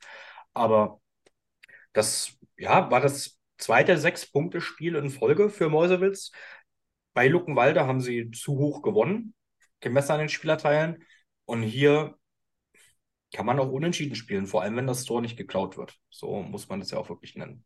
Aber 0.54 1.02
das 1.93 2.38
ja, 2.58 2.89
war 2.91 3.02
das 3.02 3.38
zweite 3.62 3.97
Sechs-Punkte-Spiel 3.97 4.95
in 4.95 5.09
Folge 5.09 5.49
für 5.49 5.70
Mäusewitz. 5.70 6.32
Bei 7.14 7.28
Luckenwalde 7.28 7.86
haben 7.86 8.01
sie 8.01 8.32
zu 8.32 8.57
hoch 8.57 8.82
gewonnen, 8.82 9.34
gemessen 9.80 10.14
an 10.14 10.20
den 10.20 10.30
Spielerteilen. 10.30 11.03
Und 11.45 11.64
hier 11.64 12.18
kann 13.34 13.45
man 13.45 13.59
auch 13.59 13.70
unentschieden 13.70 14.16
spielen, 14.16 14.47
vor 14.47 14.62
allem 14.62 14.76
wenn 14.76 14.88
das 14.88 15.05
Tor 15.05 15.22
nicht 15.22 15.38
geklaut 15.38 15.78
wird. 15.78 15.97
So 16.09 16.41
muss 16.41 16.68
man 16.68 16.80
das 16.80 16.91
ja 16.91 16.97
auch 16.97 17.09
wirklich 17.09 17.36
nennen. 17.36 17.66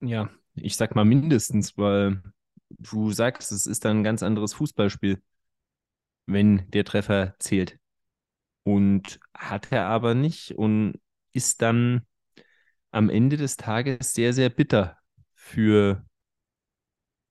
Ja, 0.00 0.30
ich 0.54 0.76
sag 0.76 0.94
mal 0.94 1.04
mindestens, 1.04 1.76
weil 1.78 2.22
du 2.68 3.12
sagst, 3.12 3.52
es 3.52 3.66
ist 3.66 3.84
dann 3.84 3.98
ein 3.98 4.04
ganz 4.04 4.22
anderes 4.22 4.54
Fußballspiel, 4.54 5.22
wenn 6.26 6.70
der 6.70 6.84
Treffer 6.84 7.34
zählt. 7.38 7.78
Und 8.64 9.18
hat 9.34 9.72
er 9.72 9.86
aber 9.86 10.14
nicht 10.14 10.52
und 10.52 11.00
ist 11.32 11.62
dann 11.62 12.06
am 12.92 13.10
Ende 13.10 13.36
des 13.36 13.56
Tages 13.56 14.12
sehr, 14.14 14.32
sehr 14.32 14.48
bitter 14.50 14.98
für 15.34 16.04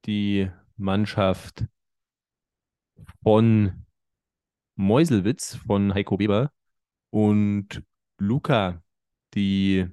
die 0.05 0.51
Mannschaft 0.76 1.66
von 3.24 3.86
Meuselwitz, 4.76 5.55
von 5.55 5.93
Heiko 5.93 6.20
Weber 6.20 6.51
und 7.12 7.84
Luca, 8.18 8.84
die 9.34 9.88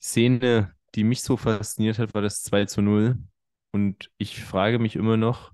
Szene 0.00 0.78
die 0.94 1.04
mich 1.04 1.22
so 1.22 1.36
fasziniert 1.36 1.98
hat, 1.98 2.14
war 2.14 2.22
das 2.22 2.42
2 2.42 2.64
zu 2.66 2.82
0. 2.82 3.18
Und 3.72 4.10
ich 4.18 4.42
frage 4.42 4.78
mich 4.78 4.96
immer 4.96 5.16
noch, 5.16 5.52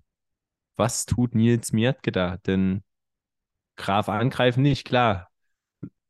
was 0.76 1.06
tut 1.06 1.34
Nils 1.34 1.72
Miatke 1.72 2.12
da? 2.12 2.36
Denn 2.38 2.82
Graf 3.76 4.08
angreifen 4.08 4.62
nicht, 4.62 4.86
klar. 4.86 5.30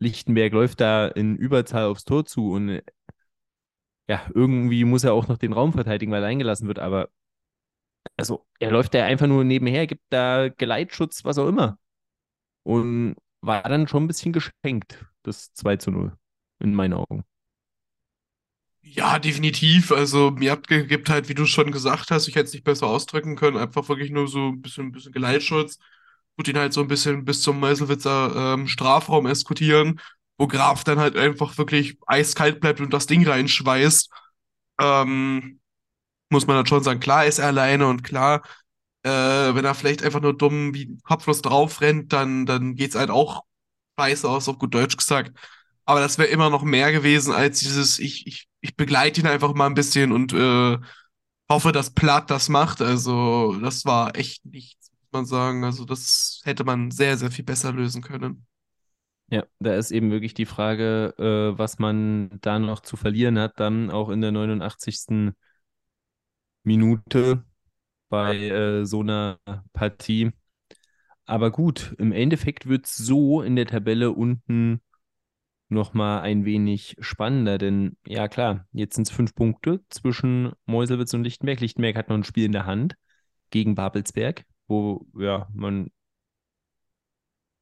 Lichtenberg 0.05 0.53
läuft 0.53 0.81
da 0.81 1.09
in 1.09 1.37
Überzahl 1.37 1.87
aufs 1.87 2.05
Tor 2.05 2.25
zu 2.27 2.53
und 2.53 2.83
ja, 4.09 4.23
irgendwie 4.35 4.85
muss 4.85 5.05
er 5.05 5.13
auch 5.15 5.29
noch 5.29 5.39
den 5.39 5.53
Raum 5.53 5.73
verteidigen, 5.73 6.13
weil 6.13 6.23
er 6.23 6.29
eingelassen 6.29 6.69
wird, 6.69 6.79
aber 6.79 7.09
also 8.17 8.47
er 8.59 8.71
läuft 8.71 8.95
da 8.95 9.05
einfach 9.05 9.27
nur 9.27 9.45
nebenher, 9.45 9.87
gibt 9.87 10.03
da 10.11 10.49
Geleitschutz, 10.49 11.25
was 11.25 11.39
auch 11.39 11.49
immer. 11.49 11.79
Und 12.65 13.17
war 13.43 13.63
dann 13.63 13.89
schon 13.89 14.05
ein 14.05 14.09
bisschen 14.09 14.33
geschenkt, 14.33 15.07
das 15.23 15.53
2 15.55 15.77
zu 15.77 15.91
0, 15.91 16.17
in 16.61 16.75
meinen 16.75 16.95
Augen. 16.95 17.25
Ja, 18.83 19.19
definitiv. 19.19 19.91
Also 19.93 20.31
mir 20.31 20.57
gibt 20.57 21.09
halt, 21.09 21.29
wie 21.29 21.35
du 21.35 21.47
schon 21.47 21.73
gesagt 21.73 22.11
hast, 22.11 22.29
ich 22.29 22.37
hätte 22.37 22.47
es 22.47 22.53
nicht 22.53 22.65
besser 22.65 22.87
ausdrücken 22.87 23.35
können, 23.35 23.57
einfach 23.57 23.89
wirklich 23.89 24.11
nur 24.11 24.29
so 24.29 24.49
ein 24.49 24.61
bisschen, 24.63 24.87
ein 24.87 24.93
bisschen 24.93 25.13
Geleitschutz. 25.13 25.79
Tut 26.37 26.49
ihn 26.49 26.59
halt 26.59 26.73
so 26.73 26.81
ein 26.81 26.89
bisschen 26.89 27.25
bis 27.25 27.43
zum 27.43 27.61
Meiselwitzer 27.61 28.55
ähm, 28.55 28.67
Strafraum 28.69 29.27
eskortieren, 29.27 30.01
wo 30.39 30.47
Graf 30.49 30.85
dann 30.85 30.99
halt 30.99 31.17
einfach 31.17 31.59
wirklich 31.59 31.97
eiskalt 32.07 32.61
bleibt 32.61 32.81
und 32.81 32.93
das 32.93 33.07
Ding 33.07 33.27
reinschweißt. 33.27 34.11
Ähm, 34.81 35.61
muss 36.31 36.47
man 36.47 36.57
dann 36.57 36.67
schon 36.67 36.83
sagen, 36.83 37.01
klar 37.01 37.27
ist 37.27 37.39
er 37.39 37.49
alleine 37.49 37.87
und 37.89 38.05
klar, 38.05 38.43
äh, 39.03 39.11
wenn 39.11 39.65
er 39.65 39.75
vielleicht 39.75 40.03
einfach 40.03 40.21
nur 40.21 40.37
dumm 40.37 40.75
wie 40.75 40.99
kopflos 41.05 41.43
drauf 41.43 41.81
rennt, 41.81 42.13
dann, 42.13 42.47
dann 42.47 42.77
es 42.77 42.95
halt 42.95 43.11
auch 43.11 43.45
scheiße 43.99 44.29
aus, 44.29 44.49
auf 44.49 44.59
gut 44.59 44.75
Deutsch 44.75 44.97
gesagt. 44.97 45.33
Aber 45.85 46.01
das 46.01 46.19
wäre 46.19 46.29
immer 46.29 46.51
noch 46.51 46.63
mehr 46.63 46.93
gewesen 46.93 47.33
als 47.33 47.61
dieses, 47.61 47.99
ich, 47.99 48.27
ich, 48.27 48.49
ich 48.61 48.77
begleite 48.77 49.21
ihn 49.21 49.27
einfach 49.27 49.55
mal 49.55 49.67
ein 49.67 49.75
bisschen 49.75 50.13
und 50.13 50.33
äh, 50.33 50.79
hoffe, 51.51 51.73
dass 51.73 51.93
Platt 51.95 52.31
das 52.31 52.49
macht. 52.49 52.81
Also, 52.83 53.57
das 53.61 53.85
war 53.85 54.17
echt 54.17 54.45
nichts, 54.47 54.77
muss 54.81 54.84
man 55.15 55.25
sagen. 55.25 55.65
Also, 55.65 55.85
das 55.85 56.43
hätte 56.45 56.65
man 56.65 56.91
sehr, 56.91 57.17
sehr 57.17 57.31
viel 57.31 57.45
besser 57.45 57.73
lösen 57.73 58.03
können. 58.03 58.47
Ja, 59.31 59.45
da 59.59 59.75
ist 59.75 59.91
eben 59.91 60.11
wirklich 60.11 60.35
die 60.35 60.45
Frage, 60.45 61.15
äh, 61.19 61.59
was 61.59 61.79
man 61.79 62.39
da 62.43 62.59
noch 62.59 62.81
zu 62.81 62.97
verlieren 62.97 63.39
hat, 63.39 63.59
dann 63.59 63.91
auch 63.91 64.11
in 64.11 64.21
der 64.21 64.33
89. 64.33 65.33
Minute 66.63 67.45
bei 68.09 68.37
äh, 68.37 68.85
so 68.87 69.01
einer 69.01 69.39
Partie. 69.73 70.33
Aber 71.27 71.51
gut, 71.51 71.95
im 71.99 72.13
Endeffekt 72.13 72.67
wird 72.67 72.87
es 72.87 72.97
so 72.97 73.43
in 73.43 73.57
der 73.57 73.67
Tabelle 73.67 74.13
unten 74.13 74.81
nochmal 75.69 76.21
ein 76.21 76.45
wenig 76.45 76.97
spannender, 77.01 77.59
denn 77.59 77.97
ja 78.07 78.29
klar, 78.29 78.67
jetzt 78.73 78.95
sind 78.95 79.09
es 79.09 79.15
fünf 79.15 79.35
Punkte 79.35 79.81
zwischen 79.89 80.53
Meuselwitz 80.67 81.15
und 81.15 81.25
Lichtenberg. 81.25 81.61
Lichtenberg 81.61 81.97
hat 81.97 82.09
noch 82.09 82.17
ein 82.17 82.25
Spiel 82.25 82.45
in 82.45 82.53
der 82.53 82.67
Hand 82.67 82.97
gegen 83.51 83.75
Babelsberg, 83.75 84.45
wo 84.69 85.07
ja 85.19 85.49
man 85.55 85.91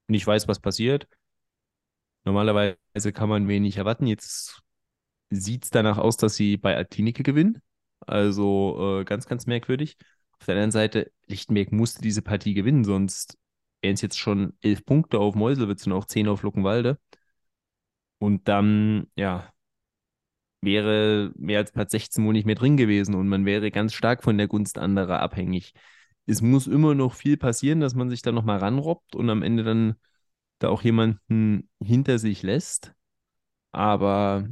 nicht 0.08 0.26
weiß, 0.26 0.48
was 0.48 0.60
passiert. 0.60 1.08
Normalerweise 2.24 3.12
kann 3.12 3.28
man 3.28 3.48
wenig 3.48 3.76
erwarten. 3.76 4.06
Jetzt 4.06 4.62
sieht 5.30 5.64
es 5.64 5.70
danach 5.70 5.98
aus, 5.98 6.16
dass 6.16 6.36
sie 6.36 6.56
bei 6.56 6.76
Altinike 6.76 7.22
gewinnen. 7.22 7.62
Also 8.00 9.00
äh, 9.00 9.04
ganz, 9.04 9.26
ganz 9.26 9.46
merkwürdig. 9.46 9.96
Auf 10.38 10.46
der 10.46 10.54
anderen 10.56 10.72
Seite, 10.72 11.12
Lichtenberg 11.26 11.72
musste 11.72 12.02
diese 12.02 12.22
Partie 12.22 12.54
gewinnen, 12.54 12.84
sonst 12.84 13.38
wären 13.80 13.94
es 13.94 14.02
jetzt 14.02 14.18
schon 14.18 14.54
elf 14.60 14.84
Punkte 14.84 15.18
auf 15.18 15.34
Meuselwitz 15.34 15.86
und 15.86 15.92
auch 15.92 16.06
zehn 16.06 16.28
auf 16.28 16.42
Luckenwalde. 16.42 16.98
Und 18.18 18.48
dann, 18.48 19.08
ja, 19.16 19.52
wäre 20.60 21.32
mehr 21.36 21.58
als 21.58 21.72
Platz 21.72 21.90
16 21.92 22.24
wohl 22.24 22.32
nicht 22.32 22.46
mehr 22.46 22.54
drin 22.54 22.76
gewesen 22.76 23.14
und 23.14 23.28
man 23.28 23.44
wäre 23.44 23.70
ganz 23.70 23.94
stark 23.94 24.22
von 24.22 24.38
der 24.38 24.48
Gunst 24.48 24.78
anderer 24.78 25.20
abhängig. 25.20 25.74
Es 26.26 26.40
muss 26.42 26.66
immer 26.66 26.94
noch 26.94 27.14
viel 27.14 27.36
passieren, 27.36 27.80
dass 27.80 27.94
man 27.94 28.10
sich 28.10 28.22
da 28.22 28.32
nochmal 28.32 28.58
ranrobbt 28.58 29.16
und 29.16 29.28
am 29.30 29.42
Ende 29.42 29.64
dann 29.64 29.96
da 30.58 30.68
auch 30.68 30.82
jemanden 30.82 31.68
hinter 31.82 32.18
sich 32.18 32.42
lässt. 32.42 32.94
Aber 33.72 34.48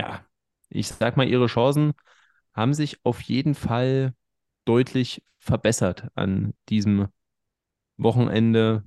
ja, 0.00 0.24
ich 0.70 0.88
sag 0.88 1.16
mal, 1.16 1.28
ihre 1.28 1.46
Chancen 1.46 1.92
haben 2.54 2.74
sich 2.74 3.04
auf 3.04 3.20
jeden 3.22 3.54
Fall 3.54 4.14
deutlich 4.64 5.22
verbessert 5.38 6.08
an 6.14 6.54
diesem 6.68 7.08
Wochenende. 7.96 8.84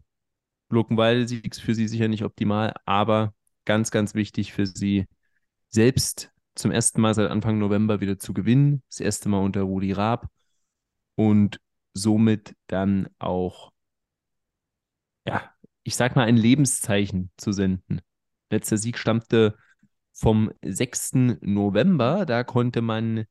Luckenwalde-Sieg 0.70 1.56
für 1.56 1.76
sie 1.76 1.88
sicher 1.88 2.08
nicht 2.08 2.24
optimal, 2.24 2.74
aber 2.86 3.34
ganz, 3.66 3.92
ganz 3.92 4.16
wichtig 4.16 4.54
für 4.54 4.66
sie, 4.66 5.06
selbst 5.70 6.32
zum 6.56 6.72
ersten 6.72 7.02
Mal 7.02 7.14
seit 7.14 7.30
Anfang 7.32 7.60
November 7.60 8.02
wieder 8.02 8.20
zu 8.20 8.34
gewinnen. 8.34 8.84
Das 8.90 9.00
erste 9.02 9.30
Mal 9.30 9.40
unter 9.40 9.62
Rudi 9.64 9.92
Raab 9.94 10.30
und 11.16 11.60
somit 11.94 12.56
dann 12.68 13.10
auch, 13.20 13.72
ja, 15.26 15.52
ich 15.84 15.96
sag 15.96 16.16
mal, 16.16 16.26
ein 16.26 16.38
Lebenszeichen 16.38 17.32
zu 17.38 17.52
senden. 17.52 18.02
Letzter 18.50 18.78
Sieg 18.78 18.98
stammte 18.98 19.58
vom 20.14 20.52
6. 20.64 21.40
November. 21.42 22.26
Da 22.26 22.44
konnte 22.44 22.82
man 22.82 23.26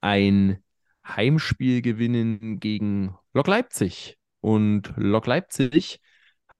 ein 0.00 0.62
Heimspiel 1.06 1.82
gewinnen 1.82 2.60
gegen 2.60 3.16
Lok 3.32 3.46
Leipzig. 3.46 4.18
Und 4.40 4.92
Lok 4.96 5.26
Leipzig 5.26 6.00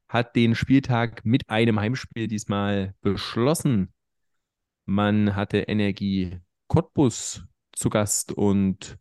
hat 0.09 0.37
den 0.37 0.55
Spieltag 0.55 1.25
mit 1.25 1.49
einem 1.51 1.81
Heimspiel 1.81 2.29
diesmal 2.29 2.95
beschlossen. 3.01 3.93
Man 4.85 5.35
hatte 5.35 5.59
Energie 5.59 6.41
Cottbus 6.69 7.45
zu 7.73 7.91
Gast 7.91 8.33
und 8.33 8.99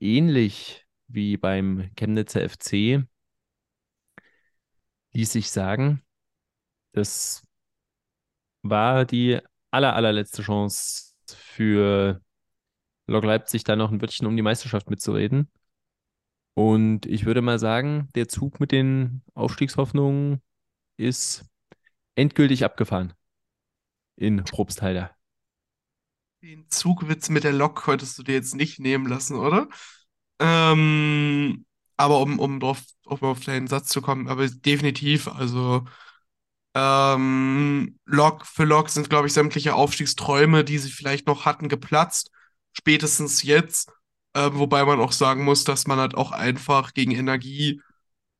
ähnlich 0.00 0.83
wie 1.08 1.36
beim 1.36 1.90
Chemnitzer 1.96 2.42
FC 2.42 3.04
ließ 5.12 5.32
sich 5.32 5.50
sagen, 5.50 6.02
das 6.92 7.42
war 8.62 9.04
die 9.04 9.40
aller, 9.70 9.94
allerletzte 9.94 10.42
Chance 10.42 11.12
für 11.28 12.20
Lok 13.06 13.24
Leipzig 13.24 13.64
da 13.64 13.76
noch 13.76 13.90
ein 13.90 14.00
Wörtchen 14.00 14.26
um 14.26 14.36
die 14.36 14.42
Meisterschaft 14.42 14.90
mitzureden. 14.90 15.50
Und 16.54 17.06
ich 17.06 17.26
würde 17.26 17.42
mal 17.42 17.58
sagen, 17.58 18.08
der 18.14 18.28
Zug 18.28 18.60
mit 18.60 18.72
den 18.72 19.22
Aufstiegshoffnungen 19.34 20.40
ist 20.96 21.44
endgültig 22.14 22.64
abgefahren 22.64 23.12
in 24.16 24.44
Probstheider. 24.44 25.10
Den 26.42 26.70
Zugwitz 26.70 27.28
mit 27.28 27.42
der 27.42 27.52
Lok 27.52 27.82
könntest 27.82 28.18
du 28.18 28.22
dir 28.22 28.34
jetzt 28.34 28.54
nicht 28.54 28.78
nehmen 28.78 29.06
lassen, 29.06 29.36
oder? 29.36 29.68
Ähm, 30.38 31.64
aber 31.96 32.20
um, 32.20 32.38
um 32.38 32.60
drauf, 32.60 32.82
auf, 33.06 33.22
auf 33.22 33.40
deinen 33.44 33.66
Satz 33.68 33.88
zu 33.88 34.02
kommen, 34.02 34.28
aber 34.28 34.48
definitiv, 34.48 35.28
also 35.28 35.84
ähm, 36.74 37.98
Lok 38.04 38.46
für 38.46 38.64
Lok 38.64 38.88
sind, 38.88 39.08
glaube 39.08 39.28
ich, 39.28 39.32
sämtliche 39.32 39.74
Aufstiegsträume, 39.74 40.64
die 40.64 40.78
sie 40.78 40.90
vielleicht 40.90 41.26
noch 41.26 41.44
hatten, 41.44 41.68
geplatzt. 41.68 42.30
Spätestens 42.72 43.42
jetzt. 43.42 43.92
Äh, 44.32 44.50
wobei 44.52 44.84
man 44.84 44.98
auch 45.00 45.12
sagen 45.12 45.44
muss, 45.44 45.62
dass 45.62 45.86
man 45.86 45.98
halt 46.00 46.16
auch 46.16 46.32
einfach 46.32 46.92
gegen 46.92 47.12
Energie 47.12 47.80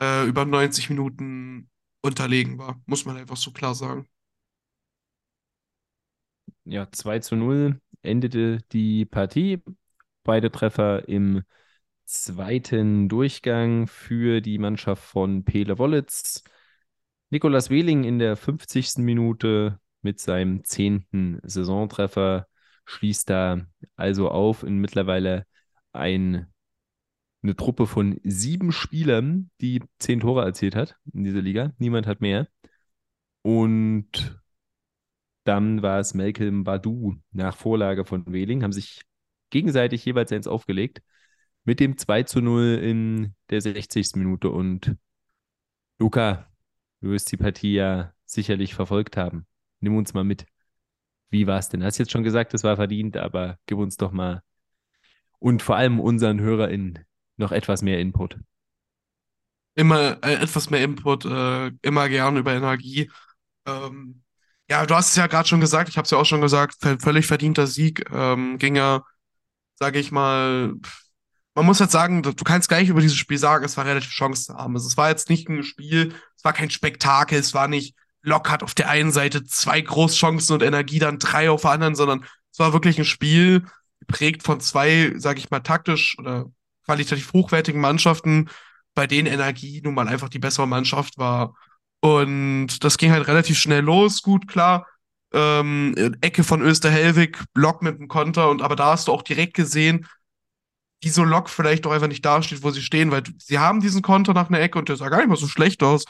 äh, 0.03 0.27
über 0.27 0.45
90 0.45 0.91
Minuten 0.91 1.71
unterlegen 2.03 2.59
war. 2.59 2.83
Muss 2.87 3.05
man 3.05 3.17
einfach 3.17 3.37
so 3.37 3.53
klar 3.53 3.77
sagen. 3.77 4.09
Ja, 6.65 6.91
2 6.91 7.21
zu 7.21 7.37
0 7.37 7.81
endete 8.03 8.59
die 8.73 9.05
Partie. 9.05 9.63
Beide 10.25 10.51
Treffer 10.51 11.09
im 11.09 11.45
zweiten 12.05 13.09
Durchgang 13.09 13.87
für 13.87 14.41
die 14.41 14.59
Mannschaft 14.59 15.03
von 15.03 15.45
Pele 15.45 15.79
Wollitz. 15.79 16.45
Nikolas 17.31 17.71
Wehling 17.71 18.05
in 18.05 18.19
der 18.19 18.37
50. 18.37 18.99
Minute 18.99 19.81
mit 20.03 20.21
seinem 20.21 20.65
zehnten 20.65 21.41
Saisontreffer 21.43 22.47
schließt 22.85 23.31
da 23.31 23.67
also 23.97 24.31
auf 24.31 24.63
in 24.63 24.79
mittlerweile 24.79 25.47
ein, 25.93 26.53
eine 27.43 27.57
Truppe 27.57 27.87
von 27.87 28.21
sieben 28.23 28.73
Spielern, 28.73 29.51
die 29.61 29.83
zehn 29.99 30.21
Tore 30.21 30.45
erzielt 30.45 30.77
hat 30.77 30.97
in 31.13 31.25
dieser 31.25 31.43
Liga. 31.43 31.73
Niemand 31.79 32.07
hat 32.07 32.21
mehr. 32.21 32.49
Und 33.43 34.41
dann 35.45 35.83
war 35.83 36.01
es 36.01 36.15
Malcolm 36.15 36.65
Badu 36.65 37.17
nach 37.33 37.57
Vorlage 37.57 38.05
von 38.05 38.25
Wehling, 38.33 38.63
haben 38.63 38.73
sich 38.73 39.03
gegenseitig 39.51 40.05
jeweils 40.05 40.33
eins 40.33 40.47
aufgelegt 40.47 41.03
mit 41.65 41.81
dem 41.81 41.97
2 41.99 42.23
zu 42.25 42.41
0 42.41 42.81
in 42.83 43.35
der 43.51 43.61
60. 43.61 44.17
Minute. 44.17 44.51
Und 44.51 44.97
Luca, 45.99 46.47
du 47.01 47.11
wirst 47.11 47.31
die 47.33 47.37
Partie 47.37 47.75
ja 47.75 48.13
sicherlich 48.27 48.75
verfolgt 48.75 49.17
haben. 49.17 49.47
Nimm 49.81 49.97
uns 49.97 50.15
mal 50.15 50.25
mit. 50.25 50.47
Wie 51.31 51.47
war 51.47 51.59
es 51.59 51.69
denn? 51.69 51.83
Hast 51.83 51.99
jetzt 51.99 52.13
schon 52.13 52.23
gesagt, 52.23 52.55
es 52.55 52.65
war 52.65 52.77
verdient, 52.77 53.17
aber 53.17 53.59
gib 53.67 53.79
uns 53.79 53.97
doch 53.97 54.13
mal 54.13 54.43
und 55.45 55.63
vor 55.63 55.77
allem 55.77 56.01
unseren 56.01 56.41
HörerInnen 56.41 57.01
noch 57.37 57.53
etwas 57.53 57.83
mehr 57.83 58.01
Input. 58.01 58.39
Immer 59.75 60.17
äh, 60.25 60.35
etwas 60.37 60.71
mehr 60.71 60.83
Input, 60.83 61.27
äh, 61.27 61.71
immer 61.83 62.09
gern 62.09 62.39
über 62.39 62.55
Energie. 62.55 63.11
Ähm, 63.67 64.23
ja, 64.71 64.87
du 64.87 64.95
hast 64.95 65.11
es 65.11 65.17
ja 65.17 65.27
gerade 65.27 65.47
schon 65.47 65.61
gesagt, 65.61 65.91
ich 65.91 65.99
habe 65.99 66.05
es 66.05 66.11
ja 66.11 66.19
auch 66.19 66.25
schon 66.25 66.41
gesagt, 66.41 66.77
völlig 67.01 67.27
verdienter 67.27 67.67
Sieg. 67.67 68.11
Ähm, 68.11 68.57
ging 68.57 68.77
ja, 68.77 69.03
sage 69.75 69.99
ich 69.99 70.13
mal, 70.13 70.75
man 71.55 71.67
muss 71.67 71.81
halt 71.81 71.91
sagen, 71.91 72.23
du 72.23 72.33
kannst 72.35 72.69
gleich 72.69 72.89
über 72.89 73.01
dieses 73.01 73.17
Spiel 73.17 73.39
sagen, 73.39 73.65
es 73.65 73.77
war 73.77 73.85
relativ 73.85 74.11
chancenarm. 74.11 74.75
Also 74.75 74.89
es 74.89 74.97
war 74.97 75.09
jetzt 75.09 75.31
nicht 75.31 75.49
ein 75.49 75.63
Spiel, 75.63 76.13
es 76.37 76.45
war 76.45 76.53
kein 76.53 76.71
Spektakel, 76.71 77.39
es 77.39 77.55
war 77.55 77.69
nicht 77.69 77.95
Lockhart 78.23 78.63
auf 78.63 78.75
der 78.75 78.89
einen 78.89 79.13
Seite 79.13 79.45
zwei 79.45 79.81
Großchancen 79.81 80.55
und 80.55 80.63
Energie 80.63 80.99
dann 80.99 81.19
drei 81.19 81.51
auf 81.51 81.63
der 81.63 81.71
anderen, 81.73 81.95
sondern 81.95 82.25
es 82.51 82.59
war 82.59 82.73
wirklich 82.73 82.99
ein 82.99 83.05
Spiel 83.05 83.67
geprägt 84.01 84.43
von 84.43 84.61
zwei, 84.61 85.13
sage 85.17 85.39
ich 85.39 85.51
mal, 85.51 85.61
taktisch 85.61 86.19
oder 86.19 86.47
qualitativ 86.85 87.33
hochwertigen 87.33 87.81
Mannschaften, 87.81 88.49
bei 88.95 89.07
denen 89.07 89.27
Energie 89.27 89.81
nun 89.83 89.95
mal 89.95 90.09
einfach 90.09 90.29
die 90.29 90.39
bessere 90.39 90.69
Mannschaft 90.69 91.19
war. 91.19 91.55
Und 92.01 92.85
das 92.85 92.99
ging 92.99 93.13
halt 93.13 93.29
relativ 93.29 93.59
schnell 93.59 93.83
los, 93.83 94.23
gut, 94.23 94.49
klar. 94.49 94.87
Ähm, 95.33 95.95
Ecke 96.21 96.45
von 96.45 96.63
Österhelwig, 96.63 97.43
Block 97.55 97.83
mit 97.83 97.99
dem 97.99 98.09
Konter, 98.09 98.51
und 98.51 98.63
aber 98.63 98.77
da 98.77 98.93
hast 98.93 99.09
du 99.09 99.13
auch 99.13 99.23
direkt 99.23 99.55
gesehen, 99.55 100.07
wieso 101.05 101.25
Lok 101.25 101.51
vielleicht 101.51 101.85
doch 101.85 101.93
einfach 101.93 102.09
nicht 102.09 102.25
dasteht, 102.25 102.63
wo 102.63 102.71
sie 102.71 102.83
stehen, 102.83 103.11
weil 103.11 103.23
sie 103.39 103.59
haben 103.59 103.81
diesen 103.81 104.03
Konter 104.03 104.35
nach 104.35 104.49
einer 104.49 104.61
Ecke 104.61 104.79
und 104.79 104.89
der 104.89 104.97
sah 104.97 105.09
gar 105.09 105.19
nicht 105.19 105.29
mal 105.29 105.37
so 105.37 105.49
schlecht 105.49 105.83
aus. 105.83 106.05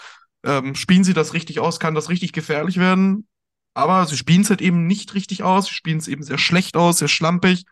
Ähm, 0.45 0.75
spielen 0.75 1.05
sie 1.05 1.15
das 1.15 1.33
richtig 1.33 1.61
aus, 1.61 1.81
kann 1.81 1.95
das 1.95 2.09
richtig 2.09 2.33
gefährlich 2.33 2.79
werden. 2.79 3.27
Aber 3.75 4.07
sie 4.07 4.17
spielen 4.17 4.43
es 4.43 4.51
halt 4.51 4.63
eben 4.63 4.87
nicht 4.87 5.15
richtig 5.15 5.43
aus. 5.43 5.67
Sie 5.67 5.75
spielen 5.75 5.99
es 5.99 6.09
eben 6.09 6.23
sehr 6.23 6.39
schlecht 6.39 6.77
aus, 6.77 6.99
sehr 6.99 7.09
schlampig, 7.09 7.65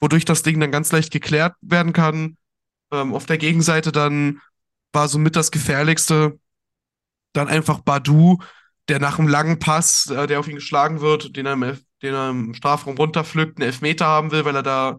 wodurch 0.00 0.24
das 0.24 0.42
Ding 0.42 0.58
dann 0.58 0.72
ganz 0.72 0.90
leicht 0.90 1.12
geklärt 1.12 1.54
werden 1.60 1.92
kann. 1.92 2.36
Ähm, 2.90 3.12
auf 3.14 3.26
der 3.26 3.38
Gegenseite 3.38 3.92
dann 3.92 4.40
war 4.92 5.08
somit 5.08 5.36
das 5.36 5.50
Gefährlichste 5.50 6.38
dann 7.34 7.48
einfach 7.48 7.80
Badu, 7.80 8.38
der 8.88 9.00
nach 9.00 9.18
einem 9.18 9.28
langen 9.28 9.58
Pass, 9.58 10.06
äh, 10.06 10.26
der 10.26 10.40
auf 10.40 10.48
ihn 10.48 10.54
geschlagen 10.54 11.00
wird, 11.00 11.36
den 11.36 11.46
er, 11.46 11.54
im, 11.54 11.78
den 12.02 12.14
er 12.14 12.30
im 12.30 12.54
Strafraum 12.54 12.96
runterpflückt, 12.96 13.58
einen 13.58 13.66
Elfmeter 13.66 14.06
haben 14.06 14.30
will, 14.30 14.44
weil 14.44 14.56
er 14.56 14.62
da 14.62 14.98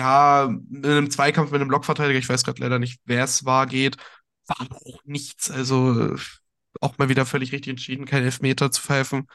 ja, 0.00 0.44
in 0.46 0.84
einem 0.84 1.10
Zweikampf 1.10 1.50
mit 1.50 1.60
einem 1.60 1.68
Blockverteidiger, 1.68 2.18
ich 2.18 2.28
weiß 2.28 2.42
gerade 2.42 2.62
leider 2.62 2.78
nicht, 2.78 3.00
wer 3.04 3.24
es 3.24 3.44
war, 3.44 3.66
geht, 3.66 3.98
war 4.46 4.66
auch 4.70 5.04
nichts. 5.04 5.50
Also 5.50 6.16
auch 6.80 6.96
mal 6.96 7.10
wieder 7.10 7.26
völlig 7.26 7.52
richtig 7.52 7.70
entschieden, 7.70 8.06
kein 8.06 8.24
Elfmeter 8.24 8.70
zu 8.72 8.80
pfeifen. 8.80 9.26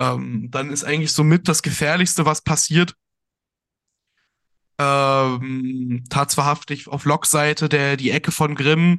Ähm, 0.00 0.50
dann 0.50 0.70
ist 0.70 0.84
eigentlich 0.84 1.12
somit 1.12 1.48
das 1.48 1.62
Gefährlichste, 1.62 2.24
was 2.24 2.40
passiert. 2.42 2.94
Ähm, 4.78 6.04
tatsächlich 6.08 6.88
auf 6.88 7.04
Lokseite 7.04 7.68
der 7.68 7.98
die 7.98 8.10
Ecke 8.10 8.32
von 8.32 8.54
Grimm, 8.54 8.96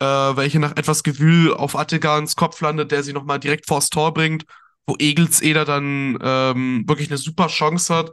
äh, 0.00 0.06
welche 0.06 0.58
nach 0.58 0.76
etwas 0.76 1.02
Gewühl 1.02 1.52
auf 1.52 1.76
Attegans 1.76 2.34
Kopf 2.34 2.62
landet, 2.62 2.92
der 2.92 3.02
sie 3.02 3.12
nochmal 3.12 3.40
direkt 3.40 3.66
vors 3.66 3.90
Tor 3.90 4.14
bringt, 4.14 4.44
wo 4.86 4.96
Egelseder 4.98 5.66
dann 5.66 6.18
ähm, 6.22 6.84
wirklich 6.88 7.10
eine 7.10 7.18
super 7.18 7.48
Chance 7.48 7.94
hat 7.94 8.12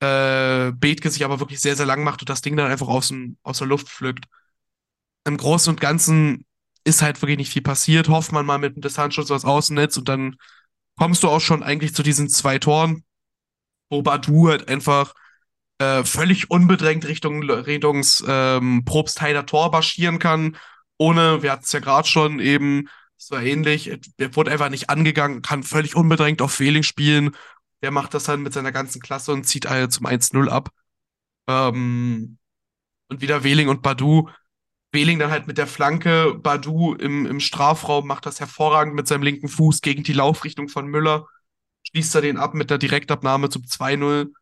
äh, 0.00 0.72
Bethke 0.72 1.10
sich 1.10 1.24
aber 1.24 1.40
wirklich 1.40 1.60
sehr, 1.60 1.76
sehr 1.76 1.86
lang 1.86 2.04
macht 2.04 2.20
und 2.20 2.28
das 2.28 2.42
Ding 2.42 2.56
dann 2.56 2.70
einfach 2.70 2.88
aus, 2.88 3.08
dem, 3.08 3.36
aus 3.42 3.58
der 3.58 3.66
Luft 3.66 3.88
pflückt. 3.88 4.26
Im 5.24 5.36
Großen 5.36 5.70
und 5.72 5.80
Ganzen 5.80 6.44
ist 6.84 7.02
halt 7.02 7.20
wirklich 7.22 7.38
nicht 7.38 7.52
viel 7.52 7.62
passiert. 7.62 8.08
Hoffmann 8.08 8.46
mal 8.46 8.58
mit 8.58 8.76
dem 8.76 8.82
Distanzschuss 8.82 9.30
aus 9.30 9.44
Außennetz 9.44 9.96
und 9.96 10.08
dann 10.08 10.36
kommst 10.96 11.22
du 11.22 11.28
auch 11.28 11.40
schon 11.40 11.62
eigentlich 11.62 11.94
zu 11.94 12.02
diesen 12.02 12.28
zwei 12.28 12.58
Toren, 12.58 13.04
wo 13.90 14.02
Badu 14.02 14.48
halt 14.48 14.68
einfach 14.68 15.14
äh, 15.78 16.04
völlig 16.04 16.50
unbedrängt 16.50 17.06
Richtung, 17.06 17.42
Richtung 17.42 18.04
ähm, 18.26 18.84
Probstheider 18.84 19.46
Tor 19.46 19.70
marschieren 19.70 20.18
kann, 20.18 20.56
ohne, 20.98 21.42
wir 21.42 21.52
hatten 21.52 21.64
es 21.64 21.72
ja 21.72 21.80
gerade 21.80 22.08
schon 22.08 22.40
eben, 22.40 22.88
es 23.18 23.30
war 23.30 23.42
ähnlich, 23.42 23.90
er 24.18 24.36
wurde 24.36 24.50
einfach 24.50 24.70
nicht 24.70 24.90
angegangen, 24.90 25.42
kann 25.42 25.62
völlig 25.62 25.96
unbedrängt 25.96 26.42
auf 26.42 26.52
Fehling 26.52 26.82
spielen. 26.82 27.34
Der 27.82 27.90
macht 27.90 28.14
das 28.14 28.24
dann 28.24 28.42
mit 28.42 28.52
seiner 28.52 28.72
ganzen 28.72 29.00
Klasse 29.00 29.32
und 29.32 29.44
zieht 29.44 29.66
alle 29.66 29.88
zum 29.88 30.06
1-0 30.06 30.48
ab. 30.48 30.70
Ähm, 31.46 32.38
und 33.08 33.20
wieder 33.20 33.44
Wehling 33.44 33.68
und 33.68 33.82
Badu. 33.82 34.28
Wehling 34.92 35.18
dann 35.18 35.30
halt 35.30 35.46
mit 35.46 35.58
der 35.58 35.66
Flanke, 35.66 36.34
Badu 36.34 36.94
im, 36.94 37.26
im 37.26 37.40
Strafraum 37.40 38.06
macht 38.06 38.26
das 38.26 38.40
hervorragend 38.40 38.94
mit 38.94 39.06
seinem 39.06 39.22
linken 39.22 39.48
Fuß 39.48 39.82
gegen 39.82 40.02
die 40.02 40.12
Laufrichtung 40.12 40.68
von 40.68 40.86
Müller. 40.86 41.26
Schließt 41.84 42.14
er 42.14 42.22
den 42.22 42.38
ab 42.38 42.54
mit 42.54 42.70
der 42.70 42.78
Direktabnahme 42.78 43.48
zum 43.48 43.62
2-0. 43.62 44.32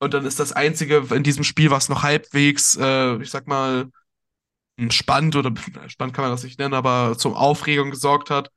Und 0.00 0.14
dann 0.14 0.24
ist 0.24 0.40
das 0.40 0.52
Einzige 0.52 1.06
in 1.10 1.22
diesem 1.22 1.44
Spiel, 1.44 1.70
was 1.70 1.88
noch 1.88 2.02
halbwegs, 2.02 2.76
äh, 2.76 3.16
ich 3.22 3.30
sag 3.30 3.46
mal, 3.46 3.90
spannend 4.88 5.36
oder 5.36 5.52
spannend 5.88 6.14
kann 6.14 6.24
man 6.24 6.32
das 6.32 6.42
nicht 6.42 6.58
nennen, 6.58 6.74
aber 6.74 7.16
zum 7.18 7.34
Aufregung 7.34 7.90
gesorgt 7.90 8.30
hat. 8.30 8.50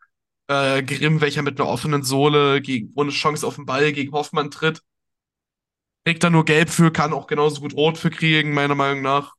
Äh, 0.54 0.84
Grimm, 0.84 1.20
welcher 1.20 1.42
mit 1.42 1.60
einer 1.60 1.68
offenen 1.68 2.04
Sohle 2.04 2.62
gegen, 2.62 2.92
ohne 2.96 3.10
Chance 3.10 3.48
auf 3.48 3.56
den 3.56 3.66
Ball 3.66 3.92
gegen 3.92 4.12
Hoffmann 4.12 4.52
tritt. 4.52 4.84
Kriegt 6.06 6.24
da 6.24 6.30
nur 6.30 6.46
gelb 6.46 6.70
für, 6.70 6.92
kann 6.92 7.14
auch 7.14 7.26
genauso 7.26 7.62
gut 7.62 7.74
rot 7.74 7.98
für 7.98 8.12
kriegen, 8.12 8.54
meiner 8.54 8.76
Meinung 8.76 9.02
nach. 9.02 9.34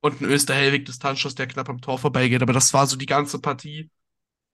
Und 0.00 0.20
ein 0.20 0.24
Österhelwig-Distanzschuss, 0.24 1.36
der 1.36 1.46
knapp 1.46 1.68
am 1.68 1.80
Tor 1.80 1.98
vorbeigeht. 1.98 2.42
Aber 2.42 2.52
das 2.52 2.72
war 2.74 2.86
so 2.86 2.96
die 2.96 3.06
ganze 3.06 3.38
Partie. 3.38 3.90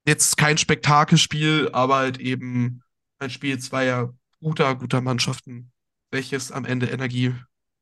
Jetzt 0.07 0.37
kein 0.37 0.59
Spektakelspiel, 0.59 1.71
aber 1.73 1.97
halt 1.97 2.19
eben 2.19 2.83
ein 3.19 3.31
Spiel 3.31 3.59
zweier 3.59 4.15
guter, 4.41 4.75
guter 4.75 5.01
Mannschaften, 5.01 5.73
welches 6.11 6.53
am 6.53 6.65
Ende 6.67 6.87
Energie 6.89 7.35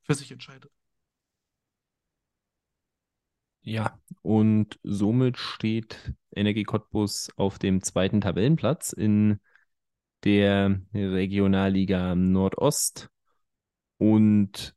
für 0.05 0.15
sich 0.15 0.31
entscheidet. 0.31 0.71
Ja, 3.63 3.99
und 4.23 4.79
somit 4.83 5.37
steht 5.37 6.15
Energie 6.35 6.65
Cottbus 6.65 7.31
auf 7.37 7.59
dem 7.59 7.83
zweiten 7.83 8.21
Tabellenplatz 8.21 8.93
in 8.93 9.41
der 10.25 10.81
Regionalliga 10.95 12.15
Nordost. 12.15 13.11
Und 13.99 14.75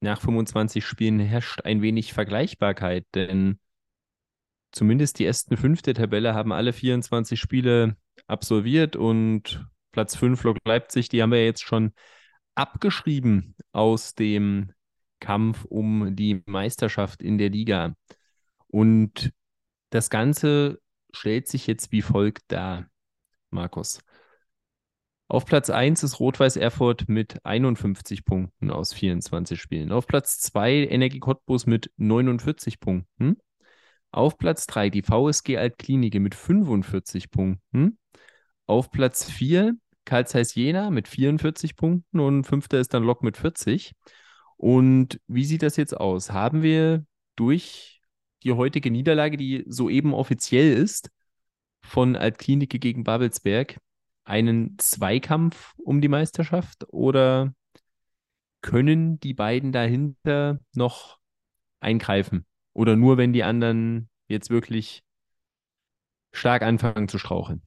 nach 0.00 0.20
25 0.20 0.84
Spielen 0.84 1.18
herrscht 1.18 1.62
ein 1.64 1.82
wenig 1.82 2.12
Vergleichbarkeit, 2.12 3.06
denn 3.14 3.58
zumindest 4.70 5.18
die 5.18 5.24
ersten 5.24 5.56
fünf 5.56 5.82
der 5.82 5.94
Tabelle 5.94 6.34
haben 6.34 6.52
alle 6.52 6.72
24 6.72 7.40
Spiele 7.40 7.96
absolviert 8.26 8.96
und 8.96 9.66
Platz 9.92 10.16
5 10.16 10.42
Lok 10.44 10.58
Leipzig, 10.64 11.08
die 11.08 11.22
haben 11.22 11.30
wir 11.30 11.44
jetzt 11.44 11.62
schon 11.62 11.92
abgeschrieben 12.54 13.56
aus 13.72 14.14
dem 14.14 14.72
Kampf 15.24 15.64
um 15.64 16.14
die 16.14 16.42
Meisterschaft 16.44 17.22
in 17.22 17.38
der 17.38 17.48
Liga. 17.48 17.94
Und 18.66 19.32
das 19.88 20.10
Ganze 20.10 20.80
stellt 21.12 21.48
sich 21.48 21.66
jetzt 21.66 21.92
wie 21.92 22.02
folgt 22.02 22.42
dar, 22.48 22.90
Markus. 23.50 24.00
Auf 25.28 25.46
Platz 25.46 25.70
1 25.70 26.02
ist 26.02 26.20
Rot-Weiß 26.20 26.56
Erfurt 26.56 27.08
mit 27.08 27.38
51 27.44 28.26
Punkten 28.26 28.70
aus 28.70 28.92
24 28.92 29.58
Spielen. 29.58 29.90
Auf 29.90 30.06
Platz 30.06 30.40
2 30.40 30.88
Energie 30.88 31.20
Cottbus 31.20 31.64
mit 31.64 31.90
49 31.96 32.78
Punkten. 32.78 33.38
Auf 34.10 34.36
Platz 34.36 34.66
3 34.66 34.90
die 34.90 35.02
VSG 35.02 35.56
Altklinike 35.56 36.20
mit 36.20 36.34
45 36.34 37.30
Punkten. 37.30 37.98
Auf 38.66 38.90
Platz 38.90 39.24
4 39.30 39.74
Karl 40.04 40.26
Zeiss 40.26 40.54
Jena 40.54 40.90
mit 40.90 41.08
44 41.08 41.76
Punkten 41.76 42.20
und 42.20 42.44
fünfter 42.44 42.78
ist 42.78 42.92
dann 42.92 43.04
Lok 43.04 43.22
mit 43.22 43.38
40. 43.38 43.92
Und 44.64 45.20
wie 45.26 45.44
sieht 45.44 45.62
das 45.62 45.76
jetzt 45.76 45.94
aus? 45.94 46.30
Haben 46.30 46.62
wir 46.62 47.04
durch 47.36 48.00
die 48.44 48.52
heutige 48.52 48.90
Niederlage, 48.90 49.36
die 49.36 49.62
soeben 49.66 50.14
offiziell 50.14 50.72
ist, 50.72 51.10
von 51.82 52.16
Altklinike 52.16 52.78
gegen 52.78 53.04
Babelsberg, 53.04 53.78
einen 54.24 54.78
Zweikampf 54.78 55.74
um 55.76 56.00
die 56.00 56.08
Meisterschaft 56.08 56.86
oder 56.88 57.54
können 58.62 59.20
die 59.20 59.34
beiden 59.34 59.70
dahinter 59.70 60.58
noch 60.74 61.18
eingreifen? 61.80 62.46
Oder 62.72 62.96
nur, 62.96 63.18
wenn 63.18 63.34
die 63.34 63.44
anderen 63.44 64.08
jetzt 64.28 64.48
wirklich 64.48 65.02
stark 66.32 66.62
anfangen 66.62 67.08
zu 67.08 67.18
straucheln? 67.18 67.60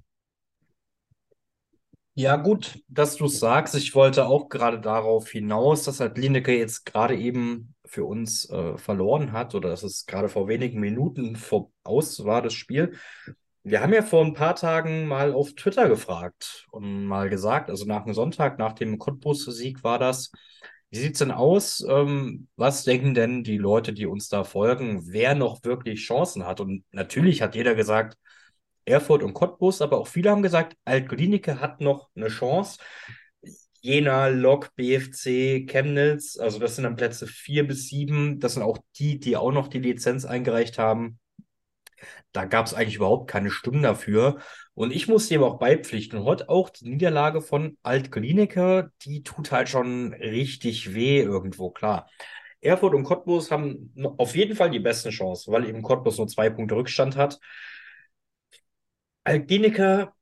Ja, 2.20 2.36
gut, 2.36 2.80
dass 2.88 3.16
du 3.16 3.26
es 3.26 3.40
sagst. 3.40 3.76
Ich 3.76 3.94
wollte 3.94 4.26
auch 4.26 4.50
gerade 4.50 4.80
darauf 4.82 5.30
hinaus, 5.30 5.84
dass 5.84 6.00
halt 6.00 6.18
Lineker 6.18 6.52
jetzt 6.52 6.84
gerade 6.84 7.16
eben 7.16 7.76
für 7.86 8.06
uns 8.06 8.50
äh, 8.50 8.76
verloren 8.80 9.34
hat 9.34 9.54
oder 9.54 9.70
dass 9.70 9.84
es 9.84 10.08
gerade 10.08 10.28
vor 10.28 10.48
wenigen 10.48 10.80
Minuten 10.80 11.36
voraus 11.36 12.26
war, 12.26 12.42
das 12.42 12.54
Spiel. 12.54 12.98
Wir 13.62 13.82
haben 13.82 13.94
ja 13.94 14.02
vor 14.02 14.26
ein 14.26 14.34
paar 14.34 14.56
Tagen 14.56 15.06
mal 15.06 15.32
auf 15.32 15.54
Twitter 15.54 15.88
gefragt 15.90 16.66
und 16.72 17.06
mal 17.06 17.30
gesagt, 17.30 17.70
also 17.70 17.86
nach 17.86 18.04
dem 18.06 18.16
Sonntag, 18.16 18.58
nach 18.58 18.74
dem 18.74 18.98
Cottbus-Sieg 18.98 19.84
war 19.84 20.00
das, 20.00 20.32
wie 20.90 20.98
sieht 20.98 21.14
es 21.14 21.20
denn 21.20 21.32
aus? 21.32 21.86
Ähm, 21.88 22.48
was 22.56 22.84
denken 22.84 23.14
denn 23.14 23.44
die 23.44 23.58
Leute, 23.60 23.94
die 23.94 24.08
uns 24.08 24.28
da 24.28 24.44
folgen, 24.44 25.04
wer 25.06 25.36
noch 25.36 25.64
wirklich 25.64 26.00
Chancen 26.04 26.48
hat? 26.48 26.62
Und 26.62 26.84
natürlich 26.92 27.44
hat 27.44 27.54
jeder 27.54 27.76
gesagt, 27.76 28.18
Erfurt 28.88 29.22
und 29.24 29.34
Cottbus, 29.34 29.82
aber 29.82 29.98
auch 29.98 30.08
viele 30.08 30.32
haben 30.32 30.42
gesagt, 30.42 30.78
Altklinike 30.86 31.60
hat 31.60 31.82
noch 31.82 32.10
eine 32.16 32.30
Chance. 32.30 32.80
Jena, 33.82 34.28
Lok, 34.28 34.76
BFC, 34.76 35.66
Chemnitz, 35.68 36.38
also 36.38 36.60
das 36.60 36.76
sind 36.76 36.84
dann 36.86 36.96
Plätze 36.96 37.28
vier 37.28 37.68
bis 37.68 37.88
sieben. 37.88 38.40
Das 38.40 38.54
sind 38.56 38.64
auch 38.64 38.80
die, 38.98 39.20
die 39.20 39.38
auch 39.38 39.52
noch 39.52 39.68
die 39.68 39.80
Lizenz 39.80 40.26
eingereicht 40.26 40.78
haben. 40.78 41.20
Da 42.32 42.46
gab 42.46 42.66
es 42.66 42.74
eigentlich 42.74 42.96
überhaupt 42.96 43.30
keine 43.30 43.50
Stimmen 43.50 43.84
dafür. 43.84 44.40
Und 44.74 44.92
ich 44.92 45.08
muss 45.08 45.28
dem 45.28 45.44
auch 45.44 45.60
beipflichten. 45.60 46.24
Heute 46.24 46.50
auch 46.50 46.70
die 46.70 46.90
Niederlage 46.90 47.42
von 47.42 47.78
Altklinike, 47.84 48.92
die 49.04 49.24
tut 49.24 49.52
halt 49.52 49.70
schon 49.70 50.14
richtig 50.14 50.94
weh 50.94 51.20
irgendwo, 51.22 51.72
klar. 51.72 52.10
Erfurt 52.62 52.94
und 52.94 53.04
Cottbus 53.04 53.52
haben 53.52 53.94
auf 54.18 54.36
jeden 54.36 54.56
Fall 54.56 54.72
die 54.72 54.80
beste 54.80 55.10
Chance, 55.10 55.52
weil 55.52 55.68
eben 55.68 55.82
Cottbus 55.82 56.18
nur 56.18 56.28
zwei 56.28 56.50
Punkte 56.50 56.76
Rückstand 56.76 57.16
hat. 57.16 57.40
Algenica, 59.28 60.14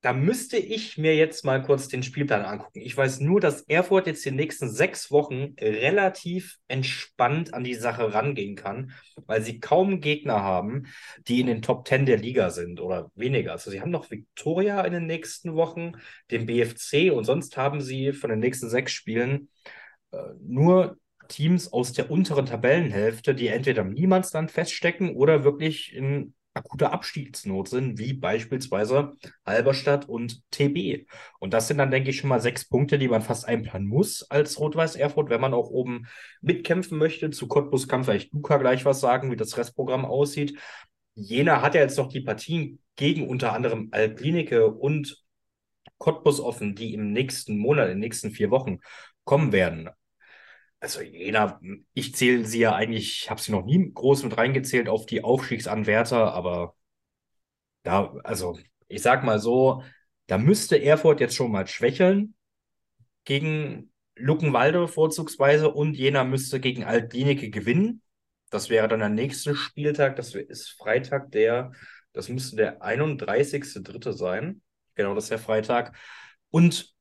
da 0.00 0.12
müsste 0.12 0.56
ich 0.56 0.98
mir 0.98 1.14
jetzt 1.14 1.44
mal 1.44 1.62
kurz 1.62 1.86
den 1.86 2.02
Spielplan 2.02 2.44
angucken. 2.44 2.80
Ich 2.80 2.96
weiß 2.96 3.20
nur, 3.20 3.38
dass 3.38 3.62
Erfurt 3.62 4.08
jetzt 4.08 4.24
die 4.24 4.32
nächsten 4.32 4.68
sechs 4.68 5.12
Wochen 5.12 5.54
relativ 5.60 6.56
entspannt 6.66 7.54
an 7.54 7.62
die 7.62 7.76
Sache 7.76 8.12
rangehen 8.12 8.56
kann, 8.56 8.90
weil 9.26 9.42
sie 9.42 9.60
kaum 9.60 10.00
Gegner 10.00 10.42
haben, 10.42 10.88
die 11.28 11.38
in 11.40 11.46
den 11.46 11.62
Top 11.62 11.86
10 11.86 12.06
der 12.06 12.16
Liga 12.16 12.50
sind 12.50 12.80
oder 12.80 13.12
weniger. 13.14 13.52
Also 13.52 13.70
sie 13.70 13.80
haben 13.80 13.92
noch 13.92 14.10
Viktoria 14.10 14.80
in 14.80 14.92
den 14.92 15.06
nächsten 15.06 15.54
Wochen, 15.54 15.92
den 16.32 16.46
BFC 16.46 17.12
und 17.12 17.22
sonst 17.22 17.56
haben 17.56 17.80
sie 17.80 18.12
von 18.12 18.30
den 18.30 18.40
nächsten 18.40 18.68
sechs 18.68 18.90
Spielen 18.90 19.48
äh, 20.10 20.18
nur 20.40 20.96
Teams 21.28 21.72
aus 21.72 21.92
der 21.92 22.10
unteren 22.10 22.46
Tabellenhälfte, 22.46 23.32
die 23.32 23.46
entweder 23.46 23.82
im 23.82 23.92
Niemandsland 23.92 24.50
feststecken 24.50 25.14
oder 25.14 25.44
wirklich 25.44 25.94
in 25.94 26.34
akute 26.54 26.90
Abstiegsnot 26.90 27.68
sind, 27.68 27.98
wie 27.98 28.12
beispielsweise 28.12 29.16
Halberstadt 29.46 30.08
und 30.08 30.42
TB. 30.50 31.06
Und 31.38 31.54
das 31.54 31.68
sind 31.68 31.78
dann, 31.78 31.90
denke 31.90 32.10
ich, 32.10 32.18
schon 32.18 32.28
mal 32.28 32.40
sechs 32.40 32.68
Punkte, 32.68 32.98
die 32.98 33.08
man 33.08 33.22
fast 33.22 33.46
einplanen 33.46 33.88
muss 33.88 34.22
als 34.30 34.58
Rot-Weiß 34.58 34.96
Erfurt, 34.96 35.30
wenn 35.30 35.40
man 35.40 35.54
auch 35.54 35.70
oben 35.70 36.06
mitkämpfen 36.40 36.98
möchte. 36.98 37.30
Zu 37.30 37.46
Cottbus 37.46 37.88
kann 37.88 38.04
vielleicht 38.04 38.32
Luca 38.32 38.56
gleich 38.58 38.84
was 38.84 39.00
sagen, 39.00 39.30
wie 39.30 39.36
das 39.36 39.56
Restprogramm 39.56 40.04
aussieht. 40.04 40.58
Jena 41.14 41.62
hat 41.62 41.74
ja 41.74 41.82
jetzt 41.82 41.98
noch 41.98 42.08
die 42.08 42.20
Partien 42.20 42.80
gegen 42.96 43.28
unter 43.28 43.52
anderem 43.52 43.88
Alplinike 43.92 44.68
und 44.68 45.22
Cottbus 45.98 46.40
offen, 46.40 46.74
die 46.74 46.94
im 46.94 47.12
nächsten 47.12 47.58
Monat, 47.58 47.86
in 47.86 47.92
den 47.92 47.98
nächsten 48.00 48.30
vier 48.30 48.50
Wochen 48.50 48.78
kommen 49.24 49.52
werden 49.52 49.90
also 50.80 51.02
Jena, 51.02 51.60
ich 51.92 52.14
zähle 52.14 52.44
sie 52.46 52.60
ja 52.60 52.74
eigentlich, 52.74 53.22
ich 53.22 53.30
habe 53.30 53.40
sie 53.40 53.52
noch 53.52 53.64
nie 53.64 53.92
groß 53.92 54.24
mit 54.24 54.36
reingezählt 54.36 54.88
auf 54.88 55.06
die 55.06 55.22
Aufstiegsanwärter, 55.22 56.32
aber 56.32 56.74
da, 57.82 58.14
also 58.24 58.58
ich 58.88 59.02
sag 59.02 59.22
mal 59.24 59.38
so, 59.38 59.82
da 60.26 60.38
müsste 60.38 60.82
Erfurt 60.82 61.20
jetzt 61.20 61.34
schon 61.34 61.52
mal 61.52 61.66
schwächeln 61.66 62.34
gegen 63.24 63.92
Luckenwalde 64.16 64.88
vorzugsweise 64.88 65.70
und 65.70 65.96
Jena 65.96 66.24
müsste 66.24 66.60
gegen 66.60 66.84
Altlinike 66.84 67.50
gewinnen. 67.50 68.02
Das 68.50 68.70
wäre 68.70 68.88
dann 68.88 69.00
der 69.00 69.08
nächste 69.08 69.54
Spieltag, 69.54 70.16
das 70.16 70.34
ist 70.34 70.70
Freitag, 70.70 71.30
der, 71.30 71.72
das 72.12 72.28
müsste 72.28 72.56
der 72.56 72.82
31.3. 72.82 74.12
sein. 74.12 74.62
Genau, 74.94 75.14
das 75.14 75.24
ist 75.24 75.30
der 75.30 75.38
Freitag. 75.38 75.96
Und 76.50 76.94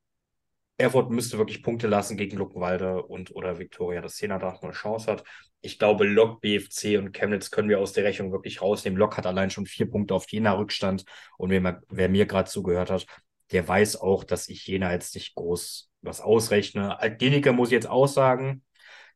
Erfurt 0.79 1.11
müsste 1.11 1.37
wirklich 1.37 1.61
Punkte 1.61 1.87
lassen 1.87 2.15
gegen 2.15 2.37
Luckenwalde 2.37 3.03
und 3.03 3.35
oder 3.35 3.59
Viktoria, 3.59 3.99
dass 3.99 4.19
Jena 4.21 4.39
da 4.39 4.53
noch 4.53 4.63
eine 4.63 4.71
Chance 4.71 5.11
hat. 5.11 5.25
Ich 5.59 5.77
glaube, 5.77 6.05
Lok, 6.05 6.39
BFC 6.39 6.97
und 6.97 7.11
Chemnitz 7.11 7.51
können 7.51 7.67
wir 7.67 7.79
aus 7.79 7.91
der 7.91 8.05
Rechnung 8.05 8.31
wirklich 8.31 8.61
rausnehmen. 8.61 8.97
Lok 8.97 9.17
hat 9.17 9.25
allein 9.25 9.49
schon 9.49 9.65
vier 9.65 9.89
Punkte 9.91 10.15
auf 10.15 10.31
Jena 10.31 10.53
Rückstand. 10.53 11.03
Und 11.37 11.49
wer, 11.49 11.81
wer 11.89 12.07
mir 12.07 12.25
gerade 12.25 12.49
zugehört 12.49 12.91
hat, 12.91 13.05
der 13.51 13.67
weiß 13.67 13.97
auch, 13.97 14.23
dass 14.23 14.47
ich 14.47 14.65
Jena 14.67 14.93
jetzt 14.93 15.15
nicht 15.15 15.35
groß 15.35 15.91
was 16.01 16.21
ausrechne. 16.21 16.97
Altgeniker 16.97 17.51
muss 17.51 17.69
ich 17.69 17.73
jetzt 17.73 17.89
auch 17.89 18.07
sagen, 18.07 18.63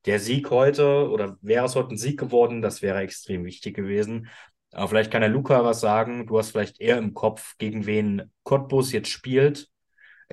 der 0.06 0.20
Sieg 0.20 0.50
heute 0.50 1.10
oder 1.10 1.38
wäre 1.42 1.66
es 1.66 1.76
heute 1.76 1.92
ein 1.92 1.98
Sieg 1.98 2.20
geworden, 2.20 2.62
das 2.62 2.82
wäre 2.82 3.00
extrem 3.00 3.46
wichtig 3.46 3.74
gewesen. 3.74 4.28
Aber 4.74 4.90
vielleicht 4.90 5.12
kann 5.12 5.22
der 5.22 5.30
Luca 5.30 5.64
was 5.64 5.80
sagen. 5.80 6.28
Du 6.28 6.38
hast 6.38 6.52
vielleicht 6.52 6.82
eher 6.82 6.98
im 6.98 7.14
Kopf, 7.14 7.56
gegen 7.58 7.86
wen 7.86 8.34
Cottbus 8.44 8.92
jetzt 8.92 9.10
spielt 9.10 9.70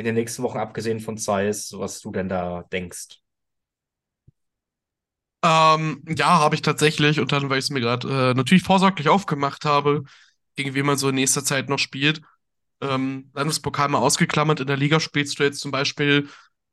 in 0.00 0.06
den 0.06 0.14
nächsten 0.16 0.42
Wochen, 0.42 0.58
abgesehen 0.58 1.00
von 1.00 1.16
Zeiss, 1.16 1.72
was 1.76 2.00
du 2.00 2.10
denn 2.10 2.28
da 2.28 2.64
denkst. 2.72 3.20
Ähm, 5.42 6.02
ja, 6.06 6.38
habe 6.38 6.54
ich 6.54 6.62
tatsächlich. 6.62 7.20
Und 7.20 7.32
dann, 7.32 7.48
weil 7.48 7.58
ich 7.58 7.66
es 7.66 7.70
mir 7.70 7.80
gerade 7.80 8.08
äh, 8.30 8.34
natürlich 8.34 8.62
vorsorglich 8.62 9.08
aufgemacht 9.08 9.64
habe, 9.64 10.02
gegen 10.56 10.74
wen 10.74 10.86
man 10.86 10.98
so 10.98 11.08
in 11.08 11.14
nächster 11.14 11.44
Zeit 11.44 11.68
noch 11.68 11.78
spielt. 11.78 12.20
Ähm, 12.80 13.30
Landespokal 13.34 13.88
mal 13.88 13.98
ausgeklammert. 13.98 14.60
In 14.60 14.66
der 14.66 14.76
Liga 14.76 15.00
spielst 15.00 15.38
du 15.38 15.44
jetzt 15.44 15.60
zum 15.60 15.70
Beispiel 15.70 16.28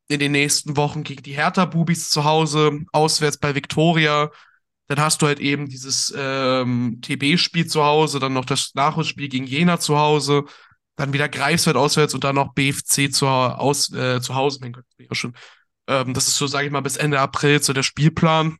in 0.09 0.19
den 0.19 0.31
nächsten 0.31 0.77
Wochen 0.77 1.03
gegen 1.03 1.23
die 1.23 1.33
Hertha-Bubis 1.33 2.09
zu 2.09 2.23
Hause, 2.23 2.79
auswärts 2.93 3.37
bei 3.37 3.55
Viktoria. 3.55 4.31
Dann 4.87 4.99
hast 5.01 5.21
du 5.21 5.27
halt 5.27 5.39
eben 5.41 5.67
dieses 5.67 6.13
ähm, 6.17 6.99
TB-Spiel 7.01 7.67
zu 7.67 7.83
Hause, 7.83 8.19
dann 8.19 8.33
noch 8.33 8.45
das 8.45 8.71
Nachholspiel 8.73 9.27
gegen 9.27 9.45
Jena 9.45 9.79
zu 9.79 9.97
Hause, 9.97 10.45
dann 10.97 11.13
wieder 11.13 11.29
Greifswald 11.29 11.77
auswärts 11.77 12.13
und 12.13 12.23
dann 12.23 12.35
noch 12.35 12.53
BFC 12.53 13.13
zu, 13.13 13.27
aus, 13.27 13.93
äh, 13.93 14.19
zu 14.19 14.35
Hause. 14.35 14.59
Mein 14.61 14.73
Gott, 14.73 14.83
ja 14.97 15.15
schon. 15.15 15.33
Ähm, 15.87 16.13
das 16.13 16.27
ist 16.27 16.37
so, 16.37 16.47
sage 16.47 16.65
ich 16.65 16.71
mal, 16.71 16.81
bis 16.81 16.97
Ende 16.97 17.19
April 17.21 17.61
so 17.61 17.71
der 17.71 17.83
Spielplan. 17.83 18.57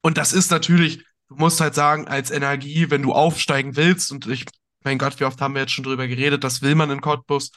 Und 0.00 0.18
das 0.18 0.32
ist 0.32 0.50
natürlich, 0.50 1.04
du 1.28 1.36
musst 1.36 1.60
halt 1.60 1.74
sagen, 1.74 2.08
als 2.08 2.30
Energie, 2.30 2.90
wenn 2.90 3.02
du 3.02 3.12
aufsteigen 3.12 3.76
willst, 3.76 4.10
und 4.10 4.26
ich, 4.26 4.46
mein 4.84 4.98
Gott, 4.98 5.20
wie 5.20 5.24
oft 5.24 5.40
haben 5.40 5.54
wir 5.54 5.60
jetzt 5.60 5.72
schon 5.72 5.84
drüber 5.84 6.08
geredet, 6.08 6.42
das 6.44 6.62
will 6.62 6.74
man 6.74 6.90
in 6.90 7.02
Cottbus, 7.02 7.50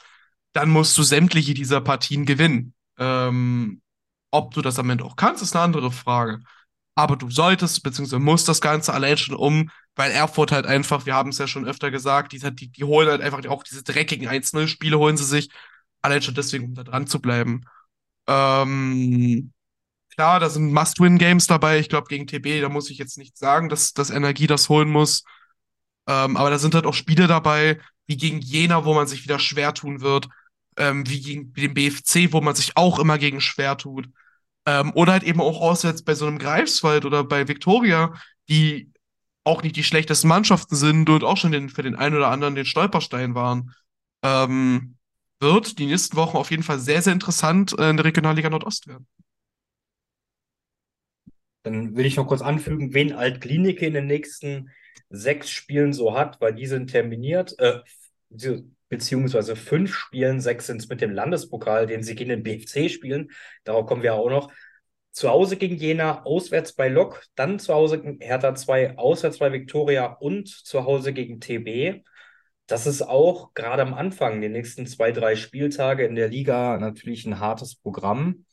dann 0.52 0.68
musst 0.68 0.96
du 0.98 1.02
sämtliche 1.02 1.54
dieser 1.54 1.80
Partien 1.80 2.26
gewinnen. 2.26 2.74
Ähm, 2.98 3.80
ob 4.30 4.52
du 4.52 4.60
das 4.60 4.78
am 4.78 4.90
Ende 4.90 5.04
auch 5.04 5.16
kannst, 5.16 5.42
ist 5.42 5.56
eine 5.56 5.64
andere 5.64 5.90
Frage. 5.90 6.40
Aber 7.00 7.16
du 7.16 7.30
solltest, 7.30 7.82
beziehungsweise 7.82 8.18
musst 8.20 8.48
das 8.48 8.60
Ganze 8.60 8.94
allein 8.94 9.16
schon 9.16 9.36
um, 9.36 9.70
weil 9.96 10.10
Erfurt 10.12 10.52
halt 10.52 10.66
einfach, 10.66 11.06
wir 11.06 11.14
haben 11.14 11.30
es 11.30 11.38
ja 11.38 11.46
schon 11.46 11.66
öfter 11.66 11.90
gesagt, 11.90 12.32
die, 12.32 12.38
die, 12.54 12.68
die 12.68 12.84
holen 12.84 13.08
halt 13.08 13.20
einfach 13.20 13.44
auch 13.48 13.62
diese 13.62 13.82
dreckigen 13.82 14.28
1-0-Spiele, 14.28 14.98
holen 14.98 15.16
sie 15.16 15.24
sich, 15.24 15.50
allein 16.02 16.22
schon 16.22 16.34
deswegen, 16.34 16.66
um 16.66 16.74
da 16.74 16.84
dran 16.84 17.06
zu 17.06 17.20
bleiben. 17.20 17.62
Ähm, 18.26 19.52
klar, 20.14 20.40
da 20.40 20.48
sind 20.50 20.72
Must-Win-Games 20.72 21.46
dabei. 21.46 21.78
Ich 21.78 21.88
glaube, 21.88 22.08
gegen 22.08 22.26
TB, 22.26 22.60
da 22.62 22.68
muss 22.68 22.90
ich 22.90 22.98
jetzt 22.98 23.18
nicht 23.18 23.36
sagen, 23.36 23.68
dass, 23.68 23.92
dass 23.92 24.10
Energie 24.10 24.46
das 24.46 24.68
holen 24.68 24.88
muss. 24.90 25.24
Ähm, 26.06 26.36
aber 26.36 26.50
da 26.50 26.58
sind 26.58 26.74
halt 26.74 26.86
auch 26.86 26.94
Spiele 26.94 27.26
dabei, 27.26 27.80
wie 28.06 28.16
gegen 28.16 28.40
Jena, 28.40 28.84
wo 28.84 28.94
man 28.94 29.06
sich 29.06 29.24
wieder 29.24 29.38
schwer 29.38 29.74
tun 29.74 30.00
wird 30.00 30.28
ähm, 30.80 31.08
wie 31.08 31.20
gegen 31.20 31.52
den 31.52 31.74
BFC, 31.74 32.32
wo 32.32 32.40
man 32.40 32.54
sich 32.54 32.76
auch 32.76 32.98
immer 32.98 33.18
gegen 33.18 33.40
schwer 33.40 33.76
tut. 33.76 34.08
Ähm, 34.66 34.92
oder 34.94 35.12
halt 35.12 35.22
eben 35.22 35.40
auch 35.40 35.60
auswärts 35.60 36.02
bei 36.02 36.14
so 36.14 36.26
einem 36.26 36.38
Greifswald 36.38 37.04
oder 37.04 37.24
bei 37.24 37.48
Viktoria, 37.48 38.14
die 38.48 38.92
auch 39.44 39.62
nicht 39.62 39.76
die 39.76 39.84
schlechtesten 39.84 40.28
Mannschaften 40.28 40.76
sind 40.76 41.08
und 41.08 41.24
auch 41.24 41.36
schon 41.36 41.52
den, 41.52 41.68
für 41.70 41.82
den 41.82 41.96
einen 41.96 42.16
oder 42.16 42.28
anderen 42.28 42.54
den 42.54 42.66
Stolperstein 42.66 43.34
waren. 43.34 43.74
Ähm, 44.22 44.96
wird 45.40 45.78
die 45.78 45.86
nächsten 45.86 46.16
Wochen 46.16 46.36
auf 46.36 46.50
jeden 46.50 46.62
Fall 46.62 46.78
sehr, 46.78 47.00
sehr 47.00 47.14
interessant 47.14 47.74
äh, 47.78 47.88
in 47.88 47.96
der 47.96 48.04
Regionalliga 48.04 48.50
Nordost 48.50 48.86
werden. 48.86 49.06
Dann 51.62 51.96
will 51.96 52.06
ich 52.06 52.16
noch 52.16 52.26
kurz 52.26 52.42
anfügen, 52.42 52.94
wen 52.94 53.12
Altklinike 53.12 53.86
in 53.86 53.94
den 53.94 54.06
nächsten 54.06 54.70
sechs 55.10 55.50
Spielen 55.50 55.92
so 55.92 56.14
hat, 56.14 56.40
weil 56.40 56.54
die 56.54 56.66
sind 56.66 56.88
terminiert. 56.88 57.58
Äh, 57.58 57.80
beziehungsweise 58.90 59.56
fünf 59.56 59.94
Spielen, 59.94 60.40
sechs 60.40 60.66
sind 60.66 60.82
es 60.82 60.88
mit 60.88 61.00
dem 61.00 61.12
Landespokal, 61.12 61.86
den 61.86 62.02
sie 62.02 62.14
gegen 62.14 62.28
den 62.28 62.42
BFC 62.42 62.90
spielen. 62.90 63.30
Darauf 63.64 63.86
kommen 63.86 64.02
wir 64.02 64.14
auch 64.14 64.28
noch. 64.28 64.52
Zu 65.12 65.30
Hause 65.30 65.56
gegen 65.56 65.76
Jena, 65.76 66.22
auswärts 66.24 66.74
bei 66.74 66.88
Lok, 66.88 67.22
dann 67.34 67.58
zu 67.58 67.72
Hause 67.74 68.00
gegen 68.00 68.20
Hertha 68.20 68.54
2, 68.54 68.98
auswärts 68.98 69.38
bei 69.38 69.52
Viktoria 69.52 70.06
und 70.06 70.48
zu 70.48 70.84
Hause 70.84 71.12
gegen 71.12 71.40
TB. 71.40 72.04
Das 72.66 72.86
ist 72.86 73.02
auch 73.02 73.54
gerade 73.54 73.82
am 73.82 73.94
Anfang, 73.94 74.40
die 74.40 74.48
nächsten 74.48 74.86
zwei, 74.86 75.10
drei 75.10 75.34
Spieltage 75.34 76.04
in 76.04 76.14
der 76.14 76.28
Liga, 76.28 76.78
natürlich 76.78 77.26
ein 77.26 77.40
hartes 77.40 77.74
Programm. 77.74 78.44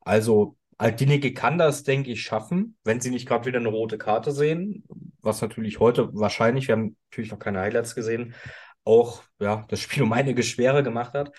Also 0.00 0.56
Altinike 0.78 1.32
kann 1.32 1.58
das, 1.58 1.82
denke 1.82 2.10
ich, 2.10 2.22
schaffen, 2.22 2.76
wenn 2.84 3.00
sie 3.00 3.10
nicht 3.10 3.26
gerade 3.26 3.46
wieder 3.46 3.58
eine 3.58 3.68
rote 3.68 3.98
Karte 3.98 4.32
sehen, 4.32 4.84
was 5.20 5.40
natürlich 5.40 5.80
heute 5.80 6.12
wahrscheinlich, 6.14 6.68
wir 6.68 6.76
haben 6.76 6.96
natürlich 7.10 7.30
noch 7.30 7.38
keine 7.38 7.60
Highlights 7.60 7.94
gesehen, 7.94 8.34
auch 8.84 9.22
ja, 9.40 9.64
das 9.68 9.80
Spiel 9.80 10.02
um 10.02 10.12
einige 10.12 10.42
Schwere 10.42 10.82
gemacht 10.82 11.14
hat, 11.14 11.32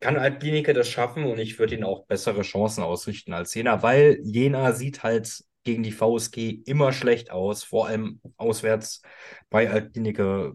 kann 0.00 0.16
Altbinicke 0.16 0.72
das 0.72 0.88
schaffen 0.88 1.24
und 1.24 1.38
ich 1.38 1.58
würde 1.58 1.74
ihn 1.74 1.84
auch 1.84 2.06
bessere 2.06 2.42
Chancen 2.42 2.82
ausrichten 2.82 3.32
als 3.34 3.54
Jena, 3.54 3.82
weil 3.82 4.18
Jena 4.22 4.72
sieht 4.72 5.02
halt 5.02 5.44
gegen 5.62 5.82
die 5.82 5.92
VSG 5.92 6.62
immer 6.64 6.92
schlecht 6.92 7.30
aus, 7.30 7.64
vor 7.64 7.86
allem 7.86 8.20
auswärts 8.38 9.02
bei 9.50 9.70
Altbinicke. 9.70 10.54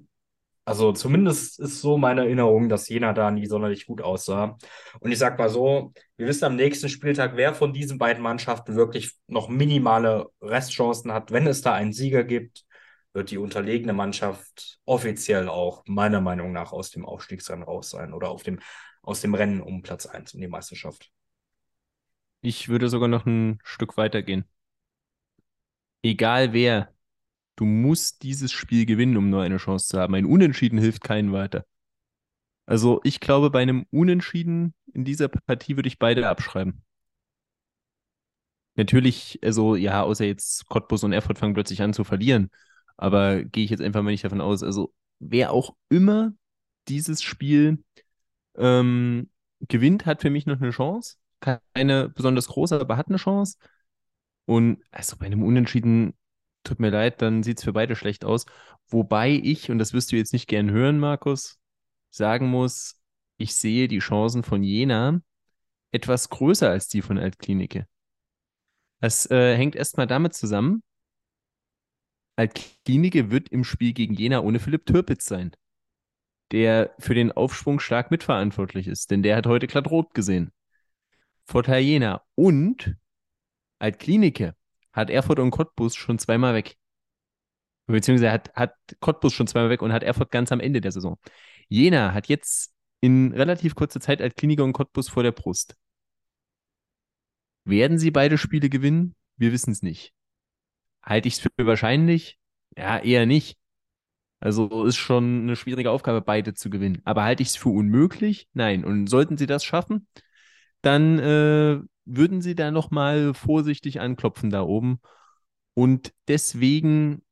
Also 0.68 0.94
zumindest 0.94 1.60
ist 1.60 1.80
so 1.82 1.96
meine 2.00 2.22
Erinnerung, 2.22 2.70
dass 2.70 2.90
Jena 2.90 3.14
da 3.14 3.30
nie 3.30 3.46
sonderlich 3.46 3.86
gut 3.86 4.02
aussah. 4.02 4.58
Und 5.00 5.12
ich 5.12 5.20
sag 5.20 5.38
mal 5.38 5.50
so, 5.50 5.94
wir 6.18 6.26
wissen 6.26 6.46
am 6.46 6.56
nächsten 6.56 6.90
Spieltag, 6.90 7.34
wer 7.36 7.54
von 7.54 7.72
diesen 7.72 8.00
beiden 8.00 8.24
Mannschaften 8.24 8.76
wirklich 8.76 9.12
noch 9.28 9.48
minimale 9.48 10.26
Restchancen 10.42 11.14
hat, 11.14 11.32
wenn 11.32 11.46
es 11.46 11.62
da 11.62 11.74
einen 11.74 11.94
Sieger 11.94 12.24
gibt 12.24 12.65
wird 13.16 13.32
die 13.32 13.38
unterlegene 13.38 13.94
Mannschaft 13.94 14.80
offiziell 14.86 15.48
auch 15.48 15.84
meiner 15.88 16.22
Meinung 16.22 16.52
nach 16.52 16.74
aus 16.74 16.92
dem 16.92 17.06
Aufstiegsrennen 17.06 17.64
raus 17.64 17.90
sein 17.90 18.14
oder 18.14 18.30
auf 18.30 18.44
dem, 18.44 18.60
aus 19.02 19.22
dem 19.22 19.34
Rennen 19.34 19.62
um 19.62 19.82
Platz 19.82 20.06
1 20.06 20.34
um 20.34 20.42
die 20.42 20.48
Meisterschaft. 20.48 21.12
Ich 22.42 22.68
würde 22.68 22.90
sogar 22.90 23.08
noch 23.08 23.26
ein 23.26 23.60
Stück 23.64 23.98
weiter 23.98 24.22
gehen. 24.22 24.44
Egal 26.04 26.54
wer, 26.54 26.94
du 27.56 27.66
musst 27.66 28.22
dieses 28.22 28.52
Spiel 28.52 28.86
gewinnen, 28.86 29.18
um 29.18 29.30
nur 29.30 29.42
eine 29.42 29.58
Chance 29.58 29.88
zu 29.88 30.00
haben. 30.00 30.14
Ein 30.14 30.26
Unentschieden 30.26 30.78
hilft 30.78 31.04
keinen 31.04 31.32
weiter. 31.32 31.66
Also 32.66 33.00
ich 33.04 33.20
glaube, 33.20 33.50
bei 33.50 33.62
einem 33.62 33.86
Unentschieden 33.92 34.74
in 34.94 35.06
dieser 35.06 35.30
Partie 35.30 35.78
würde 35.78 35.88
ich 35.88 36.00
beide 36.00 36.28
abschreiben. 36.28 36.84
Natürlich, 38.76 39.40
also 39.42 39.76
ja, 39.76 40.04
außer 40.04 40.26
jetzt 40.26 40.68
Cottbus 40.68 41.04
und 41.04 41.14
Erfurt 41.14 41.40
fangen 41.40 41.54
plötzlich 41.54 41.82
an 41.82 41.94
zu 41.94 42.04
verlieren. 42.04 42.50
Aber 42.98 43.44
gehe 43.44 43.66
ich 43.66 43.72
jetzt 43.72 43.82
einfach 43.82 44.02
mal 44.02 44.12
nicht 44.12 44.24
davon 44.24 44.42
aus. 44.42 44.64
Also, 44.64 44.94
wer 45.20 45.52
auch 45.52 45.76
immer 45.90 46.34
dieses 46.88 47.22
Spiel 47.22 47.84
ähm, 48.56 49.30
gewinnt, 49.62 50.06
hat 50.06 50.22
für 50.22 50.30
mich 50.30 50.46
noch 50.46 50.62
eine 50.62 50.72
Chance. 50.72 51.18
Keine 51.40 52.10
besonders 52.10 52.48
große, 52.48 52.80
aber 52.80 52.98
hat 52.98 53.08
eine 53.10 53.18
Chance. 53.18 53.58
Und 54.46 54.84
also 54.92 55.18
bei 55.18 55.26
einem 55.26 55.44
Unentschieden, 55.44 56.14
tut 56.64 56.80
mir 56.80 56.90
leid, 56.90 57.22
dann 57.22 57.44
sieht 57.44 57.60
es 57.60 57.64
für 57.64 57.74
beide 57.74 57.96
schlecht 57.96 58.26
aus. 58.26 58.46
Wobei 58.88 59.32
ich, 59.32 59.72
und 59.72 59.80
das 59.80 59.94
wirst 59.94 60.12
du 60.12 60.16
jetzt 60.16 60.34
nicht 60.34 60.48
gern 60.48 60.72
hören, 60.72 61.00
Markus, 61.00 61.60
sagen 62.10 62.48
muss, 62.48 63.00
ich 63.38 63.56
sehe 63.56 63.88
die 63.88 64.00
Chancen 64.00 64.44
von 64.44 64.64
Jena 64.64 65.22
etwas 65.92 66.30
größer 66.30 66.70
als 66.70 66.88
die 66.88 67.02
von 67.02 67.18
Altklinike. 67.18 67.88
Das 69.00 69.30
äh, 69.30 69.56
hängt 69.56 69.76
erstmal 69.76 70.08
damit 70.08 70.34
zusammen, 70.34 70.84
Altklinike 72.36 73.32
wird 73.32 73.50
im 73.50 73.64
Spiel 73.64 73.94
gegen 73.94 74.14
Jena 74.14 74.42
ohne 74.42 74.60
Philipp 74.60 74.86
Türpitz 74.86 75.26
sein, 75.26 75.52
der 76.52 76.94
für 77.00 77.14
den 77.16 77.32
Aufschwung 77.32 77.80
stark 77.80 78.12
mitverantwortlich 78.12 78.88
ist, 78.88 79.12
denn 79.12 79.24
der 79.24 79.38
hat 79.38 79.48
heute 79.48 79.68
glatt 79.68 79.90
rot 79.90 80.14
gesehen. 80.14 80.52
Vorteil 81.46 81.82
Jena. 81.84 82.24
Und 82.36 82.98
Altklinike 83.80 84.56
hat 84.92 85.10
Erfurt 85.10 85.40
und 85.40 85.52
Cottbus 85.52 85.96
schon 85.96 86.20
zweimal 86.20 86.54
weg. 86.56 86.78
Beziehungsweise 87.88 88.32
hat, 88.32 88.54
hat 88.56 88.76
Cottbus 89.00 89.34
schon 89.34 89.48
zweimal 89.48 89.70
weg 89.70 89.82
und 89.82 89.94
hat 89.94 90.04
Erfurt 90.04 90.32
ganz 90.32 90.52
am 90.52 90.60
Ende 90.60 90.82
der 90.82 90.92
Saison. 90.92 91.18
Jena 91.70 92.14
hat 92.14 92.28
jetzt 92.28 92.74
in 93.00 93.32
relativ 93.34 93.76
kurzer 93.76 94.00
Zeit 94.00 94.22
Altklinike 94.22 94.64
und 94.64 94.74
Cottbus 94.74 95.10
vor 95.10 95.24
der 95.24 95.32
Brust. 95.32 95.76
Werden 97.64 98.00
sie 98.00 98.12
beide 98.12 98.38
Spiele 98.38 98.70
gewinnen? 98.70 99.16
Wir 99.38 99.52
wissen 99.52 99.72
es 99.72 99.82
nicht. 99.82 100.14
Halte 101.06 101.28
ich 101.28 101.36
es 101.36 101.40
für 101.42 101.50
wahrscheinlich? 101.66 102.40
Ja, 102.78 102.98
eher 103.00 103.26
nicht. 103.26 103.58
Also 104.40 104.86
ist 104.86 104.98
schon 104.98 105.44
eine 105.44 105.56
schwierige 105.56 105.92
Aufgabe, 105.92 106.22
beide 106.22 106.54
zu 106.54 106.70
gewinnen. 106.70 107.02
Aber 107.06 107.24
halte 107.24 107.44
ich 107.44 107.50
es 107.50 107.56
für 107.56 107.70
unmöglich? 107.70 108.48
Nein. 108.54 108.86
Und 108.86 109.08
sollten 109.08 109.38
sie 109.38 109.48
das 109.48 109.64
schaffen, 109.66 110.08
dann 110.82 111.20
äh, 111.20 111.80
würden 112.06 112.42
sie 112.42 112.56
da 112.56 112.72
nochmal 112.72 113.34
vorsichtig 113.34 114.02
anklopfen 114.02 114.50
da 114.52 114.64
oben. 114.64 115.00
Und 115.74 116.14
deswegen 116.28 117.24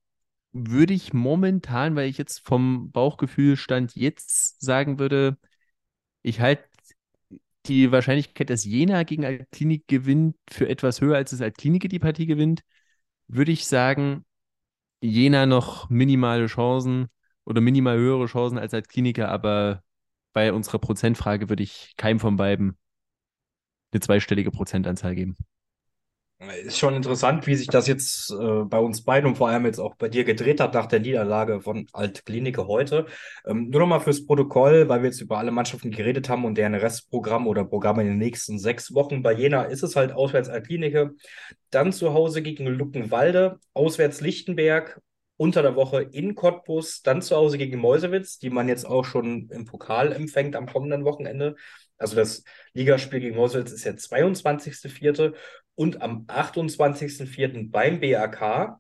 würde 0.54 0.94
ich 0.94 1.14
momentan, 1.14 1.95
weil 1.95 2.10
ich 2.10 2.18
jetzt 2.18 2.45
vom 2.48 2.91
Bauchgefühl 2.91 3.58
stand, 3.58 3.95
jetzt 3.95 4.62
sagen 4.62 5.00
würde, 5.00 5.38
ich 6.24 6.41
halte 6.41 6.66
die 7.66 7.91
Wahrscheinlichkeit, 7.91 8.50
dass 8.50 8.66
Jena 8.66 9.04
gegen 9.04 9.26
Altklinik 9.26 9.88
gewinnt, 9.88 10.36
für 10.50 10.68
etwas 10.68 11.02
höher, 11.02 11.16
als 11.16 11.32
es 11.32 11.41
Altklinike 11.41 11.88
die 11.88 12.00
Partie 12.00 12.26
gewinnt, 12.26 12.62
würde 13.35 13.51
ich 13.51 13.65
sagen, 13.68 14.26
Jena 15.01 15.45
noch 15.45 15.89
minimale 15.89 16.47
Chancen 16.47 17.07
oder 17.45 17.61
minimal 17.61 17.97
höhere 17.97 18.27
Chancen 18.27 18.57
als 18.57 18.73
Altkliniker, 18.73 19.30
aber 19.30 19.84
bei 20.34 20.53
unserer 20.53 20.80
Prozentfrage 20.80 21.49
würde 21.49 21.64
ich 21.64 21.93
keinem 21.97 22.19
von 22.19 22.38
beiden 22.38 22.77
eine 23.93 24.01
zweistellige 24.01 24.51
Prozentanzahl 24.51 25.15
geben. 25.15 25.38
Ist 26.39 26.77
schon 26.77 26.95
interessant, 26.95 27.47
wie 27.47 27.55
sich 27.55 27.68
das 27.68 27.88
jetzt 27.88 28.31
äh, 28.31 28.64
bei 28.65 28.77
uns 28.77 29.03
beiden 29.03 29.30
und 29.30 29.38
vor 29.38 29.47
allem 29.47 29.65
jetzt 29.65 29.80
auch 29.80 29.95
bei 29.95 30.10
dir 30.10 30.26
gedreht 30.26 30.60
hat 30.60 30.73
nach 30.73 30.88
der 30.88 30.99
Niederlage 30.99 31.61
von 31.61 31.88
Altklinike 31.93 32.68
heute. 32.68 33.05
Ähm, 33.45 33.69
nur 33.69 33.80
nochmal 33.80 34.01
fürs 34.01 34.26
Protokoll, 34.26 34.89
weil 34.89 35.01
wir 35.01 35.10
jetzt 35.10 35.22
über 35.22 35.38
alle 35.38 35.51
Mannschaften 35.51 35.91
geredet 35.91 36.27
haben 36.27 36.43
und 36.43 36.57
deren 36.57 36.76
Restprogramm 36.76 37.47
oder 37.47 37.64
Programm 37.64 37.99
in 38.01 38.07
den 38.07 38.18
nächsten 38.18 38.60
sechs 38.60 38.93
Wochen. 38.93 39.22
Bei 39.22 39.31
Jena 39.34 39.64
ist 39.64 39.84
es 39.84 39.95
halt 39.95 40.11
auswärts 40.11 40.49
Altklinike, 40.49 41.11
dann 41.69 41.93
zu 41.93 42.14
Hause 42.14 42.41
gegen 42.41 42.68
Luckenwalde, 42.68 43.60
auswärts 43.73 44.19
Lichtenberg, 44.19 44.99
unter 45.38 45.61
der 45.61 45.76
Woche 45.76 46.03
in 46.03 46.35
Cottbus, 46.35 47.01
dann 47.01 47.22
zu 47.22 47.35
Hause 47.35 47.57
gegen 47.57 47.80
Mäusewitz, 47.80 48.38
die 48.38 48.49
man 48.49 48.68
jetzt 48.68 48.85
auch 48.85 49.05
schon 49.05 49.49
im 49.49 49.65
Pokal 49.65 50.11
empfängt 50.11 50.55
am 50.55 50.68
kommenden 50.68 51.05
Wochenende. 51.05 51.55
Also 51.97 52.15
das 52.15 52.43
Ligaspiel 52.73 53.19
gegen 53.19 53.35
Mäusewitz 53.35 53.72
ist 53.72 53.85
der 53.85 53.97
22.04. 53.97 55.34
und 55.76 56.02
am 56.02 56.26
28.04. 56.28 57.72
beim 57.72 58.00
BAK. 58.00 58.80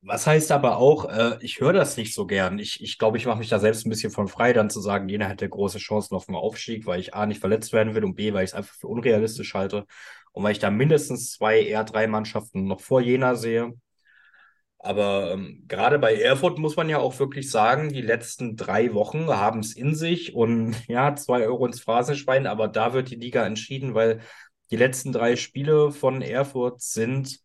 Was 0.00 0.26
heißt 0.26 0.52
aber 0.52 0.76
auch, 0.78 1.06
äh, 1.10 1.38
ich 1.40 1.60
höre 1.60 1.72
das 1.72 1.96
nicht 1.96 2.14
so 2.14 2.24
gern. 2.26 2.58
Ich 2.58 2.76
glaube, 2.76 2.86
ich, 2.86 2.98
glaub, 2.98 3.16
ich 3.16 3.26
mache 3.26 3.38
mich 3.38 3.48
da 3.48 3.58
selbst 3.58 3.84
ein 3.84 3.90
bisschen 3.90 4.12
von 4.12 4.28
frei, 4.28 4.52
dann 4.52 4.70
zu 4.70 4.80
sagen, 4.80 5.08
jener 5.08 5.28
hätte 5.28 5.48
große 5.48 5.78
Chancen 5.78 6.14
auf 6.14 6.26
den 6.26 6.36
Aufstieg, 6.36 6.86
weil 6.86 7.00
ich 7.00 7.14
A 7.14 7.26
nicht 7.26 7.40
verletzt 7.40 7.72
werden 7.72 7.94
will 7.94 8.04
und 8.04 8.14
B, 8.14 8.32
weil 8.32 8.44
ich 8.44 8.50
es 8.50 8.54
einfach 8.54 8.74
für 8.74 8.86
unrealistisch 8.86 9.54
halte 9.54 9.86
und 10.32 10.44
weil 10.44 10.52
ich 10.52 10.60
da 10.60 10.70
mindestens 10.70 11.32
zwei, 11.32 11.60
eher 11.62 11.84
drei 11.84 12.06
Mannschaften 12.06 12.64
noch 12.64 12.80
vor 12.80 13.00
Jena 13.00 13.34
sehe. 13.34 13.74
Aber 14.78 15.32
ähm, 15.32 15.64
gerade 15.66 15.98
bei 15.98 16.14
Erfurt 16.14 16.58
muss 16.58 16.76
man 16.76 16.88
ja 16.88 16.98
auch 16.98 17.18
wirklich 17.18 17.50
sagen, 17.50 17.92
die 17.92 18.00
letzten 18.00 18.56
drei 18.56 18.94
Wochen 18.94 19.28
haben 19.28 19.60
es 19.60 19.74
in 19.74 19.94
sich 19.94 20.34
und 20.34 20.76
ja, 20.88 21.14
zwei 21.16 21.44
Euro 21.46 21.66
ins 21.66 21.80
Phrasenschwein, 21.80 22.46
aber 22.46 22.68
da 22.68 22.92
wird 22.92 23.10
die 23.10 23.16
Liga 23.16 23.44
entschieden, 23.44 23.94
weil 23.94 24.20
die 24.70 24.76
letzten 24.76 25.12
drei 25.12 25.36
Spiele 25.36 25.90
von 25.92 26.22
Erfurt 26.22 26.80
sind, 26.82 27.40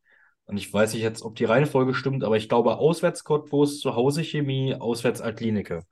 und 0.45 0.57
ich 0.57 0.71
weiß 0.73 0.93
nicht 0.93 1.01
jetzt, 1.03 1.23
ob 1.23 1.35
die 1.35 1.45
Reihenfolge 1.45 1.93
stimmt, 1.93 2.23
aber 2.23 2.37
ich 2.37 2.49
glaube, 2.49 2.77
auswärts 2.77 3.23
Cottbus, 3.23 3.79
zu 3.79 3.95
Hause 3.95 4.23
Chemie, 4.23 4.75
auswärts 4.75 5.21
Altklinike. 5.21 5.83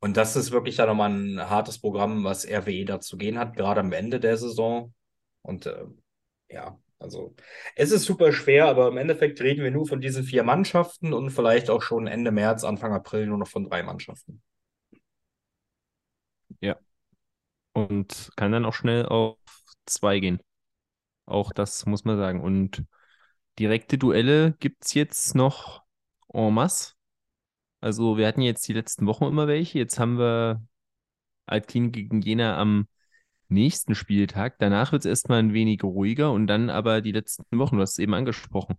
Und 0.00 0.16
das 0.16 0.34
ist 0.34 0.50
wirklich 0.50 0.78
ja 0.78 0.86
nochmal 0.86 1.10
ein 1.10 1.48
hartes 1.48 1.78
Programm, 1.78 2.24
was 2.24 2.46
RWE 2.46 2.84
dazu 2.84 3.16
gehen 3.16 3.38
hat, 3.38 3.54
gerade 3.54 3.80
am 3.80 3.92
Ende 3.92 4.18
der 4.18 4.36
Saison. 4.36 4.94
Und 5.42 5.66
äh, 5.66 5.84
ja, 6.48 6.78
also 7.02 7.34
es 7.76 7.90
ist 7.90 8.04
super 8.04 8.32
schwer, 8.32 8.66
aber 8.66 8.88
im 8.88 8.96
Endeffekt 8.96 9.40
reden 9.40 9.64
wir 9.64 9.70
nur 9.70 9.86
von 9.86 10.00
diesen 10.00 10.24
vier 10.24 10.44
Mannschaften 10.44 11.12
und 11.12 11.30
vielleicht 11.30 11.70
auch 11.70 11.82
schon 11.82 12.06
Ende 12.06 12.30
März, 12.30 12.64
Anfang 12.64 12.92
April 12.92 13.26
nur 13.26 13.38
noch 13.38 13.48
von 13.48 13.64
drei 13.68 13.82
Mannschaften. 13.82 14.42
Ja. 16.60 16.76
Und 17.72 18.30
kann 18.36 18.52
dann 18.52 18.64
auch 18.64 18.74
schnell 18.74 19.06
auf 19.06 19.38
zwei 19.86 20.20
gehen. 20.20 20.40
Auch 21.26 21.52
das 21.52 21.86
muss 21.86 22.04
man 22.04 22.18
sagen. 22.18 22.40
Und 22.40 22.84
direkte 23.58 23.98
Duelle 23.98 24.54
gibt 24.60 24.84
es 24.84 24.94
jetzt 24.94 25.34
noch 25.34 25.82
en 26.32 26.52
masse. 26.54 26.94
Also 27.80 28.16
wir 28.16 28.26
hatten 28.26 28.42
jetzt 28.42 28.66
die 28.68 28.74
letzten 28.74 29.06
Wochen 29.06 29.24
immer 29.24 29.48
welche. 29.48 29.78
Jetzt 29.78 29.98
haben 29.98 30.18
wir 30.18 30.62
Altklinik 31.46 31.92
gegen 31.94 32.22
Jena 32.22 32.58
am 32.58 32.86
nächsten 33.52 33.94
Spieltag. 33.94 34.58
Danach 34.58 34.92
wird 34.92 35.02
es 35.02 35.06
erstmal 35.06 35.38
ein 35.40 35.52
wenig 35.52 35.82
ruhiger 35.84 36.32
und 36.32 36.46
dann 36.46 36.70
aber 36.70 37.00
die 37.00 37.12
letzten 37.12 37.58
Wochen, 37.58 37.76
du 37.76 37.82
hast 37.82 37.92
es 37.92 37.98
eben 37.98 38.14
angesprochen. 38.14 38.76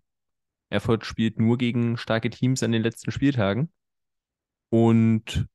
Erfurt 0.70 1.06
spielt 1.06 1.40
nur 1.40 1.58
gegen 1.58 1.98
starke 1.98 2.30
Teams 2.30 2.64
an 2.64 2.72
den 2.72 2.84
letzten 2.84 3.12
Spieltagen. 3.12 3.72
Und 4.70 5.48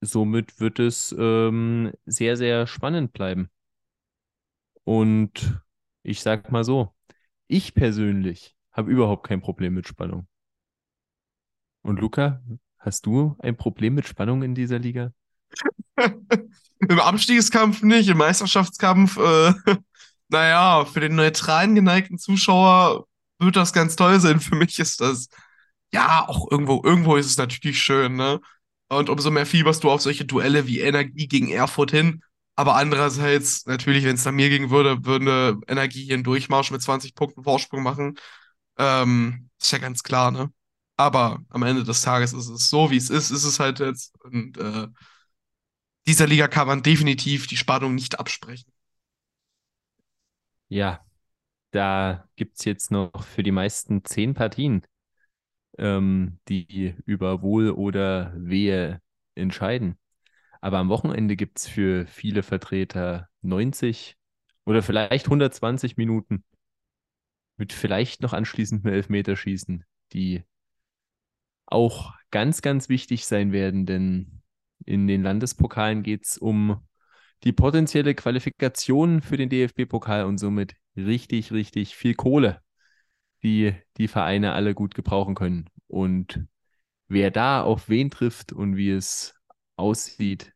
somit 0.00 0.60
wird 0.60 0.78
es 0.80 1.14
ähm, 1.18 1.92
sehr, 2.04 2.36
sehr 2.36 2.66
spannend 2.66 3.12
bleiben. 3.12 3.50
Und 4.84 5.62
ich 6.02 6.20
sag 6.20 6.50
mal 6.52 6.64
so, 6.64 6.94
ich 7.46 7.74
persönlich 7.74 8.56
habe 8.72 8.90
überhaupt 8.90 9.26
kein 9.26 9.40
Problem 9.40 9.74
mit 9.74 9.86
Spannung. 9.86 10.26
Und 11.82 12.00
Luca, 12.00 12.42
hast 12.78 13.06
du 13.06 13.36
ein 13.38 13.56
Problem 13.56 13.94
mit 13.94 14.06
Spannung 14.06 14.42
in 14.42 14.54
dieser 14.54 14.78
Liga? 14.78 15.12
Im 16.88 17.00
Abstiegskampf 17.00 17.82
nicht, 17.82 18.08
im 18.08 18.18
Meisterschaftskampf, 18.18 19.16
äh, 19.16 19.52
naja, 20.28 20.84
für 20.84 21.00
den 21.00 21.14
neutralen 21.14 21.74
geneigten 21.74 22.18
Zuschauer 22.18 23.06
wird 23.38 23.56
das 23.56 23.72
ganz 23.72 23.96
toll 23.96 24.20
sein. 24.20 24.40
Für 24.40 24.56
mich 24.56 24.78
ist 24.78 25.00
das, 25.00 25.28
ja, 25.92 26.26
auch 26.28 26.50
irgendwo, 26.50 26.82
irgendwo 26.84 27.16
ist 27.16 27.26
es 27.26 27.38
natürlich 27.38 27.80
schön, 27.82 28.16
ne? 28.16 28.40
Und 28.88 29.08
umso 29.10 29.30
mehr 29.30 29.46
fieberst 29.46 29.82
du 29.84 29.90
auf 29.90 30.02
solche 30.02 30.24
Duelle 30.24 30.66
wie 30.66 30.80
Energie 30.80 31.26
gegen 31.28 31.50
Erfurt 31.50 31.90
hin. 31.90 32.22
Aber 32.56 32.76
andererseits, 32.76 33.66
natürlich, 33.66 34.04
wenn 34.04 34.14
es 34.16 34.22
dann 34.24 34.36
mir 34.36 34.48
gegen 34.48 34.70
würde, 34.70 35.04
würde 35.04 35.58
Energie 35.66 36.04
hier 36.04 36.14
einen 36.14 36.24
Durchmarsch 36.24 36.70
mit 36.70 36.82
20 36.82 37.14
Punkten 37.14 37.42
Vorsprung 37.44 37.82
machen. 37.82 38.16
Ähm, 38.78 39.50
ist 39.60 39.72
ja 39.72 39.78
ganz 39.78 40.02
klar, 40.02 40.30
ne? 40.30 40.52
Aber 40.96 41.40
am 41.48 41.62
Ende 41.64 41.84
des 41.84 42.02
Tages 42.02 42.32
ist 42.32 42.48
es 42.48 42.68
so, 42.68 42.90
wie 42.90 42.96
es 42.96 43.10
ist, 43.10 43.30
ist 43.30 43.44
es 43.44 43.58
halt 43.58 43.80
jetzt. 43.80 44.14
Und 44.22 44.58
äh, 44.58 44.88
dieser 46.06 46.26
Liga 46.26 46.48
kann 46.48 46.66
man 46.66 46.82
definitiv 46.82 47.46
die 47.46 47.56
Spannung 47.56 47.94
nicht 47.94 48.18
absprechen. 48.18 48.72
Ja, 50.68 51.04
da 51.72 52.28
gibt 52.36 52.58
es 52.58 52.66
jetzt 52.66 52.90
noch 52.90 53.24
für 53.24 53.42
die 53.42 53.52
meisten 53.52 54.04
zehn 54.04 54.34
Partien, 54.34 54.86
ähm, 55.78 56.40
die 56.48 56.96
über 57.06 57.42
Wohl 57.42 57.70
oder 57.70 58.34
Wehe 58.36 59.02
entscheiden. 59.34 59.98
Aber 60.60 60.78
am 60.78 60.90
Wochenende 60.90 61.36
gibt 61.36 61.58
es 61.60 61.68
für 61.68 62.06
viele 62.08 62.42
Vertreter 62.42 63.28
90 63.42 64.16
oder 64.66 64.82
vielleicht 64.82 65.28
120 65.30 65.96
Minuten 65.96 66.44
mit 67.56 67.72
vielleicht 67.72 68.22
noch 68.22 68.32
anschließend 68.32 68.84
einem 68.86 68.94
Elfmeterschießen, 68.94 69.84
die 70.12 70.44
auch 71.66 72.14
ganz, 72.30 72.62
ganz 72.62 72.88
wichtig 72.88 73.26
sein 73.26 73.52
werden, 73.52 73.86
denn 73.86 74.42
in 74.84 75.06
den 75.06 75.22
Landespokalen 75.22 76.02
geht 76.02 76.24
es 76.26 76.38
um 76.38 76.80
die 77.44 77.52
potenzielle 77.52 78.14
Qualifikation 78.14 79.20
für 79.20 79.36
den 79.36 79.50
DFB-Pokal 79.50 80.24
und 80.24 80.38
somit 80.38 80.74
richtig, 80.96 81.52
richtig 81.52 81.96
viel 81.96 82.14
Kohle, 82.14 82.60
die 83.42 83.74
die 83.98 84.08
Vereine 84.08 84.52
alle 84.52 84.74
gut 84.74 84.94
gebrauchen 84.94 85.34
können. 85.34 85.68
Und 85.86 86.46
wer 87.08 87.30
da 87.30 87.62
auf 87.62 87.88
wen 87.88 88.10
trifft 88.10 88.52
und 88.52 88.76
wie 88.76 88.90
es 88.90 89.34
aussieht, 89.76 90.52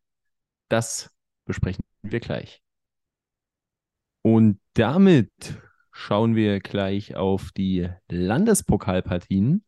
das 0.67 1.11
besprechen 1.45 1.83
wir 2.01 2.19
gleich. 2.19 2.61
Und 4.21 4.59
damit 4.73 5.31
schauen 5.91 6.35
wir 6.35 6.59
gleich 6.59 7.15
auf 7.15 7.51
die 7.55 7.89
Landespokalpartien. 8.09 9.63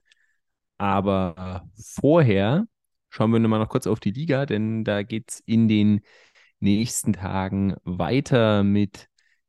Aber 0.77 1.69
vorher 1.75 2.65
schauen 3.11 3.31
wir 3.31 3.39
nochmal 3.39 3.59
noch 3.59 3.69
kurz 3.69 3.87
auf 3.87 3.99
die 3.99 4.11
Liga, 4.11 4.45
denn 4.45 4.83
da 4.83 5.03
geht 5.03 5.31
es 5.31 5.39
in 5.45 5.67
den 5.67 6.01
nächsten 6.59 7.13
Tagen 7.13 7.75
weiter 7.83 8.63
mit 8.63 9.07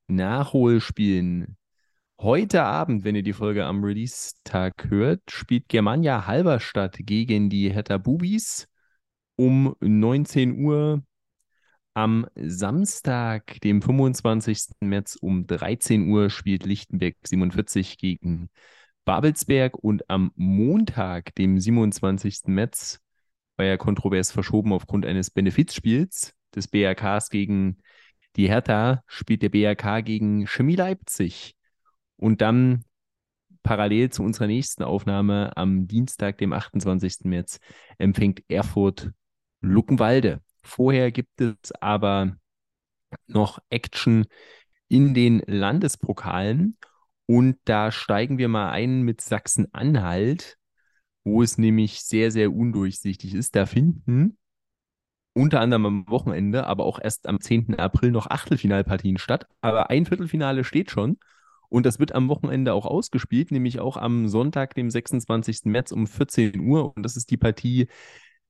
Nachholspielen. 0.09 1.57
Heute 2.21 2.65
Abend, 2.65 3.05
wenn 3.05 3.15
ihr 3.15 3.23
die 3.23 3.33
Folge 3.33 3.65
am 3.65 3.85
Release-Tag 3.85 4.91
hört, 4.91 5.23
spielt 5.31 5.69
Germania 5.69 6.27
Halberstadt 6.27 6.99
gegen 7.01 7.51
die 7.51 7.73
Hertha 7.73 7.99
Bubis 7.99 8.67
um 9.37 9.77
19 9.81 10.65
Uhr. 10.65 11.03
Am 11.95 12.27
Samstag, 12.35 13.61
dem 13.61 13.81
25. 13.81 14.77
März 14.81 15.17
um 15.21 15.47
13 15.47 16.09
Uhr 16.09 16.31
spielt 16.31 16.65
Lichtenberg 16.65 17.17
47 17.23 17.99
gegen 17.99 18.49
Babelsberg 19.05 19.77
und 19.77 20.09
am 20.09 20.33
Montag, 20.37 21.35
dem 21.35 21.61
27. 21.61 22.47
März, 22.47 23.01
war 23.57 23.67
ja 23.67 23.77
kontrovers 23.77 24.33
verschoben 24.33 24.73
aufgrund 24.73 25.07
eines 25.07 25.31
Benefizspiels 25.31 26.35
des 26.55 26.69
BRKs 26.69 27.31
gegen 27.31 27.79
die 28.37 28.49
Hertha, 28.49 29.03
spielt 29.07 29.43
der 29.43 29.51
BRK 29.51 30.01
gegen 30.03 30.47
Chemie 30.47 30.77
Leipzig. 30.77 31.55
Und 32.17 32.41
dann 32.41 32.85
parallel 33.63 34.11
zu 34.11 34.23
unserer 34.23 34.47
nächsten 34.47 34.83
Aufnahme 34.83 35.57
am 35.57 35.87
Dienstag, 35.87 36.39
dem 36.39 36.53
28. 36.53 37.25
März, 37.25 37.59
empfängt 37.99 38.43
Erfurt 38.49 39.11
Luckenwalde. 39.61 40.41
Vorher 40.63 41.13
gibt 41.13 41.41
es 41.41 41.73
aber 41.81 42.37
noch 43.27 43.59
Action 43.71 44.27
in 44.89 45.15
den 45.15 45.43
Landespokalen. 45.47 46.77
Und 47.27 47.59
da 47.65 47.93
steigen 47.93 48.39
wir 48.39 48.49
mal 48.49 48.71
ein 48.71 49.03
mit 49.03 49.21
Sachsen-Anhalt 49.21 50.59
wo 51.25 51.43
es 51.43 51.59
nämlich 51.59 52.03
sehr, 52.03 52.31
sehr 52.31 52.53
undurchsichtig 52.53 53.35
ist. 53.35 53.55
Da 53.57 53.67
finden 53.67 54.37
unter 55.35 55.61
anderem 55.61 55.87
am 55.87 56.09
Wochenende, 56.09 56.67
aber 56.67 56.85
auch 56.85 56.99
erst 57.01 57.27
am 57.27 57.41
10. 57.41 57.79
April 57.79 58.11
noch 58.11 58.29
Achtelfinalpartien 58.29 59.19
statt. 59.19 59.47
Aber 59.61 59.91
ein 59.91 60.07
Viertelfinale 60.07 60.65
steht 60.65 60.91
schon. 60.91 61.19
Und 61.69 61.87
das 61.87 61.99
wird 61.99 62.15
am 62.15 62.29
Wochenende 62.29 62.75
auch 62.75 62.85
ausgespielt, 62.85 63.51
nämlich 63.51 63.81
auch 63.81 63.97
am 63.97 64.29
Sonntag, 64.29 64.75
dem 64.75 64.91
26. 64.91 65.61
März 65.65 65.91
um 65.93 66.07
14 66.07 66.61
Uhr. 66.61 66.95
Und 66.95 67.03
das 67.03 67.17
ist 67.17 67.31
die 67.31 67.39
Partie 67.39 67.89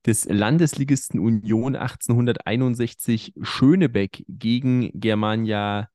des 0.05 0.25
Landesligisten 0.25 1.19
Union 1.19 1.77
1861 1.77 3.33
Schönebeck 3.41 4.25
gegen 4.27 4.91
Germania 4.93 5.87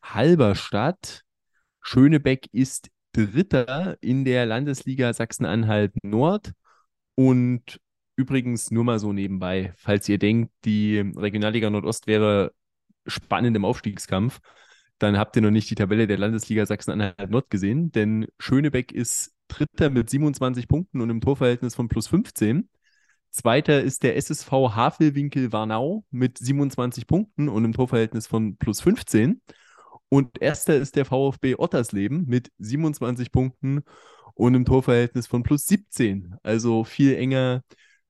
Halberstadt. 0.00 1.22
Schönebeck 1.80 2.46
ist 2.52 2.88
Dritter 3.16 3.96
in 4.02 4.26
der 4.26 4.44
Landesliga 4.44 5.12
Sachsen-Anhalt 5.14 5.92
Nord 6.04 6.52
und 7.14 7.80
übrigens 8.14 8.70
nur 8.70 8.84
mal 8.84 8.98
so 8.98 9.14
nebenbei, 9.14 9.72
falls 9.76 10.06
ihr 10.08 10.18
denkt, 10.18 10.52
die 10.66 10.98
Regionalliga 11.16 11.70
Nordost 11.70 12.06
wäre 12.06 12.52
spannend 13.06 13.56
im 13.56 13.64
Aufstiegskampf, 13.64 14.40
dann 14.98 15.16
habt 15.16 15.34
ihr 15.36 15.42
noch 15.42 15.50
nicht 15.50 15.70
die 15.70 15.74
Tabelle 15.76 16.06
der 16.06 16.18
Landesliga 16.18 16.66
Sachsen-Anhalt 16.66 17.30
Nord 17.30 17.48
gesehen, 17.48 17.90
denn 17.90 18.26
Schönebeck 18.38 18.92
ist 18.92 19.32
Dritter 19.48 19.88
mit 19.88 20.10
27 20.10 20.68
Punkten 20.68 21.00
und 21.00 21.08
im 21.08 21.20
Torverhältnis 21.22 21.74
von 21.74 21.88
plus 21.88 22.08
15. 22.08 22.68
Zweiter 23.30 23.82
ist 23.82 24.02
der 24.02 24.16
SSV 24.16 24.50
Havelwinkel 24.50 25.52
Warnau 25.52 26.04
mit 26.10 26.36
27 26.38 27.06
Punkten 27.06 27.48
und 27.48 27.64
im 27.64 27.72
Torverhältnis 27.72 28.26
von 28.26 28.56
plus 28.56 28.80
15. 28.80 29.40
Und 30.08 30.40
erster 30.40 30.76
ist 30.76 30.96
der 30.96 31.04
VfB 31.04 31.56
Ottersleben 31.56 32.26
mit 32.26 32.50
27 32.58 33.32
Punkten 33.32 33.82
und 34.34 34.54
im 34.54 34.64
Torverhältnis 34.64 35.26
von 35.26 35.42
plus 35.42 35.66
17. 35.66 36.36
Also 36.42 36.84
viel 36.84 37.14
enger 37.16 37.62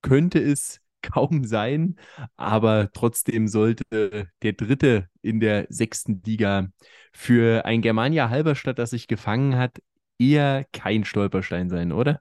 könnte 0.02 0.39
es 0.39 0.81
kaum 1.02 1.44
sein, 1.44 1.97
aber 2.36 2.90
trotzdem 2.93 3.47
sollte 3.48 3.85
der 4.43 4.52
Dritte 4.52 5.09
in 5.23 5.40
der 5.40 5.66
sechsten 5.68 6.23
Liga 6.24 6.68
für 7.12 7.64
ein 7.64 7.81
Germania 7.82 8.28
Halberstadt, 8.28 8.78
das 8.78 8.90
sich 8.90 9.06
gefangen 9.09 9.56
hat, 9.56 9.78
eher 10.18 10.64
kein 10.73 11.05
Stolperstein 11.05 11.68
sein, 11.70 11.93
oder? 11.93 12.20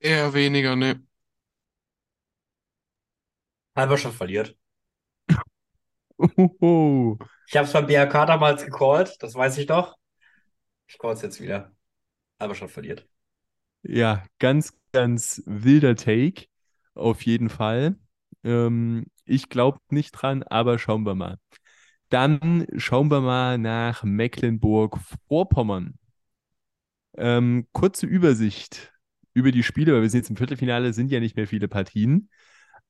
Eher 0.00 0.32
weniger, 0.34 0.74
ne. 0.76 1.02
Halberstadt 3.74 4.12
verliert. 4.12 4.57
Ich 6.18 7.56
habe 7.56 7.66
es 7.66 7.72
beim 7.72 7.86
BRK 7.86 8.26
damals 8.26 8.64
gecallt, 8.64 9.16
das 9.20 9.34
weiß 9.34 9.58
ich 9.58 9.68
noch. 9.68 9.96
Ich 10.86 10.98
call 10.98 11.14
es 11.14 11.22
jetzt 11.22 11.40
wieder. 11.40 11.72
Halberstadt 12.40 12.70
verliert. 12.70 13.06
Ja, 13.82 14.24
ganz, 14.38 14.72
ganz 14.92 15.42
wilder 15.46 15.96
Take, 15.96 16.46
auf 16.94 17.22
jeden 17.22 17.48
Fall. 17.48 17.96
Ähm, 18.44 19.06
ich 19.24 19.48
glaube 19.48 19.78
nicht 19.90 20.12
dran, 20.12 20.42
aber 20.42 20.78
schauen 20.78 21.04
wir 21.04 21.14
mal. 21.14 21.38
Dann 22.10 22.66
schauen 22.76 23.10
wir 23.10 23.20
mal 23.20 23.58
nach 23.58 24.02
Mecklenburg-Vorpommern. 24.04 25.98
Ähm, 27.16 27.66
kurze 27.72 28.06
Übersicht 28.06 28.92
über 29.34 29.52
die 29.52 29.62
Spiele, 29.62 29.92
weil 29.92 30.02
wir 30.02 30.10
sind 30.10 30.20
jetzt 30.20 30.30
im 30.30 30.36
Viertelfinale, 30.36 30.92
sind 30.92 31.10
ja 31.10 31.20
nicht 31.20 31.36
mehr 31.36 31.46
viele 31.46 31.68
Partien. 31.68 32.30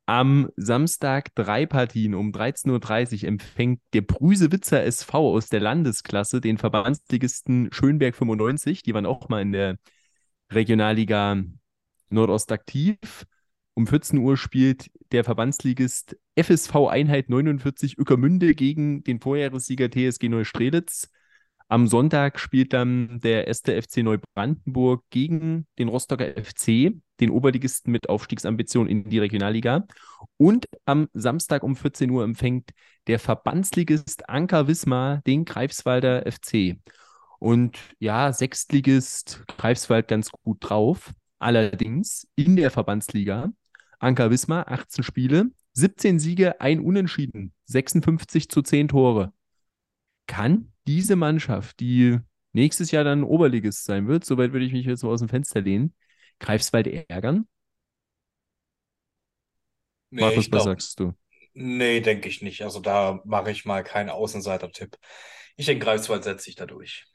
Am 0.09 0.49
Samstag 0.57 1.35
drei 1.35 1.67
Partien 1.67 2.15
um 2.15 2.33
13.30 2.33 3.25
Uhr 3.25 3.29
empfängt 3.29 3.83
der 3.93 4.01
Brüsewitzer 4.01 4.83
SV 4.83 5.35
aus 5.35 5.51
der 5.51 5.61
Landesklasse 5.61 6.41
den 6.41 6.57
Verbandsligisten 6.57 7.69
Schönberg 7.73 8.17
95. 8.17 8.83
Die 8.83 8.95
waren 8.95 9.05
auch 9.05 9.29
mal 9.29 9.43
in 9.43 9.53
der 9.53 9.77
Regionalliga 10.51 11.43
Nordost 12.09 12.51
aktiv. 12.53 12.97
Um 13.75 13.87
14 13.87 14.19
Uhr 14.21 14.39
spielt 14.39 14.91
der 15.13 15.25
Verbandsligist 15.25 16.17
FSV 16.37 16.89
Einheit 16.89 17.29
49 17.29 17.99
Ueckermünde 17.99 18.55
gegen 18.55 19.05
den 19.05 19.21
Vorjahressieger 19.21 19.91
TSG 19.91 20.31
Neustrelitz. 20.31 21.11
Am 21.69 21.87
Sonntag 21.87 22.41
spielt 22.41 22.73
dann 22.73 23.21
der 23.21 23.47
1. 23.47 23.61
FC 23.61 23.99
Neubrandenburg 23.99 25.05
gegen 25.11 25.67
den 25.79 25.89
Rostocker 25.89 26.33
FC, 26.43 26.95
den 27.21 27.31
Oberligisten 27.31 27.93
mit 27.93 28.09
Aufstiegsambitionen 28.09 28.91
in 28.91 29.09
die 29.09 29.19
Regionalliga. 29.19 29.87
Und 30.37 30.67
am 30.85 31.09
Samstag 31.13 31.63
um 31.63 31.77
14 31.77 32.11
Uhr 32.11 32.25
empfängt 32.25 32.71
der 33.07 33.19
Verbandsligist 33.19 34.29
Anker 34.29 34.69
Wismar 34.69 35.23
den 35.27 35.45
Greifswalder 35.45 36.31
FC. 36.31 36.79
Und 37.39 37.79
ja, 37.99 38.33
Sechstligist 38.33 39.45
Greifswald 39.47 40.09
ganz 40.09 40.31
gut 40.31 40.59
drauf. 40.61 41.13
Allerdings 41.39 42.27
in 42.35 42.57
der 42.57 42.71
Verbandsliga 42.71 43.53
Anker 44.01 44.31
Wismar 44.31 44.69
18 44.69 45.05
Spiele, 45.05 45.51
17 45.73 46.19
Siege, 46.19 46.61
ein 46.61 46.81
Unentschieden, 46.81 47.53
56 47.67 48.49
zu 48.49 48.63
10 48.63 48.89
Tore. 48.89 49.33
Kann 50.27 50.73
diese 50.87 51.17
Mannschaft, 51.17 51.81
die 51.81 52.19
nächstes 52.53 52.91
Jahr 52.91 53.05
dann 53.05 53.25
Oberligist 53.25 53.85
sein 53.85 54.09
wird, 54.09 54.25
soweit 54.25 54.53
würde 54.53 54.67
ich 54.67 54.73
mich 54.73 54.87
jetzt 54.87 55.01
so 55.01 55.11
aus 55.11 55.21
dem 55.21 55.29
Fenster 55.29 55.61
lehnen, 55.61 55.95
Greifswald 56.41 56.87
ärgern? 57.09 57.47
Nee, 60.11 60.21
Markus, 60.23 60.47
ich 60.47 60.53
was 60.53 60.65
sagst 60.65 61.01
du? 61.01 61.15
nee, 61.55 62.01
denke 62.01 62.29
ich 62.29 62.43
nicht. 62.43 62.63
Also 62.63 62.81
da 62.81 63.21
mache 63.25 63.51
ich 63.51 63.65
mal 63.65 63.85
keinen 63.85 64.11
Außenseiter-Tipp. 64.11 64.97
Ich 65.57 65.67
denke, 65.67 65.85
Greifswald 65.85 66.25
setzt 66.25 66.45
sich 66.45 66.55
da 66.57 66.67
durch. 66.67 67.07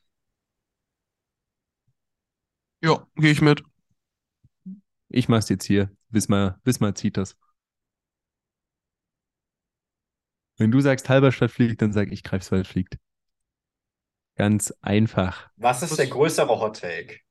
Ja, 2.82 3.08
gehe 3.16 3.32
ich 3.32 3.41
mit. 3.41 3.64
Ich 5.08 5.30
mach's 5.30 5.48
jetzt 5.50 5.64
hier. 5.66 5.90
Wismar, 6.10 6.60
Wismar 6.66 6.94
zieht 6.95 7.16
das. 7.18 7.38
Wenn 10.58 10.72
du 10.72 10.82
sagst, 10.82 11.10
Halberstadt 11.10 11.52
fliegt, 11.52 11.84
dann 11.84 11.94
sage 11.94 12.12
ich, 12.12 12.24
Greifswald 12.24 12.66
fliegt. 12.66 12.98
Ganz 14.36 14.72
einfach. 14.82 15.50
Was 15.56 15.82
ist 15.82 15.98
der 15.98 16.06
größere 16.08 16.60
Hot 16.60 16.80
Take? 16.82 17.22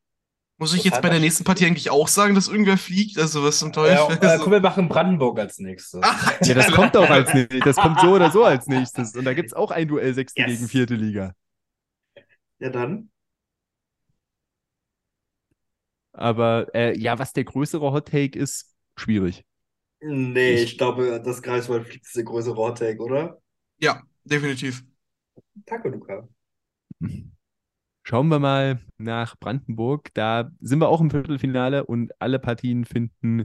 Muss 0.63 0.75
ich 0.75 0.85
jetzt 0.85 1.03
bei 1.03 1.09
der 1.09 1.19
nächsten 1.19 1.43
Partie 1.43 1.67
eigentlich 1.67 1.91
auch 1.91 2.07
sagen, 2.07 2.37
dass 2.37 2.47
irgendwer 2.47 2.79
fliegt? 2.79 3.19
Also 3.19 3.43
was 3.43 3.59
zum 3.59 3.71
Ja, 3.71 4.07
Teufel? 4.07 4.17
äh, 4.29 4.39
komm, 4.41 4.53
wir 4.53 4.61
machen 4.61 4.89
Brandenburg 4.89 5.41
als 5.41 5.59
nächstes. 5.59 6.01
Ach, 6.05 6.41
Ja, 6.43 6.55
das 6.55 6.71
kommt 6.71 6.97
auch 6.97 7.11
als 7.11 7.35
nächstes. 7.35 7.61
Das 7.65 7.77
kommt 7.77 7.99
so 8.01 8.13
oder 8.13 8.31
so 8.31 8.45
als 8.45 8.69
nächstes. 8.69 9.17
Und 9.17 9.25
da 9.25 9.35
gibt 9.35 9.49
es 9.49 9.55
auch 9.55 9.73
ein 9.73 9.89
Duell 9.89 10.15
Sechste 10.15 10.41
Yes. 10.41 10.51
gegen 10.53 10.69
Vierte 10.69 10.95
Liga. 10.95 11.35
Ja, 12.61 12.71
dann. 12.71 13.11
Aber 16.13 16.69
äh, 16.75 16.97
ja, 16.97 17.19
was 17.19 17.33
der 17.33 17.45
größere 17.45 17.91
Hot 17.93 18.09
Take 18.09 18.39
ist, 18.39 18.75
schwierig. 18.97 19.45
Nee, 20.01 20.55
Ich- 20.55 20.63
ich 20.73 20.79
glaube, 20.79 21.21
das 21.25 21.43
Greifswald 21.43 21.87
fliegt 21.87 22.07
ist 22.07 22.17
der 22.17 22.25
größere 22.25 22.57
Hot 22.57 22.79
Take, 22.79 23.01
oder? 23.03 23.41
Ja, 23.79 24.03
definitiv. 24.25 24.83
Danke, 25.67 25.89
Luca. 25.89 26.29
Schauen 28.05 28.29
wir 28.29 28.39
mal 28.39 28.81
nach 28.99 29.37
Brandenburg. 29.39 30.11
Da 30.15 30.51
sind 30.61 30.81
wir 30.81 30.89
auch 30.89 31.01
im 31.01 31.11
Viertelfinale 31.11 31.85
und 31.85 32.13
alle 32.21 32.39
Partien 32.39 32.85
finden 32.85 33.45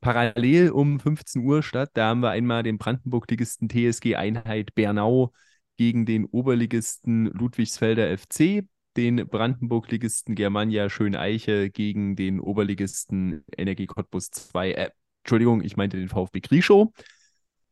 parallel 0.00 0.70
um 0.70 1.00
15 1.00 1.42
Uhr 1.42 1.62
statt. 1.62 1.90
Da 1.94 2.08
haben 2.08 2.20
wir 2.20 2.30
einmal 2.30 2.62
den 2.62 2.78
Brandenburg-Ligisten 2.78 3.68
TSG 3.68 4.16
Einheit 4.16 4.74
Bernau 4.74 5.32
gegen 5.76 6.06
den 6.06 6.26
Oberligisten 6.26 7.26
Ludwigsfelder 7.26 8.16
FC, 8.16 8.64
den 8.96 9.26
Brandenburg-Ligisten 9.26 10.34
Germania 10.34 10.90
Schöneiche 10.90 11.70
gegen 11.70 12.14
den 12.14 12.40
Oberligisten 12.40 13.44
Energie 13.56 13.86
Cottbus 13.86 14.30
2. 14.30 14.72
Äh, 14.72 14.90
Entschuldigung, 15.24 15.62
ich 15.62 15.76
meinte 15.76 15.96
den 15.96 16.08
VfB 16.08 16.40
Grischow. 16.40 16.88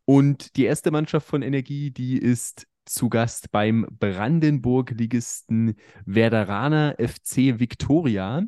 Und 0.07 0.57
die 0.57 0.65
erste 0.65 0.91
Mannschaft 0.91 1.27
von 1.29 1.43
Energie, 1.43 1.91
die 1.91 2.19
ist 2.19 2.67
zu 2.91 3.09
Gast 3.09 3.51
beim 3.53 3.87
Brandenburg-Ligisten 3.91 5.77
Werderaner 6.05 6.97
FC 6.99 7.59
Viktoria. 7.59 8.43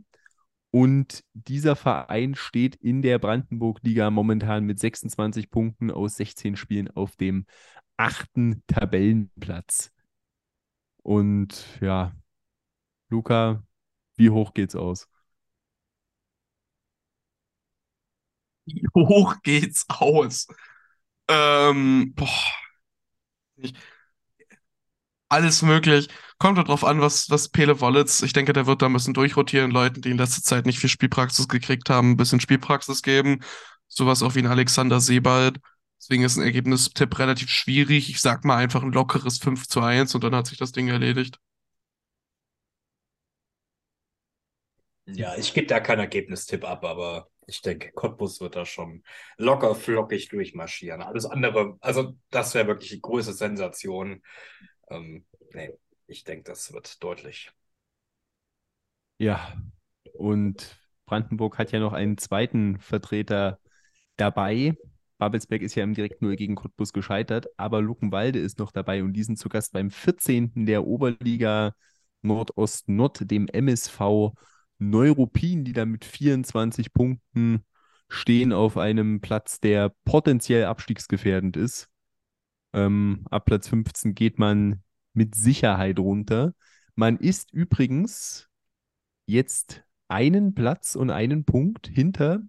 Und 0.71 1.23
dieser 1.35 1.77
Verein 1.77 2.35
steht 2.35 2.77
in 2.77 3.03
der 3.03 3.19
Brandenburg-Liga 3.19 4.11
momentan 4.11 4.65
mit 4.65 4.81
26 4.81 5.51
Punkten 5.51 5.91
aus 5.91 6.17
16 6.17 6.57
Spielen 6.57 6.91
auf 6.91 7.17
dem 7.17 7.47
achten 7.97 8.63
Tabellenplatz. 8.67 9.93
Und 11.03 11.79
ja, 11.81 12.13
Luca, 13.11 13.63
wie 14.17 14.31
hoch 14.31 14.55
geht's 14.55 14.75
aus? 14.77 15.09
Wie 18.65 18.87
hoch 18.95 19.37
geht's 19.43 19.85
aus? 19.89 20.47
Ähm, 21.29 22.13
boah, 22.15 22.29
nicht. 23.57 23.77
Alles 25.33 25.63
möglich. 25.63 26.09
Kommt 26.37 26.59
darauf 26.59 26.85
an, 26.85 27.01
was, 27.01 27.31
was 27.31 27.49
Pele 27.49 27.81
Wollitz, 27.81 28.21
ich 28.21 28.35
denke, 28.35 28.53
der 28.53 28.67
wird 28.67 28.83
da 28.83 28.87
ein 28.87 28.93
bisschen 28.93 29.15
durchrotieren, 29.15 29.71
Leuten, 29.71 30.03
die 30.03 30.11
in 30.11 30.19
letzter 30.19 30.43
Zeit 30.43 30.67
nicht 30.67 30.79
viel 30.79 30.91
Spielpraxis 30.91 31.49
gekriegt 31.49 31.89
haben, 31.89 32.11
ein 32.11 32.17
bisschen 32.19 32.39
Spielpraxis 32.39 33.01
geben. 33.03 33.41
Sowas 33.89 34.23
auch 34.23 34.35
wie 34.35 34.41
ein 34.41 34.47
Alexander 34.47 35.01
Sebald. 35.01 35.59
Deswegen 35.99 36.23
ist 36.23 36.37
ein 36.37 36.43
Ergebnistipp 36.45 37.19
relativ 37.19 37.49
schwierig. 37.49 38.11
Ich 38.11 38.21
sag 38.21 38.45
mal 38.45 38.57
einfach 38.59 38.83
ein 38.83 38.93
lockeres 38.93 39.39
5 39.39 39.69
zu 39.69 39.81
1 39.81 40.15
und 40.15 40.23
dann 40.23 40.35
hat 40.35 40.49
sich 40.49 40.59
das 40.59 40.73
Ding 40.73 40.89
erledigt. 40.89 41.39
Ja, 45.07 45.35
ich 45.37 45.55
gebe 45.55 45.67
da 45.67 45.81
keinen 45.81 46.01
Ergebnistipp 46.01 46.65
ab, 46.65 46.85
aber 46.85 47.29
ich 47.47 47.63
denke, 47.63 47.91
Cottbus 47.93 48.41
wird 48.43 48.57
da 48.57 48.67
schon 48.67 49.03
locker 49.39 49.75
flockig 49.75 50.29
durchmarschieren. 50.29 51.01
Alles 51.03 51.25
andere, 51.25 51.77
also 51.81 52.17
das 52.31 52.55
wäre 52.55 52.67
wirklich 52.67 52.91
die 52.91 53.01
größte 53.01 53.33
Sensation. 53.33 54.23
Ähm, 54.93 55.25
nee, 55.55 55.73
ich 56.07 56.25
denke, 56.25 56.45
das 56.45 56.73
wird 56.73 57.03
deutlich. 57.03 57.51
Ja, 59.19 59.53
und 60.15 60.77
Brandenburg 61.07 61.59
hat 61.59 61.73
ja 61.73 61.81
noch 61.81 61.93
einen 61.93 62.19
zweiten 62.19 62.79
Vertreter 62.79 63.59
dabei. 64.17 64.77
Babelsberg 65.19 65.63
ist 65.63 65.75
ja 65.77 65.85
im 65.85 65.95
direkten 65.95 66.25
Duell 66.25 66.37
gegen 66.37 66.57
Cottbus 66.57 66.93
gescheitert, 66.93 67.47
aber 67.57 67.81
Luckenwalde 67.81 68.39
ist 68.41 68.59
noch 68.59 68.73
dabei 68.73 69.03
und 69.03 69.13
die 69.13 69.23
sind 69.23 69.39
zu 69.39 69.49
Gast 69.49 69.73
beim 69.73 69.91
14. 69.91 70.67
der 70.67 70.85
Oberliga 70.85 71.75
Nordost-Nord, 72.23 73.31
dem 73.31 73.49
MSV 73.49 74.33
Neuruppin, 74.79 75.65
die 75.65 75.73
da 75.73 75.85
mit 75.85 76.05
24 76.05 76.93
Punkten 76.93 77.65
stehen 78.09 78.53
auf 78.53 78.77
einem 78.77 79.21
Platz, 79.21 79.61
der 79.61 79.95
potenziell 80.05 80.65
abstiegsgefährdend 80.65 81.57
ist. 81.57 81.92
Ähm, 82.73 83.27
ab 83.31 83.45
Platz 83.47 83.69
15 83.69 84.15
geht 84.15 84.39
man 84.39 84.83
mit 85.13 85.35
Sicherheit 85.35 85.99
runter. 85.99 86.55
Man 86.95 87.19
ist 87.19 87.53
übrigens 87.53 88.49
jetzt 89.27 89.85
einen 90.09 90.55
Platz 90.55 90.95
und 90.95 91.11
einen 91.11 91.45
Punkt 91.45 91.87
hinter 91.87 92.43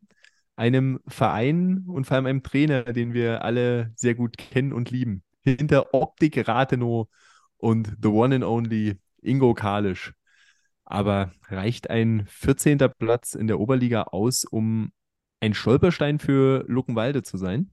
einem 0.56 1.00
Verein 1.08 1.86
und 1.88 2.06
vor 2.06 2.16
allem 2.16 2.26
einem 2.26 2.44
Trainer, 2.44 2.84
den 2.84 3.14
wir 3.14 3.44
alle 3.44 3.92
sehr 3.96 4.16
gut 4.16 4.38
kennen 4.38 4.74
und 4.74 4.92
lieben. 4.92 5.24
Hinter 5.44 5.94
Optik 5.94 6.48
Rathenow 6.48 7.08
und 7.58 7.98
the 8.02 8.10
one 8.10 8.36
and 8.36 8.44
only 8.44 9.00
Ingo 9.22 9.54
Kalisch. 9.54 10.14
Aber 10.86 11.32
reicht 11.48 11.90
ein 11.90 12.26
14. 12.28 12.78
Platz 12.98 13.34
in 13.36 13.48
der 13.48 13.60
Oberliga 13.60 14.04
aus, 14.04 14.46
um 14.46 14.92
ein 15.40 15.54
Stolperstein 15.54 16.20
für 16.20 16.66
Luckenwalde 16.68 17.24
zu 17.24 17.38
sein? 17.38 17.72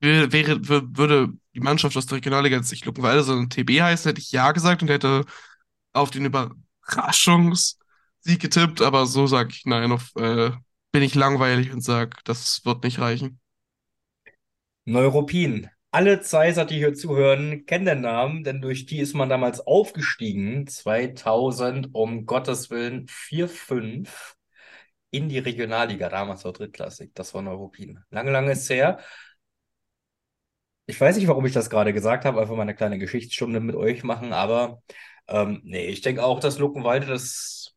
Wäre, 0.00 0.32
würde 0.32 1.32
die 1.54 1.60
Mannschaft 1.60 1.96
aus 1.96 2.06
der 2.06 2.18
Regionalliga 2.18 2.56
jetzt 2.56 2.70
nicht 2.70 2.84
Luckenwalde, 2.84 3.24
sondern 3.24 3.50
TB 3.50 3.80
heißen, 3.80 4.08
hätte 4.08 4.20
ich 4.20 4.30
ja 4.30 4.52
gesagt 4.52 4.82
und 4.82 4.88
hätte 4.88 5.24
auf 5.92 6.10
den 6.10 6.24
Überraschungssieg 6.24 8.38
getippt, 8.38 8.80
aber 8.80 9.06
so 9.06 9.26
sage 9.26 9.50
ich 9.52 9.66
nein, 9.66 9.90
auf, 9.90 10.14
äh, 10.16 10.50
bin 10.92 11.02
ich 11.02 11.14
langweilig 11.14 11.72
und 11.72 11.82
sage, 11.82 12.16
das 12.24 12.64
wird 12.64 12.84
nicht 12.84 13.00
reichen. 13.00 13.40
Neuropin 14.84 15.68
alle 15.90 16.20
Zeiser, 16.20 16.64
die 16.64 16.76
hier 16.76 16.94
zuhören, 16.94 17.64
kennen 17.66 17.86
den 17.86 18.00
Namen, 18.02 18.44
denn 18.44 18.60
durch 18.60 18.86
die 18.86 18.98
ist 18.98 19.14
man 19.14 19.28
damals 19.28 19.66
aufgestiegen, 19.66 20.66
2000, 20.66 21.94
um 21.94 22.26
Gottes 22.26 22.70
Willen, 22.70 23.06
4-5 23.08 24.36
in 25.10 25.30
die 25.30 25.38
Regionalliga, 25.38 26.10
damals 26.10 26.44
war 26.44 26.52
Drittklassik, 26.52 27.14
das 27.14 27.32
war 27.32 27.40
Neuruppin. 27.42 28.00
Lange, 28.10 28.30
lange 28.30 28.52
ist 28.52 28.64
es 28.64 28.70
her. 28.70 28.98
Ich 30.90 30.98
weiß 30.98 31.16
nicht, 31.16 31.28
warum 31.28 31.44
ich 31.44 31.52
das 31.52 31.68
gerade 31.68 31.92
gesagt 31.92 32.24
habe, 32.24 32.40
einfach 32.40 32.56
mal 32.56 32.62
eine 32.62 32.74
kleine 32.74 32.98
Geschichtsstunde 32.98 33.60
mit 33.60 33.76
euch 33.76 34.04
machen, 34.04 34.32
aber 34.32 34.82
ähm, 35.28 35.60
nee, 35.62 35.86
ich 35.86 36.00
denke 36.00 36.24
auch, 36.24 36.40
dass 36.40 36.58
Luckenwalde 36.58 37.06
das 37.06 37.76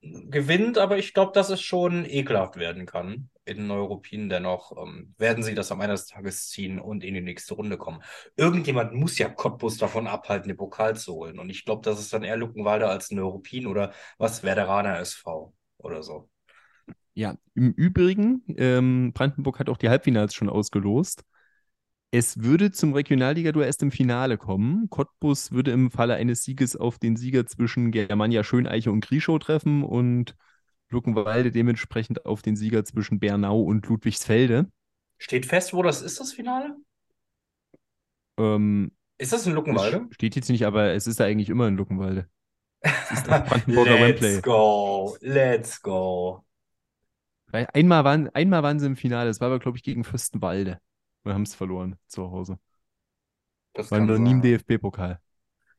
gewinnt, 0.00 0.78
aber 0.78 0.96
ich 0.96 1.12
glaube, 1.12 1.32
dass 1.34 1.50
es 1.50 1.60
schon 1.60 2.04
ekelhaft 2.04 2.56
werden 2.56 2.86
kann 2.86 3.30
in 3.44 3.66
Neuruppin. 3.66 4.28
Dennoch 4.28 4.72
ähm, 4.80 5.12
werden 5.18 5.42
sie 5.42 5.56
das 5.56 5.72
am 5.72 5.80
Ende 5.80 5.94
des 5.94 6.06
Tages 6.06 6.50
ziehen 6.50 6.78
und 6.78 7.02
in 7.02 7.14
die 7.14 7.20
nächste 7.20 7.54
Runde 7.54 7.78
kommen. 7.78 8.00
Irgendjemand 8.36 8.94
muss 8.94 9.18
ja 9.18 9.28
Cottbus 9.28 9.76
davon 9.78 10.06
abhalten, 10.06 10.46
den 10.46 10.56
Pokal 10.56 10.96
zu 10.96 11.14
holen. 11.14 11.40
Und 11.40 11.50
ich 11.50 11.64
glaube, 11.64 11.82
das 11.82 11.98
ist 11.98 12.12
dann 12.12 12.22
eher 12.22 12.36
Luckenwalde 12.36 12.88
als 12.88 13.10
Neuruppin 13.10 13.66
oder 13.66 13.92
was 14.18 14.44
Werderaner 14.44 15.00
SV 15.00 15.52
oder 15.78 16.04
so. 16.04 16.28
Ja, 17.14 17.36
im 17.54 17.72
Übrigen, 17.72 18.44
ähm, 18.56 19.12
Brandenburg 19.12 19.58
hat 19.58 19.68
auch 19.68 19.76
die 19.76 19.88
Halbfinals 19.88 20.32
schon 20.32 20.48
ausgelost. 20.48 21.24
Es 22.14 22.42
würde 22.42 22.70
zum 22.70 22.92
Regionalliga-Duell 22.92 23.66
erst 23.66 23.82
im 23.82 23.90
Finale 23.90 24.36
kommen. 24.36 24.90
Cottbus 24.90 25.50
würde 25.50 25.70
im 25.70 25.90
Falle 25.90 26.14
eines 26.14 26.44
Sieges 26.44 26.76
auf 26.76 26.98
den 26.98 27.16
Sieger 27.16 27.46
zwischen 27.46 27.90
Germania 27.90 28.44
Schöneiche 28.44 28.92
und 28.92 29.02
Grieschow 29.02 29.38
treffen 29.38 29.82
und 29.82 30.36
Luckenwalde 30.90 31.50
dementsprechend 31.50 32.26
auf 32.26 32.42
den 32.42 32.54
Sieger 32.54 32.84
zwischen 32.84 33.18
Bernau 33.18 33.62
und 33.62 33.86
Ludwigsfelde. 33.86 34.70
Steht 35.16 35.46
fest, 35.46 35.72
wo 35.72 35.82
das 35.82 36.02
ist, 36.02 36.20
das 36.20 36.34
Finale? 36.34 36.76
Ähm, 38.38 38.92
ist 39.16 39.32
das 39.32 39.46
in 39.46 39.54
Luckenwalde? 39.54 40.06
Steht 40.10 40.36
jetzt 40.36 40.50
nicht, 40.50 40.66
aber 40.66 40.92
es 40.92 41.06
ist 41.06 41.18
da 41.18 41.24
eigentlich 41.24 41.48
immer 41.48 41.66
in 41.68 41.78
Luckenwalde. 41.78 42.28
Let's 42.82 44.42
go, 44.42 45.16
let's 45.22 45.80
go. 45.80 46.44
Einmal 47.52 48.04
waren, 48.04 48.28
einmal 48.30 48.62
waren 48.62 48.80
sie 48.80 48.86
im 48.86 48.96
Finale, 48.96 49.30
das 49.30 49.40
war 49.40 49.46
aber, 49.46 49.60
glaube 49.60 49.78
ich, 49.78 49.82
gegen 49.82 50.04
Fürstenwalde. 50.04 50.78
Wir 51.24 51.34
haben 51.34 51.42
es 51.42 51.54
verloren 51.54 51.96
zu 52.06 52.30
Hause. 52.30 52.58
Das 53.74 53.90
Waren 53.90 54.08
wir 54.08 54.18
nie 54.18 54.32
im 54.32 54.42
DFB-Pokal. 54.42 55.20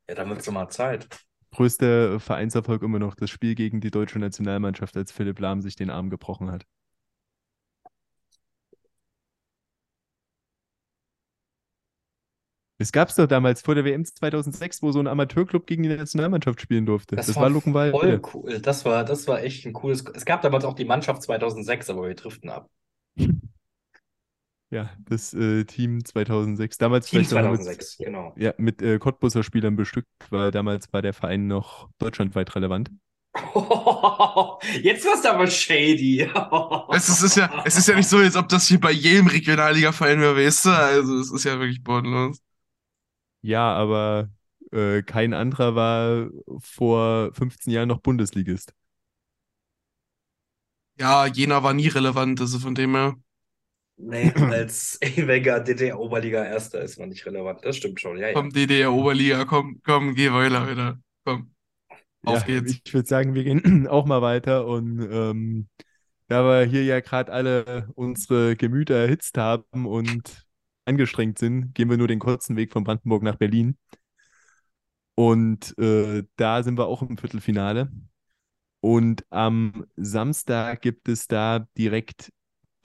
Ja, 0.07 0.15
dann 0.15 0.29
wird 0.29 0.39
es 0.39 0.49
mal 0.49 0.69
Zeit. 0.69 1.07
Größter 1.51 2.19
Vereinserfolg 2.19 2.81
immer 2.81 2.99
noch 2.99 3.15
das 3.15 3.29
Spiel 3.29 3.53
gegen 3.53 3.79
die 3.79 3.91
deutsche 3.91 4.19
Nationalmannschaft, 4.19 4.97
als 4.97 5.11
Philipp 5.11 5.39
Lahm 5.39 5.61
sich 5.61 5.75
den 5.75 5.89
Arm 5.89 6.09
gebrochen 6.09 6.51
hat. 6.51 6.65
Es 12.79 12.91
gab 12.91 13.09
es 13.09 13.15
doch 13.15 13.27
damals 13.27 13.61
vor 13.61 13.75
der 13.75 13.85
WM 13.85 14.03
2006, 14.03 14.81
wo 14.81 14.91
so 14.91 14.99
ein 14.99 15.07
Amateurclub 15.07 15.67
gegen 15.67 15.83
die 15.83 15.89
Nationalmannschaft 15.89 16.59
spielen 16.59 16.85
durfte. 16.85 17.15
Das, 17.15 17.27
das 17.27 17.35
war, 17.35 17.43
war 17.43 17.49
Luckenwalde. 17.51 17.97
Voll 17.97 18.21
cool. 18.33 18.59
Das 18.59 18.83
war, 18.83 19.05
das 19.05 19.27
war 19.27 19.41
echt 19.41 19.65
ein 19.65 19.73
cooles. 19.73 20.03
Es 20.13 20.25
gab 20.25 20.41
damals 20.41 20.65
auch 20.65 20.73
die 20.73 20.83
Mannschaft 20.83 21.21
2006, 21.21 21.89
aber 21.91 22.07
wir 22.07 22.15
driften 22.15 22.49
ab. 22.49 22.69
Ja, 24.73 24.89
das 25.05 25.35
äh, 25.35 25.65
Team 25.65 26.03
2006. 26.03 26.79
Damals 26.79 27.07
Team 27.07 27.23
2006, 27.23 27.99
mit, 27.99 28.07
genau. 28.07 28.33
Ja, 28.35 28.55
mit 28.57 28.81
äh, 28.81 28.97
Cottbuser 28.97 29.43
Spielern 29.43 29.75
bestückt, 29.75 30.09
weil 30.31 30.49
damals 30.49 30.91
war 30.91 31.03
der 31.03 31.13
Verein 31.13 31.45
noch 31.45 31.89
deutschlandweit 31.99 32.55
relevant. 32.55 32.89
Jetzt 34.81 35.05
wirst 35.05 35.25
du 35.25 35.29
aber 35.29 35.45
shady. 35.45 36.27
es, 36.91 37.07
ist, 37.07 37.21
ist, 37.21 37.37
ja, 37.37 37.61
es 37.63 37.77
ist 37.77 37.87
ja 37.87 37.95
nicht 37.95 38.09
so, 38.09 38.17
als 38.17 38.35
ob 38.35 38.49
das 38.49 38.67
hier 38.67 38.79
bei 38.79 38.91
jedem 38.91 39.27
Regionalliga-Verein 39.27 40.19
wäre, 40.19 40.37
weißt 40.37 40.65
du? 40.65 40.69
Also, 40.71 41.19
es 41.19 41.31
ist 41.31 41.43
ja 41.43 41.59
wirklich 41.59 41.83
bodenlos. 41.83 42.41
Ja, 43.43 43.75
aber 43.75 44.31
äh, 44.71 45.03
kein 45.03 45.35
anderer 45.35 45.75
war 45.75 46.29
vor 46.57 47.31
15 47.35 47.71
Jahren 47.71 47.89
noch 47.89 47.99
Bundesligist. 47.99 48.73
Ja, 50.97 51.27
Jena 51.27 51.61
war 51.61 51.75
nie 51.75 51.89
relevant, 51.89 52.41
also 52.41 52.57
von 52.57 52.73
dem 52.73 52.95
her. 52.95 53.15
Nee, 54.05 54.31
als 54.51 54.99
Eweger 55.01 55.59
DDR-Oberliga 55.59 56.43
Erster 56.43 56.81
ist 56.81 56.99
man 56.99 57.09
nicht 57.09 57.25
relevant. 57.25 57.63
Das 57.63 57.77
stimmt 57.77 57.99
schon, 57.99 58.17
ja, 58.17 58.27
ja. 58.27 58.33
Komm, 58.33 58.49
DDR-Oberliga, 58.51 59.45
komm, 59.45 59.81
komm, 59.83 60.13
geh 60.15 60.31
weiter 60.31 60.69
wieder. 60.69 60.99
Komm. 61.25 61.53
Auf 62.25 62.47
ja, 62.47 62.59
geht's. 62.59 62.79
Ich 62.83 62.93
würde 62.93 63.07
sagen, 63.07 63.33
wir 63.33 63.43
gehen 63.43 63.87
auch 63.87 64.05
mal 64.05 64.21
weiter 64.21 64.65
und 64.67 64.99
ähm, 65.11 65.67
da 66.27 66.43
wir 66.43 66.65
hier 66.65 66.83
ja 66.83 66.99
gerade 66.99 67.31
alle 67.31 67.89
unsere 67.95 68.55
Gemüter 68.55 68.95
erhitzt 68.95 69.37
haben 69.37 69.85
und 69.85 70.45
angestrengt 70.85 71.39
sind, 71.39 71.73
gehen 71.73 71.89
wir 71.89 71.97
nur 71.97 72.07
den 72.07 72.19
kurzen 72.19 72.55
Weg 72.55 72.71
von 72.71 72.83
Brandenburg 72.83 73.23
nach 73.23 73.35
Berlin. 73.35 73.77
Und 75.15 75.77
äh, 75.77 76.23
da 76.37 76.63
sind 76.63 76.77
wir 76.77 76.87
auch 76.87 77.01
im 77.03 77.17
Viertelfinale. 77.17 77.91
Und 78.81 79.25
am 79.29 79.85
Samstag 79.95 80.81
gibt 80.81 81.07
es 81.07 81.27
da 81.27 81.67
direkt 81.77 82.31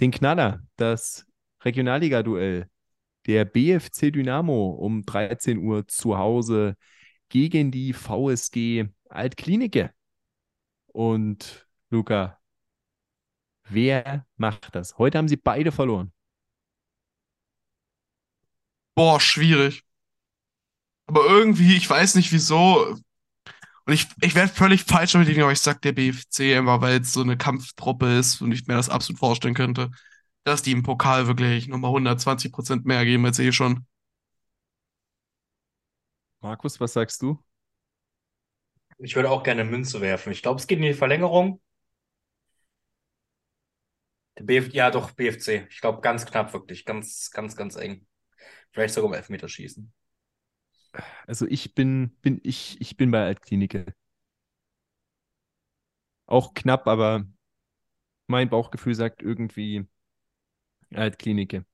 den 0.00 0.10
Knaller, 0.10 0.62
das 0.76 1.26
Regionalliga-Duell. 1.64 2.68
Der 3.26 3.44
BFC 3.44 4.10
Dynamo 4.10 4.70
um 4.70 5.04
13 5.04 5.58
Uhr 5.58 5.86
zu 5.86 6.16
Hause 6.16 6.76
gegen 7.28 7.70
die 7.70 7.92
VSG 7.92 8.86
Altklinike. 9.10 9.92
Und 10.86 11.68
Luca, 11.90 12.40
wer 13.64 14.26
macht 14.36 14.74
das? 14.74 14.96
Heute 14.98 15.18
haben 15.18 15.28
sie 15.28 15.36
beide 15.36 15.72
verloren. 15.72 16.12
Boah, 18.94 19.20
schwierig. 19.20 19.84
Aber 21.06 21.24
irgendwie, 21.26 21.76
ich 21.76 21.88
weiß 21.88 22.14
nicht 22.16 22.32
wieso. 22.32 22.96
Und 23.88 23.94
ich, 23.94 24.06
ich 24.20 24.34
werde 24.34 24.52
völlig 24.52 24.84
falsch 24.84 25.12
damit 25.12 25.28
liegen, 25.28 25.40
aber 25.40 25.52
ich 25.52 25.60
sag 25.60 25.80
der 25.80 25.92
BFC 25.92 26.52
immer, 26.58 26.82
weil 26.82 27.00
es 27.00 27.14
so 27.14 27.22
eine 27.22 27.38
Kampftruppe 27.38 28.18
ist 28.18 28.42
und 28.42 28.52
ich 28.52 28.66
mir 28.66 28.74
das 28.74 28.90
absolut 28.90 29.18
vorstellen 29.18 29.54
könnte, 29.54 29.90
dass 30.44 30.60
die 30.60 30.72
im 30.72 30.82
Pokal 30.82 31.26
wirklich 31.26 31.68
nochmal 31.68 31.92
120 31.92 32.52
Prozent 32.52 32.84
mehr 32.84 33.06
geben 33.06 33.24
als 33.24 33.38
eh 33.38 33.50
schon. 33.50 33.86
Markus, 36.40 36.78
was 36.80 36.92
sagst 36.92 37.22
du? 37.22 37.42
Ich 38.98 39.16
würde 39.16 39.30
auch 39.30 39.42
gerne 39.42 39.64
Münze 39.64 40.02
werfen. 40.02 40.32
Ich 40.32 40.42
glaube, 40.42 40.60
es 40.60 40.66
geht 40.66 40.80
in 40.80 40.84
die 40.84 40.92
Verlängerung. 40.92 41.62
Der 44.36 44.44
BF 44.44 44.68
ja, 44.74 44.90
doch, 44.90 45.12
BFC. 45.12 45.66
Ich 45.70 45.80
glaube, 45.80 46.02
ganz 46.02 46.26
knapp 46.26 46.52
wirklich. 46.52 46.84
Ganz, 46.84 47.30
ganz, 47.30 47.56
ganz 47.56 47.76
eng. 47.76 48.06
Vielleicht 48.70 48.92
sogar 48.92 49.08
um 49.08 49.14
Elfmeterschießen. 49.14 49.90
Also 51.26 51.46
ich 51.46 51.74
bin, 51.74 52.10
bin, 52.22 52.40
ich, 52.42 52.80
ich 52.80 52.96
bin 52.96 53.10
bei 53.10 53.24
Altklinike. 53.24 53.86
Auch 56.26 56.54
knapp, 56.54 56.86
aber 56.86 57.26
mein 58.26 58.48
Bauchgefühl 58.48 58.94
sagt 58.94 59.22
irgendwie 59.22 59.86
Altklinike. 60.94 61.64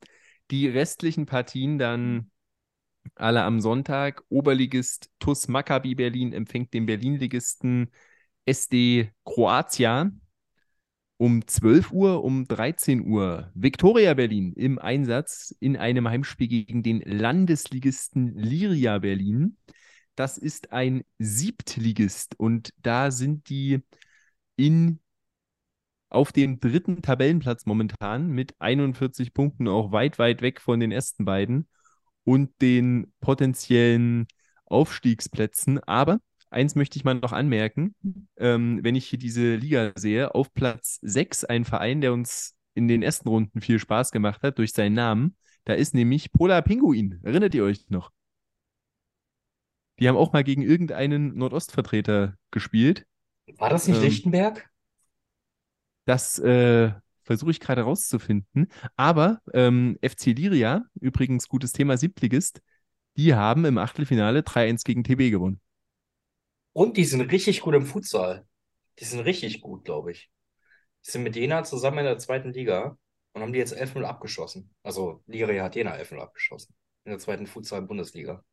Die 0.51 0.69
restlichen 0.69 1.27
Partien 1.27 1.79
dann 1.79 2.31
alle 3.15 3.43
am 3.45 3.61
Sonntag. 3.61 4.25
Oberligist 4.29 5.11
TUS 5.19 5.49
Maccabi 5.49 5.95
Berlin 5.95 6.33
empfängt 6.33 6.75
den 6.75 6.87
Berlin-Ligisten 6.87 7.91
SD 8.47 9.13
Kroatia 9.25 10.11
um 11.17 11.47
12 11.47 11.93
Uhr, 11.93 12.25
um 12.25 12.47
13 12.47 13.07
Uhr 13.07 13.51
Viktoria 13.55 14.15
Berlin 14.15 14.53
im 14.55 14.79
Einsatz 14.79 15.55
in 15.61 15.77
einem 15.77 16.09
Heimspiel 16.09 16.49
gegen 16.49 16.83
den 16.83 17.01
Landesligisten 17.01 18.37
Liria 18.37 18.99
Berlin. 18.99 19.57
Das 20.17 20.39
ist 20.39 20.73
ein 20.73 21.05
Siebtligist 21.19 22.39
und 22.39 22.71
da 22.83 23.11
sind 23.11 23.49
die 23.49 23.81
in 24.57 25.01
auf 26.09 26.33
dem 26.33 26.61
dritten 26.61 27.03
Tabellenplatz 27.03 27.67
momentan 27.67 28.29
mit 28.29 28.55
41 28.61 29.35
Punkten 29.35 29.67
auch 29.69 29.91
weit, 29.93 30.19
weit 30.19 30.43
weg 30.43 30.61
von 30.61 30.79
den 30.79 30.93
ersten 30.93 31.25
beiden 31.25 31.69
und 32.25 32.51
den 32.63 33.13
potenziellen 33.21 34.27
Aufstiegsplätzen. 34.67 35.81
Aber 35.81 36.21
eins 36.55 36.75
möchte 36.75 36.97
ich 36.99 37.05
mal 37.05 37.15
noch 37.15 37.33
anmerken, 37.33 37.95
ähm, 38.37 38.81
wenn 38.83 38.95
ich 38.95 39.07
hier 39.07 39.19
diese 39.19 39.57
Liga 39.57 39.93
sehe, 39.97 40.35
auf 40.35 40.53
Platz 40.55 40.99
6 41.03 41.45
ein 41.45 41.65
Verein, 41.65 42.01
der 42.01 42.13
uns 42.13 42.55
in 42.75 42.89
den 42.89 43.03
ersten 43.03 43.29
Runden 43.29 43.61
viel 43.61 43.79
Spaß 43.79 44.11
gemacht 44.11 44.43
hat 44.43 44.59
durch 44.59 44.73
seinen 44.73 44.95
Namen. 44.95 45.37
Da 45.65 45.75
ist 45.75 45.95
nämlich 45.95 46.33
Polar 46.33 46.63
Pinguin. 46.63 47.21
Erinnert 47.23 47.55
ihr 47.55 47.65
euch 47.65 47.89
noch? 47.91 48.11
Die 50.01 50.09
haben 50.09 50.17
auch 50.17 50.33
mal 50.33 50.45
gegen 50.45 50.63
irgendeinen 50.63 51.37
Nordostvertreter 51.37 52.37
gespielt. 52.51 53.07
War 53.59 53.71
das 53.71 53.89
nicht 53.89 53.99
Ähm, 53.99 54.03
Lichtenberg? 54.03 54.71
Das 56.05 56.39
äh, 56.39 56.93
versuche 57.23 57.51
ich 57.51 57.61
gerade 57.61 57.83
rauszufinden. 57.83 58.69
Aber 58.97 59.41
ähm, 59.53 59.99
FC 60.05 60.27
Liria, 60.27 60.85
übrigens 61.01 61.49
gutes 61.49 61.73
Thema 61.73 61.97
Siebtligist, 61.97 62.61
die 63.17 63.35
haben 63.35 63.65
im 63.65 63.79
Achtelfinale 63.79 64.43
3-1 64.43 64.85
gegen 64.85 65.05
TB 65.05 65.31
gewonnen. 65.31 65.61
Und 66.75 66.99
die 66.99 67.05
sind 67.05 67.23
richtig 67.33 67.61
gut 67.63 67.75
im 67.75 67.87
Futsal. 67.87 68.47
Die 68.99 69.05
sind 69.05 69.21
richtig 69.21 69.63
gut, 69.63 69.85
glaube 69.85 70.13
ich. 70.13 70.31
Die 71.07 71.11
sind 71.11 71.23
mit 71.23 71.37
Jena 71.37 71.65
zusammen 71.65 71.99
in 71.99 72.05
der 72.05 72.19
zweiten 72.19 72.53
Liga 72.53 72.99
und 73.33 73.43
haben 73.43 73.53
die 73.53 73.59
jetzt 73.59 73.73
11-0 73.75 74.05
abgeschossen. 74.05 74.75
Also 74.83 75.23
Liria 75.27 75.65
hat 75.65 75.77
Jena 75.77 75.93
11-0 75.95 76.21
abgeschossen. 76.21 76.75
In 77.05 77.11
der 77.13 77.19
zweiten 77.21 77.47
Futsal-Bundesliga. 77.47 78.45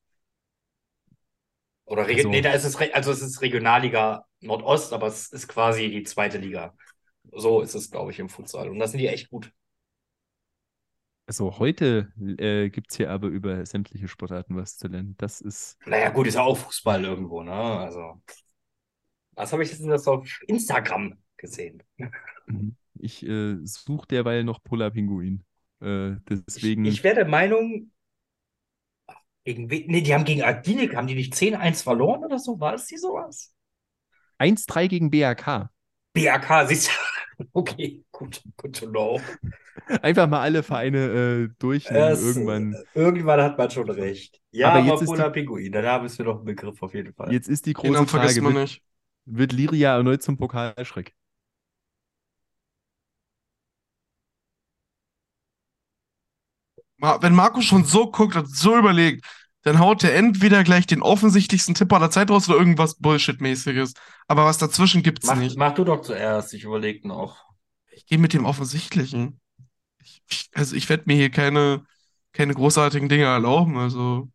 Oder 1.86 2.08
Reg 2.08 2.18
Also- 2.18 2.30
nee, 2.30 2.42
da 2.42 2.54
ist 2.54 2.64
es, 2.64 2.76
also 2.78 3.12
es 3.12 3.22
ist 3.22 3.42
Regionalliga 3.42 4.26
Nordost, 4.40 4.94
aber 4.94 5.08
es 5.08 5.32
ist 5.32 5.48
quasi 5.48 5.90
die 5.90 6.04
zweite 6.04 6.38
Liga. 6.38 6.76
So 7.32 7.62
ist 7.62 7.76
es, 7.76 7.90
glaube 7.92 8.12
ich, 8.12 8.20
im 8.20 8.30
Futsal. 8.30 8.70
Und 8.70 8.80
da 8.80 8.88
sind 8.88 9.00
die 9.00 9.08
echt 9.08 9.30
gut. 9.30 9.52
Also 11.32 11.58
heute 11.60 12.12
äh, 12.40 12.70
gibt 12.70 12.92
es 12.92 12.98
hier 12.98 13.10
aber 13.10 13.30
über 13.30 13.66
sämtliche 13.66 14.10
Sportarten 14.10 14.58
was 14.58 14.76
zu 14.76 14.90
lernen. 14.90 15.16
Das 15.18 15.40
ist, 15.40 15.78
Naja, 15.86 16.10
gut, 16.10 16.28
ist 16.28 16.34
ja 16.34 16.42
auch 16.42 16.58
Fußball 16.58 17.06
irgendwo, 17.06 17.42
ne? 17.42 17.54
Also. 17.54 18.22
Was 19.36 19.54
habe 19.54 19.64
ich 19.64 19.72
jetzt 19.72 19.82
das 19.86 20.10
auf 20.10 20.28
Instagram 20.48 21.18
gesehen? 21.38 21.82
mhm. 22.48 22.76
ich 23.00 23.26
äh, 23.26 23.56
suche 23.64 24.08
derweil 24.08 24.44
noch 24.44 24.62
Polar 24.62 24.92
Pinguin. 24.92 25.46
Äh, 25.82 26.16
Ich, 26.16 26.20
deswegen, 26.28 26.84
ich 26.84 27.02
wäre 27.02 27.16
der 27.16 27.28
Meinung, 27.30 27.90
gegen? 29.46 29.68
Nee, 29.68 30.02
die 30.02 30.14
haben 30.14 30.26
gegen 30.26 30.44
Agdilik, 30.44 30.98
haben 30.98 31.08
die 31.08 31.16
nicht 31.16 31.34
10-1 31.34 31.82
verloren 31.82 32.26
oder 32.26 32.40
so? 32.40 32.60
War 32.60 32.74
es 32.74 32.88
die 32.88 32.98
sowas? 32.98 33.56
1-3 34.38 34.90
gegen 34.90 35.10
BAK. 35.10 35.70
BAK, 36.14 36.68
siehst 36.68 36.90
du? 36.90 36.92
Okay, 37.54 38.04
gut, 38.12 38.44
good 38.58 38.76
to 38.76 38.86
know. 38.86 39.20
Einfach 40.02 40.28
mal 40.28 40.42
alle 40.42 40.64
Vereine 40.64 40.98
äh, 41.50 41.50
durchnehmen 41.60 42.04
Es, 42.12 42.22
irgendwann. 42.22 42.76
Irgendwann 42.94 43.42
hat 43.42 43.58
man 43.58 43.70
schon 43.72 43.90
recht. 43.90 44.40
Ja, 44.52 44.70
Aber 44.70 44.80
aber, 44.80 44.88
jetzt 44.88 45.02
ist 45.02 45.08
Polar 45.08 45.30
die- 45.32 45.40
Pinguin, 45.40 45.72
da 45.72 45.98
bist 46.00 46.20
du 46.20 46.24
noch 46.24 46.40
ein 46.40 46.46
Begriff 46.46 46.82
auf 46.82 46.94
jeden 46.94 47.14
Fall. 47.14 47.32
Jetzt 47.32 47.48
ist 47.50 47.66
die 47.66 47.74
große 47.74 48.08
Frage, 48.08 48.42
man 48.42 48.54
wird, 48.54 48.64
nicht. 48.64 48.84
wird 49.26 49.54
Liria 49.54 49.96
erneut 49.98 50.22
zum 50.22 50.38
Pokalschreck? 50.38 51.14
Wenn 57.00 57.34
Marco 57.34 57.62
schon 57.62 57.84
so 57.84 58.12
guckt 58.12 58.36
und 58.36 58.48
so 58.56 58.78
überlegt, 58.78 59.26
dann 59.64 59.80
haut 59.80 60.04
er 60.04 60.16
entweder 60.16 60.64
gleich 60.64 60.86
den 60.86 61.02
offensichtlichsten 61.02 61.74
Tipp 61.76 61.92
aller 61.94 62.12
Zeit 62.12 62.30
raus 62.30 62.48
oder 62.50 62.58
irgendwas 62.60 62.96
Bullshit-mäßiges. 63.00 63.94
Aber 64.28 64.46
was 64.46 64.58
dazwischen 64.60 65.02
gibt's 65.04 65.28
Mach, 65.28 65.36
nicht. 65.36 65.58
mach 65.58 65.74
du 65.74 65.84
doch 65.84 66.02
zuerst, 66.02 66.54
ich 66.54 66.64
überlege 66.64 67.08
noch. 67.08 67.44
Ich 67.92 68.06
gehe 68.06 68.18
mit 68.20 68.34
dem 68.34 68.46
Offensichtlichen. 68.46 69.41
Ich, 70.04 70.22
ich, 70.30 70.50
also 70.54 70.76
ich 70.76 70.90
werde 70.90 71.04
mir 71.08 71.16
hier 71.16 71.30
keine, 71.32 71.86
keine 72.34 72.54
großartigen 72.54 73.10
Dinge 73.10 73.26
erlauben. 73.26 73.78
Also 73.78 74.30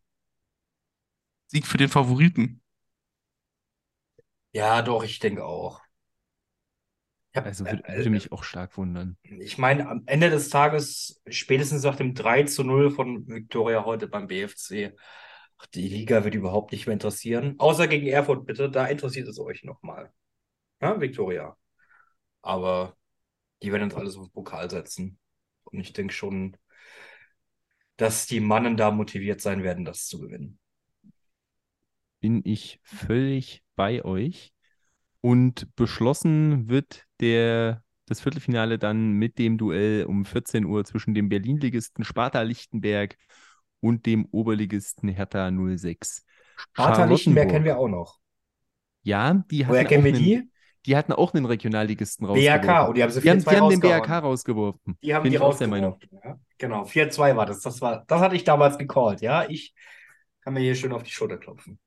Sieg 1.47 1.67
für 1.67 1.77
den 1.77 1.89
Favoriten. 1.89 2.61
Ja, 4.51 4.81
doch, 4.81 5.03
ich 5.05 5.19
denke 5.19 5.45
auch. 5.45 5.81
Ich 7.31 7.37
hab- 7.37 7.45
Also 7.45 7.65
würde, 7.65 7.83
äh, 7.85 7.97
würde 7.97 8.09
mich 8.09 8.31
auch 8.31 8.43
stark 8.43 8.77
wundern. 8.77 9.17
Ich 9.23 9.57
meine, 9.57 9.87
am 9.89 10.03
Ende 10.05 10.29
des 10.29 10.49
Tages, 10.49 11.21
spätestens 11.27 11.83
nach 11.83 11.95
dem 11.97 12.13
3 12.13 12.43
zu 12.43 12.63
0 12.63 12.91
von 12.91 13.27
Viktoria 13.27 13.83
heute 13.85 14.07
beim 14.07 14.27
BFC, 14.27 14.93
die 15.73 15.87
Liga 15.89 16.23
wird 16.23 16.35
überhaupt 16.35 16.71
nicht 16.71 16.85
mehr 16.87 16.93
interessieren. 16.93 17.55
Außer 17.59 17.87
gegen 17.87 18.07
Erfurt, 18.07 18.45
bitte, 18.45 18.69
da 18.71 18.85
interessiert 18.87 19.27
es 19.27 19.39
euch 19.39 19.63
nochmal. 19.63 20.13
Ja, 20.81 20.99
Viktoria. 21.01 21.57
Aber 22.43 22.97
die 23.63 23.71
werden 23.73 23.83
uns 23.85 23.95
alles 23.95 24.17
auf 24.17 24.27
den 24.27 24.33
Pokal 24.33 24.69
setzen. 24.71 25.19
Und 25.71 25.79
ich 25.79 25.93
denke 25.93 26.13
schon, 26.13 26.57
dass 27.97 28.27
die 28.27 28.39
Mannen 28.39 28.77
da 28.77 28.91
motiviert 28.91 29.41
sein 29.41 29.63
werden, 29.63 29.85
das 29.85 30.07
zu 30.07 30.19
gewinnen. 30.19 30.59
bin 32.19 32.41
ich 32.43 32.79
völlig 32.83 33.63
bei 33.75 34.03
euch. 34.03 34.53
Und 35.21 35.75
beschlossen 35.75 36.69
wird 36.69 37.05
der, 37.19 37.83
das 38.05 38.21
Viertelfinale 38.21 38.79
dann 38.79 39.13
mit 39.13 39.37
dem 39.39 39.57
Duell 39.57 40.05
um 40.05 40.25
14 40.25 40.65
Uhr 40.65 40.85
zwischen 40.85 41.13
dem 41.13 41.29
Berlin-Ligisten 41.29 42.03
Sparta 42.03 42.41
Lichtenberg 42.41 43.17
und 43.79 44.05
dem 44.05 44.25
Oberligisten 44.31 45.09
Hertha 45.09 45.51
06. 45.51 46.23
Sparta 46.57 47.05
Lichtenberg 47.05 47.49
kennen 47.49 47.65
wir 47.65 47.77
auch 47.77 47.87
noch. 47.87 48.19
Ja, 49.03 49.43
die 49.51 49.67
Woher 49.67 49.81
hatten 49.81 49.89
kennen 49.89 50.01
auch 50.01 50.05
wir 50.05 50.13
die? 50.13 50.49
Die 50.87 50.95
hatten 50.95 51.11
auch 51.13 51.33
einen 51.33 51.45
Regionalligisten 51.45 52.27
BRK. 52.27 52.79
rausgeworfen. 52.79 52.87
Und 52.87 52.97
die 52.97 53.03
haben 53.03 53.11
sie 53.11 53.21
Die 53.21 53.29
haben, 53.29 53.39
4-2 53.39 53.49
die 53.49 53.57
haben 53.57 53.69
den. 53.69 53.79
BRK 53.81 54.19
rausgeworfen. 54.19 54.97
Die 55.03 55.13
haben 55.13 55.23
Bin 55.23 55.31
die 55.31 55.37
rausgeworfen. 55.37 56.09
Ja? 56.23 56.39
Genau, 56.57 56.83
4-2 56.83 57.35
war 57.35 57.45
das. 57.45 57.61
Das 57.61 57.81
war, 57.81 58.03
das 58.07 58.21
hatte 58.21 58.35
ich 58.35 58.43
damals 58.43 58.77
gecallt, 58.77 59.21
ja. 59.21 59.47
Ich 59.49 59.75
kann 60.41 60.53
mir 60.53 60.61
hier 60.61 60.75
schön 60.75 60.93
auf 60.93 61.03
die 61.03 61.11
Schulter 61.11 61.37
klopfen. 61.37 61.77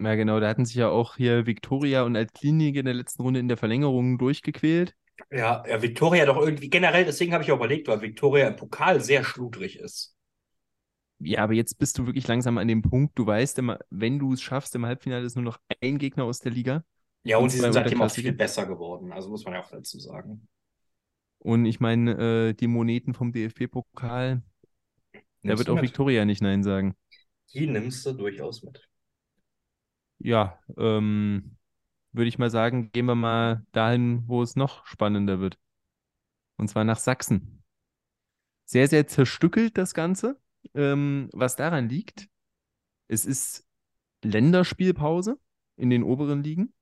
Ja, 0.00 0.14
genau, 0.14 0.38
da 0.40 0.48
hatten 0.48 0.64
sich 0.64 0.76
ja 0.76 0.88
auch 0.88 1.16
hier 1.16 1.46
Viktoria 1.46 2.02
und 2.02 2.16
Altklinike 2.16 2.80
in 2.80 2.84
der 2.84 2.94
letzten 2.94 3.22
Runde 3.22 3.40
in 3.40 3.48
der 3.48 3.56
Verlängerung 3.56 4.18
durchgequält. 4.18 4.94
Ja, 5.30 5.64
ja, 5.66 5.82
Viktoria 5.82 6.26
doch 6.26 6.36
irgendwie 6.36 6.70
generell, 6.70 7.04
deswegen 7.04 7.32
habe 7.32 7.42
ich 7.42 7.50
auch 7.50 7.56
überlegt, 7.56 7.88
weil 7.88 8.00
Viktoria 8.00 8.46
im 8.48 8.56
Pokal 8.56 9.00
sehr 9.00 9.24
schludrig 9.24 9.78
ist. 9.78 10.14
Ja, 11.20 11.42
aber 11.42 11.54
jetzt 11.54 11.78
bist 11.78 11.98
du 11.98 12.06
wirklich 12.06 12.28
langsam 12.28 12.58
an 12.58 12.68
dem 12.68 12.82
Punkt, 12.82 13.18
du 13.18 13.26
weißt 13.26 13.58
immer, 13.58 13.80
wenn 13.90 14.20
du 14.20 14.32
es 14.32 14.40
schaffst, 14.40 14.76
im 14.76 14.86
Halbfinale 14.86 15.24
ist 15.24 15.34
nur 15.34 15.44
noch 15.44 15.58
ein 15.80 15.98
Gegner 15.98 16.24
aus 16.24 16.38
der 16.38 16.52
Liga. 16.52 16.84
Ja, 17.28 17.36
und 17.36 17.50
sie 17.50 17.58
sind 17.58 17.74
seitdem 17.74 18.00
auch 18.00 18.10
viel 18.10 18.32
besser 18.32 18.64
geworden, 18.64 19.12
also 19.12 19.28
muss 19.28 19.44
man 19.44 19.52
ja 19.52 19.62
auch 19.62 19.68
dazu 19.68 19.98
sagen. 19.98 20.48
Und 21.40 21.66
ich 21.66 21.78
meine, 21.78 22.12
äh, 22.48 22.54
die 22.54 22.68
Moneten 22.68 23.12
vom 23.12 23.32
DFB-Pokal, 23.32 24.42
da 25.42 25.58
wird 25.58 25.68
auch 25.68 25.74
mit? 25.74 25.84
Viktoria 25.84 26.24
nicht 26.24 26.40
Nein 26.40 26.62
sagen. 26.62 26.96
Die 27.52 27.66
nimmst 27.66 28.06
du 28.06 28.14
durchaus 28.14 28.62
mit. 28.62 28.88
Ja, 30.20 30.58
ähm, 30.78 31.58
würde 32.12 32.28
ich 32.28 32.38
mal 32.38 32.48
sagen, 32.48 32.92
gehen 32.92 33.04
wir 33.04 33.14
mal 33.14 33.62
dahin, 33.72 34.22
wo 34.26 34.42
es 34.42 34.56
noch 34.56 34.86
spannender 34.86 35.38
wird. 35.38 35.58
Und 36.56 36.68
zwar 36.68 36.84
nach 36.84 36.98
Sachsen. 36.98 37.62
Sehr, 38.64 38.88
sehr 38.88 39.06
zerstückelt 39.06 39.76
das 39.76 39.92
Ganze. 39.92 40.40
Ähm, 40.72 41.28
was 41.34 41.56
daran 41.56 41.90
liegt, 41.90 42.26
es 43.06 43.26
ist 43.26 43.66
Länderspielpause 44.24 45.38
in 45.76 45.90
den 45.90 46.02
oberen 46.02 46.42
Ligen. 46.42 46.72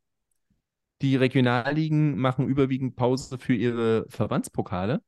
Die 1.03 1.17
Regionalligen 1.17 2.17
machen 2.17 2.49
überwiegend 2.49 2.97
Pause 2.97 3.39
für 3.39 3.55
ihre 3.55 4.07
Verbandspokale. 4.09 5.03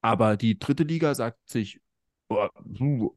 Aber 0.00 0.36
die 0.36 0.58
dritte 0.58 0.84
Liga 0.84 1.14
sagt 1.14 1.48
sich, 1.48 1.80
oh, 2.28 2.48
puh, 2.76 3.16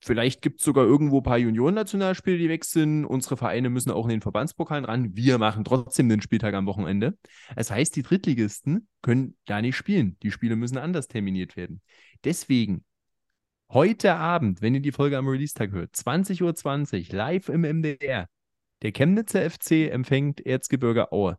vielleicht 0.00 0.42
gibt 0.42 0.60
es 0.60 0.64
sogar 0.66 0.84
irgendwo 0.84 1.18
ein 1.18 1.22
paar 1.22 1.38
Junioren-Nationalspiele, 1.38 2.36
die 2.36 2.48
weg 2.50 2.64
sind. 2.64 3.06
Unsere 3.06 3.36
Vereine 3.36 3.70
müssen 3.70 3.90
auch 3.90 4.04
in 4.04 4.10
den 4.10 4.20
Verbandspokalen 4.20 4.84
ran. 4.84 5.16
Wir 5.16 5.38
machen 5.38 5.64
trotzdem 5.64 6.08
den 6.08 6.20
Spieltag 6.20 6.54
am 6.54 6.66
Wochenende. 6.66 7.16
Das 7.54 7.70
heißt, 7.70 7.96
die 7.96 8.02
Drittligisten 8.02 8.88
können 9.00 9.36
da 9.46 9.62
nicht 9.62 9.76
spielen. 9.76 10.18
Die 10.22 10.30
Spiele 10.30 10.56
müssen 10.56 10.76
anders 10.76 11.08
terminiert 11.08 11.56
werden. 11.56 11.80
Deswegen 12.24 12.84
heute 13.70 14.14
Abend, 14.14 14.60
wenn 14.60 14.74
ihr 14.74 14.82
die 14.82 14.92
Folge 14.92 15.16
am 15.16 15.28
Release-Tag 15.28 15.72
hört, 15.72 15.94
20.20 15.94 17.10
Uhr, 17.10 17.16
live 17.16 17.48
im 17.48 17.62
MDR, 17.62 18.28
der 18.82 18.92
Chemnitzer 18.92 19.50
FC 19.50 19.90
empfängt 19.90 20.44
Erzgebirge 20.44 21.12
Aue. 21.12 21.38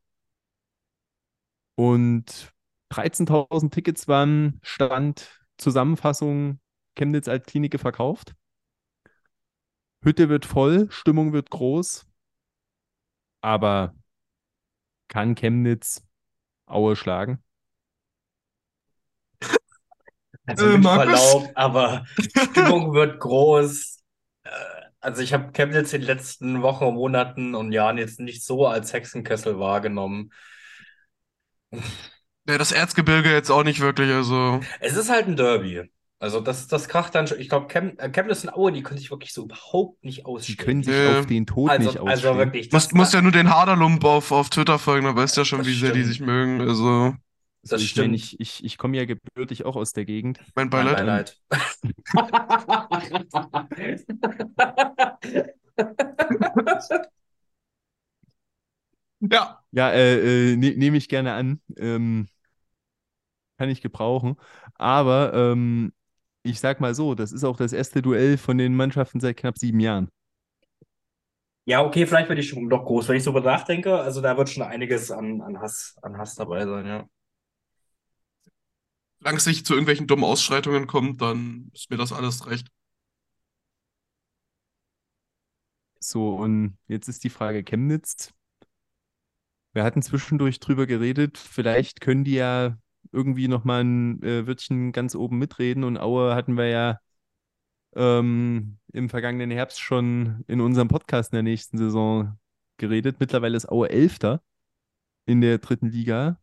Und 1.75 2.53
13.000 2.89 3.71
Tickets 3.71 4.07
waren 4.07 4.59
Stand 4.63 5.29
Zusammenfassung 5.57 6.59
Chemnitz 6.95 7.27
als 7.27 7.45
Klinike 7.45 7.77
verkauft. 7.77 8.35
Hütte 10.03 10.27
wird 10.27 10.45
voll, 10.45 10.87
Stimmung 10.89 11.33
wird 11.33 11.51
groß. 11.51 12.07
Aber 13.41 13.93
kann 15.09 15.35
Chemnitz 15.35 16.01
Aue 16.67 16.95
schlagen? 16.95 17.43
Also 20.45 20.65
Äh, 20.65 20.77
mit 20.77 20.81
Markus? 20.83 21.03
Verlaub, 21.03 21.51
aber 21.55 22.05
Stimmung 22.51 22.93
wird 22.93 23.19
groß. 23.19 23.99
Äh, 24.43 24.49
Also 24.99 25.21
ich 25.21 25.33
habe 25.33 25.51
Chemnitz 25.53 25.93
in 25.93 26.01
den 26.01 26.07
letzten 26.07 26.61
Wochen, 26.61 26.93
Monaten 26.95 27.55
und 27.55 27.71
Jahren 27.71 27.97
jetzt 27.97 28.19
nicht 28.19 28.43
so 28.43 28.65
als 28.67 28.93
Hexenkessel 28.93 29.59
wahrgenommen. 29.59 30.31
Ja, 32.47 32.57
das 32.57 32.71
Erzgebirge 32.71 33.31
jetzt 33.31 33.49
auch 33.51 33.63
nicht 33.63 33.79
wirklich, 33.79 34.11
also. 34.11 34.61
Es 34.79 34.95
ist 34.97 35.09
halt 35.09 35.27
ein 35.27 35.35
Derby. 35.35 35.83
Also 36.19 36.39
das, 36.41 36.67
das 36.67 36.87
kracht 36.87 37.13
dann 37.13 37.27
schon. 37.27 37.39
Ich 37.39 37.49
glaube, 37.49 37.67
Chem 37.67 37.97
äh, 37.99 38.09
Chemnitz 38.09 38.43
und 38.43 38.49
Aue, 38.53 38.71
die 38.71 38.81
können 38.83 38.97
sich 38.99 39.11
wirklich 39.11 39.33
so 39.33 39.43
überhaupt 39.43 40.03
nicht 40.03 40.19
Die 40.19 40.25
ausstehen. 40.25 40.57
können 40.57 40.83
sich 40.83 40.93
Äh, 40.95 41.07
auf 41.19 41.25
den 41.27 41.45
Tod 41.45 41.69
also, 41.69 41.79
nicht 41.79 41.99
also 42.05 42.29
ausstehen. 42.29 42.37
wirklich. 42.37 42.69
Du 42.69 42.75
musst, 42.75 42.93
musst 42.93 43.13
ja 43.13 43.21
nur 43.21 43.31
den 43.31 43.49
Haderlump 43.53 44.03
auf, 44.03 44.31
auf 44.31 44.49
Twitter 44.49 44.79
folgen, 44.79 45.05
da 45.05 45.15
weißt 45.15 45.37
du 45.37 45.41
ja 45.41 45.45
schon, 45.45 45.65
wie 45.65 45.73
sehr 45.73 45.91
die 45.91 46.03
stimmt. 46.03 46.05
sich 46.05 46.19
mögen. 46.21 46.61
Also, 46.61 47.13
Das 47.63 47.81
ich 47.81 47.95
meine, 47.95 48.17
stimmt. 48.17 48.33
ich, 48.33 48.39
ich, 48.39 48.63
ich 48.63 48.77
komme 48.77 48.97
ja 48.97 49.05
gebürtig 49.05 49.65
auch 49.65 49.75
aus 49.75 49.93
der 49.93 50.05
Gegend. 50.05 50.39
mein 50.55 50.69
Mein 50.69 50.69
Beileid. 50.69 50.97
Beileid. 50.97 51.41
Ja, 59.19 59.63
Ja, 59.71 59.91
äh, 59.91 60.53
äh, 60.53 60.55
ne, 60.57 60.71
nehme 60.77 60.97
ich 60.97 61.09
gerne 61.09 61.33
an. 61.33 61.61
Ähm, 61.77 62.27
kann 63.57 63.69
ich 63.69 63.81
gebrauchen. 63.81 64.35
Aber 64.75 65.33
ähm, 65.33 65.93
ich 66.43 66.59
sag 66.59 66.79
mal 66.79 66.93
so, 66.95 67.15
das 67.15 67.31
ist 67.31 67.43
auch 67.43 67.57
das 67.57 67.73
erste 67.73 68.01
Duell 68.01 68.37
von 68.37 68.57
den 68.57 68.75
Mannschaften 68.75 69.19
seit 69.19 69.37
knapp 69.37 69.57
sieben 69.57 69.79
Jahren. 69.79 70.09
Ja, 71.65 71.83
okay, 71.83 72.05
vielleicht 72.07 72.29
wird 72.29 72.39
die 72.39 72.43
Stimmung 72.43 72.69
doch 72.69 72.85
groß, 72.85 73.09
wenn 73.09 73.17
ich 73.17 73.23
so 73.23 73.31
darüber 73.31 73.51
nachdenke. 73.51 73.99
Also 73.99 74.21
da 74.21 74.37
wird 74.37 74.49
schon 74.49 74.63
einiges 74.63 75.11
an, 75.11 75.41
an 75.41 75.59
Hass, 75.59 75.95
an 76.01 76.17
Hass 76.17 76.35
dabei 76.35 76.65
sein, 76.65 76.85
ja. 76.85 77.07
Solange 79.27 79.39
es 79.39 79.45
nicht 79.45 79.67
zu 79.67 79.73
irgendwelchen 79.73 80.07
dummen 80.07 80.23
Ausschreitungen 80.23 80.87
kommt, 80.87 81.21
dann 81.21 81.69
ist 81.73 81.89
mir 81.89 81.97
das 81.97 82.13
alles 82.13 82.47
recht. 82.47 82.69
So, 85.99 86.35
und 86.37 86.77
jetzt 86.87 87.09
ist 87.09 87.25
die 87.25 87.29
Frage 87.29 87.63
Chemnitz. 87.63 88.33
Wir 89.73 89.83
hatten 89.83 90.01
zwischendurch 90.01 90.61
drüber 90.61 90.87
geredet, 90.87 91.37
vielleicht 91.37 91.99
können 91.99 92.23
die 92.23 92.35
ja 92.35 92.77
irgendwie 93.11 93.49
nochmal 93.49 93.83
ein 93.83 94.23
äh, 94.23 94.47
Wörtchen 94.47 94.93
ganz 94.93 95.13
oben 95.13 95.37
mitreden. 95.39 95.83
Und 95.83 95.97
Aue 95.97 96.33
hatten 96.33 96.55
wir 96.55 96.67
ja 96.67 96.99
ähm, 97.95 98.79
im 98.93 99.09
vergangenen 99.09 99.51
Herbst 99.51 99.81
schon 99.81 100.45
in 100.47 100.61
unserem 100.61 100.87
Podcast 100.87 101.33
in 101.33 101.35
der 101.37 101.43
nächsten 101.43 101.77
Saison 101.77 102.37
geredet. 102.77 103.19
Mittlerweile 103.19 103.57
ist 103.57 103.67
Aue 103.67 103.89
Elfter 103.89 104.41
in 105.25 105.41
der 105.41 105.57
dritten 105.57 105.87
Liga. 105.87 106.39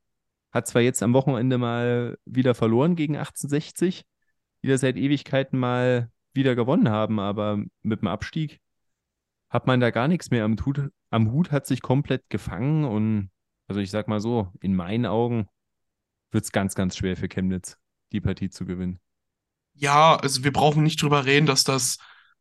Hat 0.54 0.68
zwar 0.68 0.82
jetzt 0.82 1.02
am 1.02 1.12
Wochenende 1.12 1.58
mal 1.58 2.16
wieder 2.24 2.54
verloren 2.54 2.94
gegen 2.94 3.16
1860, 3.16 4.04
die 4.62 4.68
da 4.68 4.78
seit 4.78 4.96
Ewigkeiten 4.96 5.58
mal 5.58 6.10
wieder 6.32 6.54
gewonnen 6.54 6.88
haben, 6.88 7.18
aber 7.18 7.58
mit 7.82 8.00
dem 8.00 8.08
Abstieg 8.08 8.60
hat 9.50 9.66
man 9.66 9.80
da 9.80 9.90
gar 9.90 10.08
nichts 10.08 10.30
mehr 10.30 10.44
am 10.44 10.56
Hut, 10.64 10.90
am 11.10 11.32
Hut, 11.32 11.50
hat 11.52 11.66
sich 11.66 11.82
komplett 11.82 12.30
gefangen 12.30 12.84
und 12.84 13.30
also 13.66 13.80
ich 13.80 13.90
sag 13.90 14.08
mal 14.08 14.20
so, 14.20 14.52
in 14.60 14.74
meinen 14.76 15.06
Augen 15.06 15.48
wird 16.30 16.44
es 16.44 16.52
ganz, 16.52 16.74
ganz 16.74 16.96
schwer 16.96 17.16
für 17.16 17.28
Chemnitz, 17.28 17.76
die 18.12 18.20
Partie 18.20 18.50
zu 18.50 18.64
gewinnen. 18.64 19.00
Ja, 19.74 20.16
also 20.16 20.44
wir 20.44 20.52
brauchen 20.52 20.82
nicht 20.82 21.02
drüber 21.02 21.24
reden, 21.24 21.46
dass 21.46 21.64
das 21.64 21.98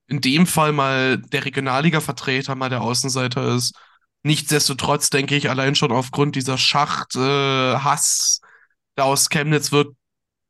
in 0.07 0.21
dem 0.21 0.45
Fall 0.45 0.71
mal 0.71 1.17
der 1.17 1.45
Regionalliga-Vertreter, 1.45 2.55
mal 2.55 2.69
der 2.69 2.81
Außenseiter 2.81 3.55
ist. 3.55 3.75
Nichtsdestotrotz 4.23 5.09
denke 5.09 5.35
ich, 5.35 5.49
allein 5.49 5.75
schon 5.75 5.91
aufgrund 5.91 6.35
dieser 6.35 6.57
Schacht, 6.57 7.15
äh, 7.15 7.19
da 8.95 9.03
aus 9.03 9.29
Chemnitz 9.29 9.71
wird, 9.71 9.95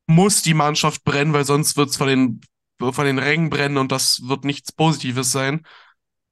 muss 0.07 0.41
die 0.41 0.53
Mannschaft 0.53 1.03
brennen, 1.03 1.33
weil 1.33 1.45
sonst 1.45 1.75
wird 1.77 1.89
es 1.89 1.97
von 1.97 2.07
den, 2.07 2.41
von 2.79 3.05
den 3.05 3.19
Rängen 3.19 3.49
brennen 3.49 3.77
und 3.77 3.91
das 3.91 4.21
wird 4.27 4.45
nichts 4.45 4.71
Positives 4.71 5.31
sein. 5.31 5.65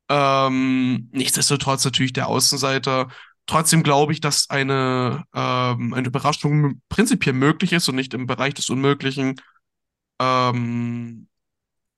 Ähm, 0.10 1.10
nichtsdestotrotz 1.14 1.86
natürlich 1.86 2.14
der 2.14 2.28
Außenseiter. 2.28 3.08
Trotzdem 3.48 3.82
glaube 3.82 4.14
ich, 4.14 4.20
dass 4.20 4.50
eine, 4.50 5.24
ähm, 5.34 5.94
eine 5.94 6.08
Überraschung 6.08 6.82
prinzipiell 6.90 7.34
möglich 7.34 7.74
ist 7.74 7.90
und 7.90 7.96
nicht 7.96 8.14
im 8.14 8.28
Bereich 8.28 8.54
des 8.54 8.70
Unmöglichen. 8.70 9.40
Ähm, 10.20 11.28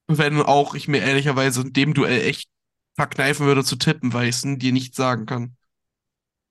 wenn 0.08 0.42
auch 0.42 0.76
ich 0.76 0.88
mir 0.88 1.00
ehrlicherweise 1.00 1.62
in 1.62 1.74
dem 1.74 1.94
Duell 1.94 2.22
echt 2.22 2.50
verkneifen 2.96 3.46
würde 3.46 3.64
zu 3.64 3.76
tippen, 3.76 4.14
weil 4.14 4.28
ich 4.28 4.36
es 4.36 4.42
dir 4.44 4.72
nicht 4.72 4.96
sagen 4.96 5.26
kann. 5.26 5.56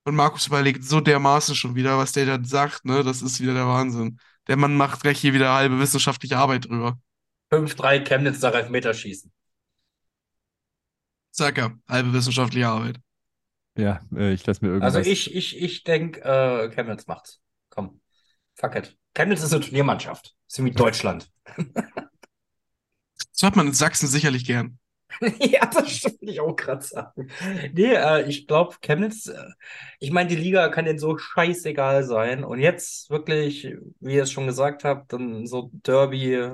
Und 0.05 0.17
Markus 0.17 0.49
überlegt 0.49 0.85
so 0.85 1.01
dermaßen 1.01 1.55
schon 1.55 1.75
wieder, 1.75 1.97
was 1.99 2.13
der 2.13 2.27
da 2.27 2.45
sagt, 2.45 2.85
ne? 2.85 3.05
Das 3.05 3.23
ist 3.23 3.41
wieder 3.41 3.55
der 3.55 3.67
Wahnsinn. 3.67 4.19
Der 4.49 4.57
Mann 4.57 4.77
macht 4.77 5.03
gleich 5.03 5.21
hier 5.21 5.33
wieder 5.33 5.53
halbe 5.53 5.79
wissenschaftliche 5.79 6.37
Arbeit 6.37 6.69
drüber. 6.69 6.99
5-3 7.51 8.01
Chemnitz 8.01 8.41
nach 8.41 8.55
Elfmeterschießen. 8.55 9.31
Sag 11.31 11.59
ja, 11.59 11.73
halbe 11.89 12.13
wissenschaftliche 12.13 12.67
Arbeit. 12.67 12.99
Ja, 13.77 14.03
äh, 14.15 14.33
ich 14.33 14.45
lasse 14.45 14.65
mir 14.65 14.73
irgendwas. 14.73 14.97
Also 14.97 15.09
ich, 15.09 15.35
ich, 15.35 15.61
ich 15.61 15.85
denke, 15.85 16.21
äh, 16.23 16.69
Chemnitz 16.71 17.07
macht's. 17.07 17.41
Komm. 17.71 18.01
Fuck 18.55 18.75
it. 18.75 18.99
Chemnitz 19.15 19.43
ist 19.43 19.53
eine 19.53 19.63
Turniermannschaft. 19.63 20.35
Ist 20.49 20.63
wie 20.63 20.71
Deutschland. 20.71 21.31
Das 23.33 23.43
hört 23.49 23.57
man 23.57 23.67
in 23.67 23.73
Sachsen 23.73 24.09
sicherlich 24.09 24.45
gern. 24.45 24.79
Ja, 25.41 25.67
das 25.67 25.91
stimmt, 25.97 26.19
ich 26.23 26.41
auch 26.41 26.57
gerade 26.57 26.83
sagen. 26.83 27.29
Nee, 27.73 27.95
äh, 27.95 28.29
ich 28.29 28.47
glaube, 28.47 28.77
Chemnitz, 28.81 29.27
äh, 29.29 29.35
ich 30.01 30.11
meine, 30.11 30.29
die 30.29 30.37
Liga 30.37 30.69
kann 30.69 30.85
denen 30.85 30.99
so 30.99 31.19
scheißegal 31.19 32.05
sein. 32.05 32.45
Und 32.45 32.59
jetzt 32.61 33.11
wirklich, 33.11 33.69
wie 34.01 34.15
ihr 34.15 34.23
es 34.25 34.33
schon 34.33 34.47
gesagt 34.47 34.85
habt, 34.85 35.13
dann 35.13 35.47
so 35.47 35.71
Derby. 35.73 36.51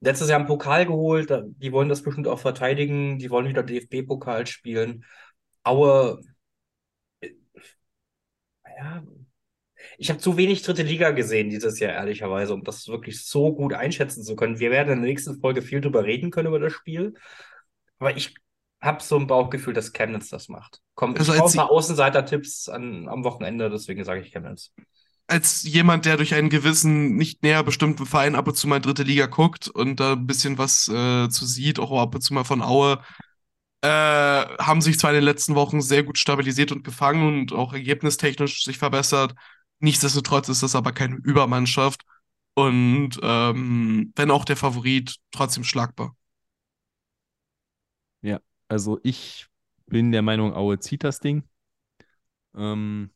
Letztes 0.00 0.28
Jahr 0.28 0.38
einen 0.38 0.46
Pokal 0.48 0.84
geholt, 0.86 1.30
die 1.58 1.72
wollen 1.72 1.88
das 1.88 2.02
bestimmt 2.02 2.28
auch 2.28 2.38
verteidigen, 2.38 3.18
die 3.18 3.30
wollen 3.30 3.48
wieder 3.48 3.62
DFB-Pokal 3.62 4.46
spielen. 4.46 5.04
Aue, 5.64 6.20
äh, 7.20 7.30
ja, 8.76 9.02
ich 9.98 10.10
habe 10.10 10.20
zu 10.20 10.36
wenig 10.36 10.62
dritte 10.62 10.82
Liga 10.82 11.10
gesehen 11.10 11.50
dieses 11.50 11.78
Jahr, 11.78 11.92
ehrlicherweise, 11.92 12.54
um 12.54 12.64
das 12.64 12.88
wirklich 12.88 13.24
so 13.24 13.54
gut 13.54 13.74
einschätzen 13.74 14.22
zu 14.22 14.36
können. 14.36 14.58
Wir 14.58 14.70
werden 14.70 14.92
in 14.92 15.00
der 15.00 15.08
nächsten 15.08 15.40
Folge 15.40 15.62
viel 15.62 15.80
drüber 15.80 16.04
reden 16.04 16.30
können, 16.30 16.48
über 16.48 16.58
das 16.58 16.72
Spiel. 16.72 17.14
Aber 17.98 18.16
ich 18.16 18.34
habe 18.80 19.02
so 19.02 19.18
ein 19.18 19.26
Bauchgefühl, 19.26 19.72
dass 19.72 19.92
Chemnitz 19.92 20.28
das 20.28 20.48
macht. 20.48 20.80
Komm, 20.94 21.12
ich 21.12 21.20
Also 21.20 21.32
als 21.32 21.40
brauche 21.40 21.56
mal 21.56 21.64
Außenseiter-Tipps 21.64 22.68
am 22.68 23.24
Wochenende, 23.24 23.70
deswegen 23.70 24.04
sage 24.04 24.20
ich 24.20 24.32
Chemnitz. 24.32 24.72
Als 25.26 25.62
jemand, 25.62 26.04
der 26.04 26.18
durch 26.18 26.34
einen 26.34 26.50
gewissen, 26.50 27.16
nicht 27.16 27.42
näher 27.42 27.62
bestimmten 27.62 28.04
Verein 28.04 28.34
ab 28.34 28.46
und 28.46 28.56
zu 28.56 28.68
mal 28.68 28.80
dritte 28.80 29.04
Liga 29.04 29.24
guckt 29.24 29.68
und 29.68 29.98
da 29.98 30.12
ein 30.12 30.26
bisschen 30.26 30.58
was 30.58 30.86
äh, 30.88 31.30
zu 31.30 31.46
sieht, 31.46 31.78
auch 31.78 31.98
ab 31.98 32.14
und 32.14 32.20
zu 32.20 32.34
mal 32.34 32.44
von 32.44 32.60
Aue, 32.60 33.00
äh, 33.80 33.86
haben 33.86 34.82
sich 34.82 34.98
zwar 34.98 35.10
in 35.10 35.16
den 35.16 35.24
letzten 35.24 35.54
Wochen 35.54 35.80
sehr 35.80 36.02
gut 36.02 36.18
stabilisiert 36.18 36.72
und 36.72 36.84
gefangen 36.84 37.40
und 37.40 37.52
auch 37.52 37.72
ergebnistechnisch 37.72 38.64
sich 38.64 38.76
verbessert. 38.76 39.34
Nichtsdestotrotz 39.80 40.48
ist 40.48 40.62
das 40.62 40.74
aber 40.74 40.92
keine 40.92 41.16
Übermannschaft. 41.16 42.02
Und 42.54 43.18
ähm, 43.22 44.12
wenn 44.14 44.30
auch 44.30 44.44
der 44.44 44.56
Favorit, 44.56 45.16
trotzdem 45.32 45.64
schlagbar. 45.64 46.16
Ja, 48.22 48.40
also 48.68 49.00
ich 49.02 49.46
bin 49.86 50.12
der 50.12 50.22
Meinung, 50.22 50.54
Aue 50.54 50.78
zieht 50.78 51.04
das 51.04 51.20
Ding. 51.20 51.42
Ähm, 52.54 53.10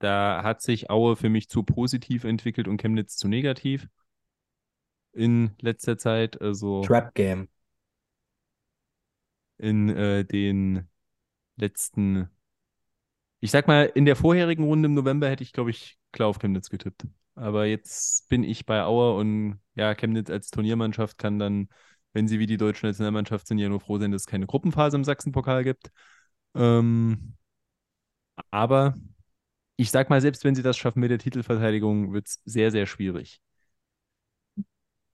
da 0.00 0.42
hat 0.42 0.60
sich 0.60 0.90
Aue 0.90 1.16
für 1.16 1.28
mich 1.28 1.48
zu 1.48 1.62
positiv 1.62 2.24
entwickelt 2.24 2.66
und 2.66 2.78
Chemnitz 2.78 3.16
zu 3.16 3.28
negativ 3.28 3.88
in 5.12 5.54
letzter 5.60 5.96
Zeit. 5.96 6.40
Also 6.40 6.82
Trap 6.82 7.14
Game. 7.14 7.48
in 9.58 9.88
äh, 9.90 10.24
den 10.24 10.88
letzten, 11.56 12.28
ich 13.42 13.50
sag 13.50 13.66
mal, 13.66 13.90
in 13.94 14.04
der 14.04 14.14
vorherigen 14.14 14.64
Runde 14.64 14.86
im 14.86 14.94
November 14.94 15.28
hätte 15.28 15.42
ich, 15.42 15.52
glaube 15.52 15.70
ich, 15.70 15.98
klar 16.12 16.28
auf 16.28 16.38
Chemnitz 16.38 16.70
getippt. 16.70 17.06
Aber 17.34 17.66
jetzt 17.66 18.28
bin 18.28 18.44
ich 18.44 18.66
bei 18.66 18.84
Aue 18.84 19.16
und 19.16 19.60
ja, 19.74 19.94
Chemnitz 19.96 20.30
als 20.30 20.50
Turniermannschaft 20.50 21.18
kann 21.18 21.40
dann, 21.40 21.68
wenn 22.12 22.28
sie 22.28 22.38
wie 22.38 22.46
die 22.46 22.56
deutsche 22.56 22.86
Nationalmannschaft 22.86 23.48
sind, 23.48 23.58
ja 23.58 23.68
nur 23.68 23.80
froh 23.80 23.98
sein, 23.98 24.12
dass 24.12 24.22
es 24.22 24.26
keine 24.28 24.46
Gruppenphase 24.46 24.96
im 24.96 25.02
Sachsenpokal 25.04 25.64
gibt. 25.64 25.90
Ähm, 26.54 27.36
aber 28.50 28.94
ich 29.76 29.90
sag 29.90 30.10
mal, 30.10 30.20
selbst 30.20 30.44
wenn 30.44 30.54
sie 30.54 30.62
das 30.62 30.76
schaffen 30.78 31.00
mit 31.00 31.10
der 31.10 31.18
Titelverteidigung, 31.18 32.12
wird 32.12 32.28
es 32.28 32.40
sehr, 32.44 32.70
sehr 32.70 32.86
schwierig. 32.86 33.40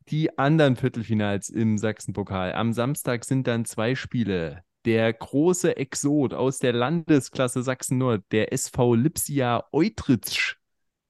Die 0.09 0.37
anderen 0.39 0.75
Viertelfinals 0.75 1.51
im 1.51 1.79
Sachsenpokal. 1.79 2.53
Am 2.55 2.73
Samstag 2.73 3.25
sind 3.25 3.47
dann 3.47 3.65
zwei 3.65 3.95
Spiele. 3.95 4.65
Der 4.89 5.13
große 5.13 5.77
Exot 5.77 6.33
aus 6.33 6.61
der 6.61 6.73
Landesklasse 6.73 7.63
Sachsen-Nord, 7.63 8.25
der 8.33 8.55
SV 8.55 8.95
Lipsia 8.95 9.63
Eutritzsch, 9.71 10.57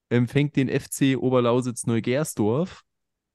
empfängt 0.09 0.57
den 0.57 0.69
FC 0.69 1.17
Oberlausitz 1.17 1.87
Neugersdorf. 1.87 2.83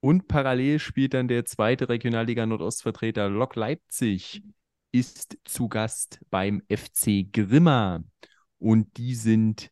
Und 0.02 0.28
parallel 0.28 0.80
spielt 0.80 1.14
dann 1.14 1.30
der 1.30 1.46
zweite 1.46 1.88
Regionalliga 1.88 2.46
Nordostvertreter 2.46 3.30
Lok 3.30 3.56
Leipzig, 3.56 4.44
ist 4.92 5.38
zu 5.46 5.70
Gast 5.70 6.20
beim 6.30 6.62
FC 6.70 7.26
Grimma. 7.32 8.04
Und 8.60 8.98
die 8.98 9.16
sind 9.16 9.72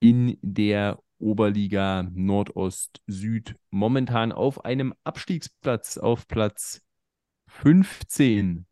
in 0.00 0.38
der 0.40 0.98
Oberliga 1.18 2.08
Nordost 2.10 3.02
Süd 3.06 3.54
momentan 3.68 4.32
auf 4.32 4.64
einem 4.64 4.94
Abstiegsplatz 5.04 5.98
auf 5.98 6.26
Platz 6.26 6.80
15. 7.48 8.66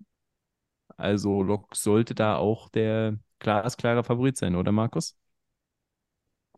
Also 0.99 1.43
Lok 1.43 1.75
sollte 1.77 2.15
da 2.15 2.37
auch 2.37 2.69
der 2.69 3.19
glasklare 3.41 4.05
Favorit 4.05 4.37
sein, 4.37 4.55
oder 4.57 4.73
Markus? 4.73 5.16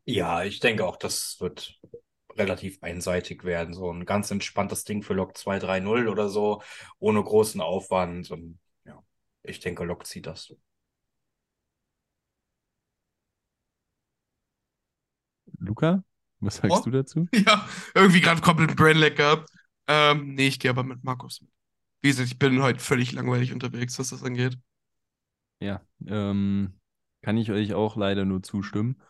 Ja, 0.04 0.44
ich 0.44 0.60
denke 0.60 0.86
auch, 0.86 0.96
das 0.96 1.40
wird 1.40 1.80
relativ 2.36 2.78
einseitig 2.82 3.44
werden. 3.44 3.74
So 3.74 3.90
ein 3.92 4.04
ganz 4.06 4.30
entspanntes 4.30 4.84
Ding 4.84 5.02
für 5.02 5.14
Lok 5.14 5.36
2-3-0 5.36 6.08
oder 6.08 6.28
so, 6.28 6.62
ohne 6.98 7.22
großen 7.22 7.60
Aufwand. 7.60 8.30
Und 8.30 8.58
ja, 8.84 9.02
ich 9.42 9.58
denke, 9.60 9.84
Lok 9.84 10.06
zieht 10.06 10.26
das. 10.26 10.54
Luca, 15.60 16.02
was 16.40 16.56
sagst 16.56 16.84
Oh. 16.84 16.86
du 16.86 16.90
dazu? 16.90 17.28
Ja, 17.34 17.68
irgendwie 17.94 18.20
gerade 18.20 18.40
komplett 18.40 18.76
Brainlag 18.76 19.16
gehabt. 19.16 19.50
Ähm, 19.88 20.34
nee, 20.34 20.46
ich 20.48 20.58
gehe 20.60 20.70
aber 20.70 20.84
mit 20.84 21.02
Markus 21.04 21.40
mit. 21.42 21.50
Wie 22.02 22.08
gesagt, 22.08 22.28
ich 22.28 22.38
bin 22.38 22.62
heute 22.62 22.80
völlig 22.80 23.12
langweilig 23.12 23.52
unterwegs, 23.52 23.98
was 23.98 24.10
das 24.10 24.22
angeht. 24.22 24.58
Ja, 25.60 25.80
ähm, 26.06 26.78
kann 27.22 27.36
ich 27.36 27.50
euch 27.50 27.74
auch 27.74 27.96
leider 27.96 28.24
nur 28.24 28.42
zustimmen. 28.42 29.00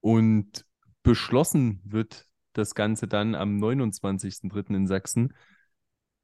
Und 0.00 0.64
beschlossen 1.02 1.80
wird 1.84 2.26
das 2.52 2.74
Ganze 2.74 3.08
dann 3.08 3.34
am 3.34 3.58
29.03. 3.58 4.74
in 4.74 4.86
Sachsen 4.86 5.34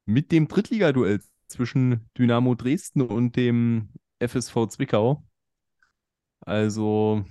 mit 0.05 0.31
dem 0.31 0.47
Drittligaduell 0.47 1.21
zwischen 1.47 2.09
Dynamo 2.17 2.55
Dresden 2.55 3.01
und 3.01 3.35
dem 3.35 3.89
FSV 4.19 4.67
Zwickau. 4.69 5.23
Also, 6.41 7.25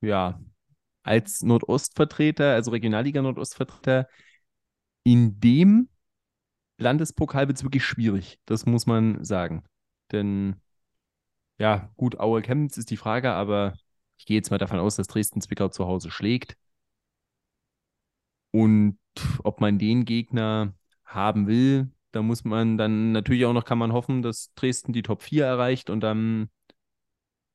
ja, 0.00 0.40
als 1.02 1.42
Nordostvertreter, 1.42 2.52
also 2.54 2.70
Regionalliga 2.70 3.22
Nordostvertreter, 3.22 4.08
in 5.04 5.40
dem 5.40 5.88
Landespokal 6.82 7.48
wird 7.48 7.58
es 7.58 7.64
wirklich 7.64 7.84
schwierig. 7.84 8.38
Das 8.46 8.66
muss 8.66 8.86
man 8.86 9.24
sagen. 9.24 9.64
Denn, 10.12 10.56
ja, 11.58 11.90
gut, 11.96 12.18
Aue 12.20 12.42
Chemnitz 12.42 12.76
ist 12.76 12.90
die 12.90 12.96
Frage, 12.96 13.32
aber 13.32 13.74
ich 14.18 14.26
gehe 14.26 14.36
jetzt 14.36 14.50
mal 14.50 14.58
davon 14.58 14.78
aus, 14.78 14.96
dass 14.96 15.08
Dresden 15.08 15.40
Zwickau 15.40 15.68
zu 15.68 15.86
Hause 15.86 16.10
schlägt. 16.10 16.56
Und 18.50 18.98
ob 19.42 19.60
man 19.60 19.78
den 19.78 20.04
Gegner 20.04 20.74
haben 21.04 21.46
will, 21.46 21.90
da 22.12 22.22
muss 22.22 22.44
man 22.44 22.76
dann 22.76 23.12
natürlich 23.12 23.46
auch 23.46 23.52
noch, 23.52 23.64
kann 23.64 23.78
man 23.78 23.92
hoffen, 23.92 24.22
dass 24.22 24.52
Dresden 24.54 24.92
die 24.92 25.02
Top 25.02 25.22
4 25.22 25.44
erreicht 25.46 25.90
und 25.90 26.00
dann 26.00 26.50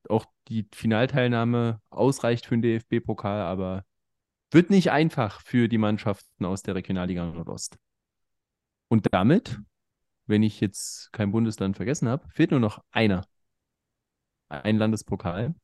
auch 0.09 0.25
die 0.47 0.67
Finalteilnahme 0.73 1.81
ausreicht 1.89 2.45
für 2.47 2.57
den 2.57 2.61
DFB-Pokal, 2.61 3.41
aber 3.41 3.85
wird 4.51 4.69
nicht 4.69 4.91
einfach 4.91 5.41
für 5.41 5.67
die 5.67 5.77
Mannschaften 5.77 6.45
aus 6.45 6.63
der 6.63 6.75
Regionalliga 6.75 7.25
Nordost. 7.25 7.77
Und 8.89 9.07
damit, 9.11 9.59
wenn 10.26 10.43
ich 10.43 10.59
jetzt 10.59 11.11
kein 11.14 11.31
Bundesland 11.31 11.76
vergessen 11.76 12.07
habe, 12.07 12.27
fehlt 12.30 12.51
nur 12.51 12.59
noch 12.59 12.84
einer. 12.91 13.26
Ein 14.49 14.77
Landespokal. 14.77 15.55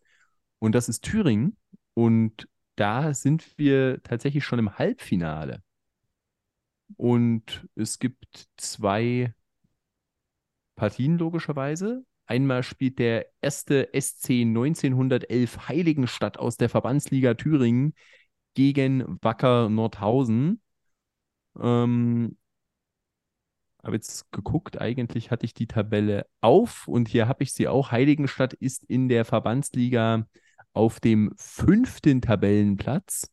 Und 0.59 0.73
das 0.75 0.89
ist 0.89 1.03
Thüringen. 1.03 1.57
Und 1.93 2.47
da 2.75 3.13
sind 3.13 3.57
wir 3.57 4.01
tatsächlich 4.03 4.43
schon 4.43 4.59
im 4.59 4.77
Halbfinale. 4.77 5.61
Und 6.97 7.67
es 7.75 7.99
gibt 7.99 8.47
zwei 8.57 9.33
Partien 10.75 11.17
logischerweise. 11.17 12.05
Einmal 12.25 12.63
spielt 12.63 12.99
der 12.99 13.27
erste 13.41 13.89
SC 13.93 14.45
1911 14.45 15.67
Heiligenstadt 15.67 16.37
aus 16.37 16.57
der 16.57 16.69
Verbandsliga 16.69 17.33
Thüringen 17.33 17.93
gegen 18.53 19.03
Wacker 19.21 19.69
Nordhausen. 19.69 20.61
Ähm, 21.59 22.37
habe 23.83 23.95
jetzt 23.95 24.31
geguckt, 24.31 24.79
eigentlich 24.79 25.31
hatte 25.31 25.45
ich 25.45 25.53
die 25.53 25.67
Tabelle 25.67 26.25
auf 26.41 26.87
und 26.87 27.07
hier 27.07 27.27
habe 27.27 27.43
ich 27.43 27.53
sie 27.53 27.67
auch. 27.67 27.91
Heiligenstadt 27.91 28.53
ist 28.53 28.83
in 28.85 29.09
der 29.09 29.25
Verbandsliga 29.25 30.25
auf 30.73 30.99
dem 30.99 31.33
fünften 31.35 32.21
Tabellenplatz. 32.21 33.29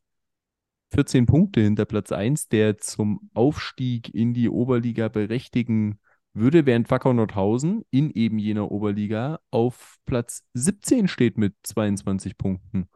14 0.92 1.26
Punkte 1.26 1.60
hinter 1.60 1.84
Platz 1.84 2.10
1, 2.10 2.48
der 2.48 2.78
zum 2.78 3.30
Aufstieg 3.32 4.12
in 4.12 4.34
die 4.34 4.48
Oberliga 4.48 5.08
berechtigen 5.08 6.00
würde, 6.32 6.66
während 6.66 6.90
Wacker 6.90 7.14
Nordhausen 7.14 7.84
in 7.90 8.10
eben 8.10 8.38
jener 8.38 8.70
Oberliga 8.72 9.40
auf 9.50 9.98
Platz 10.04 10.44
17 10.54 11.06
steht 11.06 11.38
mit 11.38 11.54
22 11.62 12.36
Punkten. 12.36 12.88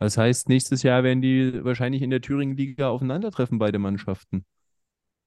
Das 0.00 0.16
heißt, 0.16 0.48
nächstes 0.48 0.82
Jahr 0.82 1.04
werden 1.04 1.22
die 1.22 1.64
wahrscheinlich 1.64 2.02
in 2.02 2.10
der 2.10 2.20
Thüringen-Liga 2.20 2.88
aufeinandertreffen, 2.88 3.58
beide 3.58 3.78
Mannschaften. 3.78 4.44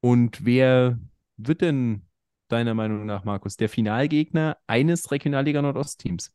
Und 0.02 0.46
wer 0.46 1.00
wird 1.38 1.62
denn 1.62 2.08
deiner 2.48 2.74
Meinung 2.74 3.06
nach, 3.06 3.24
Markus, 3.24 3.58
der 3.58 3.70
Finalgegner 3.70 4.58
eines 4.68 5.12
Regionalliga 5.12 5.62
Nordost-Teams? 5.62 6.34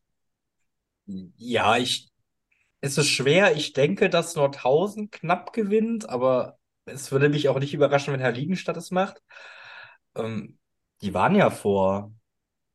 Ja, 1.06 1.76
ich, 1.76 2.10
es 2.80 2.98
ist 2.98 3.08
schwer. 3.08 3.56
Ich 3.56 3.72
denke, 3.72 4.10
dass 4.10 4.36
Nordhausen 4.36 5.10
knapp 5.10 5.52
gewinnt, 5.52 6.08
aber 6.08 6.58
es 6.84 7.12
würde 7.12 7.28
mich 7.28 7.48
auch 7.48 7.58
nicht 7.58 7.74
überraschen, 7.74 8.12
wenn 8.12 8.20
Herr 8.20 8.32
Liegenstadt 8.32 8.76
es 8.76 8.90
macht. 8.90 9.22
Ähm, 10.14 10.58
die 11.02 11.14
waren 11.14 11.34
ja 11.34 11.50
vor 11.50 12.12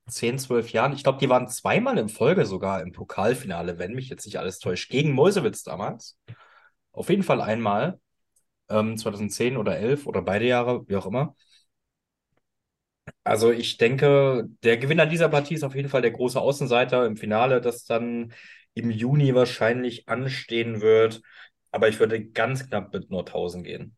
10, 0.08 0.40
12 0.40 0.72
Jahren, 0.72 0.94
ich 0.94 1.04
glaube, 1.04 1.20
die 1.20 1.30
waren 1.30 1.48
zweimal 1.50 1.98
in 1.98 2.10
Folge 2.10 2.46
sogar 2.46 2.82
im 2.82 2.94
Pokalfinale, 2.94 3.78
wenn 3.78 3.94
mich 3.94 4.10
jetzt 4.10 4.26
nicht 4.26 4.40
alles 4.40 4.60
täuscht, 4.60 4.90
gegen 4.90 5.12
Meuselwitz 5.12 5.64
damals. 5.64 6.18
Auf 6.92 7.10
jeden 7.10 7.24
Fall 7.24 7.42
einmal, 7.42 8.00
ähm, 8.70 8.98
2010 8.98 9.58
oder 9.58 9.78
11 9.78 10.08
oder 10.08 10.22
beide 10.22 10.46
Jahre, 10.46 10.88
wie 10.88 10.96
auch 10.96 11.06
immer. 11.06 11.36
Also 13.24 13.52
ich 13.52 13.78
denke, 13.78 14.46
der 14.64 14.78
Gewinner 14.78 15.06
dieser 15.06 15.30
Partie 15.30 15.56
ist 15.56 15.64
auf 15.64 15.76
jeden 15.76 15.90
Fall 15.90 16.02
der 16.02 16.12
große 16.12 16.40
Außenseiter 16.40 17.06
im 17.06 17.18
Finale, 17.18 17.62
das 17.62 17.86
dann 17.86 18.34
im 18.74 18.92
Juni 18.92 19.34
wahrscheinlich 19.36 20.08
anstehen 20.08 20.82
wird. 20.82 21.22
Aber 21.72 21.90
ich 21.90 22.00
würde 22.00 22.26
ganz 22.30 22.68
knapp 22.68 22.94
mit 22.94 23.10
Nordhausen 23.10 23.64
gehen. 23.64 23.96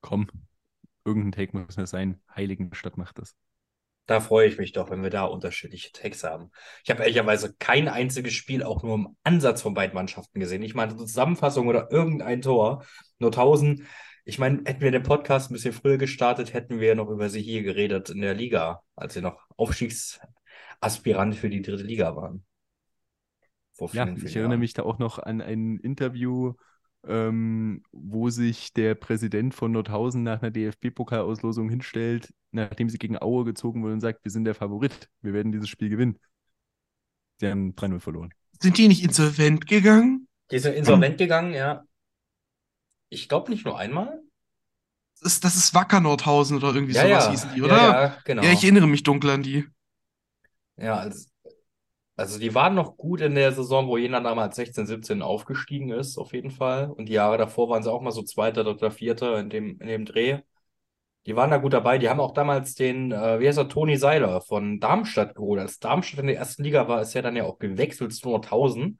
Komm, 0.00 0.28
irgendein 1.04 1.32
Take 1.32 1.56
muss 1.56 1.76
ja 1.76 1.86
sein. 1.86 2.20
Heiligenstadt 2.34 2.96
macht 2.96 3.18
das. 3.18 3.34
Da 4.06 4.20
freue 4.20 4.48
ich 4.48 4.56
mich 4.56 4.72
doch, 4.72 4.88
wenn 4.88 5.02
wir 5.02 5.10
da 5.10 5.24
unterschiedliche 5.24 5.92
Takes 5.92 6.24
haben. 6.24 6.50
Ich 6.82 6.88
habe 6.88 7.02
ehrlicherweise 7.02 7.54
kein 7.58 7.88
einziges 7.88 8.32
Spiel 8.32 8.62
auch 8.62 8.82
nur 8.82 8.94
im 8.94 9.16
Ansatz 9.22 9.60
von 9.60 9.74
beiden 9.74 9.94
Mannschaften 9.94 10.40
gesehen. 10.40 10.62
Ich 10.62 10.74
meine, 10.74 10.92
eine 10.92 11.00
Zusammenfassung 11.00 11.68
oder 11.68 11.90
irgendein 11.92 12.40
Tor. 12.40 12.86
Nordhausen, 13.18 13.86
ich 14.28 14.38
meine, 14.38 14.62
hätten 14.66 14.82
wir 14.82 14.90
den 14.90 15.02
Podcast 15.02 15.50
ein 15.50 15.54
bisschen 15.54 15.72
früher 15.72 15.96
gestartet, 15.96 16.52
hätten 16.52 16.80
wir 16.80 16.94
noch 16.94 17.08
über 17.08 17.30
sie 17.30 17.40
hier 17.42 17.62
geredet 17.62 18.10
in 18.10 18.20
der 18.20 18.34
Liga, 18.34 18.82
als 18.94 19.14
sie 19.14 19.22
noch 19.22 19.40
Aufstiegsaspirant 19.56 21.34
für 21.34 21.48
die 21.48 21.62
dritte 21.62 21.84
Liga 21.84 22.14
waren. 22.14 22.44
Vor 23.72 23.88
Ja, 23.92 24.06
vielen, 24.06 24.16
ich 24.22 24.32
vielen 24.32 24.34
erinnere 24.36 24.58
Jahren. 24.58 24.58
mich 24.58 24.74
da 24.74 24.82
auch 24.82 24.98
noch 24.98 25.18
an 25.18 25.40
ein 25.40 25.78
Interview, 25.78 26.54
ähm, 27.06 27.82
wo 27.92 28.28
sich 28.30 28.72
der 28.74 28.94
Präsident 28.94 29.54
von 29.54 29.72
Nordhausen 29.72 30.22
nach 30.22 30.42
einer 30.42 30.50
DFB-Pokalauslosung 30.50 31.70
hinstellt, 31.70 32.34
nachdem 32.50 32.90
sie 32.90 32.98
gegen 32.98 33.20
Aue 33.20 33.44
gezogen 33.44 33.82
wurde 33.82 33.94
und 33.94 34.00
sagt, 34.00 34.24
wir 34.24 34.30
sind 34.32 34.44
der 34.44 34.54
Favorit, 34.54 35.08
wir 35.22 35.32
werden 35.32 35.52
dieses 35.52 35.68
Spiel 35.68 35.88
gewinnen. 35.88 36.18
Sie 37.40 37.48
haben 37.48 37.74
3-0 37.74 38.00
verloren. 38.00 38.32
Sind 38.62 38.78
die 38.78 38.88
nicht 38.88 39.02
insolvent 39.02 39.66
gegangen? 39.66 40.28
Die 40.50 40.58
sind 40.58 40.74
insolvent 40.74 41.18
gegangen, 41.18 41.54
ja. 41.54 41.84
Ich 43.10 43.28
glaube 43.28 43.50
nicht 43.50 43.66
nur 43.66 43.78
einmal. 43.78 44.22
Das 45.20 45.34
ist, 45.34 45.44
das 45.44 45.56
ist 45.56 45.74
Wacker 45.74 46.00
Nordhausen 46.00 46.56
oder 46.56 46.74
irgendwie 46.74 46.92
Ja, 46.92 47.04
sowas 47.04 47.26
ja, 47.26 47.26
hießen 47.26 47.50
die, 47.50 47.62
ja, 47.62 47.72
oder? 47.72 48.00
ja, 48.02 48.22
genau. 48.24 48.42
Ja, 48.42 48.52
ich 48.52 48.62
erinnere 48.64 48.86
mich 48.86 49.02
dunkel 49.02 49.30
an 49.30 49.42
die. 49.42 49.66
Ja, 50.76 50.96
also, 50.98 51.26
also 52.16 52.38
die 52.40 52.54
waren 52.54 52.74
noch 52.74 52.96
gut 52.96 53.20
in 53.22 53.34
der 53.36 53.52
Saison, 53.52 53.88
wo 53.88 53.96
Jena 53.98 54.20
damals 54.20 54.56
16, 54.56 54.86
17 54.86 55.22
aufgestiegen 55.22 55.90
ist, 55.92 56.18
auf 56.18 56.32
jeden 56.34 56.50
Fall. 56.50 56.90
Und 56.90 57.06
die 57.08 57.14
Jahre 57.14 57.38
davor 57.38 57.68
waren 57.70 57.82
sie 57.82 57.92
auch 57.92 58.02
mal 58.02 58.12
so 58.12 58.22
Zweiter, 58.22 58.64
Dritter, 58.64 58.90
Vierter 58.90 59.38
in 59.40 59.50
dem, 59.50 59.80
in 59.80 59.88
dem 59.88 60.04
Dreh. 60.06 60.40
Die 61.26 61.36
waren 61.36 61.50
da 61.50 61.58
gut 61.58 61.72
dabei. 61.74 61.98
Die 61.98 62.08
haben 62.10 62.20
auch 62.20 62.34
damals 62.34 62.74
den, 62.74 63.12
äh, 63.12 63.40
wie 63.40 63.48
heißt 63.48 63.58
er, 63.58 63.68
Toni 63.68 63.96
Seiler 63.98 64.40
von 64.42 64.80
Darmstadt 64.80 65.34
geholt. 65.36 65.60
Als 65.60 65.78
Darmstadt 65.80 66.20
in 66.20 66.28
der 66.28 66.38
ersten 66.38 66.64
Liga 66.64 66.88
war, 66.88 67.02
ist 67.02 67.14
er 67.16 67.22
dann 67.22 67.36
ja 67.36 67.44
auch 67.44 67.58
gewechselt 67.58 68.14
zu 68.14 68.28
Nordhausen. 68.30 68.98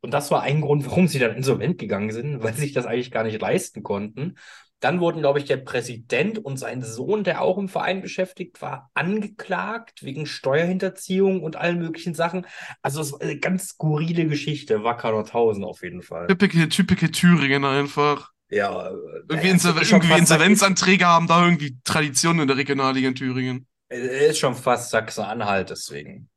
Und 0.00 0.12
das 0.14 0.30
war 0.30 0.42
ein 0.42 0.60
Grund, 0.60 0.86
warum 0.86 1.08
sie 1.08 1.18
dann 1.18 1.36
insolvent 1.36 1.78
gegangen 1.78 2.12
sind, 2.12 2.42
weil 2.42 2.54
sie 2.54 2.60
sich 2.62 2.72
das 2.72 2.86
eigentlich 2.86 3.10
gar 3.10 3.24
nicht 3.24 3.40
leisten 3.40 3.82
konnten. 3.82 4.36
Dann 4.80 5.00
wurden, 5.00 5.20
glaube 5.22 5.40
ich, 5.40 5.44
der 5.44 5.56
Präsident 5.56 6.38
und 6.38 6.56
sein 6.56 6.82
Sohn, 6.82 7.24
der 7.24 7.42
auch 7.42 7.58
im 7.58 7.68
Verein 7.68 8.00
beschäftigt 8.00 8.62
war, 8.62 8.90
angeklagt 8.94 10.04
wegen 10.04 10.24
Steuerhinterziehung 10.24 11.42
und 11.42 11.56
allen 11.56 11.80
möglichen 11.80 12.14
Sachen. 12.14 12.46
Also 12.80 13.00
es 13.00 13.10
war 13.12 13.20
eine 13.20 13.38
ganz 13.38 13.70
skurrile 13.70 14.28
Geschichte, 14.28 14.84
Wacker 14.84 15.10
Nordhausen 15.10 15.64
auf 15.64 15.82
jeden 15.82 16.02
Fall. 16.02 16.28
Typische, 16.28 16.68
typische 16.68 17.10
Thüringen 17.10 17.64
einfach. 17.64 18.30
Ja, 18.50 18.88
Irgendwie, 18.88 19.34
naja, 19.34 19.50
Insolven 19.50 19.82
irgendwie 19.82 20.08
fast 20.08 20.20
Insolvenzanträge 20.20 21.06
haben 21.06 21.26
da 21.26 21.44
irgendwie 21.44 21.76
Tradition 21.82 22.38
in 22.38 22.46
der 22.46 22.56
Regionalliga 22.56 23.08
in 23.08 23.14
Thüringen. 23.16 23.66
Sachsen- 23.90 24.08
Er 24.08 24.26
ist 24.28 24.38
schon 24.38 24.54
fast 24.54 24.90
Sachsen-Anhalt, 24.90 25.70
deswegen. 25.70 26.28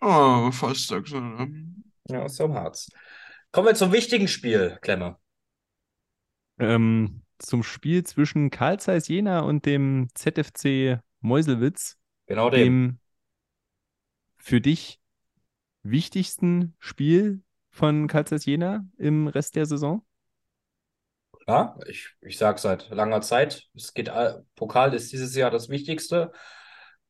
Oh, 0.00 0.50
fast 0.50 0.90
ne? 0.90 1.81
Ja, 2.08 2.26
am 2.44 2.54
Harz. 2.54 2.88
Kommen 3.52 3.68
wir 3.68 3.74
zum 3.74 3.92
wichtigen 3.92 4.28
Spiel, 4.28 4.78
Klemme. 4.82 5.16
Ähm, 6.58 7.22
zum 7.38 7.62
Spiel 7.62 8.04
zwischen 8.04 8.50
Carl 8.50 8.78
Zeiss 8.78 9.08
Jena 9.08 9.40
und 9.40 9.66
dem 9.66 10.08
ZFC 10.14 11.00
Meuselwitz, 11.20 11.98
Genau 12.26 12.50
dem. 12.50 12.66
dem 12.66 12.98
für 14.36 14.60
dich 14.60 15.00
wichtigsten 15.82 16.74
Spiel 16.78 17.42
von 17.70 18.06
Carl 18.08 18.26
Zeiss 18.26 18.44
Jena 18.44 18.86
im 18.98 19.28
Rest 19.28 19.56
der 19.56 19.66
Saison? 19.66 20.04
Ja, 21.48 21.76
ich, 21.86 22.10
ich 22.20 22.38
sage 22.38 22.60
seit 22.60 22.88
langer 22.90 23.20
Zeit, 23.20 23.68
es 23.74 23.94
geht, 23.94 24.10
Pokal 24.54 24.94
ist 24.94 25.12
dieses 25.12 25.34
Jahr 25.34 25.50
das 25.50 25.68
Wichtigste. 25.68 26.32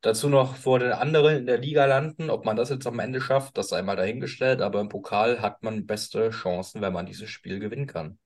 Dazu 0.02 0.28
noch 0.28 0.56
vor 0.56 0.78
den 0.80 0.92
anderen 0.92 1.36
in 1.38 1.46
der 1.46 1.56
Liga 1.58 1.86
landen. 1.86 2.28
Ob 2.30 2.44
man 2.44 2.56
das 2.56 2.68
jetzt 2.70 2.86
am 2.86 2.98
Ende 2.98 3.20
schafft, 3.22 3.56
das 3.56 3.68
sei 3.70 3.82
mal 3.82 3.96
dahingestellt. 3.96 4.60
Aber 4.60 4.80
im 4.80 4.88
Pokal 4.90 5.40
hat 5.40 5.62
man 5.62 5.86
beste 5.86 6.30
Chancen, 6.30 6.82
wenn 6.82 6.92
man 6.92 7.06
dieses 7.06 7.30
Spiel 7.30 7.58
gewinnen 7.58 7.86
kann. 7.86 8.18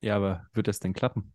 Ja, 0.00 0.16
aber 0.16 0.48
wird 0.52 0.66
das 0.68 0.80
denn 0.80 0.92
klappen? 0.92 1.34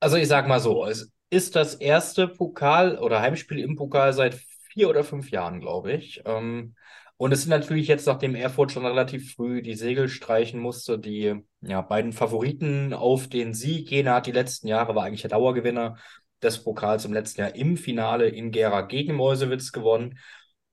Also 0.00 0.16
ich 0.16 0.28
sag 0.28 0.46
mal 0.48 0.60
so, 0.60 0.86
es 0.86 1.12
ist 1.30 1.56
das 1.56 1.74
erste 1.74 2.28
Pokal 2.28 2.98
oder 2.98 3.20
Heimspiel 3.20 3.58
im 3.58 3.76
Pokal 3.76 4.12
seit 4.12 4.34
vier 4.72 4.88
oder 4.88 5.04
fünf 5.04 5.30
Jahren, 5.30 5.60
glaube 5.60 5.92
ich. 5.92 6.22
Ähm, 6.24 6.76
und 7.18 7.32
es 7.32 7.42
sind 7.42 7.50
natürlich 7.50 7.88
jetzt, 7.88 8.06
nachdem 8.06 8.36
Erfurt 8.36 8.70
schon 8.70 8.86
relativ 8.86 9.34
früh 9.34 9.60
die 9.60 9.74
Segel 9.74 10.08
streichen 10.08 10.60
musste, 10.60 11.00
die 11.00 11.34
ja, 11.60 11.82
beiden 11.82 12.12
Favoriten 12.12 12.94
auf 12.94 13.28
den 13.28 13.54
Sieg. 13.54 13.90
Jena 13.90 14.14
hat 14.14 14.26
die 14.26 14.32
letzten 14.32 14.68
Jahre, 14.68 14.94
war 14.94 15.04
eigentlich 15.04 15.22
der 15.22 15.30
Dauergewinner 15.30 15.96
des 16.40 16.62
Pokals 16.62 17.04
im 17.04 17.12
letzten 17.12 17.40
Jahr 17.40 17.56
im 17.56 17.76
Finale 17.76 18.28
in 18.28 18.52
Gera 18.52 18.82
gegen 18.82 19.14
Meuselwitz 19.14 19.72
gewonnen. 19.72 20.20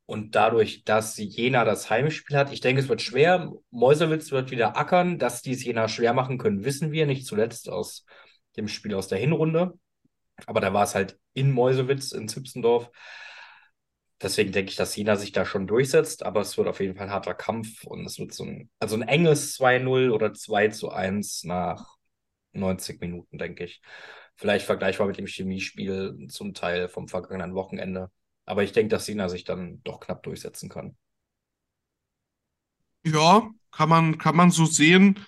Und 0.05 0.35
dadurch, 0.35 0.83
dass 0.83 1.17
Jena 1.17 1.65
das 1.65 1.89
Heimspiel 1.89 2.37
hat, 2.37 2.53
ich 2.53 2.61
denke, 2.61 2.79
es 2.79 2.89
wird 2.89 3.01
schwer. 3.01 3.51
Meuselwitz 3.71 4.31
wird 4.31 4.51
wieder 4.51 4.77
ackern. 4.77 5.17
Dass 5.17 5.41
die 5.41 5.53
es 5.53 5.65
Jena 5.65 5.87
schwer 5.87 6.13
machen 6.13 6.37
können, 6.37 6.63
wissen 6.63 6.91
wir, 6.91 7.07
nicht 7.07 7.25
zuletzt 7.25 7.69
aus 7.69 8.05
dem 8.55 8.67
Spiel 8.67 8.93
aus 8.93 9.07
der 9.07 9.17
Hinrunde. 9.17 9.73
Aber 10.45 10.59
da 10.59 10.73
war 10.73 10.83
es 10.83 10.93
halt 10.93 11.17
in 11.33 11.51
Meuselwitz, 11.51 12.11
in 12.11 12.27
Zipsendorf. 12.27 12.91
Deswegen 14.21 14.51
denke 14.53 14.69
ich, 14.71 14.77
dass 14.77 14.95
Jena 14.95 15.17
sich 15.17 15.33
da 15.33 15.45
schon 15.45 15.67
durchsetzt, 15.67 16.23
aber 16.23 16.41
es 16.41 16.57
wird 16.57 16.67
auf 16.67 16.79
jeden 16.79 16.95
Fall 16.95 17.07
ein 17.07 17.13
harter 17.13 17.33
Kampf 17.33 17.83
und 17.83 18.05
es 18.05 18.17
wird 18.17 18.33
so 18.33 18.45
ein, 18.45 18.69
also 18.79 18.95
ein 18.95 19.01
enges 19.01 19.53
2-0 19.55 20.11
oder 20.11 20.33
2 20.33 20.69
zu 20.69 20.89
1 20.89 21.43
nach 21.43 21.97
90 22.53 23.01
Minuten, 23.01 23.37
denke 23.37 23.65
ich. 23.65 23.81
Vielleicht 24.35 24.65
vergleichbar 24.65 25.07
mit 25.07 25.17
dem 25.17 25.27
Chemiespiel 25.27 26.27
zum 26.29 26.53
Teil 26.53 26.87
vom 26.87 27.07
vergangenen 27.07 27.55
Wochenende. 27.55 28.09
Aber 28.45 28.63
ich 28.63 28.71
denke, 28.71 28.89
dass 28.89 29.07
Jena 29.07 29.27
sich 29.29 29.43
dann 29.43 29.81
doch 29.83 29.99
knapp 29.99 30.23
durchsetzen 30.23 30.69
kann. 30.69 30.95
Ja, 33.03 33.51
kann 33.71 33.89
man, 33.89 34.17
kann 34.17 34.35
man 34.35 34.51
so 34.51 34.65
sehen. 34.65 35.19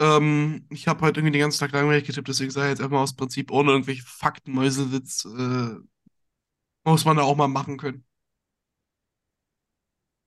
Ähm, 0.00 0.66
ich 0.70 0.88
habe 0.88 1.00
heute 1.02 1.20
irgendwie 1.20 1.32
den 1.32 1.40
ganzen 1.42 1.60
Tag 1.60 1.72
langweilig 1.72 2.04
getippt, 2.06 2.28
deswegen 2.28 2.50
sage 2.50 2.66
ich 2.68 2.70
jetzt 2.78 2.82
einfach 2.82 3.00
aus 3.00 3.14
Prinzip 3.16 3.50
ohne 3.50 3.72
irgendwelche 3.72 4.02
Fakten, 4.02 4.52
Mäusewitz, 4.52 5.24
äh, 5.24 5.76
muss 6.84 7.04
man 7.04 7.16
da 7.16 7.22
auch 7.22 7.36
mal 7.36 7.48
machen 7.48 7.76
können. 7.78 8.04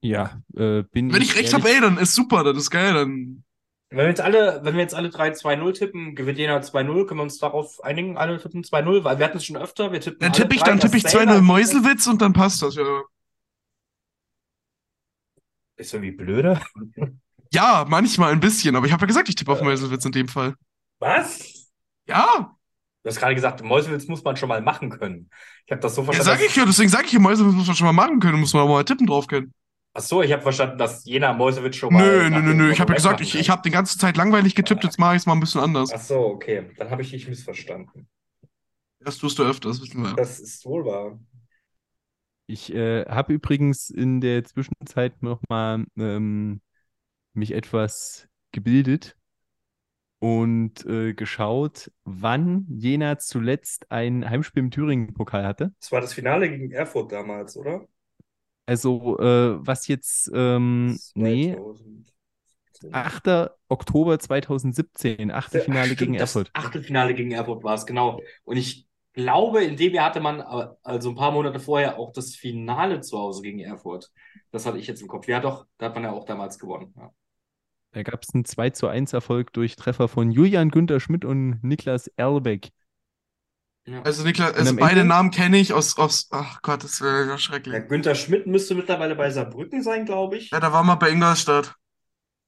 Ja, 0.07 0.41
äh, 0.55 0.83
bin 0.83 1.11
Wenn 1.11 1.21
ich 1.21 1.35
recht 1.35 1.53
habe, 1.53 1.67
ey, 1.67 1.81
dann 1.81 1.97
ist 1.97 2.15
super, 2.15 2.45
das 2.45 2.57
ist 2.57 2.71
geil, 2.71 2.93
dann. 2.93 3.43
Wenn 3.89 3.97
wir 3.99 4.07
jetzt 4.07 4.21
alle, 4.21 4.61
wenn 4.63 4.75
wir 4.75 4.81
jetzt 4.81 4.95
alle 4.95 5.09
drei 5.09 5.31
2-0 5.31 5.73
tippen, 5.73 6.15
gewinnt 6.15 6.37
Jena 6.37 6.57
2-0, 6.57 7.05
können 7.05 7.19
wir 7.19 7.23
uns 7.23 7.39
darauf 7.39 7.83
einigen, 7.83 8.17
alle 8.17 8.37
tippen 8.37 8.63
2-0, 8.63 9.03
weil 9.03 9.19
wir 9.19 9.25
hatten 9.25 9.37
es 9.37 9.45
schon 9.45 9.57
öfter, 9.57 9.91
wir 9.91 9.99
tippen 9.99 10.19
Dann 10.19 10.31
tippe 10.31 10.55
ich, 10.55 10.61
drei 10.61 10.69
dann 10.69 10.79
tippe 10.79 10.95
ich 10.95 11.03
dasselbe. 11.03 11.33
2-0 11.33 11.41
Mäuselwitz 11.41 12.07
und 12.07 12.21
dann 12.21 12.31
passt 12.31 12.61
das, 12.61 12.75
ja. 12.75 13.01
Ist 15.75 15.93
irgendwie 15.93 16.11
blöde. 16.11 16.61
Ja, 17.53 17.85
manchmal 17.87 18.33
ein 18.33 18.39
bisschen, 18.39 18.75
aber 18.75 18.85
ich 18.87 18.91
habe 18.91 19.01
ja 19.01 19.07
gesagt, 19.07 19.29
ich 19.29 19.35
tippe 19.35 19.51
auf 19.51 19.61
Mäuselwitz 19.61 20.03
in 20.03 20.11
dem 20.11 20.27
Fall. 20.27 20.55
Was? 20.99 21.69
Ja, 22.07 22.57
Du 23.07 23.09
hast 23.09 23.19
gerade 23.19 23.35
gesagt, 23.35 23.63
Mäusewitz 23.63 24.05
muss 24.07 24.21
man 24.21 24.35
schon 24.35 24.49
mal 24.49 24.61
machen 24.61 24.89
können. 24.89 25.29
Ich 25.65 25.71
habe 25.71 25.79
das 25.79 25.95
so 25.95 26.01
ja 26.01 26.11
verstanden. 26.11 26.39
sag 26.41 26.45
ich 26.45 26.53
ja, 26.57 26.65
deswegen 26.65 26.89
sage 26.89 27.05
ich 27.05 27.13
ja, 27.13 27.19
Mäuselwitz 27.19 27.55
muss 27.55 27.67
man 27.67 27.75
schon 27.77 27.87
mal 27.87 27.93
machen 27.93 28.19
können, 28.19 28.37
muss 28.37 28.53
man 28.53 28.63
auch 28.63 28.67
mal 28.67 28.83
tippen 28.83 29.07
drauf 29.07 29.27
können. 29.27 29.53
Ach 29.97 30.03
so, 30.03 30.21
ich 30.21 30.31
habe 30.31 30.43
verstanden, 30.43 30.77
dass 30.77 31.05
Jena 31.05 31.33
Mäusewitz 31.33 31.75
schon 31.75 31.91
mal. 31.91 32.05
Nö, 32.05 32.29
nö, 32.29 32.39
nö, 32.43 32.53
nö, 32.53 32.71
ich 32.71 32.79
habe 32.79 32.91
ja 32.91 32.97
gesagt, 32.97 33.19
ich, 33.19 33.33
ich 33.33 33.49
habe 33.49 33.63
die 33.63 33.71
ganze 33.71 33.97
Zeit 33.97 34.15
langweilig 34.15 34.53
getippt, 34.53 34.83
jetzt 34.83 34.99
mache 34.99 35.15
ich 35.15 35.21
es 35.21 35.25
mal 35.25 35.33
ein 35.33 35.39
bisschen 35.39 35.59
anders. 35.59 35.91
Ach 35.91 35.99
so, 35.99 36.19
okay. 36.19 36.69
Dann 36.77 36.91
habe 36.91 37.01
ich 37.01 37.09
dich 37.09 37.27
missverstanden. 37.27 38.07
Das 38.99 39.17
tust 39.17 39.39
du 39.39 39.43
öfters, 39.43 39.81
wissen 39.81 40.03
wir. 40.03 40.13
Das 40.13 40.39
ist 40.39 40.63
wohl 40.67 40.85
wahr. 40.85 41.19
Ich 42.45 42.71
äh, 42.75 43.05
habe 43.05 43.33
übrigens 43.33 43.89
in 43.89 44.21
der 44.21 44.43
Zwischenzeit 44.43 45.23
nochmal 45.23 45.85
ähm, 45.97 46.61
mich 47.33 47.53
etwas 47.53 48.27
gebildet 48.51 49.17
und 50.19 50.85
äh, 50.85 51.15
geschaut, 51.15 51.91
wann 52.03 52.67
Jena 52.69 53.17
zuletzt 53.17 53.91
ein 53.91 54.29
Heimspiel 54.29 54.61
im 54.61 54.69
Thüringen-Pokal 54.69 55.43
hatte. 55.43 55.73
Das 55.79 55.91
war 55.91 56.01
das 56.01 56.13
Finale 56.13 56.51
gegen 56.51 56.71
Erfurt 56.71 57.11
damals, 57.11 57.57
oder? 57.57 57.87
Also, 58.67 59.17
äh, 59.17 59.65
was 59.65 59.87
jetzt, 59.87 60.29
ähm, 60.33 60.99
nee, 61.15 61.53
2000. 61.53 62.13
8. 62.91 63.49
Oktober 63.69 64.19
2017, 64.19 65.31
Achtelfinale 65.31 65.91
Ach, 65.93 65.97
gegen 65.97 66.13
Erfurt. 66.13 66.51
Achtelfinale 66.53 67.15
gegen 67.15 67.31
Erfurt 67.31 67.63
war 67.63 67.73
es, 67.73 67.87
genau. 67.87 68.21
Und 68.43 68.57
ich 68.57 68.85
glaube, 69.13 69.63
in 69.63 69.77
dem 69.77 69.93
Jahr 69.93 70.07
hatte 70.07 70.19
man, 70.19 70.41
also 70.41 71.09
ein 71.09 71.15
paar 71.15 71.31
Monate 71.31 71.59
vorher, 71.59 71.97
auch 71.97 72.13
das 72.13 72.35
Finale 72.35 73.01
zu 73.01 73.17
Hause 73.17 73.41
gegen 73.41 73.59
Erfurt. 73.59 74.11
Das 74.51 74.65
hatte 74.65 74.77
ich 74.77 74.85
jetzt 74.85 75.01
im 75.01 75.07
Kopf. 75.07 75.27
Ja, 75.27 75.39
doch, 75.39 75.65
da 75.77 75.87
hat 75.87 75.95
man 75.95 76.03
ja 76.03 76.11
auch 76.11 76.25
damals 76.25 76.59
gewonnen. 76.59 76.93
Ja. 76.95 77.11
Da 77.91 78.03
gab 78.03 78.21
es 78.21 78.33
einen 78.35 78.45
2 78.45 78.69
zu 78.71 78.87
1 78.87 79.13
Erfolg 79.13 79.53
durch 79.53 79.75
Treffer 79.75 80.07
von 80.07 80.29
Julian 80.29 80.69
Günther 80.69 80.99
Schmidt 80.99 81.25
und 81.25 81.63
Niklas 81.63 82.07
Erlbeck. 82.15 82.69
Ja. 83.87 84.01
Also 84.01 84.23
Niklas, 84.23 84.53
also 84.53 84.75
beide 84.75 84.99
Ende- 85.01 85.05
Namen 85.05 85.31
kenne 85.31 85.57
ich 85.57 85.71
aus, 85.73 85.97
aus, 85.97 86.27
ach 86.31 86.61
Gott, 86.61 86.83
das 86.83 86.99
wäre 87.01 87.25
ja 87.25 87.37
schrecklich. 87.37 87.87
Günther 87.87 88.15
Schmidt 88.15 88.45
müsste 88.45 88.75
mittlerweile 88.75 89.15
bei 89.15 89.29
Saarbrücken 89.29 89.81
sein, 89.81 90.05
glaube 90.05 90.35
ich. 90.37 90.51
Ja, 90.51 90.59
da 90.59 90.73
war 90.73 90.83
mal 90.83 90.95
bei 90.95 91.09
Ingolstadt. 91.09 91.73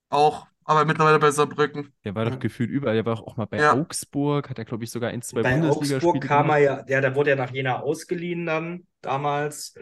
Auch, 0.10 0.48
aber 0.66 0.84
mittlerweile 0.84 1.18
bei 1.18 1.32
Saarbrücken. 1.32 1.94
Der 2.04 2.14
war 2.14 2.26
doch 2.26 2.32
Ja. 2.34 2.38
gefühlt 2.40 2.70
überall. 2.70 2.96
Der 2.96 3.06
war 3.06 3.20
auch 3.20 3.38
mal 3.38 3.46
bei 3.46 3.58
Ja. 3.58 3.74
Augsburg, 3.74 4.50
hat 4.50 4.60
er, 4.60 4.66
glaube 4.66 4.84
ich, 4.84 4.92
sogar 4.92 5.12
ein, 5.12 5.22
zwei 5.22 5.42
Bei 5.42 5.54
Bundesligaspiele 5.54 5.98
Augsburg 5.98 6.22
kam 6.28 6.48
gemacht. 6.48 6.60
er 6.60 6.64
ja, 6.66 6.82
der, 6.84 7.02
der 7.02 7.16
wurde 7.16 7.30
ja 7.30 7.36
nach 7.38 7.52
Jena 7.52 7.80
ausgeliehen 7.80 8.46
dann 8.46 8.86
damals. 9.02 9.76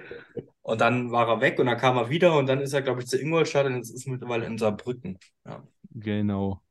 Und 0.61 0.79
dann 0.81 1.11
war 1.11 1.27
er 1.27 1.41
weg 1.41 1.57
und 1.59 1.65
dann 1.65 1.77
kam 1.77 1.97
er 1.97 2.09
wieder 2.09 2.38
und 2.38 2.45
dann 2.47 2.59
ist 2.61 2.73
er, 2.73 2.84
glaube 2.84 3.01
ich, 3.01 3.07
zu 3.07 3.17
Ingolstadt 3.19 3.65
und 3.65 3.77
jetzt 3.77 3.89
ist 3.89 4.05
er 4.05 4.11
mittlerweile 4.13 4.45
in 4.45 4.59
Saarbrücken. 4.59 5.17
Ja. 5.45 5.63
Genau. 5.89 6.61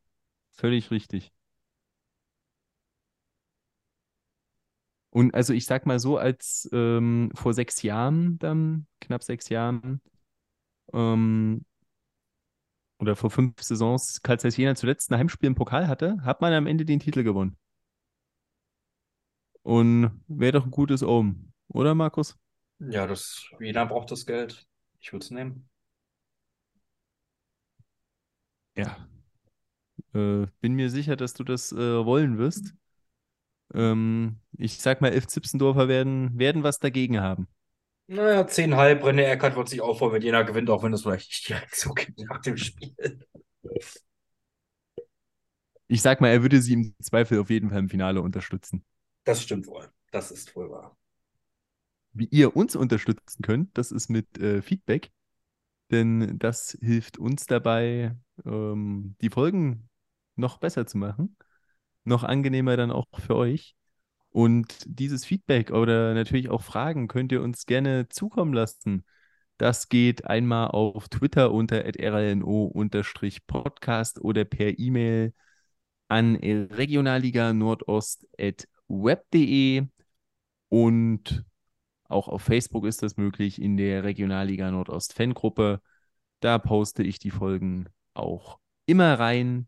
Völlig 0.55 0.91
richtig. 0.91 1.31
Und 5.17 5.33
also 5.33 5.51
ich 5.51 5.65
sag 5.65 5.87
mal 5.87 5.97
so, 5.97 6.19
als 6.19 6.69
ähm, 6.71 7.31
vor 7.33 7.51
sechs 7.51 7.81
Jahren, 7.81 8.37
dann, 8.37 8.85
knapp 9.01 9.23
sechs 9.23 9.49
Jahren, 9.49 9.99
ähm, 10.93 11.65
oder 12.99 13.15
vor 13.15 13.31
fünf 13.31 13.59
Saisons, 13.59 14.21
Karl 14.21 14.39
Zeiss 14.39 14.57
Jena 14.57 14.75
zuletzt 14.75 15.11
ein 15.11 15.17
Heimspiel 15.17 15.47
im 15.47 15.55
Pokal 15.55 15.87
hatte, 15.87 16.21
hat 16.23 16.41
man 16.41 16.53
am 16.53 16.67
Ende 16.67 16.85
den 16.85 16.99
Titel 16.99 17.23
gewonnen. 17.23 17.57
Und 19.63 20.23
wäre 20.27 20.51
doch 20.51 20.65
ein 20.65 20.71
gutes 20.71 21.01
Omen, 21.01 21.51
oder 21.67 21.95
Markus? 21.95 22.37
Ja, 22.77 23.07
das, 23.07 23.43
Jena 23.59 23.85
braucht 23.85 24.11
das 24.11 24.23
Geld. 24.23 24.67
Ich 24.99 25.11
würde 25.13 25.23
es 25.23 25.31
nehmen. 25.31 25.67
Ja. 28.75 28.95
Äh, 30.13 30.45
bin 30.61 30.73
mir 30.73 30.91
sicher, 30.91 31.15
dass 31.15 31.33
du 31.33 31.43
das 31.43 31.71
äh, 31.71 32.05
wollen 32.05 32.37
wirst. 32.37 32.75
Ähm, 33.73 34.39
ich 34.57 34.79
sag 34.79 35.01
mal, 35.01 35.11
elf 35.11 35.27
Zipsendorfer 35.27 35.87
werden, 35.87 36.37
werden 36.37 36.63
was 36.63 36.79
dagegen 36.79 37.19
haben. 37.21 37.47
Naja, 38.07 38.47
10,5. 38.47 39.03
René 39.03 39.23
Eckert 39.23 39.55
wird 39.57 39.67
sich 39.69 39.81
aufholen, 39.81 40.13
wenn 40.13 40.21
Jena 40.21 40.43
gewinnt, 40.43 40.69
auch 40.69 40.83
wenn 40.83 40.93
es 40.93 41.01
vielleicht 41.03 41.29
nicht 41.29 41.49
direkt 41.49 41.75
so 41.75 41.93
geht 41.93 42.17
nach 42.29 42.39
dem 42.41 42.57
Spiel. 42.57 42.95
Ich 45.87 46.01
sag 46.01 46.21
mal, 46.21 46.29
er 46.29 46.41
würde 46.41 46.61
sie 46.61 46.73
im 46.73 46.95
Zweifel 47.01 47.39
auf 47.39 47.49
jeden 47.49 47.69
Fall 47.69 47.79
im 47.79 47.89
Finale 47.89 48.21
unterstützen. 48.21 48.83
Das 49.25 49.43
stimmt 49.43 49.67
wohl. 49.67 49.91
Das 50.11 50.31
ist 50.31 50.55
wohl 50.55 50.69
wahr. 50.71 50.97
wie 52.13 52.27
ihr 52.31 52.55
uns 52.55 52.75
unterstützen 52.75 53.41
könnt, 53.43 53.77
das 53.77 53.91
ist 53.91 54.09
mit 54.09 54.37
äh, 54.39 54.61
Feedback. 54.61 55.11
Denn 55.91 56.39
das 56.39 56.77
hilft 56.81 57.17
uns 57.17 57.45
dabei, 57.47 58.17
ähm, 58.45 59.15
die 59.21 59.29
Folgen 59.29 59.89
noch 60.35 60.57
besser 60.59 60.85
zu 60.87 60.97
machen. 60.97 61.37
Noch 62.07 62.23
angenehmer 62.23 62.77
dann 62.77 62.91
auch 62.91 63.07
für 63.19 63.35
euch. 63.35 63.75
Und 64.29 64.77
dieses 64.85 65.25
Feedback 65.25 65.71
oder 65.71 66.13
natürlich 66.13 66.49
auch 66.49 66.61
Fragen 66.61 67.09
könnt 67.09 67.33
ihr 67.33 67.41
uns 67.41 67.65
gerne 67.65 68.07
zukommen 68.07 68.53
lassen. 68.53 69.03
Das 69.57 69.89
geht 69.89 70.23
einmal 70.25 70.69
auf 70.69 71.09
Twitter 71.09 71.51
unter 71.51 71.83
rlno-podcast 71.85 74.21
oder 74.21 74.45
per 74.45 74.79
E-Mail 74.79 75.33
an 76.07 76.37
regionalliga 76.37 77.51
nordost.web.de 77.53 79.87
und 80.69 81.45
auch 82.09 82.27
auf 82.29 82.41
Facebook 82.41 82.85
ist 82.85 83.03
das 83.03 83.17
möglich 83.17 83.61
in 83.61 83.75
der 83.75 84.05
Regionalliga 84.05 84.71
Nordost 84.71 85.11
Fangruppe. 85.13 85.81
Da 86.39 86.57
poste 86.57 87.03
ich 87.03 87.19
die 87.19 87.31
Folgen 87.31 87.89
auch 88.13 88.59
immer 88.85 89.19
rein 89.19 89.67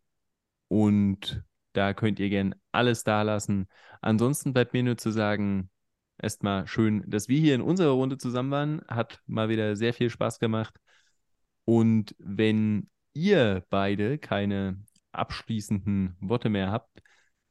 und 0.69 1.43
da 1.73 1.93
könnt 1.93 2.19
ihr 2.19 2.29
gern 2.29 2.55
alles 2.71 3.03
da 3.03 3.21
lassen. 3.21 3.67
Ansonsten 4.01 4.53
bleibt 4.53 4.73
mir 4.73 4.83
nur 4.83 4.97
zu 4.97 5.11
sagen, 5.11 5.69
erstmal 6.21 6.67
schön, 6.67 7.03
dass 7.07 7.27
wir 7.27 7.39
hier 7.39 7.55
in 7.55 7.61
unserer 7.61 7.91
Runde 7.91 8.17
zusammen 8.17 8.51
waren. 8.51 8.81
Hat 8.87 9.21
mal 9.27 9.49
wieder 9.49 9.75
sehr 9.75 9.93
viel 9.93 10.09
Spaß 10.09 10.39
gemacht. 10.39 10.75
Und 11.65 12.15
wenn 12.19 12.89
ihr 13.13 13.63
beide 13.69 14.17
keine 14.17 14.83
abschließenden 15.11 16.17
Worte 16.19 16.49
mehr 16.49 16.71
habt, 16.71 17.01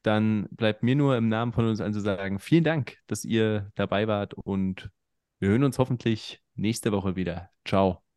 dann 0.03 0.49
bleibt 0.51 0.83
mir 0.83 0.97
nur 0.97 1.17
im 1.17 1.29
Namen 1.29 1.53
von 1.53 1.67
uns 1.67 1.81
allen 1.81 1.93
zu 1.93 2.01
sagen, 2.01 2.39
vielen 2.39 2.65
Dank, 2.65 2.97
dass 3.07 3.25
ihr 3.25 3.71
dabei 3.75 4.09
wart 4.09 4.35
und 4.35 4.91
wir 5.41 5.51
hören 5.51 5.65
uns 5.65 5.79
hoffentlich 5.79 6.43
nächste 6.55 6.93
Woche 6.93 7.17
wieder. 7.17 7.51
Ciao. 7.65 8.08